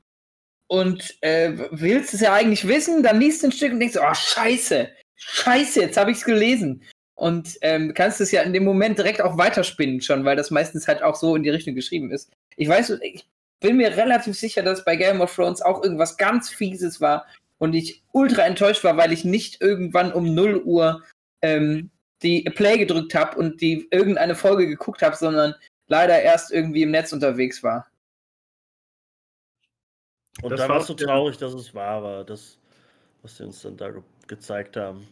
und 0.67 1.17
äh, 1.21 1.53
willst 1.71 2.13
es 2.13 2.21
ja 2.21 2.33
eigentlich 2.33 2.67
wissen, 2.67 3.03
dann 3.03 3.19
liest 3.19 3.43
du 3.43 3.47
ein 3.47 3.51
Stück 3.51 3.73
und 3.73 3.79
denkst, 3.79 3.97
oh 3.99 4.13
scheiße, 4.13 4.89
scheiße, 5.15 5.81
jetzt 5.81 5.97
habe 5.97 6.11
ich 6.11 6.17
es 6.17 6.25
gelesen. 6.25 6.83
Und 7.15 7.57
ähm, 7.61 7.93
kannst 7.93 8.21
es 8.21 8.31
ja 8.31 8.41
in 8.41 8.53
dem 8.53 8.63
Moment 8.63 8.97
direkt 8.97 9.21
auch 9.21 9.37
weiterspinnen 9.37 10.01
schon, 10.01 10.25
weil 10.25 10.35
das 10.35 10.51
meistens 10.51 10.87
halt 10.87 11.03
auch 11.03 11.15
so 11.15 11.35
in 11.35 11.43
die 11.43 11.51
Richtung 11.51 11.75
geschrieben 11.75 12.11
ist. 12.11 12.31
Ich 12.57 12.67
weiß, 12.67 12.97
ich 13.01 13.25
bin 13.59 13.77
mir 13.77 13.95
relativ 13.95 14.37
sicher, 14.37 14.63
dass 14.63 14.83
bei 14.83 14.95
Game 14.95 15.21
of 15.21 15.33
Thrones 15.33 15.61
auch 15.61 15.83
irgendwas 15.83 16.17
ganz 16.17 16.49
Fieses 16.49 17.01
war 17.01 17.27
und 17.59 17.73
ich 17.73 18.03
ultra 18.11 18.43
enttäuscht 18.43 18.83
war, 18.83 18.97
weil 18.97 19.13
ich 19.13 19.23
nicht 19.23 19.61
irgendwann 19.61 20.11
um 20.11 20.33
0 20.33 20.63
Uhr 20.63 21.03
ähm, 21.41 21.91
die 22.23 22.43
Play 22.55 22.77
gedrückt 22.77 23.13
habe 23.13 23.37
und 23.37 23.61
die 23.61 23.87
irgendeine 23.91 24.35
Folge 24.35 24.67
geguckt 24.67 25.01
habe, 25.01 25.15
sondern 25.15 25.53
leider 25.87 26.21
erst 26.21 26.51
irgendwie 26.51 26.83
im 26.83 26.91
Netz 26.91 27.13
unterwegs 27.13 27.61
war. 27.61 27.87
Und 30.41 30.51
Das 30.51 30.59
da 30.61 30.69
war 30.69 30.77
warst 30.77 30.89
du 30.89 30.93
traurig, 30.95 31.37
dass 31.37 31.53
es 31.53 31.73
wahr 31.75 32.01
war, 32.03 32.23
das, 32.23 32.57
was 33.21 33.37
sie 33.37 33.43
uns 33.43 33.61
dann 33.61 33.77
da 33.77 33.91
ge 33.91 34.01
gezeigt 34.27 34.77
haben. 34.77 35.05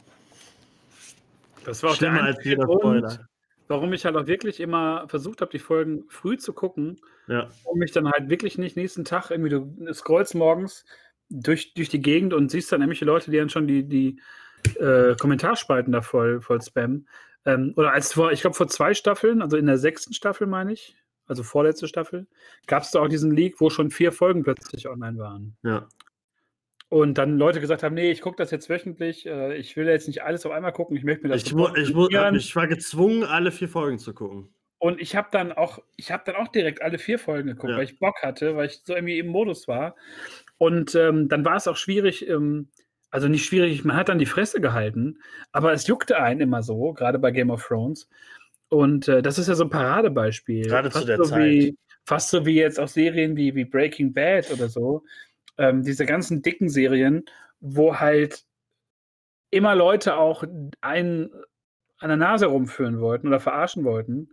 Das 1.66 1.84
war 1.84 1.92
auch 1.92 1.98
der 1.98 2.12
Schlimmer 2.12 2.24
als 2.24 2.44
jeder 2.46 2.64
Spoiler. 2.64 3.28
warum 3.68 3.92
ich 3.94 4.06
halt 4.06 4.16
auch 4.16 4.26
wirklich 4.26 4.60
immer 4.62 5.08
versucht 5.10 5.42
habe, 5.42 5.52
die 5.52 5.60
Folgen 5.60 6.06
früh 6.10 6.38
zu 6.38 6.54
gucken, 6.54 7.00
Ja. 7.28 7.50
um 7.66 7.78
mich 7.78 7.92
dann 7.92 8.10
halt 8.10 8.30
wirklich 8.30 8.58
nicht 8.58 8.78
nächsten 8.78 9.04
Tag 9.06 9.30
irgendwie, 9.32 9.50
du 9.50 9.94
scrollst 9.94 10.34
morgens 10.34 10.86
durch, 11.30 11.74
durch 11.74 11.90
die 11.90 12.02
Gegend 12.02 12.34
und 12.34 12.50
siehst 12.50 12.72
dann 12.72 12.80
nämlich 12.80 13.02
Leute, 13.02 13.32
die 13.32 13.38
dann 13.38 13.50
schon 13.50 13.68
die, 13.68 13.84
die 13.84 14.22
äh, 14.80 15.16
Kommentarspalten 15.16 15.92
da 15.92 16.02
voll, 16.02 16.42
voll 16.42 16.62
spammen. 16.62 17.08
Ähm, 17.46 17.74
oder 17.76 17.94
als 17.94 18.14
vor, 18.14 18.32
ich 18.32 18.42
glaube, 18.42 18.56
vor 18.56 18.68
zwei 18.68 18.94
Staffeln, 18.94 19.42
also 19.42 19.58
in 19.58 19.66
der 19.66 19.78
sechsten 19.78 20.14
Staffel, 20.14 20.48
meine 20.48 20.74
ich, 20.74 20.96
also 21.26 21.44
vorletzte 21.44 21.88
Staffel, 21.88 22.28
gab 22.68 22.84
es 22.84 22.92
da 22.92 23.00
auch 23.00 23.08
diesen 23.08 23.32
Leak, 23.32 23.60
wo 23.60 23.70
schon 23.70 23.90
vier 23.90 24.12
Folgen 24.12 24.44
plötzlich 24.44 24.88
online 24.88 25.18
waren. 25.18 25.58
Ja. 25.64 25.88
Und 26.90 27.18
dann 27.18 27.38
Leute 27.38 27.62
gesagt 27.62 27.84
haben, 27.84 27.96
nee, 27.96 28.12
ich 28.12 28.20
gucke 28.20 28.36
das 28.36 28.52
jetzt 28.52 28.70
wöchentlich, 28.70 29.26
äh, 29.26 29.56
ich 29.56 29.78
will 29.78 29.88
jetzt 29.88 30.08
nicht 30.08 30.24
alles 30.24 30.46
auf 30.46 30.52
einmal 30.52 30.74
gucken, 30.74 30.98
ich 30.98 31.04
möchte 31.04 31.24
mir 31.24 31.30
das 31.30 31.44
Ich, 31.44 31.54
mu 31.54 31.70
ich, 31.76 31.94
mu 31.94 32.08
ich 32.10 32.56
war 32.56 32.68
gezwungen, 32.68 33.24
alle 33.24 33.52
vier 33.52 33.70
Folgen 33.70 33.98
zu 33.98 34.14
gucken. 34.14 34.54
Und 34.78 35.00
ich 35.00 35.16
habe 35.16 35.30
dann 35.32 35.52
auch, 35.52 35.80
ich 35.96 36.12
habe 36.12 36.24
dann 36.26 36.36
auch 36.36 36.50
direkt 36.50 36.82
alle 36.82 36.98
vier 36.98 37.18
Folgen 37.18 37.48
geguckt, 37.48 37.70
Ja. 37.72 37.78
weil 37.78 37.86
ich 37.86 38.00
Bock 38.00 38.22
hatte, 38.24 38.56
weil 38.58 38.66
ich 38.66 38.82
so 38.84 38.94
irgendwie 38.94 39.20
im 39.20 39.28
Modus 39.28 39.68
war. 39.68 39.96
Und 40.58 40.96
ähm, 40.96 41.30
dann 41.30 41.46
war 41.46 41.56
es 41.56 41.68
auch 41.68 41.78
schwierig, 41.78 42.28
ähm, 42.28 42.68
also 43.12 43.28
nicht 43.28 43.46
schwierig, 43.46 43.84
man 43.84 43.98
hat 43.98 44.10
dann 44.10 44.20
die 44.20 44.26
Fresse 44.26 44.62
gehalten, 44.62 45.20
aber 45.52 45.74
es 45.74 45.86
juckte 45.86 46.18
einen 46.18 46.42
immer 46.42 46.64
so, 46.64 46.94
gerade 46.94 47.20
bei 47.20 47.32
Game 47.32 47.52
of 47.52 47.66
Thrones. 47.66 48.10
Und 48.70 49.10
äh, 49.10 49.22
das 49.22 49.38
ist 49.38 49.50
ja 49.50 49.56
so 49.56 49.66
ein 49.66 49.70
Paradebeispiel. 49.70 50.66
Gerade 50.66 50.90
zu 50.90 51.00
Fast 51.00 51.08
der 51.10 51.18
so 51.18 51.24
Zeit. 51.26 51.42
Wie, 51.42 51.78
fast 52.06 52.30
so 52.30 52.46
wie 52.46 52.56
jetzt 52.56 52.80
auch 52.80 52.88
Serien 52.88 53.36
wie, 53.36 53.54
wie 53.54 53.66
Breaking 53.66 54.14
Bad 54.14 54.50
oder 54.50 54.70
so. 54.70 55.04
Ähm, 55.58 55.84
diese 55.84 56.06
ganzen 56.06 56.42
dicken 56.42 56.70
Serien, 56.70 57.26
wo 57.60 58.00
halt 58.00 58.46
immer 59.50 59.76
Leute 59.76 60.16
auch 60.16 60.46
einen 60.80 61.30
an 62.00 62.08
der 62.08 62.18
Nase 62.18 62.48
rumführen 62.48 63.02
wollten 63.02 63.28
oder 63.28 63.42
verarschen 63.42 63.84
wollten. 63.84 64.30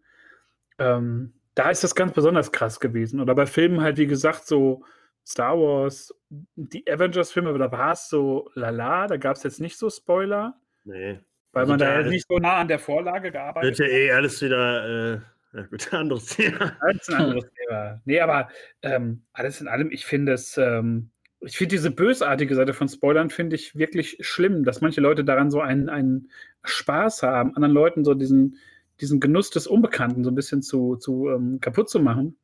Ähm, 0.79 1.35
da 1.55 1.71
ist 1.71 1.83
das 1.83 1.97
ganz 1.97 2.13
besonders 2.13 2.53
krass 2.53 2.79
gewesen. 2.79 3.21
Oder 3.21 3.35
bei 3.35 3.45
Filmen 3.45 3.81
halt, 3.81 3.99
wie 3.99 4.07
gesagt, 4.07 4.47
so 4.47 4.85
Star 5.27 5.59
Wars, 5.59 6.15
die 6.31 6.91
Avengers-Filme, 6.91 7.57
da 7.59 7.73
war 7.73 7.93
es 7.93 8.09
so 8.09 8.51
lala, 8.55 9.07
da 9.07 9.17
gab 9.17 9.37
es 9.37 9.43
jetzt 9.45 9.61
nicht 9.61 9.79
so 9.79 9.89
Spoiler, 9.91 10.59
Nee. 10.85 11.21
weil 11.53 11.63
Also 11.63 11.73
man 11.73 11.79
da 11.79 12.01
ist- 12.01 12.09
nicht 12.09 12.27
so 12.29 12.39
nah 12.39 12.57
an 12.59 12.69
der 12.69 12.79
Vorlage 12.79 13.25
Wird 13.25 13.35
gearbeitet 13.35 13.79
ja 13.79 13.87
eh 13.87 14.13
alles 14.13 14.43
wieder, 14.43 15.15
äh, 15.55 15.63
gut, 15.71 15.93
anderes 15.95 16.27
Thema. 16.27 16.77
Ist 16.91 17.09
ein 17.11 17.15
anderes 17.17 17.47
Thema. 17.55 18.01
Nee, 18.05 18.21
aber 18.21 18.49
ähm, 18.83 19.23
alles 19.33 19.61
in 19.61 19.69
allem, 19.69 19.91
ich 19.91 20.05
finde 20.07 20.33
es, 20.33 20.59
ähm, 20.59 21.11
ich 21.41 21.57
finde 21.57 21.77
diese 21.77 21.91
bösartige 21.91 22.55
Seite 22.55 22.75
von 22.75 22.89
Spoilern, 22.89 23.31
finde 23.31 23.57
ich 23.57 23.77
wirklich 23.77 24.19
schlimm, 24.21 24.65
dass 24.65 24.81
manche 24.81 25.01
Leute 25.01 25.25
daran 25.25 25.51
so 25.51 25.61
einen, 25.61 25.89
einen 25.89 26.31
Spaß 26.65 27.23
haben, 27.23 27.55
anderen 27.55 27.73
Leuten 27.73 28.05
so 28.05 28.13
diesen, 28.15 28.59
diesen 29.01 29.21
Genuss 29.21 29.51
des 29.51 29.67
Unbekannten 29.69 30.25
so 30.25 30.31
ein 30.31 30.35
bisschen 30.35 30.61
zu, 30.63 30.97
zu 30.97 31.29
ähm, 31.31 31.61
kaputt 31.61 31.89
zu 31.89 32.01
machen. 32.01 32.37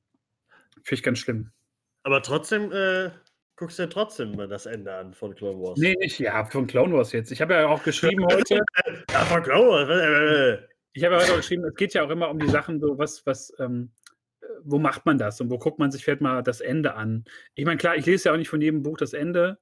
Finde 0.84 0.94
ich 0.94 1.02
ganz 1.02 1.18
schlimm. 1.18 1.50
Aber 2.04 2.22
trotzdem 2.22 2.70
äh, 2.70 3.10
guckst 3.56 3.78
du 3.78 3.84
ja 3.84 3.88
trotzdem 3.88 4.34
mal 4.36 4.48
das 4.48 4.66
Ende 4.66 4.94
an 4.94 5.14
von 5.14 5.34
Clone 5.34 5.60
Wars. 5.60 5.78
Nee, 5.78 5.94
nicht, 6.00 6.18
ja, 6.18 6.44
von 6.44 6.66
Clone 6.66 6.94
Wars 6.94 7.12
jetzt. 7.12 7.30
Ich 7.30 7.40
habe 7.40 7.54
ja 7.54 7.68
auch 7.68 7.82
geschrieben 7.82 8.24
heute, 8.32 8.60
Ja, 9.10 9.24
von 9.24 9.42
Clone 9.42 9.68
Wars. 9.68 9.88
äh, 9.88 10.52
äh, 10.54 10.68
ich 10.92 11.04
habe 11.04 11.14
ja 11.16 11.20
heute 11.22 11.32
auch 11.32 11.36
geschrieben, 11.36 11.64
es 11.64 11.74
geht 11.74 11.94
ja 11.94 12.04
auch 12.04 12.10
immer 12.10 12.30
um 12.30 12.38
die 12.38 12.48
Sachen, 12.48 12.80
so 12.80 12.98
was, 12.98 13.24
was, 13.26 13.52
ähm, 13.58 13.90
äh, 14.40 14.46
wo 14.62 14.78
macht 14.78 15.06
man 15.06 15.18
das 15.18 15.40
und 15.40 15.50
wo 15.50 15.58
guckt 15.58 15.78
man 15.78 15.90
sich 15.90 16.04
vielleicht 16.04 16.20
mal 16.20 16.42
das 16.42 16.60
Ende 16.60 16.94
an? 16.94 17.24
Ich 17.54 17.64
meine, 17.64 17.78
klar, 17.78 17.96
ich 17.96 18.06
lese 18.06 18.28
ja 18.28 18.32
auch 18.32 18.38
nicht 18.38 18.48
von 18.48 18.60
jedem 18.60 18.82
Buch 18.82 18.96
das 18.96 19.12
Ende. 19.12 19.58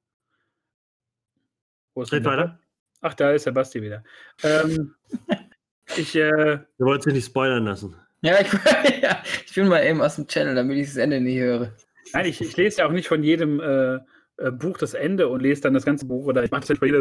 Wo 1.94 2.02
ist 2.02 2.12
Red 2.12 2.24
weiter. 2.24 2.58
Ach, 3.02 3.14
da 3.14 3.32
ist 3.32 3.46
der 3.46 3.52
Basti 3.52 3.82
wieder. 3.82 4.04
Ähm, 4.42 4.94
ich, 5.96 6.14
äh, 6.16 6.58
Du 6.78 6.84
wolltest 6.86 7.06
dich 7.08 7.14
nicht 7.14 7.26
spoilern 7.26 7.64
lassen. 7.64 7.96
Ja 8.22 8.40
ich, 8.40 8.52
ja, 9.02 9.22
ich 9.44 9.54
bin 9.54 9.68
mal 9.68 9.84
eben 9.84 10.00
aus 10.00 10.16
dem 10.16 10.28
Channel, 10.28 10.54
damit 10.54 10.78
ich 10.78 10.86
das 10.86 10.96
Ende 10.96 11.20
nicht 11.20 11.40
höre. 11.40 11.72
Nein, 12.12 12.26
ich, 12.26 12.40
ich 12.40 12.56
lese 12.56 12.78
ja 12.78 12.86
auch 12.86 12.92
nicht 12.92 13.08
von 13.08 13.22
jedem 13.22 13.60
äh, 13.60 13.98
äh, 14.36 14.50
Buch 14.50 14.78
das 14.78 14.94
Ende 14.94 15.28
und 15.28 15.40
lese 15.40 15.62
dann 15.62 15.74
das 15.74 15.84
ganze 15.84 16.06
Buch 16.06 16.26
oder 16.26 16.44
ich 16.44 16.50
mache 16.50 16.64
jeder 16.80 17.00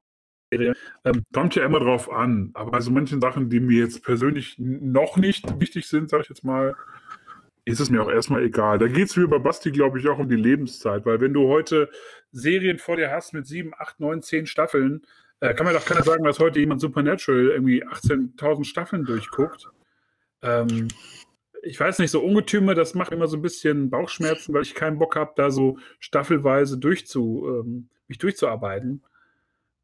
Serie. 0.51 0.73
Ähm, 1.05 1.23
Kommt 1.33 1.55
ja 1.55 1.65
immer 1.65 1.79
drauf 1.79 2.11
an, 2.11 2.51
aber 2.53 2.71
bei 2.71 2.81
so 2.81 2.91
manchen 2.91 3.21
Sachen, 3.21 3.49
die 3.49 3.59
mir 3.59 3.79
jetzt 3.79 4.03
persönlich 4.03 4.55
noch 4.57 5.17
nicht 5.17 5.59
wichtig 5.59 5.87
sind, 5.87 6.09
sag 6.09 6.21
ich 6.21 6.29
jetzt 6.29 6.43
mal, 6.43 6.75
ist 7.63 7.79
es 7.79 7.89
mir 7.89 8.01
auch 8.01 8.09
erstmal 8.09 8.43
egal. 8.43 8.79
Da 8.79 8.87
geht 8.87 9.07
es 9.07 9.17
wie 9.17 9.27
bei 9.27 9.39
Basti, 9.39 9.71
glaube 9.71 9.99
ich, 9.99 10.07
auch 10.09 10.19
um 10.19 10.27
die 10.27 10.35
Lebenszeit, 10.35 11.05
weil 11.05 11.21
wenn 11.21 11.33
du 11.33 11.47
heute 11.47 11.89
Serien 12.31 12.79
vor 12.79 12.97
dir 12.97 13.11
hast 13.11 13.33
mit 13.33 13.47
sieben, 13.47 13.71
acht, 13.77 13.99
neun, 13.99 14.21
zehn 14.21 14.45
Staffeln, 14.45 15.03
äh, 15.39 15.53
kann 15.53 15.65
mir 15.65 15.73
doch 15.73 15.85
keiner 15.85 16.03
sagen, 16.03 16.23
dass 16.23 16.39
heute 16.39 16.59
jemand 16.59 16.81
Supernatural 16.81 17.49
irgendwie 17.49 17.85
18.000 17.85 18.65
Staffeln 18.65 19.05
durchguckt. 19.05 19.69
Ähm, 20.41 20.87
ich 21.63 21.79
weiß 21.79 21.99
nicht, 21.99 22.11
so 22.11 22.21
Ungetüme, 22.21 22.75
das 22.75 22.93
macht 22.93 23.11
immer 23.11 23.27
so 23.27 23.37
ein 23.37 23.41
bisschen 23.41 23.89
Bauchschmerzen, 23.89 24.53
weil 24.53 24.63
ich 24.63 24.75
keinen 24.75 24.97
Bock 24.97 25.15
habe, 25.15 25.33
da 25.35 25.51
so 25.51 25.77
staffelweise 25.99 26.77
durchzu, 26.77 27.45
ähm, 27.47 27.89
mich 28.07 28.17
durchzuarbeiten. 28.17 29.03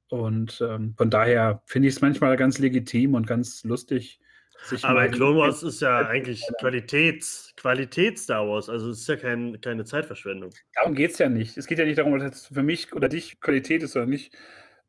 Und 0.09 0.61
ähm, 0.61 0.93
von 0.97 1.09
daher 1.09 1.61
finde 1.65 1.89
ich 1.89 1.95
es 1.95 2.01
manchmal 2.01 2.37
ganz 2.37 2.59
legitim 2.59 3.13
und 3.13 3.27
ganz 3.27 3.63
lustig. 3.63 4.19
Sich 4.65 4.83
Aber 4.85 5.07
Clone 5.09 5.37
Wars 5.37 5.63
ist 5.63 5.81
ja 5.81 6.07
eigentlich 6.07 6.43
Qualitäts, 6.59 7.53
Qualität 7.57 8.17
Star 8.17 8.47
Wars, 8.47 8.69
also 8.69 8.89
es 8.89 9.01
ist 9.01 9.07
ja 9.07 9.17
kein, 9.17 9.59
keine 9.61 9.85
Zeitverschwendung. 9.85 10.51
Darum 10.73 10.95
geht 10.95 11.11
es 11.11 11.19
ja 11.19 11.29
nicht. 11.29 11.57
Es 11.57 11.67
geht 11.67 11.77
ja 11.77 11.85
nicht 11.85 11.97
darum, 11.97 12.13
dass 12.13 12.23
jetzt 12.23 12.53
für 12.53 12.63
mich 12.63 12.93
oder 12.93 13.09
dich 13.09 13.39
Qualität 13.39 13.83
ist 13.83 13.95
oder 13.95 14.05
nicht. 14.05 14.33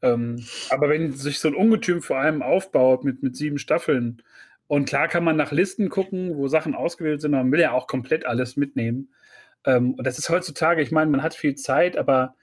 Ähm, 0.01 0.45
aber 0.70 0.89
wenn 0.89 1.12
sich 1.12 1.41
so 1.41 1.49
ein 1.49 1.55
Ungetüm 1.55 2.03
vor 2.03 2.18
allem 2.18 2.41
aufbaut 2.41 3.05
mit, 3.05 3.22
mit 3.22 3.36
sieben 3.36 3.59
Staffeln, 3.59 4.22
Und 4.69 4.87
klar 4.87 5.09
kann 5.09 5.25
man 5.25 5.37
nach 5.37 5.51
Listen 5.51 5.89
gucken, 5.89 6.37
wo 6.37 6.47
Sachen 6.47 6.75
ausgewählt 6.75 7.21
sind, 7.21 7.35
aber 7.35 7.43
man 7.43 7.53
will 7.53 7.61
ja 7.61 7.73
auch 7.73 7.87
komplett 7.87 8.27
alles 8.27 8.57
mitnehmen. 8.57 9.12
Ähm, 9.64 9.95
und 9.95 10.07
das 10.07 10.19
ist 10.19 10.29
heutzutage, 10.29 10.83
ich 10.83 10.93
meine, 10.93 11.11
man 11.11 11.23
hat 11.23 11.35
viel 11.35 11.57
Zeit, 11.57 11.97
aber 11.97 12.37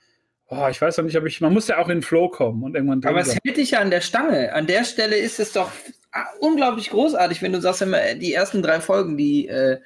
oh, 0.47 0.67
ich 0.69 0.81
weiß 0.81 0.97
noch 0.97 1.05
nicht, 1.05 1.17
ob 1.17 1.25
ich, 1.25 1.39
man 1.39 1.53
muss 1.53 1.67
ja 1.67 1.77
auch 1.77 1.87
in 1.87 1.97
den 1.97 2.01
Flow 2.01 2.29
kommen 2.29 2.63
und 2.63 2.75
irgendwann 2.75 3.03
Aber 3.05 3.21
es 3.21 3.37
hält 3.43 3.57
dich 3.57 3.71
ja 3.71 3.79
an 3.79 3.91
der 3.91 4.01
Stange. 4.01 4.53
An 4.53 4.67
der 4.67 4.83
Stelle 4.83 5.15
ist 5.15 5.39
es 5.39 5.53
doch 5.53 5.71
unglaublich 6.39 6.89
großartig, 6.89 7.41
wenn 7.41 7.53
du 7.53 7.61
sagst 7.61 7.81
immer, 7.81 8.15
die 8.15 8.33
ersten 8.33 8.61
drei 8.61 8.79
Folgen, 8.79 9.17
die, 9.17 9.47
äh, 9.47 9.79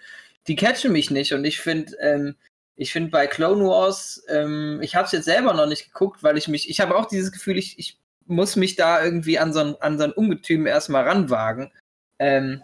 die 0.48 0.56
catchen 0.56 0.92
mich 0.92 1.12
nicht. 1.12 1.34
Und 1.34 1.46
ich 1.46 1.60
finde, 1.60 1.94
ähm, 2.02 2.36
ich 2.76 2.94
finde 2.94 3.10
bei 3.10 3.28
Clone 3.28 3.66
Wars, 3.66 4.24
ähm, 4.30 4.80
ich 4.82 4.96
habe 4.96 5.06
es 5.06 5.12
jetzt 5.12 5.26
selber 5.26 5.54
noch 5.54 5.68
nicht 5.68 5.92
geguckt, 5.92 6.24
weil 6.24 6.38
ich 6.38 6.48
mich, 6.48 6.70
ich 6.70 6.80
habe 6.80 6.96
auch 6.96 7.08
dieses 7.08 7.32
Gefühl, 7.32 7.58
ich, 7.58 7.78
ich 7.78 8.00
muss 8.26 8.56
mich 8.56 8.76
da 8.76 9.04
irgendwie 9.04 9.40
an 9.40 9.52
so 9.54 9.60
ein, 9.60 9.76
an 9.80 9.98
so 9.98 10.06
ein 10.06 10.14
Ungetüm 10.14 10.66
erstmal 10.68 11.04
ranwagen. 11.04 11.72
Ähm, 12.20 12.62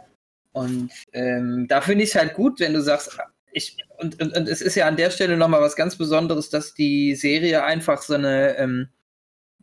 und 0.51 0.91
ähm, 1.13 1.65
da 1.67 1.81
finde 1.81 2.03
ich 2.03 2.11
es 2.11 2.15
halt 2.15 2.33
gut, 2.33 2.59
wenn 2.59 2.73
du 2.73 2.81
sagst, 2.81 3.17
ich, 3.51 3.77
und, 3.97 4.21
und, 4.21 4.35
und 4.35 4.47
es 4.47 4.61
ist 4.61 4.75
ja 4.75 4.87
an 4.87 4.97
der 4.97 5.09
Stelle 5.09 5.37
nochmal 5.37 5.61
was 5.61 5.75
ganz 5.75 5.97
Besonderes, 5.97 6.49
dass 6.49 6.73
die 6.73 7.15
Serie 7.15 7.63
einfach 7.63 8.01
so 8.01 8.13
eine, 8.13 8.57
ähm, 8.57 8.89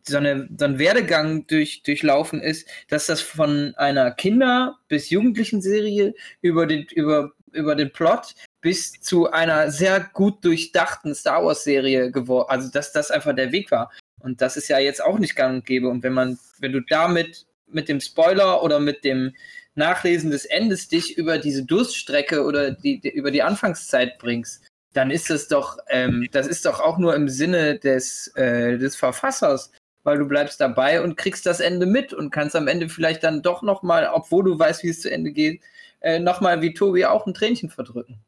so, 0.07 0.17
eine, 0.17 0.49
so 0.57 0.65
ein 0.65 0.79
Werdegang 0.79 1.47
durch, 1.47 1.83
durchlaufen 1.83 2.41
ist, 2.41 2.67
dass 2.89 3.05
das 3.05 3.21
von 3.21 3.73
einer 3.75 4.11
Kinder- 4.11 4.77
bis 4.87 5.09
Jugendlichen 5.09 5.61
Serie 5.61 6.13
über 6.41 6.65
den, 6.65 6.83
über, 6.91 7.31
über 7.51 7.75
den 7.75 7.91
Plot 7.91 8.33
bis 8.61 8.93
zu 8.93 9.31
einer 9.31 9.71
sehr 9.71 10.09
gut 10.13 10.43
durchdachten 10.43 11.13
Star 11.13 11.45
Wars-Serie 11.45 12.11
geworden, 12.11 12.49
also 12.49 12.69
dass 12.69 12.91
das 12.91 13.11
einfach 13.11 13.35
der 13.35 13.51
Weg 13.51 13.71
war. 13.71 13.91
Und 14.19 14.41
das 14.41 14.57
ist 14.57 14.69
ja 14.69 14.79
jetzt 14.79 15.03
auch 15.03 15.19
nicht 15.19 15.35
gang 15.35 15.55
und 15.55 15.65
gäbe. 15.65 15.89
Und 15.89 16.01
wenn 16.01 16.13
man, 16.13 16.39
wenn 16.59 16.71
du 16.71 16.79
damit 16.81 17.45
mit 17.67 17.89
dem 17.89 17.99
Spoiler 17.99 18.63
oder 18.63 18.79
mit 18.79 19.03
dem 19.03 19.33
Nachlesen 19.75 20.31
des 20.31 20.45
Endes 20.45 20.87
dich 20.87 21.17
über 21.17 21.37
diese 21.37 21.65
Durststrecke 21.65 22.43
oder 22.43 22.71
die, 22.71 22.99
die 22.99 23.09
über 23.09 23.31
die 23.31 23.43
Anfangszeit 23.43 24.17
bringst, 24.19 24.63
dann 24.93 25.09
ist 25.09 25.29
es 25.31 25.47
doch, 25.47 25.77
ähm, 25.89 26.27
das 26.31 26.47
ist 26.47 26.65
doch 26.65 26.79
auch 26.79 26.97
nur 26.97 27.15
im 27.15 27.27
Sinne 27.27 27.79
des, 27.79 28.27
äh, 28.35 28.77
des 28.77 28.95
Verfassers, 28.95 29.71
weil 30.03 30.19
du 30.19 30.27
bleibst 30.27 30.61
dabei 30.61 31.01
und 31.01 31.17
kriegst 31.17 31.45
das 31.45 31.59
Ende 31.59 31.85
mit 31.85 32.13
und 32.13 32.29
kannst 32.29 32.55
am 32.55 32.67
Ende 32.67 32.89
vielleicht 32.89 33.23
dann 33.23 33.41
doch 33.41 33.63
nochmal, 33.63 34.09
obwohl 34.13 34.43
du 34.43 34.57
weißt, 34.57 34.83
wie 34.83 34.89
es 34.89 35.01
zu 35.01 35.09
Ende 35.09 35.31
geht, 35.31 35.61
äh, 36.01 36.19
nochmal 36.19 36.61
wie 36.61 36.73
Tobi 36.73 37.05
auch 37.05 37.25
ein 37.25 37.33
Tränchen 37.33 37.69
verdrücken. 37.69 38.19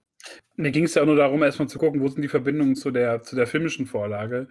Mir 0.56 0.72
ging 0.72 0.86
es 0.86 0.96
ja 0.96 1.06
nur 1.06 1.18
darum, 1.18 1.44
erstmal 1.44 1.68
zu 1.68 1.78
gucken, 1.78 2.02
wo 2.02 2.08
sind 2.08 2.22
die 2.22 2.30
Verbindungen 2.30 2.76
zu 2.76 2.90
der, 2.90 3.22
zu 3.22 3.36
der 3.36 3.46
filmischen 3.46 3.86
Vorlage. 3.86 4.48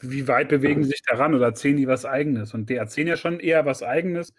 Wie 0.00 0.28
weit 0.28 0.48
bewegen 0.48 0.84
sie 0.84 0.90
sich 0.90 1.02
daran 1.02 1.34
oder 1.34 1.46
erzählen 1.46 1.76
die 1.76 1.88
was 1.88 2.04
Eigenes? 2.04 2.54
Und 2.54 2.70
die 2.70 2.76
erzählen 2.76 3.08
ja 3.08 3.16
schon 3.16 3.40
eher 3.40 3.66
was 3.66 3.82
Eigenes 3.82 4.32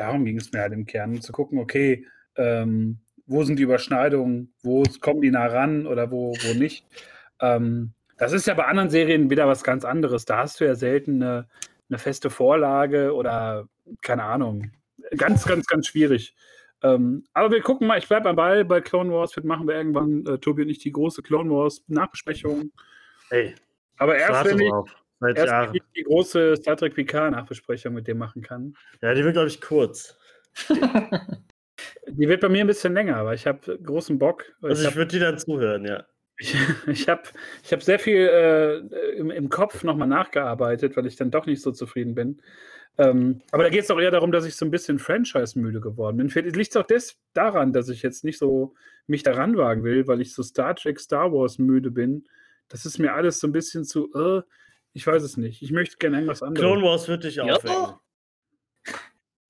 darum 0.00 0.24
ging 0.24 0.38
es 0.38 0.52
mir 0.52 0.60
halt 0.60 0.72
im 0.72 0.86
Kern, 0.86 1.20
zu 1.20 1.32
gucken, 1.32 1.58
okay, 1.58 2.06
ähm, 2.36 2.98
wo 3.26 3.44
sind 3.44 3.58
die 3.58 3.62
Überschneidungen, 3.62 4.52
wo 4.62 4.82
kommen 5.00 5.20
die 5.20 5.30
nah 5.30 5.46
ran 5.46 5.86
oder 5.86 6.10
wo, 6.10 6.32
wo 6.32 6.58
nicht. 6.58 6.86
Ähm, 7.40 7.92
das 8.16 8.32
ist 8.32 8.46
ja 8.46 8.54
bei 8.54 8.64
anderen 8.64 8.90
Serien 8.90 9.30
wieder 9.30 9.46
was 9.46 9.62
ganz 9.62 9.84
anderes. 9.84 10.24
Da 10.24 10.38
hast 10.38 10.60
du 10.60 10.64
ja 10.64 10.74
selten 10.74 11.22
eine, 11.22 11.48
eine 11.88 11.98
feste 11.98 12.30
Vorlage 12.30 13.14
oder 13.14 13.68
keine 14.02 14.24
Ahnung. 14.24 14.72
Ganz, 15.16 15.44
ganz, 15.44 15.66
ganz 15.66 15.86
schwierig. 15.86 16.34
Ähm, 16.82 17.24
aber 17.34 17.50
wir 17.50 17.60
gucken 17.60 17.86
mal, 17.86 17.98
ich 17.98 18.08
bleibe 18.08 18.28
am 18.28 18.36
Ball 18.36 18.64
bei 18.64 18.80
Clone 18.80 19.12
Wars. 19.12 19.36
Wird 19.36 19.46
machen 19.46 19.68
wir 19.68 19.74
irgendwann, 19.74 20.24
äh, 20.26 20.38
Tobi 20.38 20.62
und 20.62 20.68
ich, 20.68 20.78
die 20.78 20.92
große 20.92 21.22
Clone 21.22 21.50
Wars 21.50 21.82
Nachbesprechung. 21.88 22.72
Hey. 23.28 23.54
Aber 23.98 24.16
erst 24.16 24.44
wenn 24.46 24.60
ich, 24.60 24.72
Seit 25.20 25.36
Erst 25.36 25.48
Jahren. 25.48 25.74
Ich 25.74 25.82
die 25.94 26.02
große 26.02 26.56
Star 26.56 26.76
Trek 26.76 26.94
PK-Nachbesprechung 26.94 27.92
mit 27.92 28.08
dem 28.08 28.18
machen 28.18 28.42
kann. 28.42 28.74
Ja, 29.02 29.14
die 29.14 29.22
wird, 29.22 29.34
glaube 29.34 29.48
ich, 29.48 29.60
kurz. 29.60 30.18
die 32.08 32.28
wird 32.28 32.40
bei 32.40 32.48
mir 32.48 32.62
ein 32.62 32.66
bisschen 32.66 32.94
länger, 32.94 33.16
aber 33.16 33.34
ich 33.34 33.46
habe 33.46 33.78
großen 33.78 34.18
Bock. 34.18 34.44
Also 34.62 34.82
ich, 34.82 34.88
ich 34.88 34.96
würde 34.96 35.12
die 35.12 35.18
dann 35.18 35.38
zuhören, 35.38 35.84
ja. 35.84 36.06
Ich, 36.38 36.54
ich 36.86 37.08
habe 37.08 37.22
ich 37.62 37.72
hab 37.72 37.82
sehr 37.82 37.98
viel 37.98 38.16
äh, 38.16 38.78
im, 39.16 39.30
im 39.30 39.50
Kopf 39.50 39.84
nochmal 39.84 40.08
nachgearbeitet, 40.08 40.96
weil 40.96 41.06
ich 41.06 41.16
dann 41.16 41.30
doch 41.30 41.44
nicht 41.46 41.60
so 41.60 41.70
zufrieden 41.70 42.14
bin. 42.14 42.40
Ähm, 42.98 43.42
aber 43.52 43.62
da 43.62 43.68
geht 43.68 43.84
es 43.84 43.90
auch 43.90 44.00
eher 44.00 44.10
darum, 44.10 44.32
dass 44.32 44.44
ich 44.44 44.56
so 44.56 44.64
ein 44.64 44.70
bisschen 44.70 44.98
Franchise-müde 44.98 45.80
geworden 45.80 46.16
bin. 46.16 46.30
Vielleicht 46.30 46.56
liegt 46.56 46.70
es 46.70 46.76
auch 46.76 46.86
des, 46.86 47.18
daran, 47.34 47.72
dass 47.72 47.88
ich 47.88 48.02
jetzt 48.02 48.24
nicht 48.24 48.38
so 48.38 48.74
mich 49.06 49.22
daran 49.22 49.56
wagen 49.56 49.84
will, 49.84 50.06
weil 50.06 50.20
ich 50.20 50.34
so 50.34 50.42
Star 50.42 50.74
Trek, 50.74 50.98
Star 50.98 51.32
Wars 51.32 51.58
müde 51.58 51.90
bin. 51.90 52.26
Das 52.68 52.86
ist 52.86 52.98
mir 52.98 53.14
alles 53.14 53.38
so 53.38 53.46
ein 53.46 53.52
bisschen 53.52 53.84
zu, 53.84 54.12
äh, 54.14 54.42
ich 54.92 55.06
weiß 55.06 55.22
es 55.22 55.36
nicht. 55.36 55.62
Ich 55.62 55.70
möchte 55.70 55.96
gerne 55.96 56.18
irgendwas 56.18 56.42
anderes. 56.42 56.66
Clone 56.66 56.82
Wars 56.82 57.08
wird 57.08 57.24
dich 57.24 57.40
aufwecken. 57.40 57.94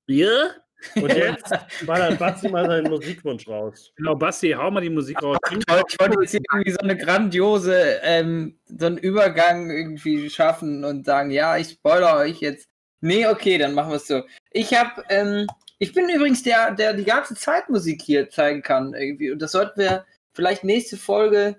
Ja? 0.07 0.51
Und 0.97 1.13
jetzt 1.17 1.53
ballert 1.87 2.19
Basti 2.19 2.49
mal 2.49 2.67
seinen 2.67 2.91
Musikwunsch 2.91 3.47
raus. 3.47 3.93
Genau, 3.97 4.15
Basti, 4.15 4.53
hau 4.53 4.71
mal 4.71 4.81
die 4.81 4.91
Musik 4.91 5.23
raus. 5.23 5.39
Ach, 5.43 5.51
toll, 5.51 5.83
ich 5.89 6.01
wollte 6.01 6.21
jetzt 6.21 6.35
irgendwie 6.35 6.71
so 6.71 6.79
eine 6.79 6.97
grandiose, 6.97 8.01
ähm, 8.03 8.59
so 8.67 8.87
einen 8.87 8.99
Übergang 8.99 9.71
irgendwie 9.71 10.31
schaffen 10.31 10.85
und 10.85 11.05
sagen, 11.05 11.31
ja, 11.31 11.57
ich 11.57 11.71
spoilere 11.71 12.17
euch 12.17 12.41
jetzt. 12.41 12.69
Nee, 13.03 13.27
okay, 13.27 13.59
dann 13.59 13.75
machen 13.75 13.91
wir 13.91 13.97
es 13.97 14.07
so. 14.07 14.23
Ich 14.51 14.75
habe, 14.75 15.05
ähm, 15.09 15.47
ich 15.79 15.93
bin 15.93 16.09
übrigens 16.09 16.43
der, 16.43 16.73
der 16.73 16.93
die 16.93 17.05
ganze 17.05 17.35
Zeit 17.35 17.69
Musik 17.69 18.03
hier 18.03 18.29
zeigen 18.29 18.63
kann 18.63 18.95
irgendwie. 18.95 19.31
Und 19.31 19.41
das 19.41 19.53
sollten 19.53 19.81
wir 19.81 20.05
vielleicht 20.33 20.65
nächste 20.65 20.97
Folge 20.97 21.59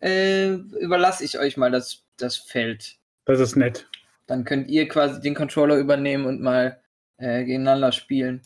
äh, 0.00 0.52
überlasse 0.52 1.24
ich 1.24 1.38
euch 1.38 1.56
mal 1.56 1.70
das, 1.70 2.04
das 2.16 2.36
Feld. 2.36 2.99
Das 3.24 3.40
ist 3.40 3.56
nett. 3.56 3.88
Dann 4.26 4.44
könnt 4.44 4.68
ihr 4.68 4.88
quasi 4.88 5.20
den 5.20 5.34
Controller 5.34 5.76
übernehmen 5.76 6.26
und 6.26 6.40
mal 6.40 6.80
äh, 7.18 7.44
gegeneinander 7.44 7.92
spielen. 7.92 8.42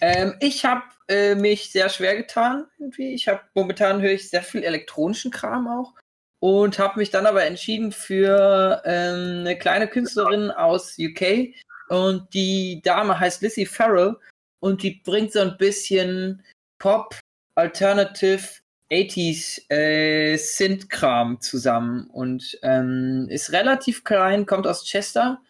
Ähm, 0.00 0.34
ich 0.40 0.64
habe 0.64 0.82
äh, 1.08 1.34
mich 1.34 1.70
sehr 1.70 1.88
schwer 1.88 2.16
getan 2.16 2.66
irgendwie. 2.78 3.14
Ich 3.14 3.28
habe 3.28 3.42
momentan 3.54 4.00
höre 4.00 4.12
ich 4.12 4.30
sehr 4.30 4.42
viel 4.42 4.62
elektronischen 4.62 5.30
Kram 5.30 5.68
auch 5.68 5.94
und 6.40 6.78
habe 6.78 6.98
mich 6.98 7.10
dann 7.10 7.26
aber 7.26 7.44
entschieden 7.44 7.92
für 7.92 8.82
ähm, 8.84 9.40
eine 9.40 9.58
kleine 9.58 9.88
Künstlerin 9.88 10.50
aus 10.50 10.96
UK 10.98 11.54
und 11.88 12.32
die 12.34 12.80
Dame 12.82 13.18
heißt 13.18 13.42
Lizzie 13.42 13.66
Farrell 13.66 14.16
und 14.60 14.82
die 14.82 15.00
bringt 15.04 15.32
so 15.32 15.40
ein 15.40 15.56
bisschen 15.58 16.42
Pop, 16.78 17.18
Alternative 17.54 18.60
80s 18.94 19.70
äh, 19.70 20.36
Synth-Kram 20.36 21.40
zusammen 21.40 22.08
und 22.10 22.58
ähm, 22.62 23.26
ist 23.28 23.52
relativ 23.52 24.04
klein, 24.04 24.46
kommt 24.46 24.66
aus 24.66 24.84
Chester 24.84 25.40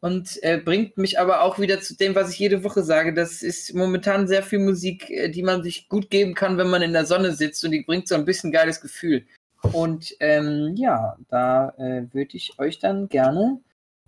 und 0.00 0.42
äh, 0.42 0.58
bringt 0.58 0.96
mich 0.96 1.20
aber 1.20 1.42
auch 1.42 1.58
wieder 1.58 1.80
zu 1.80 1.94
dem, 1.94 2.14
was 2.14 2.32
ich 2.32 2.38
jede 2.38 2.64
Woche 2.64 2.82
sage. 2.82 3.12
Das 3.12 3.42
ist 3.42 3.74
momentan 3.74 4.26
sehr 4.26 4.42
viel 4.42 4.58
Musik, 4.58 5.10
äh, 5.10 5.28
die 5.28 5.42
man 5.42 5.62
sich 5.62 5.88
gut 5.88 6.10
geben 6.10 6.34
kann, 6.34 6.58
wenn 6.58 6.70
man 6.70 6.82
in 6.82 6.92
der 6.92 7.04
Sonne 7.04 7.32
sitzt 7.32 7.64
und 7.64 7.70
die 7.72 7.82
bringt 7.82 8.08
so 8.08 8.14
ein 8.14 8.24
bisschen 8.24 8.50
geiles 8.50 8.80
Gefühl. 8.80 9.26
Und 9.72 10.16
ähm, 10.20 10.74
ja, 10.76 11.16
da 11.28 11.74
äh, 11.76 12.06
würde 12.12 12.36
ich 12.36 12.58
euch 12.58 12.78
dann 12.78 13.08
gerne 13.08 13.60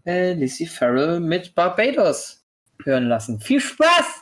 äh, 0.06 0.32
Lizzie 0.32 0.66
Farrell 0.66 1.20
mit 1.20 1.54
Barbados 1.54 2.42
hören 2.84 3.08
lassen. 3.08 3.38
Viel 3.40 3.60
Spaß! 3.60 4.21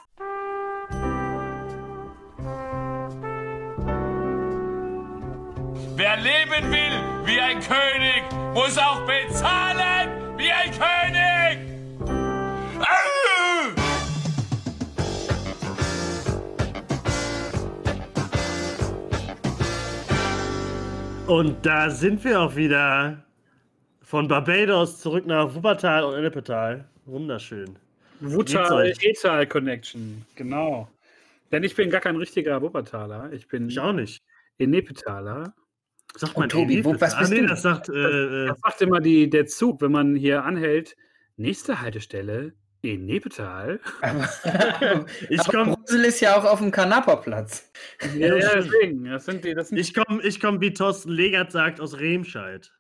Ein 7.51 7.59
König, 7.59 8.23
muss 8.55 8.79
auch 8.79 9.05
bezahlen 9.07 10.39
wie 10.39 10.53
ein 10.53 10.71
König. 10.71 11.59
Und 21.27 21.67
da 21.67 21.91
sind 21.91 22.23
wir 22.25 22.41
auch 22.41 22.55
wieder 22.55 23.25
von 24.03 24.29
Barbados 24.29 25.01
zurück 25.01 25.27
nach 25.27 25.53
Wuppertal 25.55 26.05
und 26.05 26.15
Ennepetal. 26.15 26.89
Wunderschön. 27.07 27.77
Wuppertal-Etal-Connection, 28.21 30.25
genau. 30.37 30.89
Denn 31.51 31.65
ich 31.65 31.75
bin 31.75 31.91
gar 31.91 32.01
kein 32.01 32.15
richtiger 32.17 32.63
Wuppertaler. 32.63 33.33
Ich 33.33 33.49
bin 33.49 33.69
ich 33.69 33.81
auch 33.81 33.93
nicht. 33.93 34.23
Enepetaler. 34.59 35.53
Sagt 36.17 36.37
man 36.37 36.49
Tobi, 36.49 36.85
wo, 36.85 36.93
was 37.01 37.17
bist 37.19 37.33
ah, 37.33 37.35
nee, 37.35 37.47
das 37.47 37.63
sagt, 37.63 37.89
äh, 37.89 38.47
das 38.47 38.59
sagt 38.61 38.83
immer 38.83 39.01
die, 39.01 39.31
der 39.31 39.47
Zug, 39.47 39.81
wenn 39.81 39.93
man 39.93 40.17
hier 40.17 40.45
anhält. 40.45 40.97
Nächste 41.37 41.81
Haltestelle 41.81 42.53
in 42.83 43.07
Nepetal. 43.07 43.81
ich 45.29 45.43
komme. 45.45 45.77
Brüssel 45.77 46.05
ist 46.05 46.21
ja 46.21 46.37
auch 46.37 46.45
auf 46.45 46.61
dem 46.61 46.71
Kanaperplatz. 46.71 47.71
Ja, 48.17 48.35
deswegen. 48.35 49.05
Das 49.05 49.25
sind 49.25 49.45
die, 49.45 49.55
das 49.55 49.69
sind 49.69 49.79
ich 49.79 49.95
komme, 49.95 50.23
ich 50.23 50.41
komm, 50.41 50.61
wie 50.61 50.73
Thorsten 50.73 51.11
Legert 51.11 51.53
sagt, 51.53 51.81
aus 51.81 51.99
Remscheid. 51.99 52.73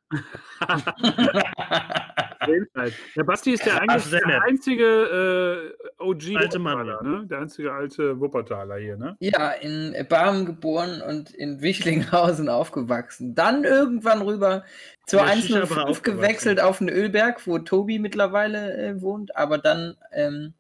Der 3.16 3.24
Basti 3.24 3.52
ist 3.52 3.64
der 3.66 3.80
eigentlich 3.80 4.10
der 4.10 4.42
einzige 4.42 5.74
äh, 5.98 6.02
OG 6.02 6.36
alte 6.36 6.58
Mann, 6.58 6.86
ne? 6.86 7.26
Der 7.28 7.38
einzige 7.38 7.72
alte 7.72 8.18
Wuppertaler 8.20 8.76
hier, 8.78 8.96
ne? 8.96 9.16
Ja, 9.20 9.50
in 9.52 9.94
Barmen 10.08 10.46
geboren 10.46 11.02
und 11.02 11.30
in 11.30 11.60
Wichlinghausen 11.60 12.48
aufgewachsen. 12.48 13.34
Dann 13.34 13.64
irgendwann 13.64 14.22
rüber 14.22 14.64
zur 15.06 15.22
105 15.22 16.02
gewechselt 16.02 16.60
auf 16.60 16.78
den 16.78 16.88
Ölberg, 16.88 17.46
wo 17.46 17.58
Tobi 17.58 17.98
mittlerweile 17.98 18.76
äh, 18.76 19.00
wohnt, 19.02 19.36
aber 19.36 19.58
dann 19.58 19.96
ähm, 20.12 20.54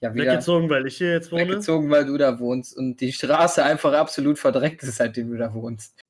Ja, 0.00 0.14
wieder 0.14 0.32
Weggezogen, 0.32 0.70
weil 0.70 0.86
ich 0.86 0.96
hier 0.96 1.12
jetzt 1.12 1.30
wohne. 1.32 1.42
weggezogen, 1.42 1.90
weil 1.90 2.06
du 2.06 2.16
da 2.16 2.38
wohnst 2.38 2.76
und 2.76 3.00
die 3.00 3.12
Straße 3.12 3.64
einfach 3.64 3.92
absolut 3.92 4.38
verdreckt 4.38 4.82
ist, 4.82 4.96
seitdem 4.96 5.30
du 5.30 5.36
da 5.36 5.52
wohnst. 5.54 6.05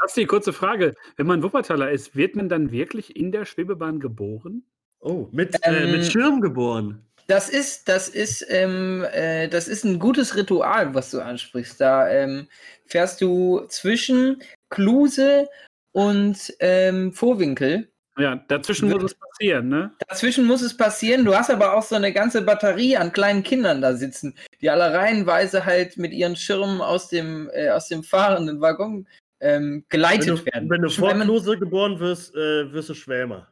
Das 0.00 0.08
ist 0.08 0.16
die 0.16 0.26
kurze 0.26 0.52
Frage. 0.52 0.94
Wenn 1.16 1.26
man 1.26 1.42
Wuppertaler 1.42 1.90
ist, 1.90 2.14
wird 2.14 2.36
man 2.36 2.48
dann 2.48 2.70
wirklich 2.70 3.16
in 3.16 3.32
der 3.32 3.44
Schwebebahn 3.44 3.98
geboren? 3.98 4.62
Oh, 5.00 5.28
mit, 5.32 5.54
äh, 5.64 5.84
Ähm, 5.84 5.92
mit 5.92 6.06
Schirm 6.06 6.40
geboren. 6.40 7.02
Das 7.26 7.50
ist, 7.50 7.88
das 7.88 8.08
ist, 8.08 8.46
ähm, 8.48 9.04
äh, 9.12 9.48
das 9.48 9.68
ist 9.68 9.84
ein 9.84 9.98
gutes 9.98 10.34
Ritual, 10.34 10.94
was 10.94 11.10
du 11.10 11.20
ansprichst. 11.20 11.80
Da 11.80 12.08
ähm, 12.08 12.48
fährst 12.86 13.20
du 13.20 13.66
zwischen 13.68 14.42
Kluse 14.70 15.48
und 15.92 16.54
ähm, 16.60 17.12
Vorwinkel. 17.12 17.90
Ja, 18.18 18.36
dazwischen 18.48 18.88
muss 18.90 19.02
es 19.04 19.14
passieren, 19.14 19.68
ne? 19.68 19.92
Dazwischen 20.08 20.44
muss 20.44 20.62
es 20.62 20.76
passieren. 20.76 21.24
Du 21.24 21.34
hast 21.34 21.50
aber 21.50 21.74
auch 21.74 21.82
so 21.82 21.94
eine 21.94 22.12
ganze 22.12 22.42
Batterie 22.42 22.96
an 22.96 23.12
kleinen 23.12 23.42
Kindern 23.42 23.80
da 23.80 23.94
sitzen, 23.94 24.34
die 24.60 24.68
alle 24.70 24.92
reihenweise 24.92 25.64
halt 25.64 25.96
mit 25.96 26.12
ihren 26.12 26.34
Schirmen 26.34 26.80
aus 26.80 27.08
dem, 27.08 27.48
äh, 27.52 27.70
aus 27.70 27.88
dem 27.88 28.02
fahrenden 28.02 28.60
Waggon 28.60 29.06
ähm, 29.40 29.84
geleitet 29.88 30.26
Wenn 30.28 30.36
du, 30.36 30.44
werden. 30.46 30.70
wenn 30.70 30.82
du 30.82 31.24
Klose 31.24 31.58
geboren 31.58 32.00
wirst, 32.00 32.34
äh, 32.34 32.72
wirst 32.72 32.88
du 32.88 32.94
Schwämer. 32.94 33.46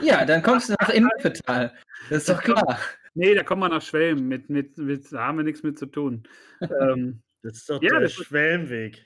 Ja, 0.00 0.24
dann 0.24 0.42
kommst 0.42 0.68
du 0.68 0.74
nach 0.80 0.88
Innenpetal. 0.88 1.72
Das 2.10 2.18
ist 2.20 2.28
doch 2.28 2.42
klar. 2.42 2.78
Nee, 3.14 3.34
da 3.34 3.42
kommt 3.42 3.60
man 3.60 3.70
nach 3.70 3.82
Schwelm. 3.82 4.26
Mit, 4.26 4.48
mit, 4.48 4.78
mit, 4.78 5.12
da 5.12 5.26
haben 5.26 5.36
wir 5.38 5.44
nichts 5.44 5.62
mit 5.62 5.78
zu 5.78 5.86
tun. 5.86 6.22
ähm, 6.60 7.22
Das 7.42 7.58
ist 7.58 7.70
doch 7.70 7.82
Ja, 7.82 8.00
der 8.00 8.08
Schwellenweg. 8.08 9.04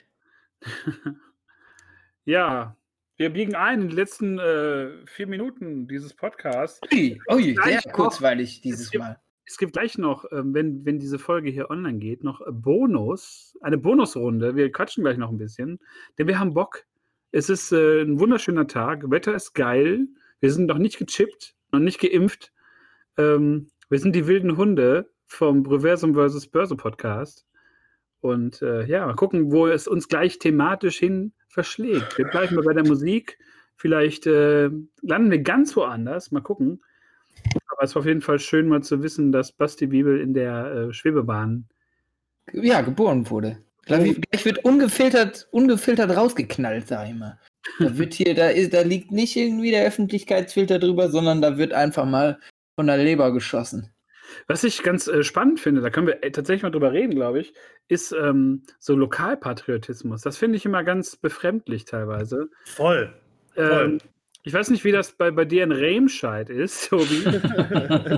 ja, 2.25 2.75
wir 3.17 3.29
biegen 3.31 3.55
ein 3.55 3.81
in 3.81 3.89
die 3.89 3.95
letzten 3.95 4.39
äh, 4.39 5.05
vier 5.05 5.27
Minuten 5.27 5.87
dieses 5.87 6.13
Podcasts. 6.13 6.79
Ui, 6.93 7.19
ui, 7.31 7.55
sehr 7.63 7.81
noch- 7.85 7.91
kurzweilig 7.93 8.61
dieses 8.61 8.91
gibt- 8.91 9.03
Mal. 9.03 9.19
Es 9.49 9.57
gibt 9.57 9.71
gleich 9.73 9.97
noch, 9.97 10.25
ähm, 10.33 10.53
wenn, 10.53 10.85
wenn 10.85 10.99
diese 10.99 11.17
Folge 11.19 11.49
hier 11.49 11.69
online 11.69 11.99
geht, 11.99 12.21
noch 12.21 12.41
Bonus, 12.51 13.57
eine 13.61 13.77
Bonusrunde. 13.77 14.57
Wir 14.57 14.69
quatschen 14.73 15.05
gleich 15.05 15.17
noch 15.17 15.29
ein 15.29 15.37
bisschen, 15.37 15.79
denn 16.17 16.27
wir 16.27 16.37
haben 16.37 16.53
Bock. 16.53 16.83
Es 17.31 17.49
ist 17.49 17.71
äh, 17.71 18.01
ein 18.01 18.19
wunderschöner 18.19 18.67
Tag, 18.67 19.09
Wetter 19.09 19.33
ist 19.35 19.53
geil, 19.53 20.07
wir 20.41 20.51
sind 20.51 20.65
noch 20.65 20.77
nicht 20.79 20.97
gechippt, 20.97 21.55
noch 21.71 21.79
nicht 21.79 21.99
geimpft. 22.01 22.51
Ähm, 23.17 23.69
wir 23.89 23.99
sind 23.99 24.15
die 24.17 24.27
wilden 24.27 24.57
Hunde 24.57 25.09
vom 25.27 25.65
Reversum 25.65 26.13
vs. 26.13 26.47
Börse 26.47 26.75
Podcast. 26.75 27.47
Und 28.19 28.61
äh, 28.61 28.85
ja, 28.85 29.05
mal 29.05 29.15
gucken, 29.15 29.51
wo 29.51 29.67
es 29.67 29.87
uns 29.87 30.09
gleich 30.09 30.39
thematisch 30.39 30.97
hin 30.99 31.31
verschlägt. 31.57 32.19
Wir 32.19 32.25
bleiben 32.25 32.53
mal 32.53 32.63
bei 32.63 32.73
der 32.73 32.85
Musik. 32.85 33.39
Vielleicht 33.77 34.27
äh, 34.27 34.69
landen 35.01 35.31
wir 35.31 35.39
ganz 35.39 35.75
woanders. 35.75 36.31
Mal 36.31 36.41
gucken. 36.41 36.83
Aber 37.71 37.83
es 37.83 37.95
war 37.95 38.01
auf 38.01 38.05
jeden 38.05 38.21
Fall 38.21 38.37
schön, 38.37 38.67
mal 38.67 38.83
zu 38.83 39.01
wissen, 39.01 39.31
dass 39.31 39.51
Basti 39.51 39.87
Bibel 39.87 40.21
in 40.21 40.35
der 40.35 40.65
äh, 40.71 40.93
Schwebebahn. 40.93 41.65
Ja, 42.53 42.81
geboren 42.81 43.27
wurde. 43.31 43.57
Gleich, 43.85 44.21
gleich 44.21 44.45
wird 44.45 44.63
ungefiltert, 44.65 45.47
ungefiltert 45.49 46.15
rausgeknallt, 46.15 46.87
sag 46.87 47.09
ich 47.09 47.15
mal. 47.15 47.39
Da 47.79 47.97
wird 47.97 48.13
hier, 48.13 48.33
da 48.33 48.47
ist, 48.49 48.73
da 48.73 48.81
liegt 48.81 49.11
nicht 49.11 49.35
irgendwie 49.35 49.71
der 49.71 49.85
Öffentlichkeitsfilter 49.85 50.79
drüber, 50.79 51.09
sondern 51.09 51.41
da 51.41 51.57
wird 51.57 51.73
einfach 51.73 52.05
mal 52.05 52.39
von 52.75 52.87
der 52.87 52.97
Leber 52.97 53.33
geschossen. 53.33 53.91
Was 54.47 54.63
ich 54.63 54.83
ganz 54.83 55.07
äh, 55.07 55.23
spannend 55.23 55.59
finde, 55.59 55.81
da 55.81 55.89
können 55.89 56.07
wir 56.07 56.23
äh, 56.23 56.31
tatsächlich 56.31 56.63
mal 56.63 56.69
drüber 56.69 56.91
reden, 56.91 57.15
glaube 57.15 57.39
ich, 57.39 57.53
ist 57.87 58.11
ähm, 58.11 58.63
so 58.79 58.95
Lokalpatriotismus. 58.95 60.21
Das 60.21 60.37
finde 60.37 60.57
ich 60.57 60.65
immer 60.65 60.83
ganz 60.83 61.15
befremdlich 61.15 61.85
teilweise. 61.85 62.49
Voll. 62.65 63.13
Ähm, 63.55 63.99
ich 64.43 64.53
weiß 64.53 64.69
nicht, 64.69 64.83
wie 64.85 64.93
das 64.93 65.11
bei, 65.11 65.31
bei 65.31 65.43
dir 65.43 65.63
in 65.63 65.71
Remscheid 65.71 66.49
ist, 66.49 66.87
Tobi. 66.89 67.25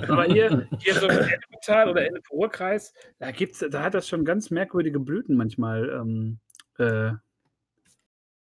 Aber 0.07 0.26
hier, 0.26 0.68
hier 0.80 0.93
so 0.93 1.07
im 1.07 1.18
Ennepetal 1.18 1.89
oder 1.89 2.05
Ennepe-Ruhr-Kreis, 2.05 2.93
da 3.18 3.32
gibt's, 3.32 3.66
da 3.68 3.82
hat 3.82 3.95
das 3.95 4.07
schon 4.07 4.26
ganz 4.26 4.51
merkwürdige 4.51 4.99
Blüten 4.99 5.36
manchmal. 5.36 5.89
Ähm, 5.89 6.39
äh, 6.78 7.14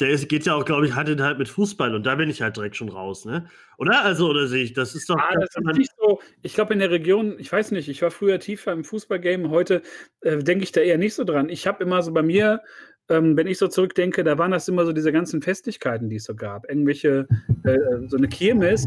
der 0.00 0.10
ist, 0.10 0.28
geht 0.28 0.46
ja 0.46 0.54
auch, 0.54 0.64
glaube 0.64 0.86
ich, 0.86 0.94
Hand 0.94 1.08
in 1.08 1.22
Hand 1.22 1.38
mit 1.38 1.48
Fußball 1.48 1.94
und 1.94 2.04
da 2.06 2.14
bin 2.14 2.30
ich 2.30 2.42
halt 2.42 2.56
direkt 2.56 2.76
schon 2.76 2.88
raus, 2.88 3.24
ne? 3.24 3.48
Oder? 3.78 4.02
Also, 4.04 4.28
oder 4.28 4.46
sehe 4.48 4.64
ich, 4.64 4.72
das 4.72 4.94
ist 4.94 5.08
doch. 5.10 5.16
Ah, 5.16 5.34
das 5.34 5.50
ist 5.54 5.76
nicht 5.78 5.90
so. 5.98 6.20
Ich 6.42 6.54
glaube, 6.54 6.72
in 6.72 6.78
der 6.80 6.90
Region, 6.90 7.36
ich 7.38 7.50
weiß 7.52 7.70
nicht, 7.72 7.88
ich 7.88 8.00
war 8.02 8.10
früher 8.10 8.38
tiefer 8.40 8.72
im 8.72 8.84
Fußballgame, 8.84 9.50
heute 9.50 9.82
äh, 10.22 10.38
denke 10.38 10.64
ich 10.64 10.72
da 10.72 10.80
eher 10.80 10.98
nicht 10.98 11.14
so 11.14 11.24
dran. 11.24 11.48
Ich 11.48 11.66
habe 11.66 11.82
immer 11.84 12.02
so 12.02 12.12
bei 12.12 12.22
mir, 12.22 12.60
ähm, 13.08 13.36
wenn 13.36 13.46
ich 13.46 13.58
so 13.58 13.68
zurückdenke, 13.68 14.24
da 14.24 14.38
waren 14.38 14.50
das 14.52 14.68
immer 14.68 14.86
so 14.86 14.92
diese 14.92 15.12
ganzen 15.12 15.42
Festlichkeiten, 15.42 16.08
die 16.08 16.16
es 16.16 16.24
so 16.24 16.34
gab. 16.34 16.68
Irgendwelche, 16.68 17.26
äh, 17.64 17.76
so 18.06 18.16
eine 18.16 18.28
Kirmes, 18.28 18.82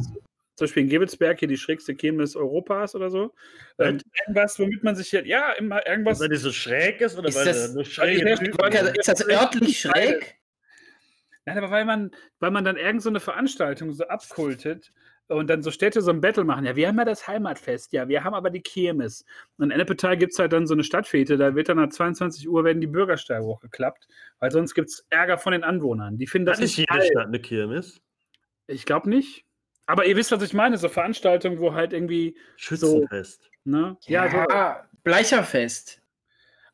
zum 0.56 0.66
Beispiel 0.68 0.84
in 0.84 0.90
Gebelsberg 0.90 1.40
hier 1.40 1.48
die 1.48 1.58
schrägste 1.58 1.96
Kirmes 1.96 2.36
Europas 2.36 2.94
oder 2.96 3.10
so. 3.10 3.34
Ähm, 3.80 4.00
irgendwas, 4.26 4.60
womit 4.60 4.84
man 4.84 4.96
sich 4.96 5.12
ja, 5.12 5.22
ja, 5.22 5.52
immer 5.54 5.86
irgendwas. 5.88 6.20
weil 6.20 6.30
die 6.30 6.36
so 6.38 6.52
schräg 6.52 7.02
ist 7.02 7.18
oder 7.18 7.30
Ist 7.30 7.36
weil 7.36 7.46
das- 7.46 7.68
da 7.70 7.74
nur 7.74 7.82
ist- 7.82 7.96
Typen 7.96 8.28
ist 8.28 9.06
sind? 9.06 9.08
das 9.08 9.28
örtlich 9.30 9.80
schräg? 9.80 10.36
Nein, 11.46 11.58
aber 11.58 11.72
weil 11.72 11.86
man, 11.86 12.12
weil 12.40 12.52
man 12.52 12.64
dann 12.64 12.78
irgend 12.78 13.02
so 13.02 13.10
eine 13.10 13.20
Veranstaltung 13.20 13.92
so 13.92 14.06
abkultet 14.08 14.94
und 15.28 15.50
dann 15.50 15.64
so 15.64 15.72
Städte 15.72 16.02
so 16.02 16.12
ein 16.12 16.22
Battle 16.22 16.44
machen. 16.44 16.66
Ja, 16.66 16.76
wir 16.76 16.88
haben 16.88 16.98
ja 16.98 17.06
das 17.06 17.28
Heimatfest, 17.28 17.94
ja, 17.94 18.08
wir 18.08 18.24
haben 18.24 18.34
aber 18.34 18.50
die 18.50 18.62
Kirmes. 18.62 19.26
Und 19.58 19.66
in 19.66 19.72
Ennepetal 19.72 20.18
gibt 20.18 20.34
es 20.34 20.40
halt 20.40 20.54
dann 20.54 20.68
so 20.68 20.74
eine 20.74 20.84
Stadtfete, 20.84 21.38
da 21.38 21.56
wird 21.56 21.70
dann 21.70 21.80
ab 21.80 21.92
22 21.92 22.48
Uhr 22.48 22.64
werden 22.64 22.82
die 22.82 22.88
Bürgersteige 22.88 23.44
hochgeklappt, 23.44 24.08
weil 24.40 24.52
sonst 24.52 24.74
gibt 24.74 24.90
es 24.90 25.06
Ärger 25.10 25.38
von 25.38 25.54
den 25.54 25.64
Anwohnern. 25.64 26.18
Die 26.18 26.28
finden 26.28 26.46
das 26.46 26.58
Hat 26.58 26.64
nicht 26.64 26.78
nicht 26.78 26.90
jede 26.90 27.00
geil. 27.00 27.10
Stadt 27.12 27.28
eine 27.28 27.40
Kirmes? 27.40 28.02
Ich 28.68 28.86
glaube 28.86 29.10
nicht. 29.10 29.46
Aber 29.86 30.06
ihr 30.06 30.16
wisst, 30.16 30.32
was 30.32 30.42
ich 30.44 30.54
meine, 30.54 30.78
so 30.78 30.88
Veranstaltungen, 30.88 31.60
wo 31.60 31.74
halt 31.74 31.92
irgendwie, 31.92 32.38
Schützenfest. 32.56 33.50
ne? 33.66 33.98
Ja, 34.06 34.30
so. 34.30 34.46
Bleicherfest. 35.04 36.02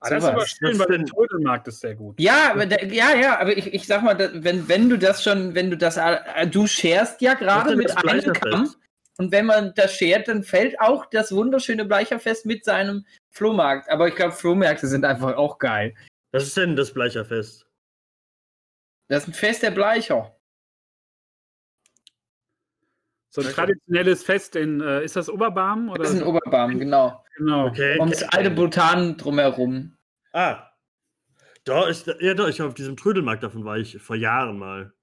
Ah, 0.01 0.09
das 0.09 0.23
ist 0.23 0.29
aber 0.29 0.45
schön, 0.45 0.79
weil 0.79 0.87
der? 0.87 1.05
Trödelmarkt 1.05 1.67
ist 1.67 1.81
sehr 1.81 1.95
gut. 1.95 2.19
Ja, 2.19 2.55
ja, 2.63 3.15
ja, 3.15 3.39
aber 3.39 3.57
ich, 3.57 3.73
ich 3.73 3.85
sag 3.85 4.01
mal, 4.01 4.17
wenn, 4.33 4.69
wenn 4.69 4.89
du 4.89 4.97
das 4.97 5.23
schon, 5.23 5.55
wenn 5.55 5.69
du 5.69 5.77
das, 5.77 5.97
äh, 5.97 6.47
du 6.47 6.67
scherst 6.67 7.21
ja 7.21 7.33
gerade 7.33 7.75
mit 7.75 7.91
einem 7.91 8.01
Bleicherfest? 8.01 8.41
Kamm 8.41 8.75
und 9.19 9.33
wenn 9.33 9.45
man 9.45 9.73
das 9.75 9.95
schert, 9.95 10.29
dann 10.29 10.43
fällt 10.43 10.79
auch 10.79 11.05
das 11.05 11.33
wunderschöne 11.33 11.83
Bleicherfest 11.83 12.45
mit 12.45 12.63
seinem 12.63 13.05
Flohmarkt. 13.31 13.89
Aber 13.89 14.07
ich 14.07 14.15
glaube, 14.15 14.31
Flohmärkte 14.31 14.87
sind 14.87 15.03
einfach 15.03 15.35
auch 15.35 15.59
geil. 15.59 15.93
Was 16.31 16.43
ist 16.43 16.55
denn 16.55 16.77
das 16.77 16.93
Bleicherfest? 16.93 17.67
Das 19.09 19.23
ist 19.23 19.29
ein 19.29 19.33
Fest 19.33 19.63
der 19.63 19.71
Bleicher. 19.71 20.33
So 23.29 23.41
ein 23.41 23.47
traditionelles 23.47 24.23
Fest 24.23 24.55
in, 24.55 24.79
äh, 24.79 25.03
ist 25.03 25.17
das 25.17 25.29
Oberbarm? 25.29 25.89
Oder? 25.89 26.03
Das 26.03 26.13
ist 26.13 26.21
ein 26.21 26.27
Oberbarm, 26.27 26.79
genau. 26.79 27.21
Genau. 27.39 27.67
Okay. 27.67 27.99
Ums 27.99 28.21
alte 28.23 28.51
Bhutan 28.51 29.17
drumherum. 29.17 29.97
Ah. 30.33 30.67
Doch, 31.65 31.89
ich, 31.89 32.05
ja, 32.19 32.33
doch, 32.35 32.47
ich 32.47 32.61
auf 32.61 32.75
diesem 32.75 32.95
Trödelmarkt 32.95 33.43
davon 33.43 33.65
war 33.65 33.77
ich 33.77 33.97
vor 34.01 34.15
Jahren 34.15 34.59
mal. 34.59 34.93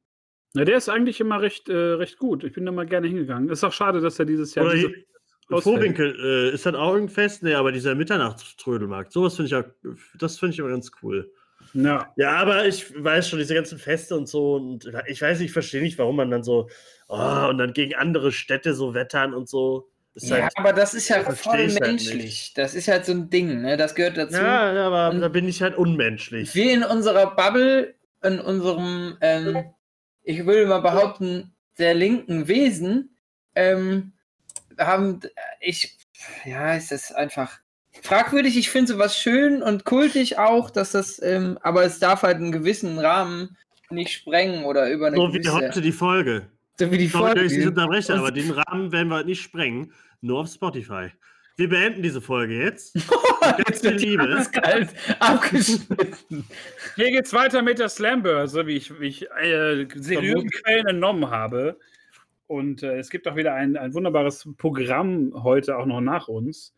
Ja, 0.54 0.64
der 0.64 0.76
ist 0.76 0.88
eigentlich 0.88 1.20
immer 1.20 1.40
recht, 1.40 1.68
äh, 1.68 1.74
recht 1.74 2.18
gut. 2.18 2.44
Ich 2.44 2.52
bin 2.52 2.64
da 2.64 2.72
mal 2.72 2.86
gerne 2.86 3.08
hingegangen. 3.08 3.50
Ist 3.50 3.64
auch 3.64 3.72
schade, 3.72 4.00
dass 4.00 4.18
er 4.18 4.24
dieses 4.24 4.54
Jahr 4.54 4.72
diese. 4.72 4.92
Vorwinkel, 5.48 6.16
äh, 6.18 6.54
ist 6.54 6.66
das 6.66 6.74
auch 6.74 6.94
irgendein 6.94 7.14
Fest? 7.14 7.42
Nee, 7.42 7.54
aber 7.54 7.70
dieser 7.70 7.94
Mitternachtströdelmarkt, 7.94 9.12
sowas 9.12 9.36
finde 9.36 9.46
ich 9.46 9.54
auch, 9.54 9.64
das 10.18 10.38
finde 10.38 10.54
ich 10.54 10.58
immer 10.58 10.70
ganz 10.70 10.90
cool. 11.02 11.30
Ja. 11.72 12.12
Ja, 12.16 12.32
aber 12.32 12.66
ich 12.66 12.92
weiß 13.02 13.28
schon, 13.28 13.38
diese 13.38 13.54
ganzen 13.54 13.78
Feste 13.78 14.16
und 14.16 14.28
so, 14.28 14.54
und 14.54 14.90
ich 15.06 15.22
weiß 15.22 15.38
nicht, 15.38 15.48
ich 15.48 15.52
verstehe 15.52 15.82
nicht, 15.82 15.98
warum 15.98 16.16
man 16.16 16.30
dann 16.30 16.42
so, 16.42 16.68
oh, 17.08 17.46
und 17.48 17.58
dann 17.58 17.72
gegen 17.74 17.94
andere 17.94 18.32
Städte 18.32 18.74
so 18.74 18.94
wettern 18.94 19.34
und 19.34 19.48
so. 19.48 19.88
Ist 20.16 20.30
Ja, 20.30 20.44
halt, 20.44 20.52
aber 20.56 20.72
das 20.72 20.94
ist 20.94 21.08
ja 21.08 21.22
voll 21.22 21.60
ich 21.60 21.72
halt 21.74 21.80
menschlich. 21.80 22.54
das 22.54 22.74
ist 22.74 22.88
halt 22.88 23.04
so 23.04 23.12
ein 23.12 23.28
Ding, 23.28 23.60
ne? 23.60 23.76
Das 23.76 23.94
gehört 23.94 24.16
dazu. 24.16 24.36
ja, 24.36 24.72
ja, 24.72 24.86
aber 24.86 25.10
Und- 25.10 25.20
da 25.20 25.28
bin 25.28 25.46
ich 25.46 25.60
halt 25.60 25.76
unmenschlich. 25.76 26.54
Wir 26.54 26.72
in 26.72 26.82
unserer 26.82 27.36
Bubble, 27.36 27.94
in 28.22 28.40
unserem, 28.40 29.18
ähm, 29.20 29.64
ich 30.22 30.46
würde 30.46 30.66
mal 30.66 30.80
behaupten, 30.80 31.52
sehr 31.74 31.92
linken 31.92 32.48
Wesen, 32.48 33.14
ähm, 33.54 34.12
haben, 34.78 35.20
ich, 35.60 35.98
ja, 36.46 36.74
es 36.74 36.90
ist 36.92 37.14
einfach 37.14 37.58
fragwürdig. 38.02 38.56
Ich 38.56 38.70
finde 38.70 38.92
sowas 38.94 39.18
schön 39.18 39.62
und 39.62 39.84
kultig 39.84 40.38
auch, 40.38 40.70
dass 40.70 40.92
das, 40.92 41.20
ähm, 41.22 41.58
aber 41.62 41.84
es 41.84 41.98
darf 41.98 42.22
halt 42.22 42.36
einen 42.36 42.52
gewissen 42.52 42.98
Rahmen 42.98 43.56
nicht 43.90 44.12
sprengen 44.12 44.64
oder 44.64 44.90
über 44.90 45.08
eine 45.08 45.16
So 45.16 45.28
wie 45.34 45.38
gewisse, 45.40 45.52
heute 45.54 45.80
die 45.82 45.92
Folge. 45.92 46.46
so 46.78 46.90
wie 46.90 46.98
die 46.98 47.06
Sorry, 47.06 47.34
dass 47.34 47.44
ich 47.44 47.50
Sie 47.50 47.62
Folge. 47.62 47.68
unterbreche, 47.80 48.14
aber 48.14 48.30
den 48.32 48.50
Rahmen 48.50 48.92
werden 48.92 49.08
wir 49.08 49.22
nicht 49.24 49.42
sprengen. 49.42 49.92
Nur 50.20 50.40
auf 50.40 50.48
Spotify. 50.48 51.10
Wir 51.56 51.70
beenden 51.70 52.02
diese 52.02 52.20
Folge 52.20 52.58
jetzt. 52.58 52.94
Jetzt 53.66 53.82
wird 53.82 54.00
die 54.00 54.10
Liebe. 54.10 54.24
alles 54.24 54.50
kalt 54.50 54.90
abgeschnitten. 55.20 56.44
Hier 56.96 57.10
geht's 57.10 57.32
weiter 57.32 57.62
mit 57.62 57.78
der 57.78 57.88
Slambörse, 57.88 58.66
wie 58.66 58.76
ich, 58.76 59.00
wie 59.00 59.06
ich 59.06 59.30
äh, 59.30 59.86
seriösen 59.94 60.50
Quellen 60.50 60.86
entnommen 60.86 61.30
habe. 61.30 61.78
Und 62.46 62.82
äh, 62.82 62.98
es 62.98 63.08
gibt 63.08 63.26
auch 63.26 63.36
wieder 63.36 63.54
ein, 63.54 63.76
ein 63.76 63.94
wunderbares 63.94 64.48
Programm 64.58 65.32
heute 65.42 65.78
auch 65.78 65.86
noch 65.86 66.00
nach 66.00 66.28
uns. 66.28 66.74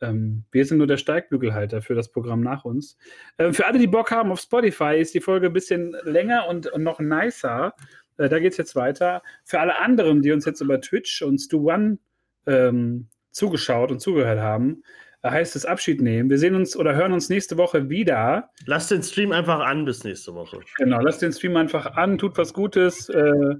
Ähm, 0.00 0.44
wir 0.50 0.64
sind 0.64 0.78
nur 0.78 0.86
der 0.86 0.96
Steigbügelhalter 0.96 1.82
für 1.82 1.94
das 1.94 2.10
Programm 2.10 2.40
nach 2.40 2.64
uns. 2.64 2.96
Ähm, 3.38 3.52
für 3.52 3.66
alle, 3.66 3.78
die 3.78 3.86
Bock 3.86 4.10
haben 4.10 4.32
auf 4.32 4.40
Spotify, 4.40 4.98
ist 4.98 5.14
die 5.14 5.20
Folge 5.20 5.48
ein 5.48 5.52
bisschen 5.52 5.94
länger 6.04 6.48
und, 6.48 6.66
und 6.68 6.82
noch 6.82 7.00
nicer. 7.00 7.74
Äh, 8.16 8.28
da 8.28 8.38
geht's 8.38 8.56
jetzt 8.56 8.74
weiter. 8.74 9.22
Für 9.44 9.60
alle 9.60 9.78
anderen, 9.78 10.22
die 10.22 10.32
uns 10.32 10.44
jetzt 10.44 10.60
über 10.60 10.80
Twitch 10.80 11.22
und 11.22 11.38
Stu 11.38 11.70
One 11.70 11.98
ähm, 12.46 13.08
zugeschaut 13.30 13.90
und 13.90 14.00
zugehört 14.00 14.40
haben, 14.40 14.82
heißt 15.24 15.56
es 15.56 15.64
Abschied 15.64 16.00
nehmen. 16.00 16.30
Wir 16.30 16.38
sehen 16.38 16.54
uns 16.54 16.76
oder 16.76 16.94
hören 16.94 17.12
uns 17.12 17.28
nächste 17.28 17.56
Woche 17.56 17.88
wieder. 17.88 18.50
Lasst 18.66 18.90
den 18.90 19.02
Stream 19.02 19.32
einfach 19.32 19.60
an 19.60 19.84
bis 19.84 20.04
nächste 20.04 20.34
Woche. 20.34 20.60
Genau, 20.78 21.00
lasst 21.00 21.22
den 21.22 21.32
Stream 21.32 21.56
einfach 21.56 21.96
an, 21.96 22.18
tut 22.18 22.36
was 22.36 22.52
Gutes. 22.52 23.08
Äh, 23.08 23.54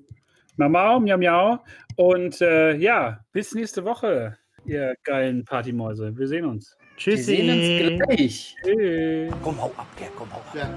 Mamau, 0.57 1.01
miau, 1.01 1.17
miau. 1.17 1.59
Und 1.97 2.41
äh, 2.41 2.75
ja, 2.77 3.21
bis 3.33 3.55
nächste 3.55 3.85
Woche, 3.85 4.37
ihr 4.65 4.95
geilen 5.05 5.45
Partymäuse. 5.45 6.17
Wir 6.17 6.29
sehen 6.29 6.45
uns. 6.45 6.77
Wir 6.79 6.97
Tschüssi. 6.97 7.23
sehen 7.23 7.89
uns 7.89 8.07
gleich. 8.07 8.57
Tschüss. 8.65 9.33
Komm, 9.43 9.61
hau 9.61 9.73
ab, 9.77 9.87
Gerd, 9.97 10.11
komm, 10.17 10.31
hau 10.33 10.39
ab. 10.39 10.55
Ja. 10.55 10.75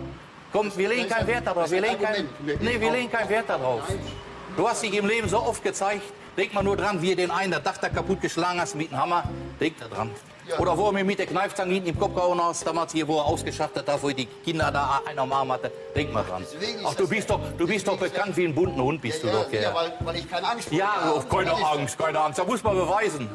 Komm, 0.52 0.72
wir 0.78 0.88
legen 0.88 1.10
keinen 1.10 1.28
Wert 1.28 1.46
darauf. 1.46 1.70
Wir 1.70 1.82
legen 1.82 2.00
keinen, 2.00 2.30
Argument. 2.30 2.62
nee, 2.62 2.80
wir 2.80 2.92
legen 2.92 3.12
keinen 3.12 3.30
Wert 3.30 3.50
darauf. 3.50 3.82
Du 4.56 4.68
hast 4.68 4.84
dich 4.84 4.98
im 4.98 5.06
Leben 5.06 5.28
so 5.28 5.40
oft 5.40 5.62
gezeigt. 5.62 6.04
Denk 6.38 6.54
mal 6.54 6.64
nur 6.64 6.76
dran, 6.76 7.02
wie 7.02 7.10
du 7.12 7.16
den 7.18 7.32
einen 7.32 7.52
das 7.52 7.64
Dach 7.64 7.78
da 7.78 7.90
kaputt 7.90 8.22
geschlagen 8.22 8.60
hast 8.60 8.76
mit 8.76 8.92
dem 8.92 8.98
Hammer. 9.00 9.24
Denk 9.60 9.80
da 9.80 9.88
dran. 9.88 10.12
Oder 10.60 10.78
wo 10.78 10.88
er 10.88 10.92
mir 10.92 11.04
mit 11.04 11.18
der 11.18 11.26
Kneifzange 11.26 11.74
hinten 11.74 11.90
im 11.90 12.00
Kopf 12.00 12.14
gehauen 12.14 12.40
hast, 12.40 12.68
damals 12.68 12.92
hier, 12.92 13.08
wo 13.08 13.18
er 13.18 13.26
ausgeschachtet 13.26 13.88
hat, 13.90 14.04
wo 14.04 14.10
die 14.12 14.28
Kinder 14.28 14.70
da 14.72 15.02
einen 15.08 15.18
am 15.18 15.34
Arm 15.34 15.52
hatte. 15.52 15.72
Denk 15.96 16.14
mal 16.14 16.24
dran. 16.24 16.46
Ach, 16.86 16.94
du 16.94 17.08
bist 17.08 17.28
doch, 17.32 17.40
du 17.58 17.66
bist 17.66 17.88
doch 17.88 17.98
bekannt 17.98 18.38
wie 18.38 18.46
ein 18.46 18.54
bunten 18.54 18.80
Hund, 18.80 19.02
bist 19.02 19.24
du 19.24 19.28
doch, 19.28 19.52
ja, 19.52 19.62
ja. 19.62 19.74
weil, 19.74 19.94
weil 20.02 20.18
ich 20.18 20.30
keine 20.30 20.48
Angst 20.48 20.72
Ja, 20.72 20.94
habe. 21.06 21.26
keine 21.28 21.50
Das 21.50 21.60
ist- 21.60 21.66
Angst, 21.66 21.98
keine 21.98 22.20
Angst. 22.20 22.38
Da 22.38 22.44
muss 22.44 22.62
man 22.64 22.76
beweisen. 22.76 23.28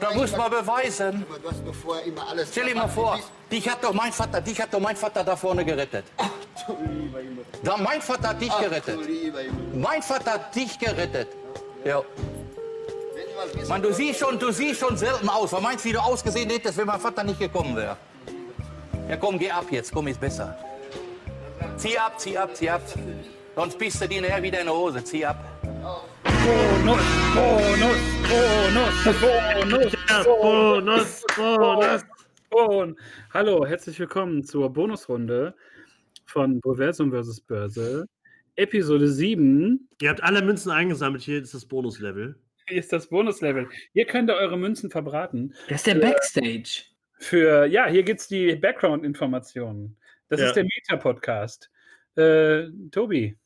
Da 0.00 0.10
muss 0.12 0.36
man 0.36 0.50
beweisen. 0.50 1.24
Du 1.42 1.48
hast 1.48 1.66
doch 1.66 1.74
vorher 1.74 2.04
immer 2.04 2.28
alles. 2.28 2.50
Stell 2.50 2.66
dir 2.66 2.74
mal 2.74 2.88
vor, 2.88 3.18
dich 3.50 3.66
hat 3.66 3.82
doch 3.82 3.94
mein 3.94 4.12
Vater, 4.12 4.42
dich 4.42 4.60
hat 4.60 4.74
doch 4.74 4.80
mein 4.80 4.96
Vater 4.96 5.24
da 5.24 5.36
vorne 5.36 5.64
gerettet. 5.64 6.04
Du 6.66 6.76
lieber 6.92 7.20
Junge. 7.22 7.40
Da, 7.62 7.76
mein 7.78 8.02
Vater 8.02 8.28
hat 8.30 8.40
dich 8.42 8.50
Ach, 8.52 8.60
gerettet. 8.60 8.98
Mein 9.74 10.02
Vater 10.02 10.32
hat 10.32 10.54
dich 10.54 10.78
gerettet. 10.78 11.28
Ja. 11.86 12.02
Mann, 13.68 13.82
du 13.82 13.92
siehst 13.92 14.20
schon, 14.20 14.38
du 14.38 14.50
siehst 14.50 14.80
schon 14.80 14.96
selten 14.96 15.28
aus. 15.28 15.52
Was 15.52 15.62
meinst 15.62 15.84
du, 15.84 15.88
wie 15.88 15.92
du 15.92 16.00
ausgesehen 16.00 16.50
hättest, 16.50 16.76
wenn 16.76 16.86
mein 16.86 17.00
Vater 17.00 17.24
nicht 17.24 17.38
gekommen 17.38 17.76
wäre? 17.76 17.96
Ja, 19.08 19.16
komm, 19.16 19.38
geh 19.38 19.50
ab 19.50 19.66
jetzt. 19.70 19.92
Komm, 19.92 20.08
ist 20.08 20.20
besser. 20.20 20.56
Zieh 21.76 21.98
ab, 21.98 22.18
zieh 22.18 22.36
ab, 22.36 22.54
zieh 22.54 22.70
ab. 22.70 22.82
Sonst 23.54 23.78
bist 23.78 24.00
du 24.00 24.08
dir 24.08 24.22
nachher 24.22 24.42
wieder 24.42 24.60
in 24.60 24.66
der 24.66 24.74
Hose. 24.74 25.02
Zieh 25.02 25.24
ab. 25.24 25.44
Bonus, 26.22 27.00
Bonus, 27.34 27.98
Bonus, 28.28 29.04
Bonus, 29.20 29.92
Bonus, 30.24 31.24
Bonus. 31.36 32.02
Bonus. 32.50 32.96
Hallo, 33.32 33.66
herzlich 33.66 33.98
willkommen 33.98 34.44
zur 34.44 34.70
Bonusrunde 34.70 35.54
von 36.26 36.60
Proversum 36.60 37.12
vs. 37.12 37.40
Börse. 37.40 38.06
Episode 38.56 39.08
7. 39.08 39.88
Ihr 40.00 40.10
habt 40.10 40.22
alle 40.22 40.42
Münzen 40.42 40.70
eingesammelt. 40.70 41.22
Hier 41.22 41.40
ist 41.40 41.54
das 41.54 41.64
Bonuslevel. 41.64 42.36
Hier 42.70 42.78
ist 42.78 42.92
das 42.92 43.08
Bonuslevel. 43.08 43.68
Hier 43.92 44.04
könnt 44.06 44.30
ihr 44.30 44.34
eure 44.36 44.56
Münzen 44.56 44.90
verbraten. 44.90 45.54
Das 45.68 45.78
ist 45.78 45.88
der 45.88 45.96
Backstage. 45.96 46.84
Für, 47.18 47.66
ja, 47.66 47.88
hier 47.88 48.04
gibt 48.04 48.20
es 48.20 48.28
die 48.28 48.54
Background-Informationen. 48.54 49.96
Das 50.28 50.40
Ja. 50.40 50.46
ist 50.46 50.54
der 50.54 50.62
Meta-Podcast. 50.62 51.68
Äh, 52.16 52.68
Tobi, 52.92 53.36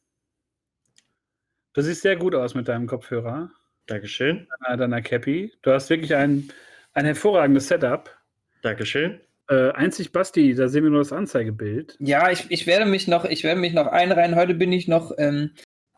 du 1.73 1.81
siehst 1.81 2.03
sehr 2.03 2.17
gut 2.17 2.35
aus 2.35 2.55
mit 2.55 2.69
deinem 2.69 2.87
Kopfhörer, 2.87 3.51
Dankeschön. 3.87 4.47
deiner, 4.67 4.77
deiner 4.77 5.01
Cappy. 5.03 5.53
Du 5.63 5.73
hast 5.73 5.89
wirklich 5.89 6.15
ein, 6.15 6.51
ein 6.93 7.07
hervorragendes 7.07 7.69
Setup. 7.69 8.15
Dankeschön. 8.61 9.21
Äh, 9.49 9.71
einzig 9.73 10.13
Basti, 10.13 10.55
da 10.55 10.69
sehen 10.69 10.85
wir 10.85 10.91
nur 10.91 11.01
das 11.01 11.13
Anzeigebild. 11.13 11.97
Ja, 11.99 12.31
ich, 12.31 12.51
ich 12.51 12.67
werde 12.67 12.85
mich 12.85 13.09
noch, 13.09 13.25
ich 13.25 13.43
werde 13.43 13.61
mich 13.61 13.73
noch 13.73 13.87
einreihen. 13.87 14.37
Heute 14.37 14.55
bin 14.55 14.73
ich 14.73 14.87
noch, 14.87 15.13
ähm, 15.17 15.51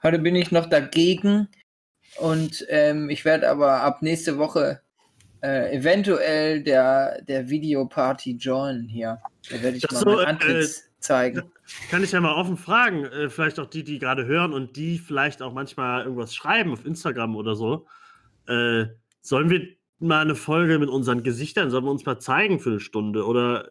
heute 0.04 0.20
bin 0.20 0.36
ich 0.36 0.52
noch 0.52 0.66
dagegen. 0.68 1.48
Und 2.18 2.64
ähm, 2.68 3.10
ich 3.10 3.24
werde 3.24 3.48
aber 3.48 3.82
ab 3.82 4.02
nächste 4.02 4.38
Woche 4.38 4.80
äh, 5.42 5.76
eventuell 5.76 6.62
der, 6.62 7.22
der 7.22 7.48
Videoparty 7.48 8.36
joinen 8.36 8.88
hier. 8.88 9.20
Da 9.50 9.62
werde 9.62 9.76
ich 9.76 9.84
Ach 9.86 9.92
mal 9.92 9.98
so, 10.00 10.06
mein 10.06 10.18
äh, 10.18 10.28
Antlitz 10.28 10.84
zeigen. 10.98 11.42
Kann 11.90 12.02
ich 12.02 12.12
ja 12.12 12.20
mal 12.20 12.34
offen 12.34 12.56
fragen, 12.56 13.04
äh, 13.04 13.28
vielleicht 13.28 13.58
auch 13.58 13.66
die, 13.66 13.84
die 13.84 13.98
gerade 13.98 14.26
hören 14.26 14.52
und 14.52 14.76
die 14.76 14.98
vielleicht 14.98 15.42
auch 15.42 15.52
manchmal 15.52 16.04
irgendwas 16.04 16.34
schreiben 16.34 16.72
auf 16.72 16.86
Instagram 16.86 17.36
oder 17.36 17.54
so. 17.54 17.86
Äh, 18.48 18.86
sollen 19.20 19.50
wir 19.50 19.66
mal 19.98 20.20
eine 20.20 20.34
Folge 20.34 20.78
mit 20.78 20.88
unseren 20.88 21.22
Gesichtern, 21.22 21.70
sollen 21.70 21.84
wir 21.84 21.90
uns 21.90 22.06
mal 22.06 22.18
zeigen 22.18 22.60
für 22.60 22.70
eine 22.70 22.80
Stunde 22.80 23.26
oder 23.26 23.68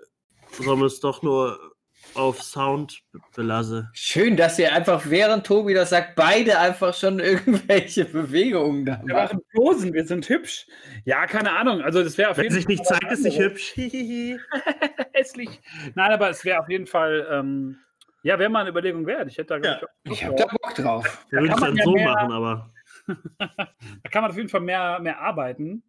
sollen 0.52 0.80
wir 0.80 0.86
es 0.86 1.00
doch 1.00 1.24
nur 1.24 1.75
auf 2.14 2.42
Sound 2.42 3.02
belassen? 3.36 3.90
Schön, 3.94 4.38
dass 4.38 4.58
ihr 4.60 4.72
einfach, 4.74 5.04
während 5.10 5.46
Tobi 5.46 5.74
das 5.74 5.90
sagt, 5.90 6.16
beide 6.16 6.60
einfach 6.60 6.94
schon 6.94 7.20
irgendwelche 7.20 8.06
Bewegungen 8.06 8.86
da 8.86 9.02
Wir 9.04 9.14
machen. 9.16 9.38
machen 9.38 9.42
Posen, 9.54 9.94
wir 9.94 10.06
sind 10.06 10.28
hübsch. 10.30 10.68
Ja, 11.04 11.26
keine 11.26 11.52
Ahnung. 11.52 11.82
Also, 11.82 12.04
das 12.04 12.18
wäre 12.18 12.32
auf 12.32 12.38
Wenn 12.38 12.44
jeden 12.44 12.56
sich 12.56 12.68
nicht 12.68 12.86
Fall 12.88 13.00
zeigt, 13.00 13.12
ist 13.12 13.24
nicht 13.24 13.40
hübsch. 13.40 13.74
Hässlich. 15.14 15.62
Nein, 15.96 16.12
aber 16.12 16.30
es 16.30 16.46
wäre 16.46 16.60
auf 16.60 16.70
jeden 16.70 16.88
Fall, 16.88 17.28
ähm, 17.32 17.78
ja, 18.24 18.40
wäre 18.40 18.50
mal 18.50 18.62
eine 18.62 18.70
Überlegung 18.70 19.06
wert. 19.06 19.28
Ich 19.30 19.38
hätte 19.38 19.60
da, 19.60 19.70
Ja. 19.70 19.82
ich, 20.04 20.12
Ich 20.14 20.24
habe 20.26 20.36
Bock 20.36 20.48
da 20.50 20.58
Bock 20.68 20.76
drauf. 20.76 21.26
Da 21.32 21.38
würde 21.38 21.48
ich 21.48 21.52
kann 21.52 21.60
man 21.62 21.70
dann 21.70 21.78
ja 21.78 21.84
so 21.84 21.92
mehr- 21.94 22.12
machen, 22.14 22.32
aber. 22.32 22.72
Da 23.38 24.10
kann 24.10 24.22
man 24.24 24.32
auf 24.32 24.38
jeden 24.38 24.50
Fall 24.50 24.62
mehr, 24.62 25.00
mehr 25.00 25.20
arbeiten. 25.20 25.84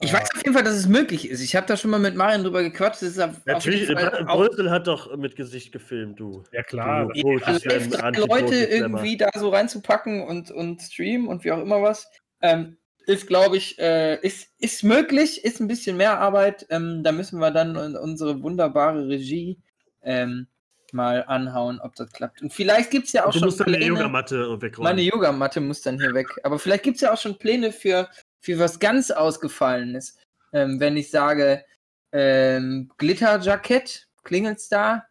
Ich 0.00 0.12
weiß 0.12 0.28
auf 0.34 0.42
jeden 0.42 0.54
Fall, 0.54 0.64
dass 0.64 0.74
es 0.74 0.88
möglich 0.88 1.30
ist. 1.30 1.40
Ich 1.40 1.56
habe 1.56 1.66
da 1.66 1.76
schon 1.76 1.90
mal 1.90 2.00
mit 2.00 2.14
Marian 2.16 2.42
drüber 2.42 2.62
gequatscht. 2.62 3.00
Natürlich, 3.46 3.88
Brösel 3.88 4.70
hat 4.70 4.86
doch 4.86 5.16
mit 5.16 5.36
Gesicht 5.36 5.72
gefilmt, 5.72 6.18
du. 6.20 6.42
Ja, 6.52 6.62
klar. 6.62 7.08
Du 7.14 7.22
Poetry 7.22 7.72
also 7.72 7.98
Anti-Poetry 7.98 8.44
Leute 8.44 8.54
irgendwie 8.64 9.16
da 9.16 9.30
so 9.34 9.48
reinzupacken 9.50 10.22
und, 10.22 10.50
und 10.50 10.82
streamen 10.82 11.28
und 11.28 11.44
wie 11.44 11.52
auch 11.52 11.60
immer 11.62 11.80
was, 11.80 12.10
ähm, 12.42 12.76
ist, 13.06 13.26
glaube 13.26 13.56
ich, 13.56 13.78
äh, 13.78 14.18
ist, 14.20 14.48
ist 14.58 14.82
möglich, 14.82 15.44
ist 15.44 15.60
ein 15.60 15.68
bisschen 15.68 15.96
mehr 15.96 16.18
Arbeit. 16.18 16.66
Ähm, 16.70 17.02
da 17.04 17.12
müssen 17.12 17.38
wir 17.38 17.50
dann 17.50 17.76
un- 17.76 17.96
unsere 17.96 18.42
wunderbare 18.42 19.06
Regie 19.08 19.58
ähm, 20.02 20.46
mal 20.92 21.24
anhauen, 21.26 21.80
ob 21.80 21.94
das 21.96 22.10
klappt. 22.12 22.42
Und 22.42 22.52
vielleicht 22.52 22.90
gibt 22.90 23.06
es 23.06 23.12
ja 23.12 23.26
auch 23.26 23.32
du 23.32 23.38
schon 23.38 23.46
musst 23.48 23.60
dann 23.60 23.68
eine 23.68 23.76
Pläne. 23.76 23.94
Yogamatte 23.94 24.60
wegräumen. 24.60 24.90
Meine 24.90 25.02
Yogamatte 25.02 25.60
muss 25.60 25.82
dann 25.82 25.98
hier 26.00 26.14
weg. 26.14 26.28
Aber 26.42 26.58
vielleicht 26.58 26.82
gibt 26.82 26.96
es 26.96 27.02
ja 27.02 27.12
auch 27.12 27.18
schon 27.20 27.38
Pläne 27.38 27.72
für, 27.72 28.08
für 28.44 28.58
was 28.58 28.78
ganz 28.78 29.10
Ausgefallenes. 29.10 30.18
Ähm, 30.52 30.78
wenn 30.78 30.98
ich 30.98 31.10
sage, 31.10 31.64
ähm, 32.12 32.90
Glitterjackett, 32.98 34.06
klingelt's 34.22 34.68
da? 34.68 35.06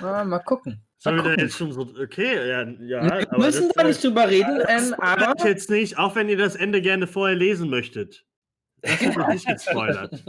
Ah, 0.00 0.24
mal 0.24 0.38
gucken. 0.38 0.80
Sollen 0.98 1.16
wir 1.16 1.36
da 1.36 1.42
jetzt 1.42 1.56
schon 1.56 1.72
so, 1.72 1.82
okay, 2.00 2.48
ja, 2.48 2.62
ja. 2.62 3.02
Wir 3.02 3.32
aber 3.32 3.38
müssen 3.38 3.70
da 3.74 3.84
nicht 3.84 4.04
drüber 4.04 4.28
reden, 4.28 4.60
ähm, 4.68 4.90
Das 4.90 4.98
aber 4.98 5.48
jetzt 5.48 5.68
nicht, 5.68 5.98
auch 5.98 6.14
wenn 6.14 6.28
ihr 6.28 6.36
das 6.36 6.54
Ende 6.54 6.80
gerne 6.80 7.06
vorher 7.06 7.36
lesen 7.36 7.70
möchtet. 7.70 8.24
Das 8.82 9.00
wird 9.00 9.16
noch 9.16 9.28
nicht 9.28 9.46
gespoilert. 9.46 10.22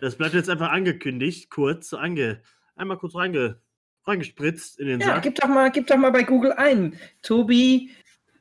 Das 0.00 0.16
bleibt 0.16 0.34
jetzt 0.34 0.48
einfach 0.48 0.70
angekündigt, 0.70 1.50
kurz, 1.50 1.92
ange, 1.94 2.40
einmal 2.76 2.98
kurz 2.98 3.16
reinge, 3.16 3.60
reingespritzt 4.04 4.78
in 4.78 4.86
den 4.86 5.00
ja, 5.00 5.06
Sack. 5.06 5.22
gib 5.22 5.34
doch 5.34 5.48
mal, 5.48 5.70
gib 5.70 5.86
doch 5.88 5.96
mal 5.96 6.10
bei 6.10 6.22
Google 6.22 6.52
ein. 6.52 6.98
Tobi, 7.22 7.90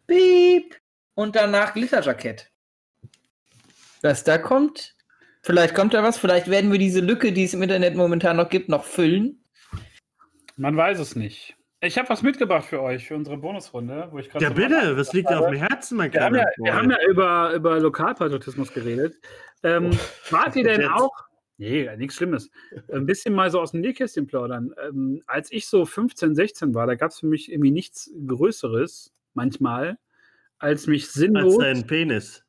Beep 0.05 0.76
und 1.16 1.36
danach 1.36 1.74
Glitterjackett. 1.74 2.51
Was 4.08 4.24
da 4.24 4.38
kommt, 4.38 4.95
vielleicht 5.41 5.76
kommt 5.76 5.93
da 5.93 6.01
was, 6.01 6.18
vielleicht 6.18 6.47
werden 6.47 6.72
wir 6.72 6.80
diese 6.80 7.01
Lücke, 7.01 7.34
die 7.34 7.43
es 7.43 7.53
im 7.53 7.62
Internet 7.62 7.95
momentan 7.95 8.38
noch 8.38 8.47
gibt, 8.47 8.70
noch 8.70 8.86
füllen. 8.86 9.43
Man 10.55 10.78
weiß 10.78 10.99
es 10.99 11.18
nicht. 11.18 11.58
Ich 11.82 11.97
habe 11.97 12.08
was 12.08 12.22
mitgebracht 12.22 12.64
für 12.64 12.82
euch, 12.82 13.05
für 13.05 13.16
unsere 13.18 13.36
Bonusrunde, 13.36 14.08
wo 14.12 14.20
ich 14.20 14.30
gerade 14.30 14.45
Ja, 14.45 14.49
so 14.51 14.55
bitte, 14.55 14.95
was 14.95 15.12
liegt 15.12 15.30
dir 15.30 15.38
auf 15.38 15.49
dem 15.49 15.58
Herzen, 15.58 15.97
mein 15.97 16.14
Wir 16.14 16.24
haben, 16.24 16.36
ja, 16.36 16.45
kleiner 16.45 16.66
wir 16.66 16.74
haben 16.74 16.89
ja 16.89 16.97
über, 17.10 17.53
über 17.53 17.80
Lokalpatriotismus 17.82 18.72
geredet. 18.72 19.20
Ähm, 19.64 19.91
wart 20.30 20.55
ihr 20.55 20.64
denn 20.64 20.80
Jetzt. 20.80 20.91
auch? 20.93 21.12
Nee, 21.58 21.93
nichts 21.97 22.16
Schlimmes. 22.16 22.49
Ein 22.89 23.05
bisschen 23.05 23.34
mal 23.34 23.51
so 23.51 23.60
aus 23.60 23.72
dem 23.72 23.82
Nähkästchen 23.82 24.26
plaudern. 24.26 24.74
Ähm, 24.88 25.22
als 25.28 25.51
ich 25.51 25.68
so 25.68 25.86
15, 25.86 26.34
16 26.34 26.74
war, 26.74 26.88
da 26.88 26.95
gab 26.95 27.12
es 27.12 27.20
für 27.20 27.28
mich 27.28 27.51
irgendwie 27.51 27.72
nichts 27.72 28.10
Größeres, 28.26 29.14
manchmal, 29.34 29.97
als 30.60 30.88
mich 30.88 31.03
Als 31.03 31.14
sinnlos, 31.14 31.58
dein 31.58 31.86
Penis. 31.86 32.47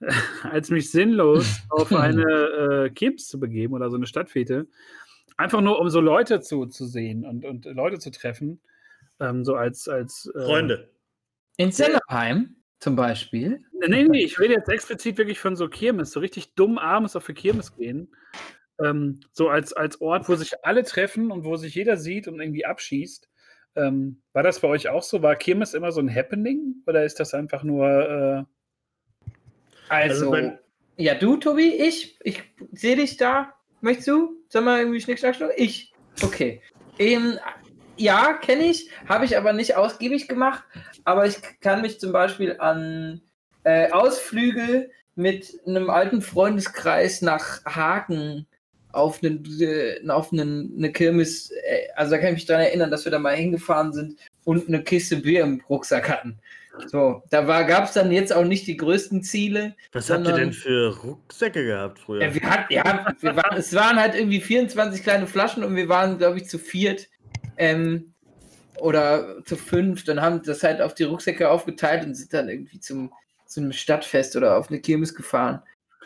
als 0.42 0.70
mich 0.70 0.90
sinnlos 0.90 1.60
auf 1.70 1.92
eine 1.92 2.22
äh, 2.22 2.90
Kirmes 2.90 3.28
zu 3.28 3.40
begeben 3.40 3.74
oder 3.74 3.90
so 3.90 3.96
eine 3.96 4.06
Stadtfete. 4.06 4.66
Einfach 5.36 5.60
nur, 5.60 5.78
um 5.80 5.90
so 5.90 6.00
Leute 6.00 6.40
zu, 6.40 6.66
zu 6.66 6.86
sehen 6.86 7.24
und, 7.24 7.44
und 7.44 7.66
Leute 7.66 7.98
zu 7.98 8.10
treffen. 8.10 8.60
Ähm, 9.20 9.44
so 9.44 9.54
als, 9.54 9.88
als 9.88 10.30
äh, 10.34 10.44
Freunde. 10.44 10.90
In 11.56 11.72
Sennerheim 11.72 12.56
zum 12.78 12.96
Beispiel. 12.96 13.64
Nee, 13.86 14.04
nee, 14.04 14.24
ich 14.24 14.38
rede 14.38 14.54
jetzt 14.54 14.68
explizit 14.68 15.16
wirklich 15.18 15.38
von 15.38 15.56
so 15.56 15.68
Kirmes, 15.68 16.10
so 16.10 16.20
richtig 16.20 16.54
dumm 16.54 16.78
abends 16.78 17.16
auf 17.16 17.24
für 17.24 17.34
Kirmes 17.34 17.74
gehen. 17.76 18.14
Ähm, 18.82 19.20
so 19.32 19.48
als, 19.48 19.72
als 19.72 20.00
Ort, 20.02 20.28
wo 20.28 20.34
sich 20.34 20.64
alle 20.64 20.84
treffen 20.84 21.30
und 21.30 21.44
wo 21.44 21.56
sich 21.56 21.74
jeder 21.74 21.96
sieht 21.96 22.28
und 22.28 22.40
irgendwie 22.40 22.66
abschießt. 22.66 23.28
Ähm, 23.76 24.22
war 24.32 24.42
das 24.42 24.60
bei 24.60 24.68
euch 24.68 24.88
auch 24.88 25.02
so? 25.02 25.22
War 25.22 25.36
Kirmes 25.36 25.74
immer 25.74 25.92
so 25.92 26.00
ein 26.00 26.14
Happening? 26.14 26.82
Oder 26.86 27.04
ist 27.04 27.20
das 27.20 27.32
einfach 27.32 27.62
nur. 27.62 28.46
Äh, 28.48 28.55
Also, 29.88 30.32
Also 30.32 30.52
ja, 30.96 31.14
du, 31.14 31.36
Tobi, 31.36 31.68
ich, 31.68 32.16
ich 32.22 32.42
sehe 32.72 32.96
dich 32.96 33.16
da. 33.16 33.54
Möchtest 33.80 34.08
du? 34.08 34.36
Sag 34.48 34.64
mal 34.64 34.80
irgendwie 34.80 35.00
Schnick, 35.00 35.18
Schnack, 35.18 35.36
Schnuck? 35.36 35.52
Ich. 35.56 35.92
Okay. 36.22 36.62
Ähm, 36.98 37.38
ja, 37.96 38.32
kenne 38.34 38.64
ich, 38.64 38.90
habe 39.06 39.24
ich 39.24 39.36
aber 39.36 39.52
nicht 39.52 39.76
ausgiebig 39.76 40.28
gemacht. 40.28 40.64
Aber 41.04 41.26
ich 41.26 41.36
kann 41.60 41.82
mich 41.82 42.00
zum 42.00 42.12
Beispiel 42.12 42.56
an 42.58 43.20
äh, 43.64 43.90
Ausflüge 43.90 44.90
mit 45.14 45.60
einem 45.66 45.90
alten 45.90 46.22
Freundeskreis 46.22 47.22
nach 47.22 47.64
Hagen 47.64 48.46
auf 48.92 49.22
eine, 49.22 49.40
äh, 49.60 50.08
auf 50.08 50.32
eine, 50.32 50.42
eine 50.42 50.92
Kirmes, 50.92 51.50
äh, 51.50 51.88
also 51.94 52.12
da 52.12 52.18
kann 52.18 52.28
ich 52.28 52.34
mich 52.34 52.46
daran 52.46 52.64
erinnern, 52.64 52.90
dass 52.90 53.04
wir 53.04 53.12
da 53.12 53.18
mal 53.18 53.36
hingefahren 53.36 53.92
sind 53.92 54.18
und 54.44 54.68
eine 54.68 54.82
Kiste 54.82 55.16
Bier 55.16 55.42
im 55.42 55.62
Rucksack 55.68 56.08
hatten. 56.08 56.38
So, 56.86 57.22
da 57.30 57.62
gab 57.62 57.84
es 57.84 57.92
dann 57.92 58.12
jetzt 58.12 58.32
auch 58.32 58.44
nicht 58.44 58.66
die 58.66 58.76
größten 58.76 59.22
Ziele. 59.22 59.74
Was 59.92 60.10
habt 60.10 60.20
ihr 60.20 60.24
sondern- 60.26 60.40
denn 60.40 60.52
für 60.52 60.96
Rucksäcke 61.02 61.64
gehabt 61.64 61.98
früher? 61.98 62.22
Ja, 62.22 62.34
wir 62.34 62.42
hatten, 62.42 62.72
ja, 62.72 63.14
wir 63.20 63.36
waren, 63.36 63.56
es 63.56 63.74
waren 63.74 63.98
halt 63.98 64.14
irgendwie 64.14 64.40
24 64.40 65.02
kleine 65.02 65.26
Flaschen 65.26 65.64
und 65.64 65.74
wir 65.76 65.88
waren, 65.88 66.18
glaube 66.18 66.38
ich, 66.38 66.48
zu 66.48 66.58
viert 66.58 67.08
ähm, 67.56 68.12
oder 68.78 69.42
zu 69.44 69.56
fünf. 69.56 70.04
Dann 70.04 70.20
haben 70.20 70.42
das 70.42 70.62
halt 70.62 70.80
auf 70.80 70.94
die 70.94 71.04
Rucksäcke 71.04 71.48
aufgeteilt 71.48 72.04
und 72.04 72.14
sind 72.14 72.32
dann 72.34 72.48
irgendwie 72.48 72.80
zum, 72.80 73.12
zum 73.46 73.72
Stadtfest 73.72 74.36
oder 74.36 74.58
auf 74.58 74.68
eine 74.68 74.80
Kirmes 74.80 75.14
gefahren 75.14 75.62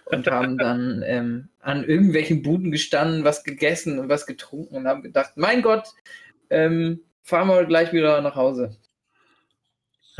und 0.06 0.26
haben 0.28 0.58
dann 0.58 1.02
ähm, 1.06 1.48
an 1.60 1.84
irgendwelchen 1.84 2.42
Buden 2.42 2.70
gestanden, 2.70 3.24
was 3.24 3.44
gegessen 3.44 3.98
und 3.98 4.08
was 4.08 4.26
getrunken 4.26 4.76
und 4.76 4.86
haben 4.86 5.02
gedacht, 5.02 5.32
mein 5.36 5.62
Gott, 5.62 5.88
ähm, 6.50 7.00
fahren 7.22 7.48
wir 7.48 7.64
gleich 7.64 7.92
wieder 7.92 8.20
nach 8.20 8.34
Hause. 8.34 8.76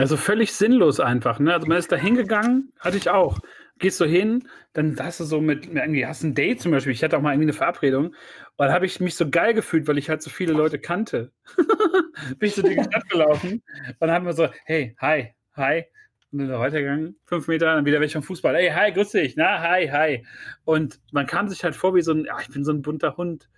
Also 0.01 0.17
völlig 0.17 0.53
sinnlos 0.53 1.01
einfach. 1.01 1.39
Ne? 1.39 1.53
Also 1.53 1.67
man 1.67 1.79
ist 1.79 1.93
da 1.93 1.97
hingegangen, 1.97 2.73
hatte 2.81 2.97
ich 2.97 3.11
auch. 3.11 3.39
Gehst 3.79 4.01
du 4.01 4.05
hin, 4.05 4.49
dann 4.73 4.97
hast 4.99 5.21
du 5.21 5.25
so 5.25 5.41
mit, 5.41 5.67
irgendwie 5.67 6.07
hast 6.07 6.23
ein 6.23 6.35
Date 6.35 6.61
zum 6.61 6.73
Beispiel. 6.73 6.93
Ich 6.93 7.03
hatte 7.03 7.17
auch 7.17 7.23
mal 7.23 7.33
irgendwie 7.33 7.47
eine 7.47 7.53
Verabredung. 7.55 8.07
Und 8.07 8.15
dann 8.57 8.73
habe 8.73 8.87
ich 8.87 9.01
mich 9.01 9.15
so 9.15 9.29
geil 9.29 9.55
gefühlt, 9.55 9.89
weil 9.89 9.99
ich 9.99 10.09
halt 10.11 10.23
so 10.23 10.31
viele 10.31 10.53
Leute 10.53 10.79
kannte. 10.79 11.33
Bin 12.39 12.49
ich 12.49 12.55
so 12.55 12.63
durch 12.63 12.77
die 12.77 12.85
Stadt 12.85 13.09
gelaufen 13.09 13.63
und 13.87 14.01
dann 14.01 14.11
haben 14.11 14.27
wir 14.27 14.33
so, 14.33 14.49
hey, 14.65 14.95
hi, 14.99 15.35
hi. 15.55 15.85
Und 16.33 16.39
dann 16.39 16.61
weitergegangen, 16.61 17.17
fünf 17.25 17.49
Meter, 17.49 17.75
dann 17.75 17.85
wieder 17.85 18.01
welche 18.01 18.15
vom 18.15 18.23
Fußball. 18.23 18.55
Hey, 18.55 18.71
hi, 18.71 18.93
grüß 18.93 19.11
dich. 19.11 19.37
Na, 19.37 19.61
hi, 19.61 19.89
hi. 19.89 20.27
Und 20.65 21.01
man 21.13 21.27
kam 21.27 21.49
sich 21.49 21.65
halt 21.65 21.75
vor 21.75 21.95
wie 21.95 22.03
so 22.03 22.13
ein, 22.13 22.25
ja, 22.25 22.39
ich 22.41 22.49
bin 22.49 22.65
so 22.65 22.73
ein 22.73 22.83
bunter 22.83 23.17
Hund. 23.17 23.49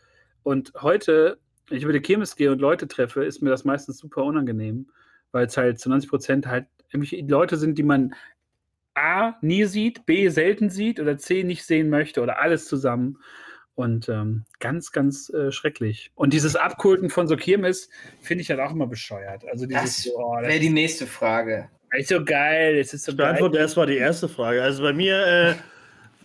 Und 0.42 0.72
heute, 0.80 1.38
wenn 1.68 1.78
ich 1.78 1.84
über 1.84 1.92
die 1.92 2.00
Kirmes 2.00 2.36
gehe 2.36 2.50
und 2.50 2.60
Leute 2.60 2.88
treffe, 2.88 3.24
ist 3.24 3.42
mir 3.42 3.50
das 3.50 3.64
meistens 3.64 3.98
super 3.98 4.24
unangenehm, 4.24 4.88
weil 5.32 5.46
es 5.46 5.56
halt 5.56 5.80
zu 5.80 5.88
90 5.88 6.10
Prozent 6.10 6.46
halt 6.46 6.66
irgendwelche 6.90 7.24
Leute 7.26 7.56
sind, 7.56 7.78
die 7.78 7.82
man 7.82 8.14
A, 8.94 9.34
nie 9.42 9.64
sieht, 9.64 10.04
B, 10.06 10.28
selten 10.28 10.70
sieht 10.70 11.00
oder 11.00 11.16
C, 11.18 11.44
nicht 11.44 11.64
sehen 11.64 11.88
möchte 11.88 12.22
oder 12.22 12.40
alles 12.40 12.66
zusammen. 12.66 13.18
Und 13.74 14.08
ähm, 14.10 14.44
ganz, 14.60 14.92
ganz 14.92 15.30
äh, 15.30 15.50
schrecklich. 15.50 16.12
Und 16.14 16.34
dieses 16.34 16.56
Abkulten 16.56 17.08
von 17.10 17.26
so 17.26 17.36
Kirmes 17.36 17.88
finde 18.20 18.42
ich 18.42 18.50
halt 18.50 18.60
auch 18.60 18.70
immer 18.72 18.86
bescheuert. 18.86 19.44
Also 19.48 19.66
dieses, 19.66 20.04
Das 20.04 20.08
oh, 20.14 20.36
das 20.40 20.48
wäre 20.48 20.60
die 20.60 20.68
nächste 20.70 21.06
Frage. 21.06 21.70
ist 21.90 22.08
so 22.08 22.24
geil, 22.24 22.76
es 22.78 22.94
ist 22.94 23.04
so 23.04 23.12
Ich 23.12 23.18
geil. 23.18 23.34
beantworte 23.34 23.58
erstmal 23.58 23.86
die 23.86 23.96
erste 23.96 24.28
Frage. 24.28 24.62
Also 24.62 24.82
bei 24.82 24.92
mir, 24.92 25.26
äh, 25.26 25.54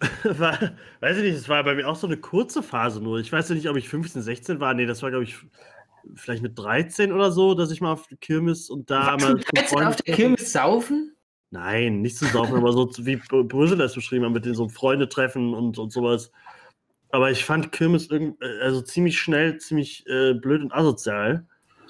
war, 0.40 0.60
weiß 1.02 1.18
ich 1.18 1.24
nicht, 1.24 1.36
es 1.36 1.50
war 1.50 1.64
bei 1.64 1.76
mir 1.76 1.88
auch 1.88 1.96
so 1.96 2.08
eine 2.08 2.18
kurze 2.18 2.64
Phase 2.64 3.02
nur. 3.02 3.20
Ich 3.20 3.32
weiß 3.32 3.50
nicht, 3.52 3.70
ob 3.70 3.78
ich 3.78 3.90
15, 3.90 4.22
16 4.22 4.60
war. 4.60 4.74
Nee, 4.74 4.86
das 4.86 5.02
war, 5.04 5.10
glaube 5.10 5.24
ich, 5.26 5.36
vielleicht 6.16 6.44
mit 6.44 6.58
13 6.58 7.12
oder 7.12 7.32
so, 7.32 7.54
dass 7.54 7.72
ich 7.72 7.82
mal 7.82 7.94
auf 7.94 8.08
die 8.08 8.18
Kirmes 8.18 8.70
und 8.70 8.90
da 8.90 9.08
Warst 9.08 9.26
mal. 9.26 9.36
du 9.36 9.44
13 9.56 9.84
auf 9.84 9.96
der 9.98 10.16
Kirmes 10.16 10.52
saufen? 10.52 11.16
Nein, 11.50 12.02
nicht 12.02 12.18
zu 12.18 12.26
saufen, 12.26 12.56
aber 12.56 12.74
so 12.74 12.90
wie 13.00 13.16
Brüssel 13.16 13.78
das 13.78 13.96
beschrieben 13.96 14.26
hat, 14.26 14.34
mit 14.34 14.46
den 14.46 14.54
so 14.54 14.68
Freunde 14.68 15.08
treffen 15.08 15.54
und, 15.54 15.78
und 15.78 15.92
sowas. 15.92 16.32
Aber 17.10 17.32
ich 17.32 17.46
fand 17.46 17.72
Kirmes 17.72 18.10
irgend, 18.10 18.42
äh, 18.42 18.60
also 18.62 18.82
ziemlich 18.82 19.18
schnell, 19.18 19.58
ziemlich 19.58 20.06
äh, 20.08 20.34
blöd 20.34 20.62
und 20.62 20.74
asozial. 20.74 21.46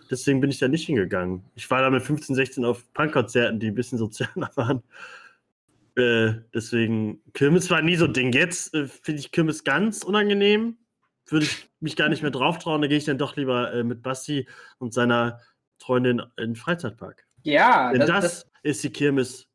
Deswegen 0.09 0.39
bin 0.39 0.49
ich 0.49 0.59
da 0.59 0.67
nicht 0.67 0.85
hingegangen. 0.85 1.43
Ich 1.55 1.69
war 1.69 1.81
da 1.81 1.89
mit 1.89 2.03
15, 2.03 2.35
16 2.35 2.65
auf 2.65 2.91
Punkkonzerten, 2.93 3.59
die 3.59 3.67
ein 3.67 3.75
bisschen 3.75 3.97
sozialer 3.97 4.51
waren. 4.55 4.83
Äh, 5.95 6.41
deswegen, 6.53 7.21
Kirmes 7.33 7.69
war 7.71 7.81
nie 7.81 7.95
so 7.95 8.05
ein 8.05 8.13
Ding. 8.13 8.31
Jetzt 8.31 8.73
äh, 8.75 8.87
finde 8.87 9.19
ich 9.21 9.31
Kirmes 9.31 9.63
ganz 9.63 10.03
unangenehm. 10.03 10.77
Würde 11.25 11.45
ich 11.45 11.66
mich 11.79 11.95
gar 11.95 12.09
nicht 12.09 12.21
mehr 12.21 12.31
drauf 12.31 12.59
trauen. 12.59 12.81
Da 12.81 12.87
gehe 12.87 12.97
ich 12.97 13.05
dann 13.05 13.17
doch 13.17 13.35
lieber 13.35 13.73
äh, 13.73 13.83
mit 13.83 14.01
Basti 14.01 14.47
und 14.79 14.93
seiner 14.93 15.39
Freundin 15.79 16.19
in 16.37 16.53
den 16.53 16.55
Freizeitpark. 16.55 17.25
Ja, 17.43 17.91
Denn 17.91 18.01
das, 18.01 18.09
das, 18.09 18.21
das, 18.21 18.45
ist 18.63 18.83
die 18.83 18.89
Kirmes 18.89 19.47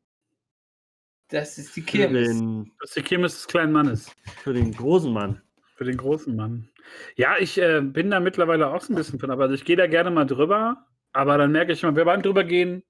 das 1.32 1.56
ist 1.56 1.74
die 1.76 1.82
Kirmes. 1.82 2.28
den, 2.28 2.70
Das 2.78 2.90
ist 2.90 2.96
die 2.96 3.02
Kirmes 3.02 3.34
des 3.34 3.46
kleinen 3.46 3.72
Mannes. 3.72 4.14
für 4.42 4.52
den 4.52 4.70
großen 4.70 5.10
Mann. 5.10 5.40
Für 5.76 5.84
den 5.84 5.96
großen 5.96 6.36
Mann. 6.36 6.68
Ja, 7.16 7.36
ich 7.38 7.56
äh, 7.58 7.80
bin 7.80 8.10
da 8.10 8.20
mittlerweile 8.20 8.68
auch 8.68 8.82
so 8.82 8.92
ein 8.92 8.96
bisschen 8.96 9.18
von, 9.18 9.30
aber 9.30 9.44
also 9.44 9.54
ich 9.54 9.64
gehe 9.64 9.76
da 9.76 9.86
gerne 9.86 10.10
mal 10.10 10.26
drüber, 10.26 10.86
aber 11.14 11.38
dann 11.38 11.50
merke 11.50 11.72
ich 11.72 11.82
mal, 11.82 11.96
wir 11.96 12.04
beim 12.04 12.20
drüber 12.20 12.44
gehen, 12.44 12.82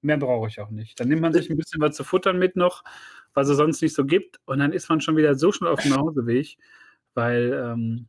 mehr 0.00 0.16
brauche 0.16 0.48
ich 0.48 0.60
auch 0.60 0.70
nicht. 0.70 0.98
Dann 0.98 1.06
nimmt 1.06 1.22
man 1.22 1.32
sich 1.32 1.48
ein 1.48 1.56
bisschen 1.56 1.80
was 1.80 1.94
zu 1.94 2.02
futtern 2.02 2.40
mit 2.40 2.56
noch, 2.56 2.82
was 3.32 3.48
es 3.48 3.56
sonst 3.56 3.80
nicht 3.80 3.94
so 3.94 4.04
gibt, 4.04 4.40
und 4.46 4.58
dann 4.58 4.72
ist 4.72 4.88
man 4.88 5.00
schon 5.00 5.16
wieder 5.16 5.36
so 5.36 5.52
schnell 5.52 5.70
auf 5.70 5.80
dem 5.80 5.92
Nachhauseweg, 5.92 6.58
weil 7.14 7.52
ähm, 7.52 8.08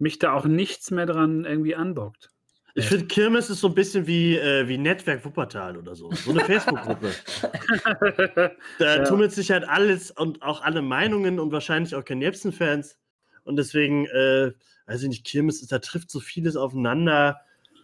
mich 0.00 0.18
da 0.18 0.32
auch 0.32 0.44
nichts 0.46 0.90
mehr 0.90 1.06
dran 1.06 1.44
irgendwie 1.44 1.74
anbockt. 1.76 2.30
Ich 2.74 2.86
finde, 2.86 3.06
Kirmes 3.06 3.50
ist 3.50 3.60
so 3.60 3.66
ein 3.68 3.74
bisschen 3.74 4.06
wie, 4.06 4.36
äh, 4.36 4.68
wie 4.68 4.78
Netzwerk 4.78 5.24
Wuppertal 5.24 5.76
oder 5.76 5.96
so. 5.96 6.10
So 6.12 6.30
eine 6.30 6.40
Facebook-Gruppe. 6.44 7.10
Da 8.78 8.96
Ja. 8.96 9.04
tummelt 9.04 9.32
sich 9.32 9.50
halt 9.50 9.64
alles 9.68 10.10
und 10.10 10.42
auch 10.42 10.62
alle 10.62 10.80
Meinungen 10.82 11.38
und 11.40 11.52
wahrscheinlich 11.52 11.94
auch 11.94 12.04
kein 12.04 12.20
Jepsen-Fans. 12.22 12.96
Und 13.44 13.56
deswegen, 13.56 14.06
äh, 14.06 14.52
weiß 14.86 15.02
ich 15.02 15.08
nicht, 15.08 15.26
Kirmes, 15.26 15.60
ist, 15.62 15.72
da 15.72 15.78
trifft 15.80 16.10
so 16.10 16.20
vieles 16.20 16.56
aufeinander. 16.56 17.40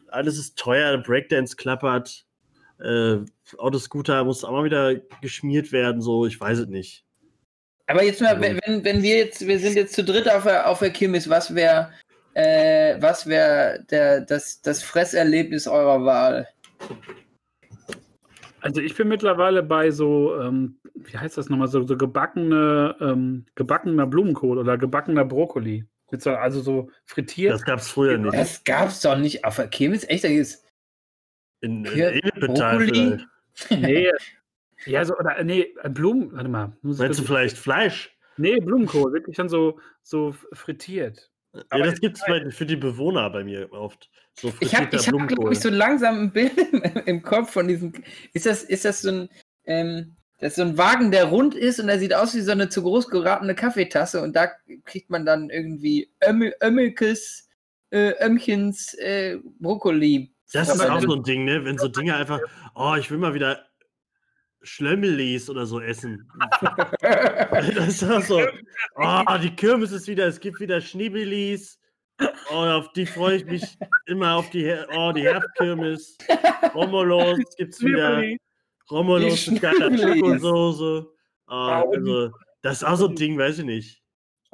Alles 0.09 0.39
ist 0.39 0.57
teuer, 0.57 0.93
der 0.93 0.99
Breakdance 1.03 1.57
klappert. 1.57 2.25
Äh, 2.79 3.17
Autoscooter 3.59 4.23
muss 4.25 4.45
auch 4.45 4.53
mal 4.53 4.65
wieder 4.65 4.95
geschmiert 5.21 5.73
werden, 5.73 6.01
so, 6.01 6.27
ich 6.27 6.39
weiß 6.41 6.59
es 6.61 6.67
nicht. 6.69 7.05
Aber 7.89 8.03
jetzt 8.03 8.21
mal, 8.21 8.41
wenn, 8.41 8.59
wenn- 8.67 8.85
wenn 8.85 9.03
wir 9.03 9.17
jetzt, 9.17 9.47
wir 9.47 9.59
sind 9.59 9.75
jetzt 9.77 9.95
zu 9.95 10.05
dritt 10.05 10.29
auf 10.31 10.43
der, 10.45 10.69
auf 10.69 10.79
der 10.81 10.91
Kirmes, 10.91 11.29
was 11.29 11.55
wäre 11.55 11.91
äh, 12.37 13.01
was 13.01 13.27
wäre 13.27 13.83
der, 13.91 14.21
das, 14.21 14.61
das 14.61 14.83
Fresserlebnis 14.83 15.67
eurer 15.67 16.05
Wahl? 16.05 16.47
Also 18.61 18.83
ich 18.83 18.95
bin 18.95 19.09
mittlerweile 19.09 19.63
bei 19.63 19.91
so, 19.91 20.39
ähm, 20.43 20.79
wie 20.95 21.17
heißt 21.17 21.39
das 21.39 21.49
nochmal, 21.49 21.69
so, 21.69 21.83
so 21.85 21.97
gebackene, 21.97 22.95
ähm, 23.01 23.47
gebackener 23.55 24.07
Blumenkohl 24.07 24.59
oder 24.59 24.77
gebackener 24.77 25.25
Brokkoli. 25.25 25.87
Also 26.25 26.61
so 26.61 26.91
frittiert. 27.07 27.55
Das 27.55 27.65
gab 27.65 27.79
es 27.79 27.89
früher 27.89 28.19
nicht. 28.19 28.35
Das 28.35 28.63
gab's 28.65 29.01
doch 29.01 29.17
nicht 29.17 29.45
auf 29.47 29.57
der 29.57 29.69
Kirmes. 29.69 30.07
Echt, 30.07 30.25
da 30.25 30.29
gibt's 30.29 30.63
In, 31.63 31.87
in 31.87 32.21
Brokkoli? 32.39 33.19
Nee. 33.71 34.11
ja, 34.85 35.03
so, 35.07 35.17
oder, 35.17 35.43
nee, 35.43 35.75
Blumen, 35.89 36.31
warte 36.33 36.51
mal. 36.51 36.77
Meinst 36.83 37.19
du 37.19 37.23
vielleicht 37.23 37.57
Fleisch? 37.57 38.15
Nee, 38.37 38.61
Blumenkohl, 38.61 39.15
wirklich 39.15 39.37
dann 39.37 39.49
so, 39.49 39.81
so 40.03 40.35
frittiert. 40.53 41.31
Ja, 41.73 41.79
das 41.85 42.01
gibt 42.01 42.19
es 42.19 42.55
für 42.55 42.67
die 42.67 42.77
Bewohner 42.77 43.29
bei 43.31 43.45
mir 43.45 43.73
oft. 43.73 44.11
So 44.35 44.53
Ich 44.61 44.75
habe, 44.75 44.95
ich 44.95 45.09
hab, 45.09 45.29
glaube 45.29 45.53
ich, 45.53 45.61
so 45.61 45.71
langsam 45.71 46.21
ein 46.21 46.33
Bild 46.33 46.57
im, 46.59 46.83
im 47.07 47.23
Kopf 47.23 47.53
von 47.53 47.69
diesem. 47.69 47.93
Ist 48.33 48.47
das, 48.47 48.63
ist 48.63 48.85
das 48.85 49.03
so 49.03 49.11
ein, 49.11 49.29
ähm, 49.65 50.17
das 50.39 50.53
ist 50.53 50.57
so 50.57 50.63
ein 50.63 50.77
Wagen, 50.77 51.11
der 51.11 51.25
rund 51.27 51.55
ist 51.55 51.81
und 51.81 51.87
der 51.87 51.99
sieht 51.99 52.13
aus 52.13 52.35
wie 52.35 52.41
so 52.41 52.53
eine 52.53 52.69
zu 52.69 52.83
groß 52.83 53.09
geratene 53.09 53.55
Kaffeetasse 53.55 54.21
und 54.21 54.37
da 54.37 54.51
kriegt 54.85 55.09
man 55.09 55.25
dann 55.25 55.49
irgendwie 55.49 56.11
Ömmel, 56.23 56.55
Ömmelkes, 56.63 57.49
äh, 57.91 58.13
Ömmchens, 58.23 58.95
äh, 58.95 59.39
Brokkoli. 59.61 60.35
Das 60.53 60.69
ist 60.69 60.81
auch 60.81 61.01
so 61.01 61.15
ein 61.15 61.23
Ding, 61.23 61.45
ne? 61.45 61.65
Wenn 61.65 61.79
so 61.79 61.89
Dinge 61.89 62.15
einfach, 62.15 62.41
oh, 62.75 62.95
ich 62.99 63.11
will 63.11 63.19
mal 63.19 63.35
wieder 63.35 63.67
Schlömmelis 64.67 65.49
oder 65.49 65.67
so 65.67 65.81
essen. 65.81 66.31
Das 67.01 67.89
ist 67.89 68.05
auch 68.05 68.23
so, 68.23 68.41
oh, 68.97 69.39
die 69.43 69.55
Kirmes 69.55 69.93
ist 69.93 70.09
wieder, 70.09 70.27
es 70.27 70.41
gibt 70.41 70.61
wieder 70.61 70.81
Schniebelis. 70.81 71.79
Oh, 72.51 72.55
auf 72.55 72.93
die 72.93 73.07
freue 73.07 73.37
ich 73.37 73.45
mich 73.45 73.63
immer 74.07 74.35
auf 74.37 74.51
die, 74.51 74.65
Her 74.65 74.87
oh, 74.97 75.13
die 75.13 75.23
Herbstkirmes. 75.23 76.17
Romolos 76.75 77.39
gibt's 77.57 77.81
wieder. 77.83 78.23
Romolos 78.91 79.47
mit 79.49 79.63
geiler. 79.63 79.97
Schokosoße. 79.97 81.07
Oh, 81.49 81.83
und- 81.87 81.97
also, 81.99 82.33
das 82.63 82.79
ist 82.79 82.85
auch 82.85 82.97
so 82.97 83.09
ein 83.09 83.15
Ding, 83.17 83.39
weiß 83.39 83.59
ich 83.61 83.65
nicht. 83.65 84.03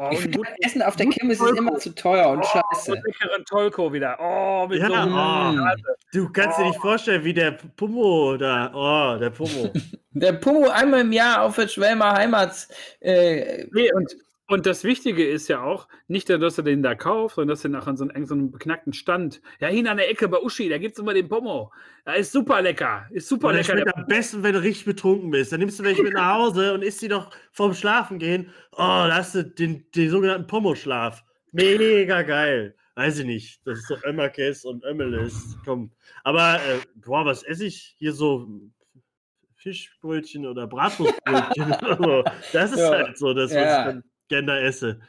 Oh, 0.03 0.09
Ich 0.11 0.20
finde, 0.20 0.38
gut, 0.38 0.48
Essen 0.61 0.82
auf 0.82 0.96
der 0.96 1.07
Kirmes 1.07 1.40
ist 1.40 1.57
immer 1.57 1.78
zu 1.78 1.94
teuer 1.94 2.28
und 2.30 2.40
oh, 2.40 2.42
scheiße. 2.42 2.92
und 2.92 3.05
leckeren 3.05 3.44
Tollko 3.44 3.92
wieder. 3.92 4.18
Oh, 4.20 4.66
mit 4.66 4.80
Ja, 4.80 4.88
so 4.88 5.62
oh. 5.62 5.92
Du 6.12 6.32
kannst 6.32 6.59
dir 6.59 6.64
nicht 6.64 6.80
vorstellen, 6.80 7.22
wie 7.22 7.32
der 7.32 7.53
Pummo 7.53 8.36
da, 8.36 8.72
oh, 8.74 9.18
der 9.18 9.30
Pummo. 9.30 9.70
Der 10.14 10.34
Pummo 10.34 10.68
einmal 10.68 11.00
im 11.00 11.12
Jahr 11.12 11.40
auf 11.40 11.57
der 11.57 11.68
Schwelmer 11.68 12.12
Heimats. 12.12 12.68
Äh, 13.00 13.64
Nee, 13.72 13.90
und, 13.94 14.14
und 14.53 14.66
das 14.66 14.84
Wichtige 14.84 15.26
ist 15.26 15.48
ja 15.48 15.62
auch, 15.62 15.88
nicht, 16.09 16.28
nur, 16.28 16.38
dass 16.38 16.59
er 16.59 16.64
den 16.64 16.82
da 16.82 16.94
kauft, 16.94 17.36
sondern 17.36 17.48
dass 17.57 17.64
er 17.64 17.70
nachher 17.70 17.96
so 17.96 18.07
einen, 18.09 18.26
so 18.26 18.34
einen 18.34 18.50
beknackten 18.53 18.92
Stand. 18.92 19.40
Ja, 19.61 19.68
hin 19.68 19.88
an 19.88 19.96
der 19.96 20.11
Ecke 20.11 20.28
bei 20.28 20.38
Uschi, 20.40 20.68
da 20.68 20.78
gibt 20.78 20.94
es 20.94 20.98
immer 20.98 21.14
den 21.14 21.28
Pommo. 21.28 21.72
Da 22.05 22.12
ist 22.14 22.32
super 22.32 22.61
lecker. 22.62 23.07
Ist 23.11 23.28
super 23.28 23.48
Und 23.48 23.55
der 23.55 23.62
lecker. 23.62 23.72
schmeckt 23.72 23.86
Der 23.88 23.96
am 23.98 24.07
besten, 24.07 24.42
wenn 24.42 24.53
du 24.53 24.62
richtig 24.62 24.84
betrunken 24.84 25.30
bist. 25.30 25.53
Dann 25.53 25.61
nimmst 25.61 25.78
du 25.80 25.84
welche 25.84 26.03
mit 26.03 26.12
nach 26.14 26.34
Hause 26.34 26.74
und 26.74 26.82
isst 26.82 27.00
die 27.03 27.09
doch 27.09 27.30
vorm 27.53 27.74
Schlafen 27.74 28.18
gehen. 28.18 28.50
Oh, 28.72 28.76
da 28.78 29.14
hast 29.16 29.34
du 29.34 29.44
den, 29.44 29.84
den 29.94 30.11
sogenannten 30.11 30.46
Pommo-Schlaf. 30.46 31.24
Mega 31.53 32.22
geil. 32.22 32.74
Weiß 32.94 33.20
ich 33.20 33.26
nicht. 33.26 33.61
Das 33.66 33.78
ist 33.78 33.88
so 33.88 33.96
Ömmerkäse 34.05 34.68
und 34.68 34.84
Ömmelis. 34.84 35.57
Komm. 35.64 35.90
Aber, 36.24 36.57
äh, 36.57 36.78
boah, 36.96 37.24
was 37.24 37.42
esse 37.42 37.64
ich? 37.64 37.94
Hier 37.98 38.12
so 38.12 38.46
Fischbrötchen 39.57 40.46
oder 40.46 40.66
Bratwurstbrötchen 40.66 41.72
oder 41.72 41.96
so. 42.03 42.24
Das 42.53 42.72
ist 42.72 42.78
Ja. 42.80 42.90
halt 42.90 43.16
so, 43.18 43.32
das, 43.32 43.50
was 43.50 43.57
Ja. 43.57 43.78
ich 43.80 43.84
dann 43.86 44.05
gerne 44.28 44.60
esse. 44.60 45.00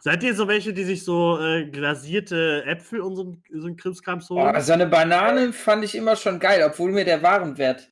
Seid 0.00 0.22
ihr 0.22 0.34
so 0.34 0.48
welche, 0.48 0.74
die 0.74 0.84
sich 0.84 1.02
so 1.04 1.40
äh, 1.40 1.64
glasierte 1.70 2.64
Äpfel 2.66 3.00
und 3.00 3.16
so, 3.16 3.24
ein- 3.24 3.42
so 3.60 3.66
ein 3.68 3.76
Krimskrams 3.76 4.28
holen? 4.28 4.54
oh, 4.54 4.60
so 4.60 4.72
eine 4.74 4.86
Banane 4.86 5.52
fand 5.52 5.84
ich 5.84 5.94
immer 5.94 6.14
schon 6.16 6.38
geil, 6.38 6.62
obwohl 6.62 6.92
mir 6.92 7.04
der 7.06 7.22
Warenwert. 7.22 7.90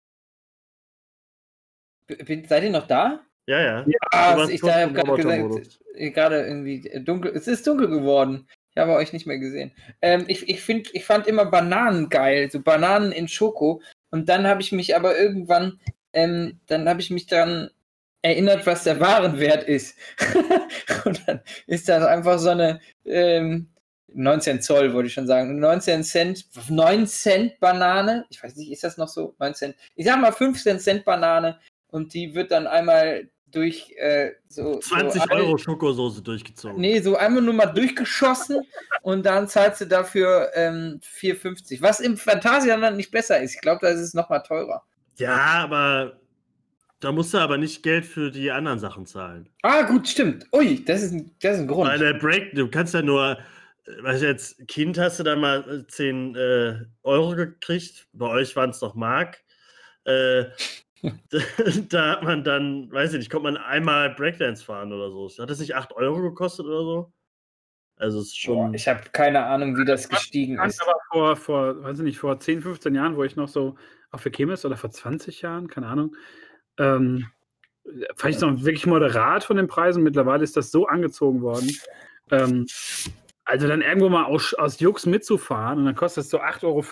B- 2.07 2.17
bin- 2.23 2.45
Seid 2.47 2.65
ihr 2.65 2.71
noch 2.71 2.87
da? 2.87 3.21
ja, 3.47 3.61
ja. 3.61 3.87
Ah, 4.13 4.35
Du 4.35 4.41
warst 4.41 4.53
ich 4.53 4.61
da 4.61 4.87
gerade 4.87 5.15
gesagt, 5.23 5.79
äh, 5.95 6.11
gerade 6.11 6.47
irgendwie 6.47 6.87
äh, 6.89 7.01
dunkel. 7.01 7.33
Es 7.35 7.49
ist 7.49 7.67
dunkel 7.67 7.89
geworden. 7.89 8.47
Ich 8.75 8.79
habe 8.79 8.93
euch 8.95 9.13
nicht 9.13 9.27
mehr 9.27 9.39
gesehen. 9.39 9.73
Ähm, 10.01 10.25
ich, 10.29 10.49
ich, 10.49 10.63
find, 10.63 10.95
ich 10.95 11.05
fand 11.05 11.27
immer 11.27 11.45
Bananen 11.47 12.09
geil, 12.09 12.51
so 12.51 12.61
Bananen 12.61 13.13
in 13.13 13.29
Schoko. 13.29 13.83
Und 14.11 14.29
dann 14.29 14.47
habe 14.47 14.63
ich 14.63 14.73
mich 14.73 14.95
aber 14.97 15.19
irgendwann, 15.19 15.81
ähm, 16.13 16.61
dann 16.67 16.89
habe 16.89 17.01
ich 17.01 17.11
mich 17.11 17.27
daran 17.27 17.71
erinnert, 18.23 18.67
was 18.67 18.85
der 18.85 19.01
Warenwert 19.01 19.65
ist. 19.65 19.97
Und 21.05 21.23
dann 21.27 21.41
ist 21.67 21.89
das 21.89 22.05
einfach 22.05 22.39
so 22.39 22.51
eine 22.51 22.81
ähm, 23.05 23.69
19 24.15 24.63
Zoll, 24.63 24.93
wollte 24.95 25.09
ich 25.09 25.15
schon 25.15 25.27
sagen. 25.27 25.59
19 25.59 26.05
Cent, 26.05 26.47
9 26.69 27.07
Cent 27.07 27.59
Banane. 27.61 28.25
Ich 28.31 28.43
weiß 28.43 28.57
nicht, 28.57 28.71
ist 28.71 28.85
das 28.85 28.97
noch 28.97 29.09
so? 29.09 29.35
9 29.39 29.55
Cent. 29.55 29.77
Ich 29.97 30.07
sag 30.07 30.21
mal 30.21 30.33
15 30.33 30.79
Cent 30.79 31.05
Banane. 31.05 31.59
Und 31.89 32.15
die 32.15 32.35
wird 32.35 32.51
dann 32.53 32.67
einmal 32.67 33.29
durch 33.51 33.93
äh, 33.99 34.31
so. 34.49 34.79
20 34.79 35.23
so 35.23 35.29
alle- 35.29 35.45
Euro 35.45 35.59
Schokosoße 35.59 36.23
durchgezogen. 36.23 36.81
Nee, 36.81 37.01
so 37.01 37.17
einmal 37.17 37.43
nur 37.43 37.55
mal 37.55 37.67
durchgeschossen 37.67 38.63
und 39.03 39.27
dann 39.27 39.47
zahlst 39.49 39.83
du 39.83 39.87
dafür 39.87 40.51
ähm, 40.55 41.01
4,50. 41.03 41.83
Was 41.83 42.01
im 42.01 42.17
Phantasialand 42.17 42.97
nicht 42.97 43.11
besser 43.11 43.41
ist. 43.41 43.55
Ich 43.55 43.61
glaube, 43.61 43.81
da 43.83 43.89
ist 43.89 44.01
es 44.01 44.15
nochmal 44.15 44.43
teurer. 44.43 44.83
Ja, 45.17 45.37
aber 45.37 46.19
da 47.03 47.11
musst 47.11 47.35
du 47.35 47.39
aber 47.39 47.59
nicht 47.59 47.83
Geld 47.83 48.05
für 48.05 48.31
die 48.31 48.51
anderen 48.53 48.79
Sachen 48.79 49.07
zahlen. 49.07 49.49
Ah, 49.63 49.83
gut, 49.83 50.07
stimmt. 50.09 50.47
Ui, 50.53 50.85
das 50.85 51.03
ist 51.03 51.13
ein, 51.13 51.35
das 51.41 51.55
ist 51.55 51.61
ein 51.63 51.67
Grund. 51.67 51.91
Weil 51.91 51.99
der 51.99 52.15
Break, 52.15 52.55
du 52.55 52.69
kannst 52.69 52.95
ja 52.95 53.03
nur, 53.03 53.39
äh, 53.87 54.03
weißt 54.03 54.23
du, 54.23 54.29
als 54.29 54.57
Kind 54.69 54.99
hast 54.99 55.19
du 55.19 55.25
da 55.25 55.35
mal 55.35 55.83
äh, 55.83 55.87
10 55.87 56.37
äh, 56.37 56.77
Euro 57.03 57.35
gekriegt. 57.35 58.07
Bei 58.13 58.29
euch 58.29 58.55
waren 58.55 58.71
es 58.71 58.79
doch 58.79 58.95
Mark. 58.95 59.43
Äh, 60.05 60.45
da 61.89 62.11
hat 62.13 62.23
man 62.23 62.45
dann, 62.45 62.93
weiß 62.93 63.15
ich 63.15 63.19
nicht, 63.19 63.31
kommt 63.31 63.43
man 63.43 63.57
einmal 63.57 64.11
Breakdance 64.11 64.65
fahren 64.65 64.93
oder 64.93 65.11
so. 65.11 65.29
Hat 65.43 65.51
das 65.51 65.59
nicht 65.59 65.75
8 65.75 65.93
Euro 65.95 66.23
gekostet 66.23 66.67
oder 66.67 66.83
so? 66.83 67.13
Also 67.97 68.21
es 68.21 68.29
ist 68.29 68.47
Boah, 68.47 68.65
schon. 68.65 68.75
ich 68.75 68.87
habe 68.87 69.01
keine 69.13 69.45
Ahnung, 69.45 69.77
wie 69.77 69.85
das 69.85 70.09
gestiegen 70.09 70.59
ist. 70.61 70.81
aber 70.81 70.95
vor, 71.11 71.37
vor, 71.37 71.83
weiß 71.83 71.99
ich 71.99 72.05
nicht, 72.05 72.19
vor 72.19 72.39
10, 72.39 72.63
15 72.63 72.95
Jahren, 72.95 73.17
wo 73.17 73.25
ich 73.25 73.35
noch 73.35 73.49
so 73.49 73.75
auf 74.13 74.23
der 74.23 74.33
Kirmes 74.33 74.65
oder 74.65 74.77
vor 74.77 74.91
20 74.91 75.43
Jahren, 75.43 75.69
keine 75.69 75.89
Ahnung, 75.89 76.15
ähm, 76.83 77.27
es 77.85 78.41
noch 78.41 78.65
wirklich 78.65 78.87
moderat 78.87 79.45
von 79.45 79.57
den 79.57 79.69
Preisen. 79.69 80.03
Mittlerweile 80.03 80.45
ist 80.45 80.57
das 80.57 80.71
so 80.71 80.87
angezogen 80.87 81.43
worden. 81.43 81.71
Ähm, 82.31 82.67
also 83.45 83.69
dann 83.69 83.83
irgendwo 83.83 84.09
mal 84.09 84.25
aus, 84.25 84.55
aus 84.55 84.79
Jux 84.81 85.05
mitzufahren 85.07 85.79
und 85.79 85.85
dann 85.85 85.97
kostet 85.97 86.25
es 86.25 86.31
so 86.31 86.41
8,50 86.41 86.65
Euro, 86.65 86.83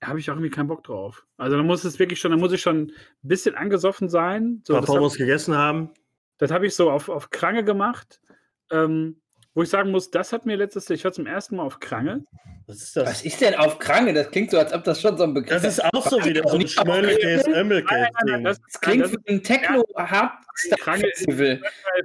da 0.00 0.06
habe 0.06 0.18
ich 0.18 0.30
auch 0.30 0.34
irgendwie 0.34 0.50
keinen 0.50 0.68
Bock 0.68 0.84
drauf. 0.84 1.26
Also 1.36 1.56
dann 1.56 1.66
muss 1.66 1.84
es 1.84 1.98
wirklich 1.98 2.20
schon, 2.20 2.30
dann 2.30 2.40
muss 2.40 2.52
ich 2.52 2.62
schon 2.62 2.84
ein 2.84 2.92
bisschen 3.22 3.54
angesoffen 3.54 4.08
sein. 4.08 4.62
So, 4.64 4.74
ein 4.74 4.80
paar 4.80 4.88
hab- 4.88 5.00
Pommes 5.00 5.16
gegessen 5.16 5.54
haben. 5.56 5.90
das 6.38 6.50
habe 6.50 6.66
ich 6.66 6.74
so 6.74 6.90
auf, 6.90 7.08
auf 7.08 7.30
Krange 7.30 7.64
gemacht. 7.64 8.20
Ähm, 8.70 9.20
wo 9.60 9.62
ich 9.62 9.68
sagen 9.68 9.90
muss, 9.90 10.10
das 10.10 10.32
hat 10.32 10.46
mir 10.46 10.56
letztes 10.56 10.88
Jahr, 10.88 10.94
ich 10.94 11.04
war 11.04 11.12
zum 11.12 11.26
ersten 11.26 11.56
Mal 11.56 11.64
auf 11.64 11.80
Krange. 11.80 12.24
Was 12.66 12.78
ist 12.78 12.96
das? 12.96 13.06
Was 13.06 13.22
ist 13.26 13.42
denn 13.42 13.54
auf 13.56 13.78
Krange? 13.78 14.14
Das 14.14 14.30
klingt 14.30 14.50
so, 14.50 14.58
als 14.58 14.72
ob 14.72 14.84
das 14.84 15.02
schon 15.02 15.18
so 15.18 15.24
ein 15.24 15.34
Begriff 15.34 15.60
Das 15.60 15.76
ist 15.76 15.84
auch 15.92 16.08
so 16.08 16.24
wieder 16.24 16.48
so 16.48 16.56
ein 16.56 16.64
Krange? 16.64 17.00
Ömmelkäse-Ding. 17.02 18.44
das, 18.44 18.58
klingt 18.80 19.04
das 19.04 19.12
wie 19.12 19.18
ein 19.28 19.42
techno 19.42 19.84
hard 19.94 20.32
Krange 20.78 21.06
ist 21.10 21.26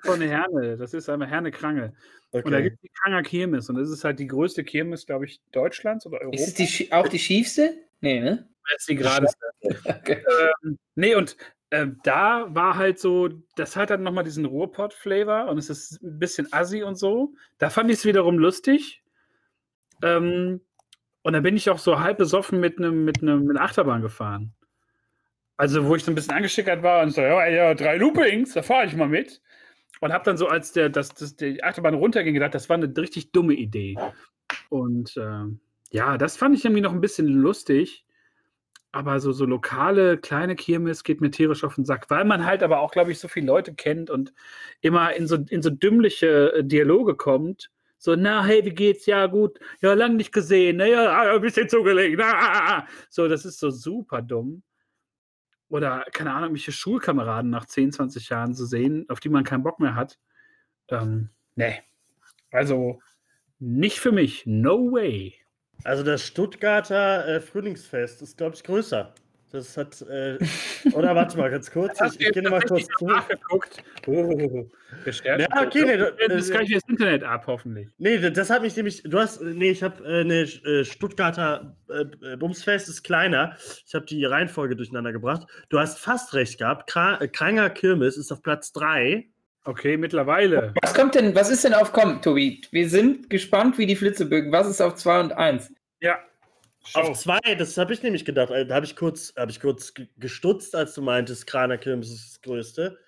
von 0.03 0.20
Herne. 0.20 0.76
Das 0.76 0.93
ist 0.93 1.08
einmal 1.08 1.30
Herne 1.30 1.51
Krange. 1.51 1.93
Und 2.32 2.51
da 2.51 2.58
Okay. 2.58 2.64
gibt 2.64 2.76
es 2.76 2.82
die 2.82 2.91
Kranger 3.01 3.24
Kirmes. 3.24 3.70
Und 3.70 3.78
das 3.78 3.89
ist 3.89 4.03
halt 4.03 4.20
die 4.20 4.28
größte 4.28 4.66
Kirmes, 4.66 5.06
glaube 5.06 5.24
ich, 5.24 5.39
Deutschlands 5.53 6.06
oder 6.06 6.20
Europas. 6.20 6.41
Ist 6.41 6.60
es 6.60 6.78
die, 6.78 6.91
auch 6.91 7.08
die 7.08 7.20
schiefste? 7.20 7.74
Nee, 8.01 8.20
ne? 8.20 8.49
Das 8.70 8.82
ist 8.82 8.89
die 8.89 8.95
geradeste. 8.95 9.38
Okay. 9.86 10.24
ähm, 10.66 10.78
nee, 10.95 11.16
und 11.16 11.38
ähm, 11.72 11.99
da 12.03 12.47
war 12.49 12.76
halt 12.76 12.99
so, 12.99 13.30
das 13.55 13.76
hat 13.76 13.89
dann 13.89 14.03
nochmal 14.03 14.24
diesen 14.24 14.45
Ruhrpott-Flavor 14.45 15.47
und 15.49 15.57
es 15.57 15.70
ist 15.70 16.01
ein 16.03 16.20
bisschen 16.20 16.47
assi 16.51 16.84
und 16.84 16.95
so. 16.95 17.34
Da 17.57 17.69
fand 17.69 17.89
ich 17.89 17.98
es 17.98 18.06
wiederum 18.06 18.38
lustig. 18.38 19.03
Ähm, 20.03 20.61
und 21.23 21.34
dann 21.34 21.44
bin 21.44 21.57
ich 21.57 21.69
auch 21.69 21.80
so 21.80 21.99
halb 21.99 22.18
besoffen 22.18 22.60
mit 22.60 22.77
einem 22.77 23.03
mit 23.03 23.22
mit 23.22 23.57
Achterbahn 23.57 24.02
gefahren. 24.02 24.53
Also, 25.57 25.88
wo 25.88 25.95
ich 25.95 26.03
so 26.03 26.11
ein 26.11 26.15
bisschen 26.15 26.35
angeschickert 26.35 26.84
war 26.84 27.02
und 27.02 27.11
so, 27.11 27.22
ja, 27.22 27.48
ja 27.48 27.73
drei 27.73 27.98
Loopings, 27.98 28.53
da 28.53 28.61
fahre 28.61 28.85
ich 28.85 28.95
mal 28.95 29.07
mit. 29.07 29.41
Und 30.02 30.11
habe 30.11 30.26
dann 30.26 30.38
so, 30.38 30.48
als 30.48 30.73
der, 30.73 30.89
das, 30.89 31.14
das, 31.14 31.35
die 31.35 31.64
Achterbahn 31.64 31.94
runterging, 31.94 32.34
gedacht, 32.34 32.53
das 32.53 32.69
war 32.69 32.76
eine 32.76 32.95
richtig 32.95 33.31
dumme 33.31 33.53
Idee. 33.53 33.95
Und 34.69 35.15
ähm, 35.18 35.61
ja, 35.91 36.18
das 36.18 36.35
fand 36.35 36.56
ich 36.56 36.65
irgendwie 36.65 36.81
noch 36.81 36.91
ein 36.91 37.02
bisschen 37.02 37.27
lustig. 37.27 38.05
Aber 38.95 39.19
so, 39.19 39.34
so 39.34 39.43
lokale, 39.45 40.17
kleine 40.17 40.55
Kirmes 40.55 41.03
geht 41.03 41.19
mir 41.19 41.30
tierisch 41.30 41.65
auf 41.65 41.76
den 41.76 41.84
Sack, 41.84 42.09
weil 42.09 42.23
man 42.23 42.45
halt 42.45 42.63
aber 42.63 42.80
auch, 42.80 42.91
glaube 42.91 43.11
ich, 43.11 43.19
so 43.19 43.27
viele 43.27 43.47
Leute 43.47 43.76
kennt 43.76 44.09
und 44.09 44.34
immer 44.80 45.13
in 45.13 45.27
so, 45.27 45.35
in 45.35 45.61
so 45.61 45.69
dümmliche 45.69 46.53
äh, 46.53 46.63
Dialoge 46.63 47.15
kommt. 47.15 47.72
So, 47.97 48.15
na, 48.15 48.45
hey, 48.45 48.63
wie 48.63 48.69
geht's? 48.73 49.05
Ja, 49.05 49.26
gut. 49.26 49.59
Ja, 49.81 49.93
lang 49.95 50.15
nicht 50.15 50.31
gesehen. 50.31 50.77
Na 50.77 50.85
ja, 50.85 51.09
ah, 51.11 51.35
ein 51.35 51.41
bisschen 51.41 51.67
zugelegt. 51.67 52.22
Ah, 52.22 52.31
ah, 52.31 52.77
ah. 52.77 52.88
So, 53.09 53.27
das 53.27 53.43
ist 53.43 53.59
so 53.59 53.69
super 53.69 54.22
dumm. 54.22 54.63
Oder, 55.67 56.05
keine 56.13 56.31
Ahnung, 56.31 56.51
welche 56.51 56.72
Schulkameraden 56.72 57.51
nach 57.51 57.65
10, 57.65 57.91
20 57.91 58.30
Jahren 58.30 58.53
zu 58.53 58.65
sehen, 58.65 59.05
auf 59.09 59.19
die 59.19 59.27
man 59.27 59.43
keinen 59.43 59.63
Bock 59.63 59.81
mehr 59.81 59.95
hat. 59.95 60.17
Ähm, 60.88 61.31
nee. 61.55 61.81
Also, 62.49 63.01
nicht 63.59 63.99
für 63.99 64.13
mich. 64.13 64.45
No 64.45 64.89
way. 64.93 65.35
Also 65.84 66.03
das 66.03 66.26
Stuttgarter 66.26 67.27
äh, 67.27 67.39
Frühlingsfest 67.41 68.22
ist, 68.22 68.38
glaube 68.38 68.56
ich, 68.56 68.64
größer. 68.64 69.14
Das 69.52 69.77
hat. 69.77 70.02
Äh, 70.02 70.38
oder 70.93 71.15
warte 71.15 71.38
mal 71.38 71.49
ganz 71.49 71.72
kurz. 71.72 71.99
Ich, 72.06 72.19
ich 72.19 72.31
gehe 72.34 72.43
nochmal 72.43 72.61
kurz 72.61 72.88
zu. 72.97 73.06
nachgeguckt? 73.06 73.84
Oh. 74.07 74.69
Ja, 75.23 75.35
okay, 75.65 75.84
nee, 75.85 75.97
das 75.97 76.14
das- 76.27 76.41
ist 76.43 76.52
gleich 76.52 76.72
das 76.72 76.84
Internet 76.88 77.23
ab, 77.23 77.45
hoffentlich. 77.47 77.89
Nee, 77.97 78.18
das- 78.30 78.49
hat 78.49 78.61
mich 78.61 78.76
nämlich. 78.76 79.02
Du 79.03 79.18
hast. 79.19 79.41
Nee, 79.41 79.72
ich 79.72 79.81
habe 79.84 80.03
äh, 80.06 80.22
eine 80.22 80.41
äh, 80.41 80.84
Stuttgarter 80.85 81.76
äh, 81.89 82.34
äh, 82.34 82.38
Bumsfest 82.38 82.88
ist 82.89 83.03
kleiner. 83.03 83.56
Ich 83.85 83.93
habe 83.95 84.06
die 84.06 84.23
Reihenfolge 84.26 84.76
durcheinander 84.76 85.11
gebracht. 85.11 85.47
Du 85.69 85.80
hast 85.80 85.99
fast 85.99 86.34
recht 86.34 86.60
gehabt. 86.60 86.89
Kra 86.89 87.19
äh, 87.22 87.27
Kranger 87.27 87.69
Kirmes 87.69 88.18
ist 88.18 88.31
auf 88.31 88.41
Platz 88.41 88.72
3. 88.73 89.27
Okay, 89.65 89.97
mittlerweile. 89.97 90.73
Was 90.83 90.93
kommt 90.93 91.15
denn, 91.15 91.33
was 91.35 91.49
ist 91.49 91.63
denn 91.63 91.73
auf 91.73 91.91
Komm, 91.91 92.21
Tobi? 92.21 92.61
Wir 92.71 92.87
sind 92.87 93.29
gespannt 93.29 93.77
wie 93.79 93.87
die 93.87 93.95
Flitzebögen. 93.95 94.51
Was 94.51 94.67
ist 94.67 94.79
auf 94.81 94.95
2 94.95 95.19
und 95.21 95.33
1? 95.33 95.73
Ja. 96.01 96.19
Auf 96.93 97.17
2, 97.17 97.39
das 97.57 97.75
habe 97.77 97.93
ich 97.93 98.03
nämlich 98.03 98.25
gedacht. 98.25 98.51
äh, 98.51 98.65
Da 98.65 98.75
habe 98.75 98.85
ich 98.85 98.95
kurz, 98.95 99.33
hab 99.35 99.49
ich 99.49 99.59
kurz 99.59 99.95
ge- 99.95 100.07
gestutzt, 100.17 100.75
als 100.75 100.93
du 100.93 101.01
meintest, 101.01 101.47
Kraner 101.47 101.79
Kirmes 101.79 102.11
ist 102.11 102.33
das 102.33 102.41
größte. 102.43 102.99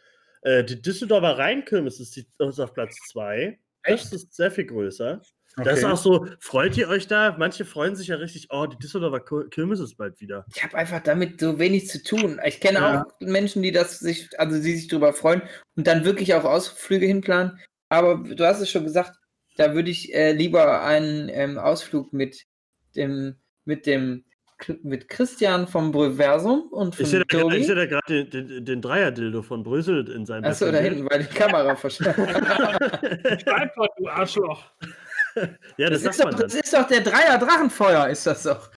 Äh, 0.41 0.63
die 0.63 0.81
Düsseldorfer 0.81 1.37
Rheinkirmes 1.37 1.99
ist, 1.99 2.15
die, 2.15 2.25
ist 2.39 2.59
auf 2.59 2.73
Platz 2.73 2.95
2. 3.09 3.59
Das 3.87 4.11
ist 4.13 4.33
sehr 4.35 4.51
viel 4.51 4.65
größer. 4.65 5.21
Das 5.63 5.79
ist 5.79 5.83
Okay. 5.85 5.93
auch 5.93 5.97
so, 5.97 6.27
freut 6.39 6.77
ihr 6.77 6.87
euch 6.87 7.07
da? 7.07 7.35
Manche 7.39 7.65
freuen 7.65 7.95
sich 7.95 8.09
ja 8.09 8.17
richtig, 8.17 8.47
oh, 8.51 8.67
die 8.67 8.77
Düsseldorfer 8.77 9.17
Kir- 9.25 9.49
Kirmes 9.49 9.79
ist 9.79 9.95
bald 9.95 10.21
wieder. 10.21 10.45
Ich 10.53 10.63
habe 10.63 10.77
einfach 10.77 11.01
damit 11.01 11.39
so 11.39 11.57
wenig 11.57 11.87
zu 11.87 12.03
tun. 12.03 12.39
Ich 12.45 12.59
kenne 12.59 12.77
Ja. 12.77 13.01
auch 13.01 13.05
Menschen, 13.19 13.63
die 13.63 13.71
das 13.71 13.97
sich, 13.99 14.29
also 14.39 14.61
die 14.61 14.75
sich 14.75 14.87
darüber 14.87 15.13
freuen 15.13 15.41
und 15.75 15.87
dann 15.87 16.05
wirklich 16.05 16.35
auch 16.35 16.43
Ausflüge 16.43 17.07
hinplanen. 17.07 17.59
Aber 17.89 18.17
du 18.17 18.45
hast 18.45 18.61
es 18.61 18.69
schon 18.69 18.83
gesagt, 18.83 19.13
da 19.55 19.73
würde 19.73 19.89
ich 19.89 20.13
äh, 20.13 20.31
lieber 20.33 20.83
einen 20.83 21.29
ähm, 21.29 21.57
Ausflug 21.57 22.13
mit 22.13 22.43
dem, 22.95 23.35
mit 23.65 23.87
dem, 23.87 24.25
mit 24.83 25.07
Christian 25.07 25.67
vom 25.67 25.91
Breversum 25.91 26.61
und 26.71 26.95
von 26.95 27.03
Ich 27.05 27.11
sehe 27.11 27.23
da, 27.27 27.47
ich 27.49 27.67
seh 27.67 27.75
da 27.75 27.85
gerade 27.85 28.25
den, 28.25 28.47
den, 28.47 28.65
den 28.65 28.81
Dreierdildo 28.81 29.41
von 29.41 29.63
Brüssel 29.63 30.09
in 30.09 30.25
seinem 30.25 30.45
Achso, 30.45 30.71
da 30.71 30.79
hinten, 30.79 31.09
weil 31.09 31.23
die 31.23 31.33
Kamera 31.33 31.75
verstanden. 31.75 32.27
Schreib 33.43 33.75
doch, 33.75 33.87
du 33.97 34.07
Arschloch. 34.07 34.63
Ja, 35.77 35.91
Das, 35.91 36.01
das, 36.01 36.17
ist 36.17 36.25
doch, 36.25 36.33
das 36.33 36.55
ist 36.55 36.73
doch 36.73 36.87
der 36.87 37.01
Dreier 37.01 37.37
Drachenfeuer, 37.37 38.07
ist 38.07 38.25
das 38.25 38.41
doch. 38.41 38.71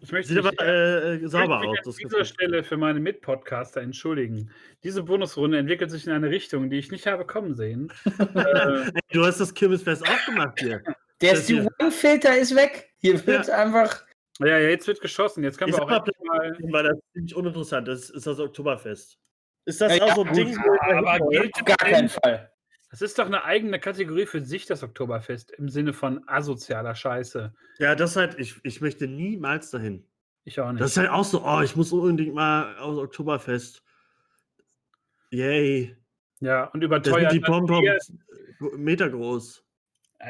Ich 0.00 0.12
möchte 0.12 0.32
Sieht 0.32 0.44
mich, 0.44 0.58
aber 0.58 0.66
äh, 0.66 1.28
sauber 1.28 1.60
aus. 1.60 1.86
an 1.86 1.94
dieser. 2.02 2.24
Stelle 2.24 2.62
für 2.62 2.76
meine 2.76 3.00
Mitpodcaster 3.00 3.80
entschuldigen. 3.82 4.50
Diese 4.84 5.02
Bonusrunde 5.02 5.58
entwickelt 5.58 5.90
sich 5.90 6.06
in 6.06 6.12
eine 6.12 6.30
Richtung, 6.30 6.70
die 6.70 6.78
ich 6.78 6.92
nicht 6.92 7.06
habe 7.06 7.26
kommen 7.26 7.54
sehen. 7.54 7.92
äh, 8.34 8.90
du 9.12 9.26
hast 9.26 9.40
das 9.40 9.52
Kirmesfest 9.52 10.08
aufgemacht 10.08 10.60
hier. 10.60 10.82
Der 11.20 11.34
Das 11.34 11.44
Stu-One-Filter 11.44 12.38
ist 12.38 12.54
weg. 12.54 12.92
Hier 12.98 13.24
wird 13.26 13.50
einfach. 13.50 14.04
ja, 14.40 14.46
ja, 14.58 14.68
jetzt 14.68 14.86
wird 14.86 15.00
geschossen. 15.00 15.42
Jetzt 15.44 15.58
können 15.58 15.70
Ich 15.70 15.76
wir 15.78 15.86
sag 15.88 16.02
auch 16.02 16.06
mal, 16.24 16.56
weil 16.70 16.84
das 16.84 16.98
ziemlich 17.12 17.34
uninteressant 17.34 17.88
ist, 17.88 18.10
ist 18.10 18.26
das 18.26 18.38
Oktoberfest. 18.38 19.18
Ist 19.64 19.80
das 19.80 19.96
Ja, 19.96 20.04
auch 20.04 20.08
ja, 20.08 20.14
so 20.14 20.24
ein 20.24 20.32
Ding? 20.34 20.58
aber 20.58 21.18
gilt 21.28 21.54
Auf 21.56 21.64
gar 21.64 21.76
keinen 21.76 22.08
Fall. 22.08 22.50
Das 22.90 23.02
ist 23.02 23.18
doch 23.18 23.26
eine 23.26 23.44
eigene 23.44 23.78
Kategorie 23.78 24.24
für 24.24 24.40
sich, 24.40 24.64
das 24.64 24.82
Oktoberfest, 24.82 25.50
im 25.50 25.68
Sinne 25.68 25.92
von 25.92 26.26
asozialer 26.26 26.94
Scheiße. 26.94 27.52
Ja, 27.78 27.94
das 27.94 28.16
halt, 28.16 28.38
ich, 28.38 28.54
ich 28.62 28.80
möchte 28.80 29.06
niemals 29.06 29.70
dahin. 29.70 30.06
Ich 30.44 30.58
auch 30.58 30.72
nicht. 30.72 30.80
Das 30.80 30.92
ist 30.92 30.96
halt 30.96 31.10
auch 31.10 31.24
so, 31.24 31.44
oh, 31.44 31.60
ich 31.60 31.76
muss 31.76 31.92
unbedingt 31.92 32.34
mal 32.34 32.78
aus 32.78 32.96
Oktoberfest. 32.96 33.82
Yay. 35.30 35.94
ja, 36.40 36.64
und 36.64 36.80
Da 36.80 36.86
überteuert. 36.86 37.30
sind 37.32 37.32
die 37.32 37.40
das 37.40 37.66
Bier, 37.66 37.98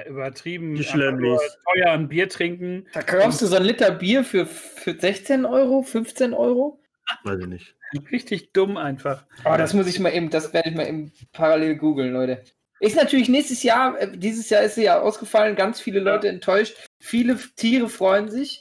übertrieben. 0.06 0.74
Nur 0.74 0.82
Schlemmlis. 0.82 1.40
Teuer 1.74 1.92
ein 1.92 2.08
Bier 2.08 2.28
trinken. 2.28 2.86
Da 2.92 3.02
kaufst 3.02 3.42
du 3.42 3.46
so 3.46 3.56
ein 3.56 3.64
Liter 3.64 3.90
Bier 3.90 4.24
für, 4.24 4.46
für 4.46 4.98
16 4.98 5.44
Euro, 5.44 5.82
15 5.82 6.34
Euro. 6.34 6.80
Weiß 7.24 7.38
ich 7.40 7.46
nicht. 7.46 7.74
Richtig 8.12 8.52
dumm 8.52 8.76
einfach. 8.76 9.24
Oh, 9.44 9.54
das 9.56 9.72
muss 9.72 9.86
ich 9.86 9.98
mal 9.98 10.10
eben, 10.12 10.28
das 10.28 10.52
werde 10.52 10.68
ich 10.68 10.76
mal 10.76 10.86
eben 10.86 11.10
parallel 11.32 11.76
googeln, 11.76 12.12
Leute. 12.12 12.44
Ist 12.80 12.96
natürlich 12.96 13.28
nächstes 13.30 13.62
Jahr, 13.62 13.98
äh, 13.98 14.16
dieses 14.16 14.50
Jahr 14.50 14.62
ist 14.62 14.74
sie 14.74 14.84
ja 14.84 15.00
ausgefallen, 15.00 15.56
ganz 15.56 15.80
viele 15.80 16.00
Leute 16.00 16.28
enttäuscht. 16.28 16.76
Viele 17.00 17.38
Tiere 17.56 17.88
freuen 17.88 18.28
sich, 18.30 18.60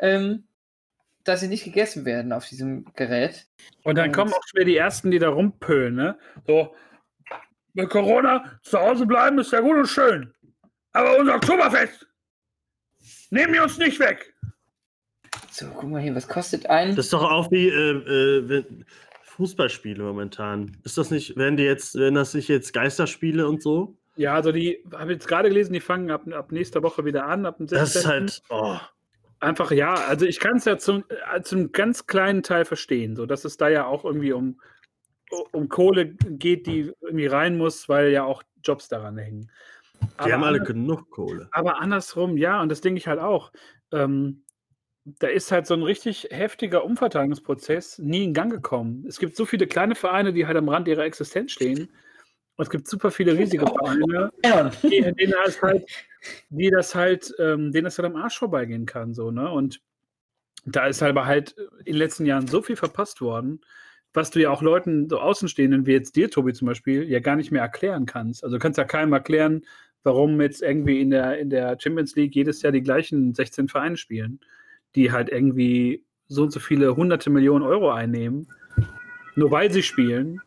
ähm, 0.00 0.44
dass 1.24 1.40
sie 1.40 1.48
nicht 1.48 1.64
gegessen 1.64 2.04
werden 2.04 2.32
auf 2.32 2.46
diesem 2.48 2.84
Gerät. 2.96 3.46
Und 3.84 3.96
dann 3.96 4.08
Und- 4.08 4.14
kommen 4.16 4.32
auch 4.32 4.42
schon 4.46 4.60
wieder 4.60 4.66
die 4.66 4.76
Ersten, 4.76 5.10
die 5.12 5.18
da 5.20 5.28
rumpölen, 5.28 5.94
ne? 5.94 6.18
So, 6.46 6.74
mit 7.72 7.88
Corona 7.90 8.58
zu 8.62 8.78
Hause 8.80 9.06
bleiben 9.06 9.38
ist 9.38 9.52
ja 9.52 9.60
gut 9.60 9.76
und 9.76 9.86
schön. 9.86 10.34
Aber 10.96 11.18
unser 11.18 11.34
Oktoberfest 11.34 12.06
nehmen 13.28 13.52
die 13.52 13.58
uns 13.58 13.76
nicht 13.76 14.00
weg. 14.00 14.34
So, 15.50 15.66
guck 15.66 15.90
mal 15.90 16.00
hier, 16.00 16.14
was 16.14 16.26
kostet 16.26 16.70
ein? 16.70 16.96
Das 16.96 17.06
ist 17.06 17.12
doch 17.12 17.30
auch 17.30 17.50
wie 17.50 17.68
äh, 17.68 18.56
äh, 18.56 18.64
Fußballspiele 19.24 20.02
momentan. 20.02 20.74
Ist 20.84 20.96
das 20.96 21.10
nicht, 21.10 21.36
werden 21.36 21.58
die 21.58 21.64
jetzt, 21.64 21.96
werden 21.96 22.14
das 22.14 22.32
nicht 22.32 22.48
jetzt 22.48 22.72
Geisterspiele 22.72 23.46
und 23.46 23.62
so? 23.62 23.94
Ja, 24.16 24.32
also 24.34 24.52
die, 24.52 24.82
habe 24.90 25.12
jetzt 25.12 25.28
gerade 25.28 25.50
gelesen, 25.50 25.74
die 25.74 25.80
fangen 25.80 26.10
ab, 26.10 26.26
ab 26.32 26.50
nächster 26.50 26.82
Woche 26.82 27.04
wieder 27.04 27.26
an, 27.26 27.44
ab 27.44 27.58
dem 27.58 27.68
16. 27.68 27.78
Das 27.78 27.96
ist 27.96 28.06
halt, 28.06 28.42
oh. 28.48 28.78
Einfach 29.38 29.72
ja, 29.72 29.92
also 29.92 30.24
ich 30.24 30.40
kann 30.40 30.56
es 30.56 30.64
ja 30.64 30.78
zum, 30.78 31.04
äh, 31.34 31.42
zum 31.42 31.72
ganz 31.72 32.06
kleinen 32.06 32.42
Teil 32.42 32.64
verstehen, 32.64 33.16
so 33.16 33.26
dass 33.26 33.44
es 33.44 33.58
da 33.58 33.68
ja 33.68 33.84
auch 33.84 34.06
irgendwie 34.06 34.32
um, 34.32 34.62
um 35.52 35.68
Kohle 35.68 36.06
geht, 36.06 36.66
die 36.66 36.90
irgendwie 37.02 37.26
rein 37.26 37.58
muss, 37.58 37.86
weil 37.90 38.12
ja 38.12 38.24
auch 38.24 38.42
Jobs 38.64 38.88
daran 38.88 39.18
hängen. 39.18 39.50
Die 40.24 40.32
haben 40.32 40.42
alle 40.44 40.58
anders- 40.58 40.68
genug 40.68 41.10
Kohle. 41.10 41.48
aber 41.52 41.80
andersrum, 41.80 42.36
ja, 42.36 42.60
und 42.62 42.68
das 42.70 42.80
denke 42.80 42.98
ich 42.98 43.06
halt 43.06 43.20
auch. 43.20 43.52
Ähm, 43.92 44.42
da 45.04 45.28
ist 45.28 45.52
halt 45.52 45.66
so 45.66 45.74
ein 45.74 45.82
richtig 45.82 46.28
heftiger 46.30 46.84
Umverteilungsprozess 46.84 47.98
nie 47.98 48.24
in 48.24 48.34
Gang 48.34 48.50
gekommen. 48.50 49.04
Es 49.06 49.18
gibt 49.20 49.36
so 49.36 49.44
viele 49.44 49.66
kleine 49.66 49.94
Vereine, 49.94 50.32
die 50.32 50.46
halt 50.46 50.56
am 50.56 50.68
Rand 50.68 50.88
ihrer 50.88 51.04
Existenz 51.04 51.52
stehen. 51.52 51.88
Und 52.56 52.62
es 52.62 52.70
gibt 52.70 52.88
super 52.88 53.10
viele 53.10 53.36
riesige 53.38 53.66
Vereine, 53.66 54.32
Ja, 54.44 54.70
die, 54.82 55.02
denen 55.02 55.34
das 55.44 55.62
halt, 55.62 55.84
die 56.48 56.70
das 56.70 56.94
halt, 56.94 57.32
ähm, 57.38 57.70
denen 57.70 57.84
das 57.84 57.98
halt 57.98 58.06
am 58.06 58.16
Arsch 58.16 58.38
vorbeigehen 58.38 58.86
kann, 58.86 59.14
so, 59.14 59.30
ne? 59.30 59.48
Und 59.50 59.80
da 60.64 60.86
ist 60.88 61.02
aber 61.02 61.26
halt 61.26 61.54
in 61.84 61.92
den 61.92 61.96
letzten 61.96 62.26
Jahren 62.26 62.48
so 62.48 62.60
viel 62.62 62.74
verpasst 62.76 63.20
worden, 63.20 63.60
was 64.12 64.30
du 64.30 64.40
ja 64.40 64.50
auch 64.50 64.62
Leuten, 64.62 65.08
so 65.08 65.20
Außenstehenden 65.20 65.86
wie 65.86 65.92
jetzt 65.92 66.16
dir, 66.16 66.30
Tobi 66.30 66.52
zum 66.54 66.66
Beispiel, 66.66 67.04
ja 67.04 67.20
gar 67.20 67.36
nicht 67.36 67.52
mehr 67.52 67.62
erklären 67.62 68.06
kannst. 68.06 68.42
Also 68.42 68.56
du 68.56 68.60
kannst 68.60 68.78
ja 68.78 68.84
keinem 68.84 69.12
erklären, 69.12 69.64
warum 70.06 70.40
jetzt 70.40 70.62
irgendwie 70.62 71.00
in 71.00 71.10
der, 71.10 71.38
in 71.38 71.50
der 71.50 71.76
Champions 71.80 72.14
League 72.14 72.34
jedes 72.34 72.62
Jahr 72.62 72.72
die 72.72 72.80
gleichen 72.80 73.34
16 73.34 73.68
Vereine 73.68 73.96
spielen, 73.96 74.40
die 74.94 75.10
halt 75.10 75.28
irgendwie 75.28 76.04
so 76.28 76.44
und 76.44 76.52
so 76.52 76.60
viele 76.60 76.96
hunderte 76.96 77.28
Millionen 77.28 77.64
Euro 77.64 77.90
einnehmen, 77.90 78.46
nur 79.34 79.50
weil 79.50 79.70
sie 79.70 79.82
spielen. 79.82 80.40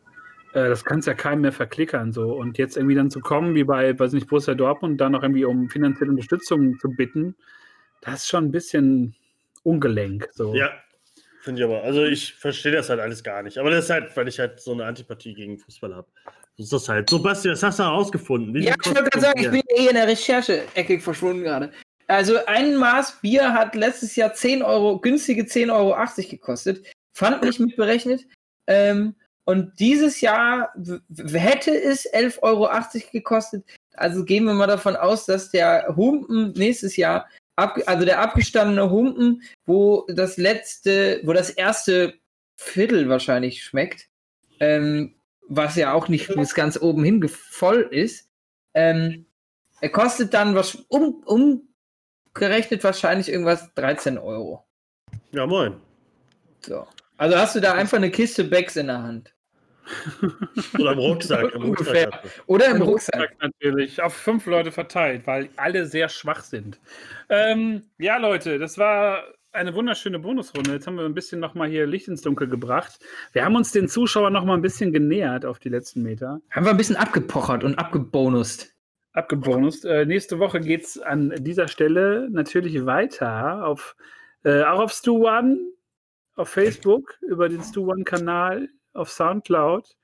Äh, 0.54 0.68
das 0.70 0.84
kannst 0.84 1.06
ja 1.06 1.14
keinem 1.14 1.42
mehr 1.42 1.52
verklickern 1.52 2.12
so. 2.12 2.32
Und 2.32 2.56
jetzt 2.56 2.76
irgendwie 2.76 2.94
dann 2.94 3.10
zu 3.10 3.20
kommen, 3.20 3.54
wie 3.54 3.64
bei, 3.64 3.96
weiß 3.96 4.14
nicht, 4.14 4.28
Borussia 4.28 4.54
Dortmund, 4.54 5.00
da 5.00 5.10
noch 5.10 5.22
irgendwie 5.22 5.44
um 5.44 5.68
finanzielle 5.68 6.10
Unterstützung 6.10 6.78
zu 6.80 6.88
bitten, 6.88 7.36
das 8.00 8.22
ist 8.22 8.28
schon 8.28 8.46
ein 8.46 8.52
bisschen 8.52 9.14
ungelenk. 9.62 10.26
So. 10.32 10.54
Ja, 10.54 10.70
finde 11.42 11.60
ich 11.60 11.64
aber. 11.66 11.84
Also 11.84 12.04
ich 12.04 12.34
verstehe 12.34 12.72
das 12.72 12.88
halt 12.88 13.00
alles 13.00 13.22
gar 13.22 13.42
nicht. 13.42 13.58
Aber 13.58 13.70
das 13.70 13.84
ist 13.84 13.90
halt, 13.90 14.16
weil 14.16 14.26
ich 14.26 14.38
halt 14.38 14.58
so 14.58 14.72
eine 14.72 14.86
Antipathie 14.86 15.34
gegen 15.34 15.58
Fußball 15.58 15.94
habe. 15.94 16.08
So 16.60 16.64
ist 16.64 16.72
das 16.84 16.88
halt. 16.90 17.08
So, 17.08 17.18
Basti, 17.22 17.48
das 17.48 17.62
hast 17.62 17.78
du 17.78 17.84
herausgefunden. 17.84 18.52
Wie 18.52 18.64
Ja, 18.64 18.74
ich 18.78 18.86
wollte 18.86 19.04
gerade 19.04 19.20
sagen, 19.20 19.40
ich 19.40 19.50
Bier? 19.50 19.62
bin 19.62 19.76
eh 19.76 19.88
in 19.88 19.94
der 19.94 20.06
Recherche-Ecke 20.06 21.00
verschwunden 21.00 21.42
gerade. 21.42 21.72
Also 22.06 22.44
ein 22.46 22.76
Maß 22.76 23.20
Bier 23.22 23.54
hat 23.54 23.74
letztes 23.74 24.14
Jahr 24.14 24.34
10 24.34 24.62
Euro, 24.62 24.98
günstige 24.98 25.44
10,80 25.44 25.72
Euro 25.72 25.96
gekostet. 26.28 26.84
Fand 27.14 27.42
nicht 27.42 27.60
mitberechnet. 27.60 28.26
Ähm, 28.66 29.14
und 29.44 29.72
dieses 29.80 30.20
Jahr 30.20 30.74
hätte 31.16 31.70
es 31.70 32.04
11,80 32.12 32.42
Euro 32.42 32.68
gekostet. 33.10 33.64
Also 33.94 34.24
gehen 34.24 34.44
wir 34.44 34.52
mal 34.52 34.66
davon 34.66 34.96
aus, 34.96 35.24
dass 35.24 35.50
der 35.50 35.94
Humpen 35.96 36.52
nächstes 36.52 36.96
Jahr, 36.96 37.26
also 37.56 38.04
der 38.04 38.20
abgestandene 38.20 38.90
Humpen, 38.90 39.42
wo 39.64 40.04
das 40.08 40.36
letzte, 40.36 41.22
wo 41.24 41.32
das 41.32 41.48
erste 41.48 42.14
Viertel 42.56 43.08
wahrscheinlich 43.08 43.64
schmeckt, 43.64 44.08
ähm, 44.60 45.14
was 45.50 45.74
ja 45.74 45.92
auch 45.92 46.08
nicht 46.08 46.28
bis 46.28 46.54
ganz 46.54 46.80
oben 46.80 47.04
hin 47.04 47.28
voll 47.28 47.80
ist, 47.90 48.30
ähm, 48.72 49.26
er 49.80 49.90
kostet 49.90 50.32
dann 50.32 50.54
was 50.54 50.76
um, 50.88 51.24
umgerechnet 51.24 52.84
wahrscheinlich 52.84 53.28
irgendwas 53.28 53.74
13 53.74 54.16
Euro. 54.16 54.64
Ja, 55.32 55.46
moin. 55.46 55.74
So. 56.60 56.86
Also 57.16 57.36
hast 57.36 57.56
du 57.56 57.60
da 57.60 57.74
einfach 57.74 57.96
eine 57.96 58.10
Kiste 58.10 58.44
Becks 58.44 58.76
in 58.76 58.86
der 58.86 59.02
Hand. 59.02 59.34
Oder 60.78 60.92
im 60.92 60.98
Rucksack. 60.98 61.52
Im 61.52 61.64
Ungefähr. 61.64 62.06
Rucksack. 62.06 62.42
Oder 62.46 62.66
im 62.66 62.76
Im 62.76 62.82
Rucksack. 62.82 63.36
natürlich, 63.40 64.00
auf 64.00 64.14
fünf 64.14 64.46
Leute 64.46 64.70
verteilt, 64.70 65.26
weil 65.26 65.48
alle 65.56 65.86
sehr 65.86 66.08
schwach 66.08 66.44
sind. 66.44 66.78
Ähm, 67.28 67.82
ja, 67.98 68.18
Leute, 68.18 68.60
das 68.60 68.78
war 68.78 69.24
eine 69.52 69.74
wunderschöne 69.74 70.18
Bonusrunde. 70.18 70.72
Jetzt 70.72 70.86
haben 70.86 70.96
wir 70.96 71.04
ein 71.04 71.14
bisschen 71.14 71.40
nochmal 71.40 71.68
hier 71.68 71.86
Licht 71.86 72.08
ins 72.08 72.22
Dunkel 72.22 72.48
gebracht. 72.48 73.00
Wir 73.32 73.44
haben 73.44 73.56
uns 73.56 73.72
den 73.72 73.88
Zuschauern 73.88 74.32
nochmal 74.32 74.56
ein 74.56 74.62
bisschen 74.62 74.92
genähert 74.92 75.44
auf 75.44 75.58
die 75.58 75.68
letzten 75.68 76.02
Meter. 76.02 76.40
Haben 76.50 76.66
wir 76.66 76.70
ein 76.70 76.76
bisschen 76.76 76.96
abgepochert 76.96 77.64
und 77.64 77.78
abgebonust. 77.78 78.74
Abgebonust. 79.12 79.84
Äh, 79.84 80.06
nächste 80.06 80.38
Woche 80.38 80.60
geht 80.60 80.84
es 80.84 80.98
an 80.98 81.34
dieser 81.38 81.68
Stelle 81.68 82.28
natürlich 82.30 82.86
weiter 82.86 83.66
auf, 83.66 83.96
äh, 84.44 84.62
auch 84.62 84.80
auf 84.80 84.92
Stu 84.92 85.26
One. 85.28 85.58
auf 86.36 86.48
Facebook 86.48 87.18
über 87.22 87.48
den 87.48 87.62
Stu 87.62 87.90
One-Kanal 87.90 88.68
auf 88.92 89.10
Soundcloud. 89.10 89.96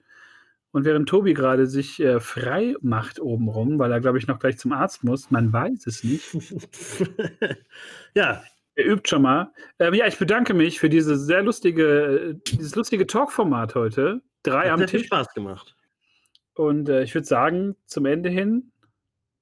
Und 0.72 0.84
während 0.84 1.08
Tobi 1.08 1.32
gerade 1.32 1.66
sich 1.66 2.00
äh, 2.00 2.20
frei 2.20 2.74
macht 2.82 3.20
obenrum, 3.20 3.78
weil 3.78 3.92
er, 3.92 4.00
glaube 4.00 4.18
ich, 4.18 4.26
noch 4.26 4.38
gleich 4.38 4.58
zum 4.58 4.72
Arzt 4.72 5.04
muss, 5.04 5.30
man 5.30 5.50
weiß 5.52 5.86
es 5.86 6.04
nicht. 6.04 6.36
ja. 8.14 8.42
Er 8.76 8.86
übt 8.86 9.08
schon 9.08 9.22
mal. 9.22 9.52
Ähm, 9.78 9.94
ja, 9.94 10.06
ich 10.06 10.18
bedanke 10.18 10.54
mich 10.54 10.78
für 10.78 10.88
diese 10.88 11.16
sehr 11.16 11.42
lustige, 11.42 11.84
äh, 11.84 12.34
dieses 12.46 12.74
lustige 12.74 13.06
Talk-Format 13.06 13.74
heute. 13.74 14.20
Drei 14.42 14.66
Hat 14.66 14.72
am 14.72 14.78
sehr 14.78 14.88
viel 14.88 15.00
Tisch. 15.00 15.06
Spaß 15.08 15.34
gemacht. 15.34 15.74
Und 16.54 16.88
äh, 16.88 17.02
ich 17.02 17.14
würde 17.14 17.26
sagen, 17.26 17.74
zum 17.86 18.06
Ende 18.06 18.28
hin 18.28 18.70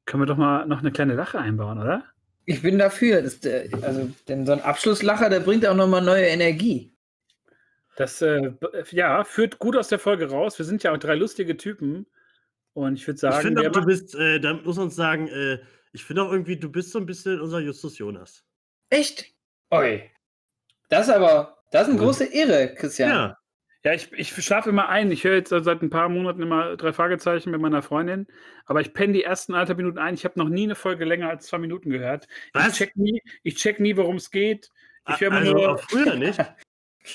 können 0.07 0.23
wir 0.23 0.27
doch 0.27 0.37
mal 0.37 0.67
noch 0.67 0.81
eine 0.81 0.93
kleine 0.93 1.15
Lache 1.15 1.39
einbauen, 1.39 1.79
oder? 1.79 2.05
Ich 2.47 2.63
bin 2.63 2.79
dafür. 2.79 3.23
Das, 3.23 3.45
äh, 3.45 3.69
also, 3.83 4.11
denn 4.29 4.47
so 4.47 4.53
ein 4.53 4.61
Abschlusslacher, 4.61 5.31
der 5.31 5.41
bringt 5.41 5.67
auch 5.67 5.75
nochmal 5.77 6.03
neue 6.03 6.27
Energie. 6.27 6.93
Das 7.97 8.21
äh, 8.23 8.51
b- 8.59 8.67
ja, 8.91 9.25
führt 9.25 9.59
gut 9.59 9.77
aus 9.77 9.89
der 9.89 9.99
Folge 9.99 10.29
raus. 10.31 10.59
Wir 10.59 10.67
sind 10.67 10.83
ja 10.83 10.93
auch 10.93 10.99
drei 10.99 11.15
lustige 11.15 11.57
Typen. 11.57 12.07
Und 12.73 12.95
ich 12.95 13.07
würde 13.07 13.17
Ich 13.17 13.21
sagen, 13.21 13.43
finde 13.47 13.63
wer 13.63 13.71
auch, 13.71 13.75
du 13.75 13.85
bist, 13.85 14.15
äh, 14.15 14.41
da 14.41 14.55
muss 14.55 14.77
man 14.77 14.91
sagen, 14.91 15.29
äh, 15.29 15.59
ich 15.93 16.05
finde 16.05 16.23
auch 16.23 16.33
irgendwie, 16.33 16.57
du 16.57 16.71
bist 16.71 16.91
so 16.91 16.99
ein 16.99 17.07
bisschen 17.07 17.41
unser 17.41 17.61
Justus 17.61 17.99
Jonas. 17.99 18.45
Echt? 18.91 19.27
Oi. 19.71 20.11
Das 20.89 21.09
ist 21.09 21.15
aber, 21.15 21.59
das 21.73 21.83
ist 21.89 21.95
eine 21.95 21.99
große 22.03 22.25
Ehre, 22.33 22.75
Christian. 22.75 23.11
Ja. 23.11 23.39
Ja, 23.87 23.93
ich, 23.93 24.11
ich 24.15 24.31
schlafe 24.43 24.71
immer 24.71 24.89
ein. 24.89 25.11
Ich 25.13 25.25
höre 25.25 25.35
jetzt 25.35 25.51
seit 25.51 25.83
ein 25.83 25.91
paar 25.91 26.09
Monaten 26.09 26.41
immer 26.41 26.75
drei 26.77 26.95
Fragezeichen 26.95 27.51
mit 27.51 27.61
meiner 27.61 27.83
Freundin. 27.83 28.27
Aber 28.65 28.81
ich 28.81 28.95
penne 28.95 29.13
die 29.13 29.23
ersten 29.25 29.53
anderthalb 29.53 29.77
Minuten 29.77 29.99
ein. 29.99 30.15
Ich 30.15 30.25
habe 30.25 30.39
noch 30.39 30.49
nie 30.49 30.63
eine 30.65 30.75
Folge 30.75 31.05
länger 31.05 31.29
als 31.29 31.47
zwei 31.47 31.59
Minuten 31.59 31.91
gehört. 31.91 32.27
Ich 32.49 32.55
Was? 32.55 32.77
check 32.77 32.97
nie, 32.97 33.23
ich 33.43 33.57
check 33.57 33.81
nie 33.81 33.95
worum 33.99 34.17
es 34.17 34.31
geht. 34.31 34.71
Ich 35.11 35.21
höre 35.21 35.29
immer 35.29 35.37
also 35.41 35.53
nur. 35.53 35.79
früher 35.79 36.15
nicht. 36.17 36.39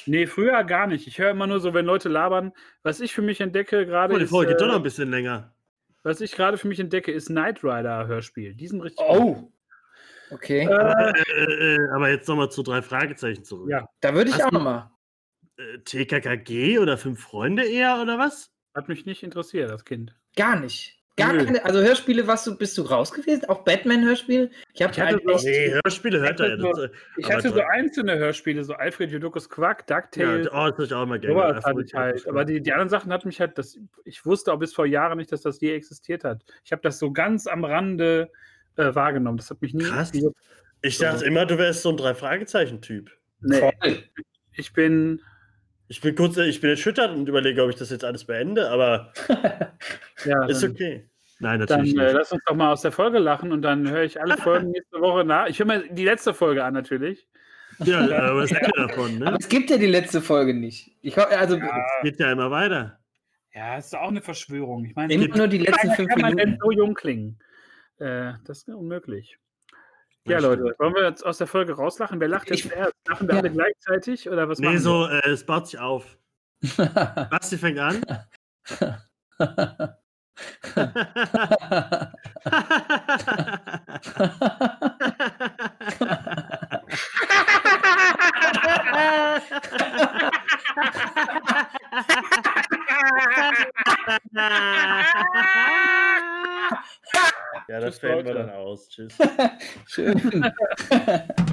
Nee, 0.06 0.28
früher 0.28 0.64
gar 0.66 0.86
nicht. 0.86 1.08
Ich 1.08 1.18
höre 1.18 1.32
immer 1.32 1.48
nur 1.48 1.60
so, 1.60 1.74
wenn 1.74 1.84
Leute 1.84 2.10
labern. 2.10 2.52
Was 2.84 3.00
ich 3.00 3.12
für 3.16 3.24
mich 3.24 3.42
entdecke 3.42 3.88
gerade 3.88 4.14
Oh, 4.14 4.18
die 4.20 4.26
ist. 4.26 4.30
Folge 4.30 4.52
geht 4.52 4.62
doch 4.62 4.68
noch 4.68 4.74
Äh, 4.76 4.78
ein 4.78 4.84
bisschen 4.84 5.10
länger. 5.10 5.52
was 6.04 6.22
ich 6.22 6.34
gerade 6.34 6.60
für 6.60 6.68
mich 6.68 6.80
entdecke, 6.80 7.12
ist 7.12 7.30
Knight 7.30 7.64
Rider 7.64 8.06
Hörspiel. 8.06 8.54
Die 8.54 8.68
sind 8.68 8.82
richtig. 8.82 9.04
Oh. 9.04 9.52
Okay. 10.32 10.62
Äh, 10.62 10.74
Aber, 10.74 11.14
äh, 11.16 11.76
äh, 11.76 11.90
aber 11.96 12.10
jetzt 12.10 12.28
nochmal 12.28 12.52
zu 12.52 12.64
drei 12.64 12.82
Fragezeichen 12.82 13.44
zurück. 13.44 13.70
Ja. 13.70 13.88
da 14.02 14.14
würde 14.14 14.30
ich 14.30 14.36
hast 14.36 14.46
auch 14.46 14.52
nochmal. 14.52 14.90
Äh, 15.58 15.80
TKKG 15.86 16.80
oder 16.80 16.98
Fünf 16.98 17.20
Freunde 17.22 17.64
eher 17.66 18.00
oder 18.02 18.18
was? 18.18 18.52
Hat 18.76 18.88
mich 18.90 19.06
nicht 19.06 19.24
interessiert, 19.24 19.70
das 19.72 19.84
Kind. 19.86 20.16
Gar 20.36 20.60
nicht. 20.60 20.96
Gar 21.18 21.34
Nö. 21.34 21.44
keine, 21.44 21.66
also 21.66 21.82
Hörspiele, 21.82 22.28
was 22.28 22.46
du, 22.46 22.58
bist 22.58 22.78
du 22.78 22.84
raus 22.84 23.12
gewesen? 23.12 23.44
Auch 23.50 23.66
Batman-Hörspiel? 23.66 24.52
Ich 24.74 24.82
habe 24.82 24.94
Ich 24.94 25.00
hatte 25.02 25.16
halt 25.16 25.24
so- 25.26 25.32
echt, 25.32 25.44
Nee, 25.44 25.74
Hörspiele 25.84 26.20
hört 26.22 26.40
er 26.40 26.56
ja. 26.56 26.58
so- 26.74 26.88
Ich 27.18 27.30
hatte 27.30 27.50
so 27.50 27.60
einzelne 27.60 28.18
Hörspiele, 28.18 28.64
so 28.64 28.74
Alfred 28.74 29.12
Jodokus 29.12 29.50
Quack, 29.50 29.84
ja, 29.90 30.00
DuckTales. 30.00 30.48
oh, 30.54 30.70
das 30.78 30.86
ich 30.88 30.94
auch 30.94 31.04
immer 31.04 31.20
gerne. 31.20 31.36
Sowas 31.36 31.66
hatte 31.66 31.82
ich 31.86 31.94
halt. 31.94 32.26
Aber 32.26 32.46
die, 32.46 32.62
die 32.62 32.72
anderen 32.72 32.88
Sachen 32.88 33.12
hat 33.12 33.26
mich 33.26 33.42
halt, 33.42 33.58
das, 33.58 33.78
ich 34.06 34.26
wusste 34.26 34.54
auch 34.54 34.60
bis 34.60 34.74
vor 34.74 34.86
Jahren 34.86 35.18
nicht, 35.18 35.30
dass 35.34 35.42
das 35.42 35.60
je 35.60 35.74
existiert 35.74 36.24
hat. 36.24 36.42
Ich 36.64 36.72
habe 36.72 36.82
das 36.84 37.00
so 37.00 37.12
ganz 37.12 37.48
am 37.48 37.66
Rande 37.66 38.32
äh, 38.80 38.96
wahrgenommen. 38.96 39.38
Das 39.38 39.50
hat 39.50 39.62
mich 39.62 39.74
nie. 39.74 39.84
Krass. 39.84 40.12
gejuckt. 40.12 40.38
Ich 40.82 40.98
dachte 40.98 41.26
immer, 41.26 41.46
du 41.46 41.58
wärst 41.58 41.82
so 41.82 41.90
ein 41.90 41.98
Drei-Fragezeichen-Typ. 41.98 43.12
Nee, 43.42 43.60
voll. 43.60 44.04
ich 44.54 44.74
bin. 44.74 45.22
Ich 45.92 46.02
bin 46.02 46.14
kurz, 46.16 46.38
ich 46.38 46.62
bin 46.62 46.70
erschüttert 46.70 47.16
und 47.16 47.28
überlege, 47.28 47.64
ob 47.64 47.70
ich 47.72 47.76
das 47.76 47.90
jetzt 47.90 48.06
alles 48.06 48.24
beende, 48.24 48.70
aber 48.70 49.12
Ja, 50.26 50.46
ist 50.46 50.62
dann, 50.62 50.72
okay. 50.72 51.10
Nein, 51.40 51.60
dann 51.60 51.80
natürlich 51.80 51.98
äh, 51.98 52.04
nicht. 52.06 52.14
lass 52.14 52.32
uns 52.32 52.44
doch 52.46 52.54
mal 52.56 52.72
aus 52.72 52.82
der 52.84 52.92
Folge 52.92 53.18
lachen 53.18 53.52
und 53.52 53.64
dann 53.64 53.90
höre 53.90 54.04
ich 54.04 54.22
alle 54.22 54.38
Folgen 54.38 54.70
nächste 54.70 55.02
Woche 55.02 55.24
nach. 55.26 55.48
Ich 55.48 55.58
höre 55.58 55.66
mir 55.66 55.84
die 55.90 56.04
letzte 56.06 56.34
Folge 56.34 56.64
an, 56.64 56.76
natürlich. 56.76 57.28
Ja, 57.80 58.00
aber 58.30 58.42
das 58.42 58.52
Ende 58.52 58.72
davon, 58.76 59.22
Aber 59.24 59.32
ne? 59.32 59.38
es 59.40 59.50
gibt 59.50 59.70
ja 59.72 59.78
die 59.78 59.88
letzte 59.88 60.22
Folge 60.22 60.54
nicht. 60.54 60.92
Ich, 61.02 61.18
also 61.18 61.56
Es 61.58 62.04
geht 62.04 62.20
ja 62.20 62.32
immer 62.32 62.52
weiter. 62.52 63.00
Ja, 63.56 63.78
ist 63.78 63.92
doch 63.94 64.02
auch 64.02 64.10
eine 64.10 64.22
Verschwörung. 64.22 64.86
Ich 64.86 64.96
meine, 64.96 65.12
immer 65.12 65.36
nur 65.36 65.48
die 65.48 65.58
letzten 65.58 65.92
fünf 65.94 66.10
kann 66.10 66.22
man 66.22 66.38
denn 66.38 66.50
Minuten. 66.52 66.64
so 66.64 66.72
jung 66.72 66.94
klingen. 66.94 67.40
Äh, 68.00 68.34
das 68.46 68.60
ist 68.60 68.70
unmöglich. 68.70 69.38
Ja, 70.26 70.40
Leute, 70.40 70.74
wollen 70.78 70.94
wir 70.96 71.04
jetzt 71.04 71.26
aus 71.26 71.38
der 71.38 71.48
Folge 71.48 71.74
rauslachen? 71.74 72.20
Wer 72.20 72.28
lacht 72.28 72.50
jetzt 72.50 72.70
erst? 72.72 72.94
Lachen 73.08 73.28
wir 73.28 73.36
Ja. 73.36 73.42
alle 73.42 73.52
gleichzeitig 73.52 74.30
oder 74.30 74.48
was 74.50 74.60
Nee, 74.60 74.72
wir? 74.74 74.80
so, 74.80 75.06
äh, 75.08 75.30
es 75.30 75.46
baut 75.46 75.68
sich 75.68 75.80
auf. 75.80 76.18
Basti 77.30 77.58
fängt 77.58 77.80
an. 77.80 78.04
ja, 97.82 97.88
das 97.88 98.00
Tschüss, 98.00 98.26
wir 98.26 98.34
Leute. 98.34 98.48
dann 98.48 98.50
aus. 98.56 98.90
Tschüss. 98.90 99.18
Schön. 99.88 100.54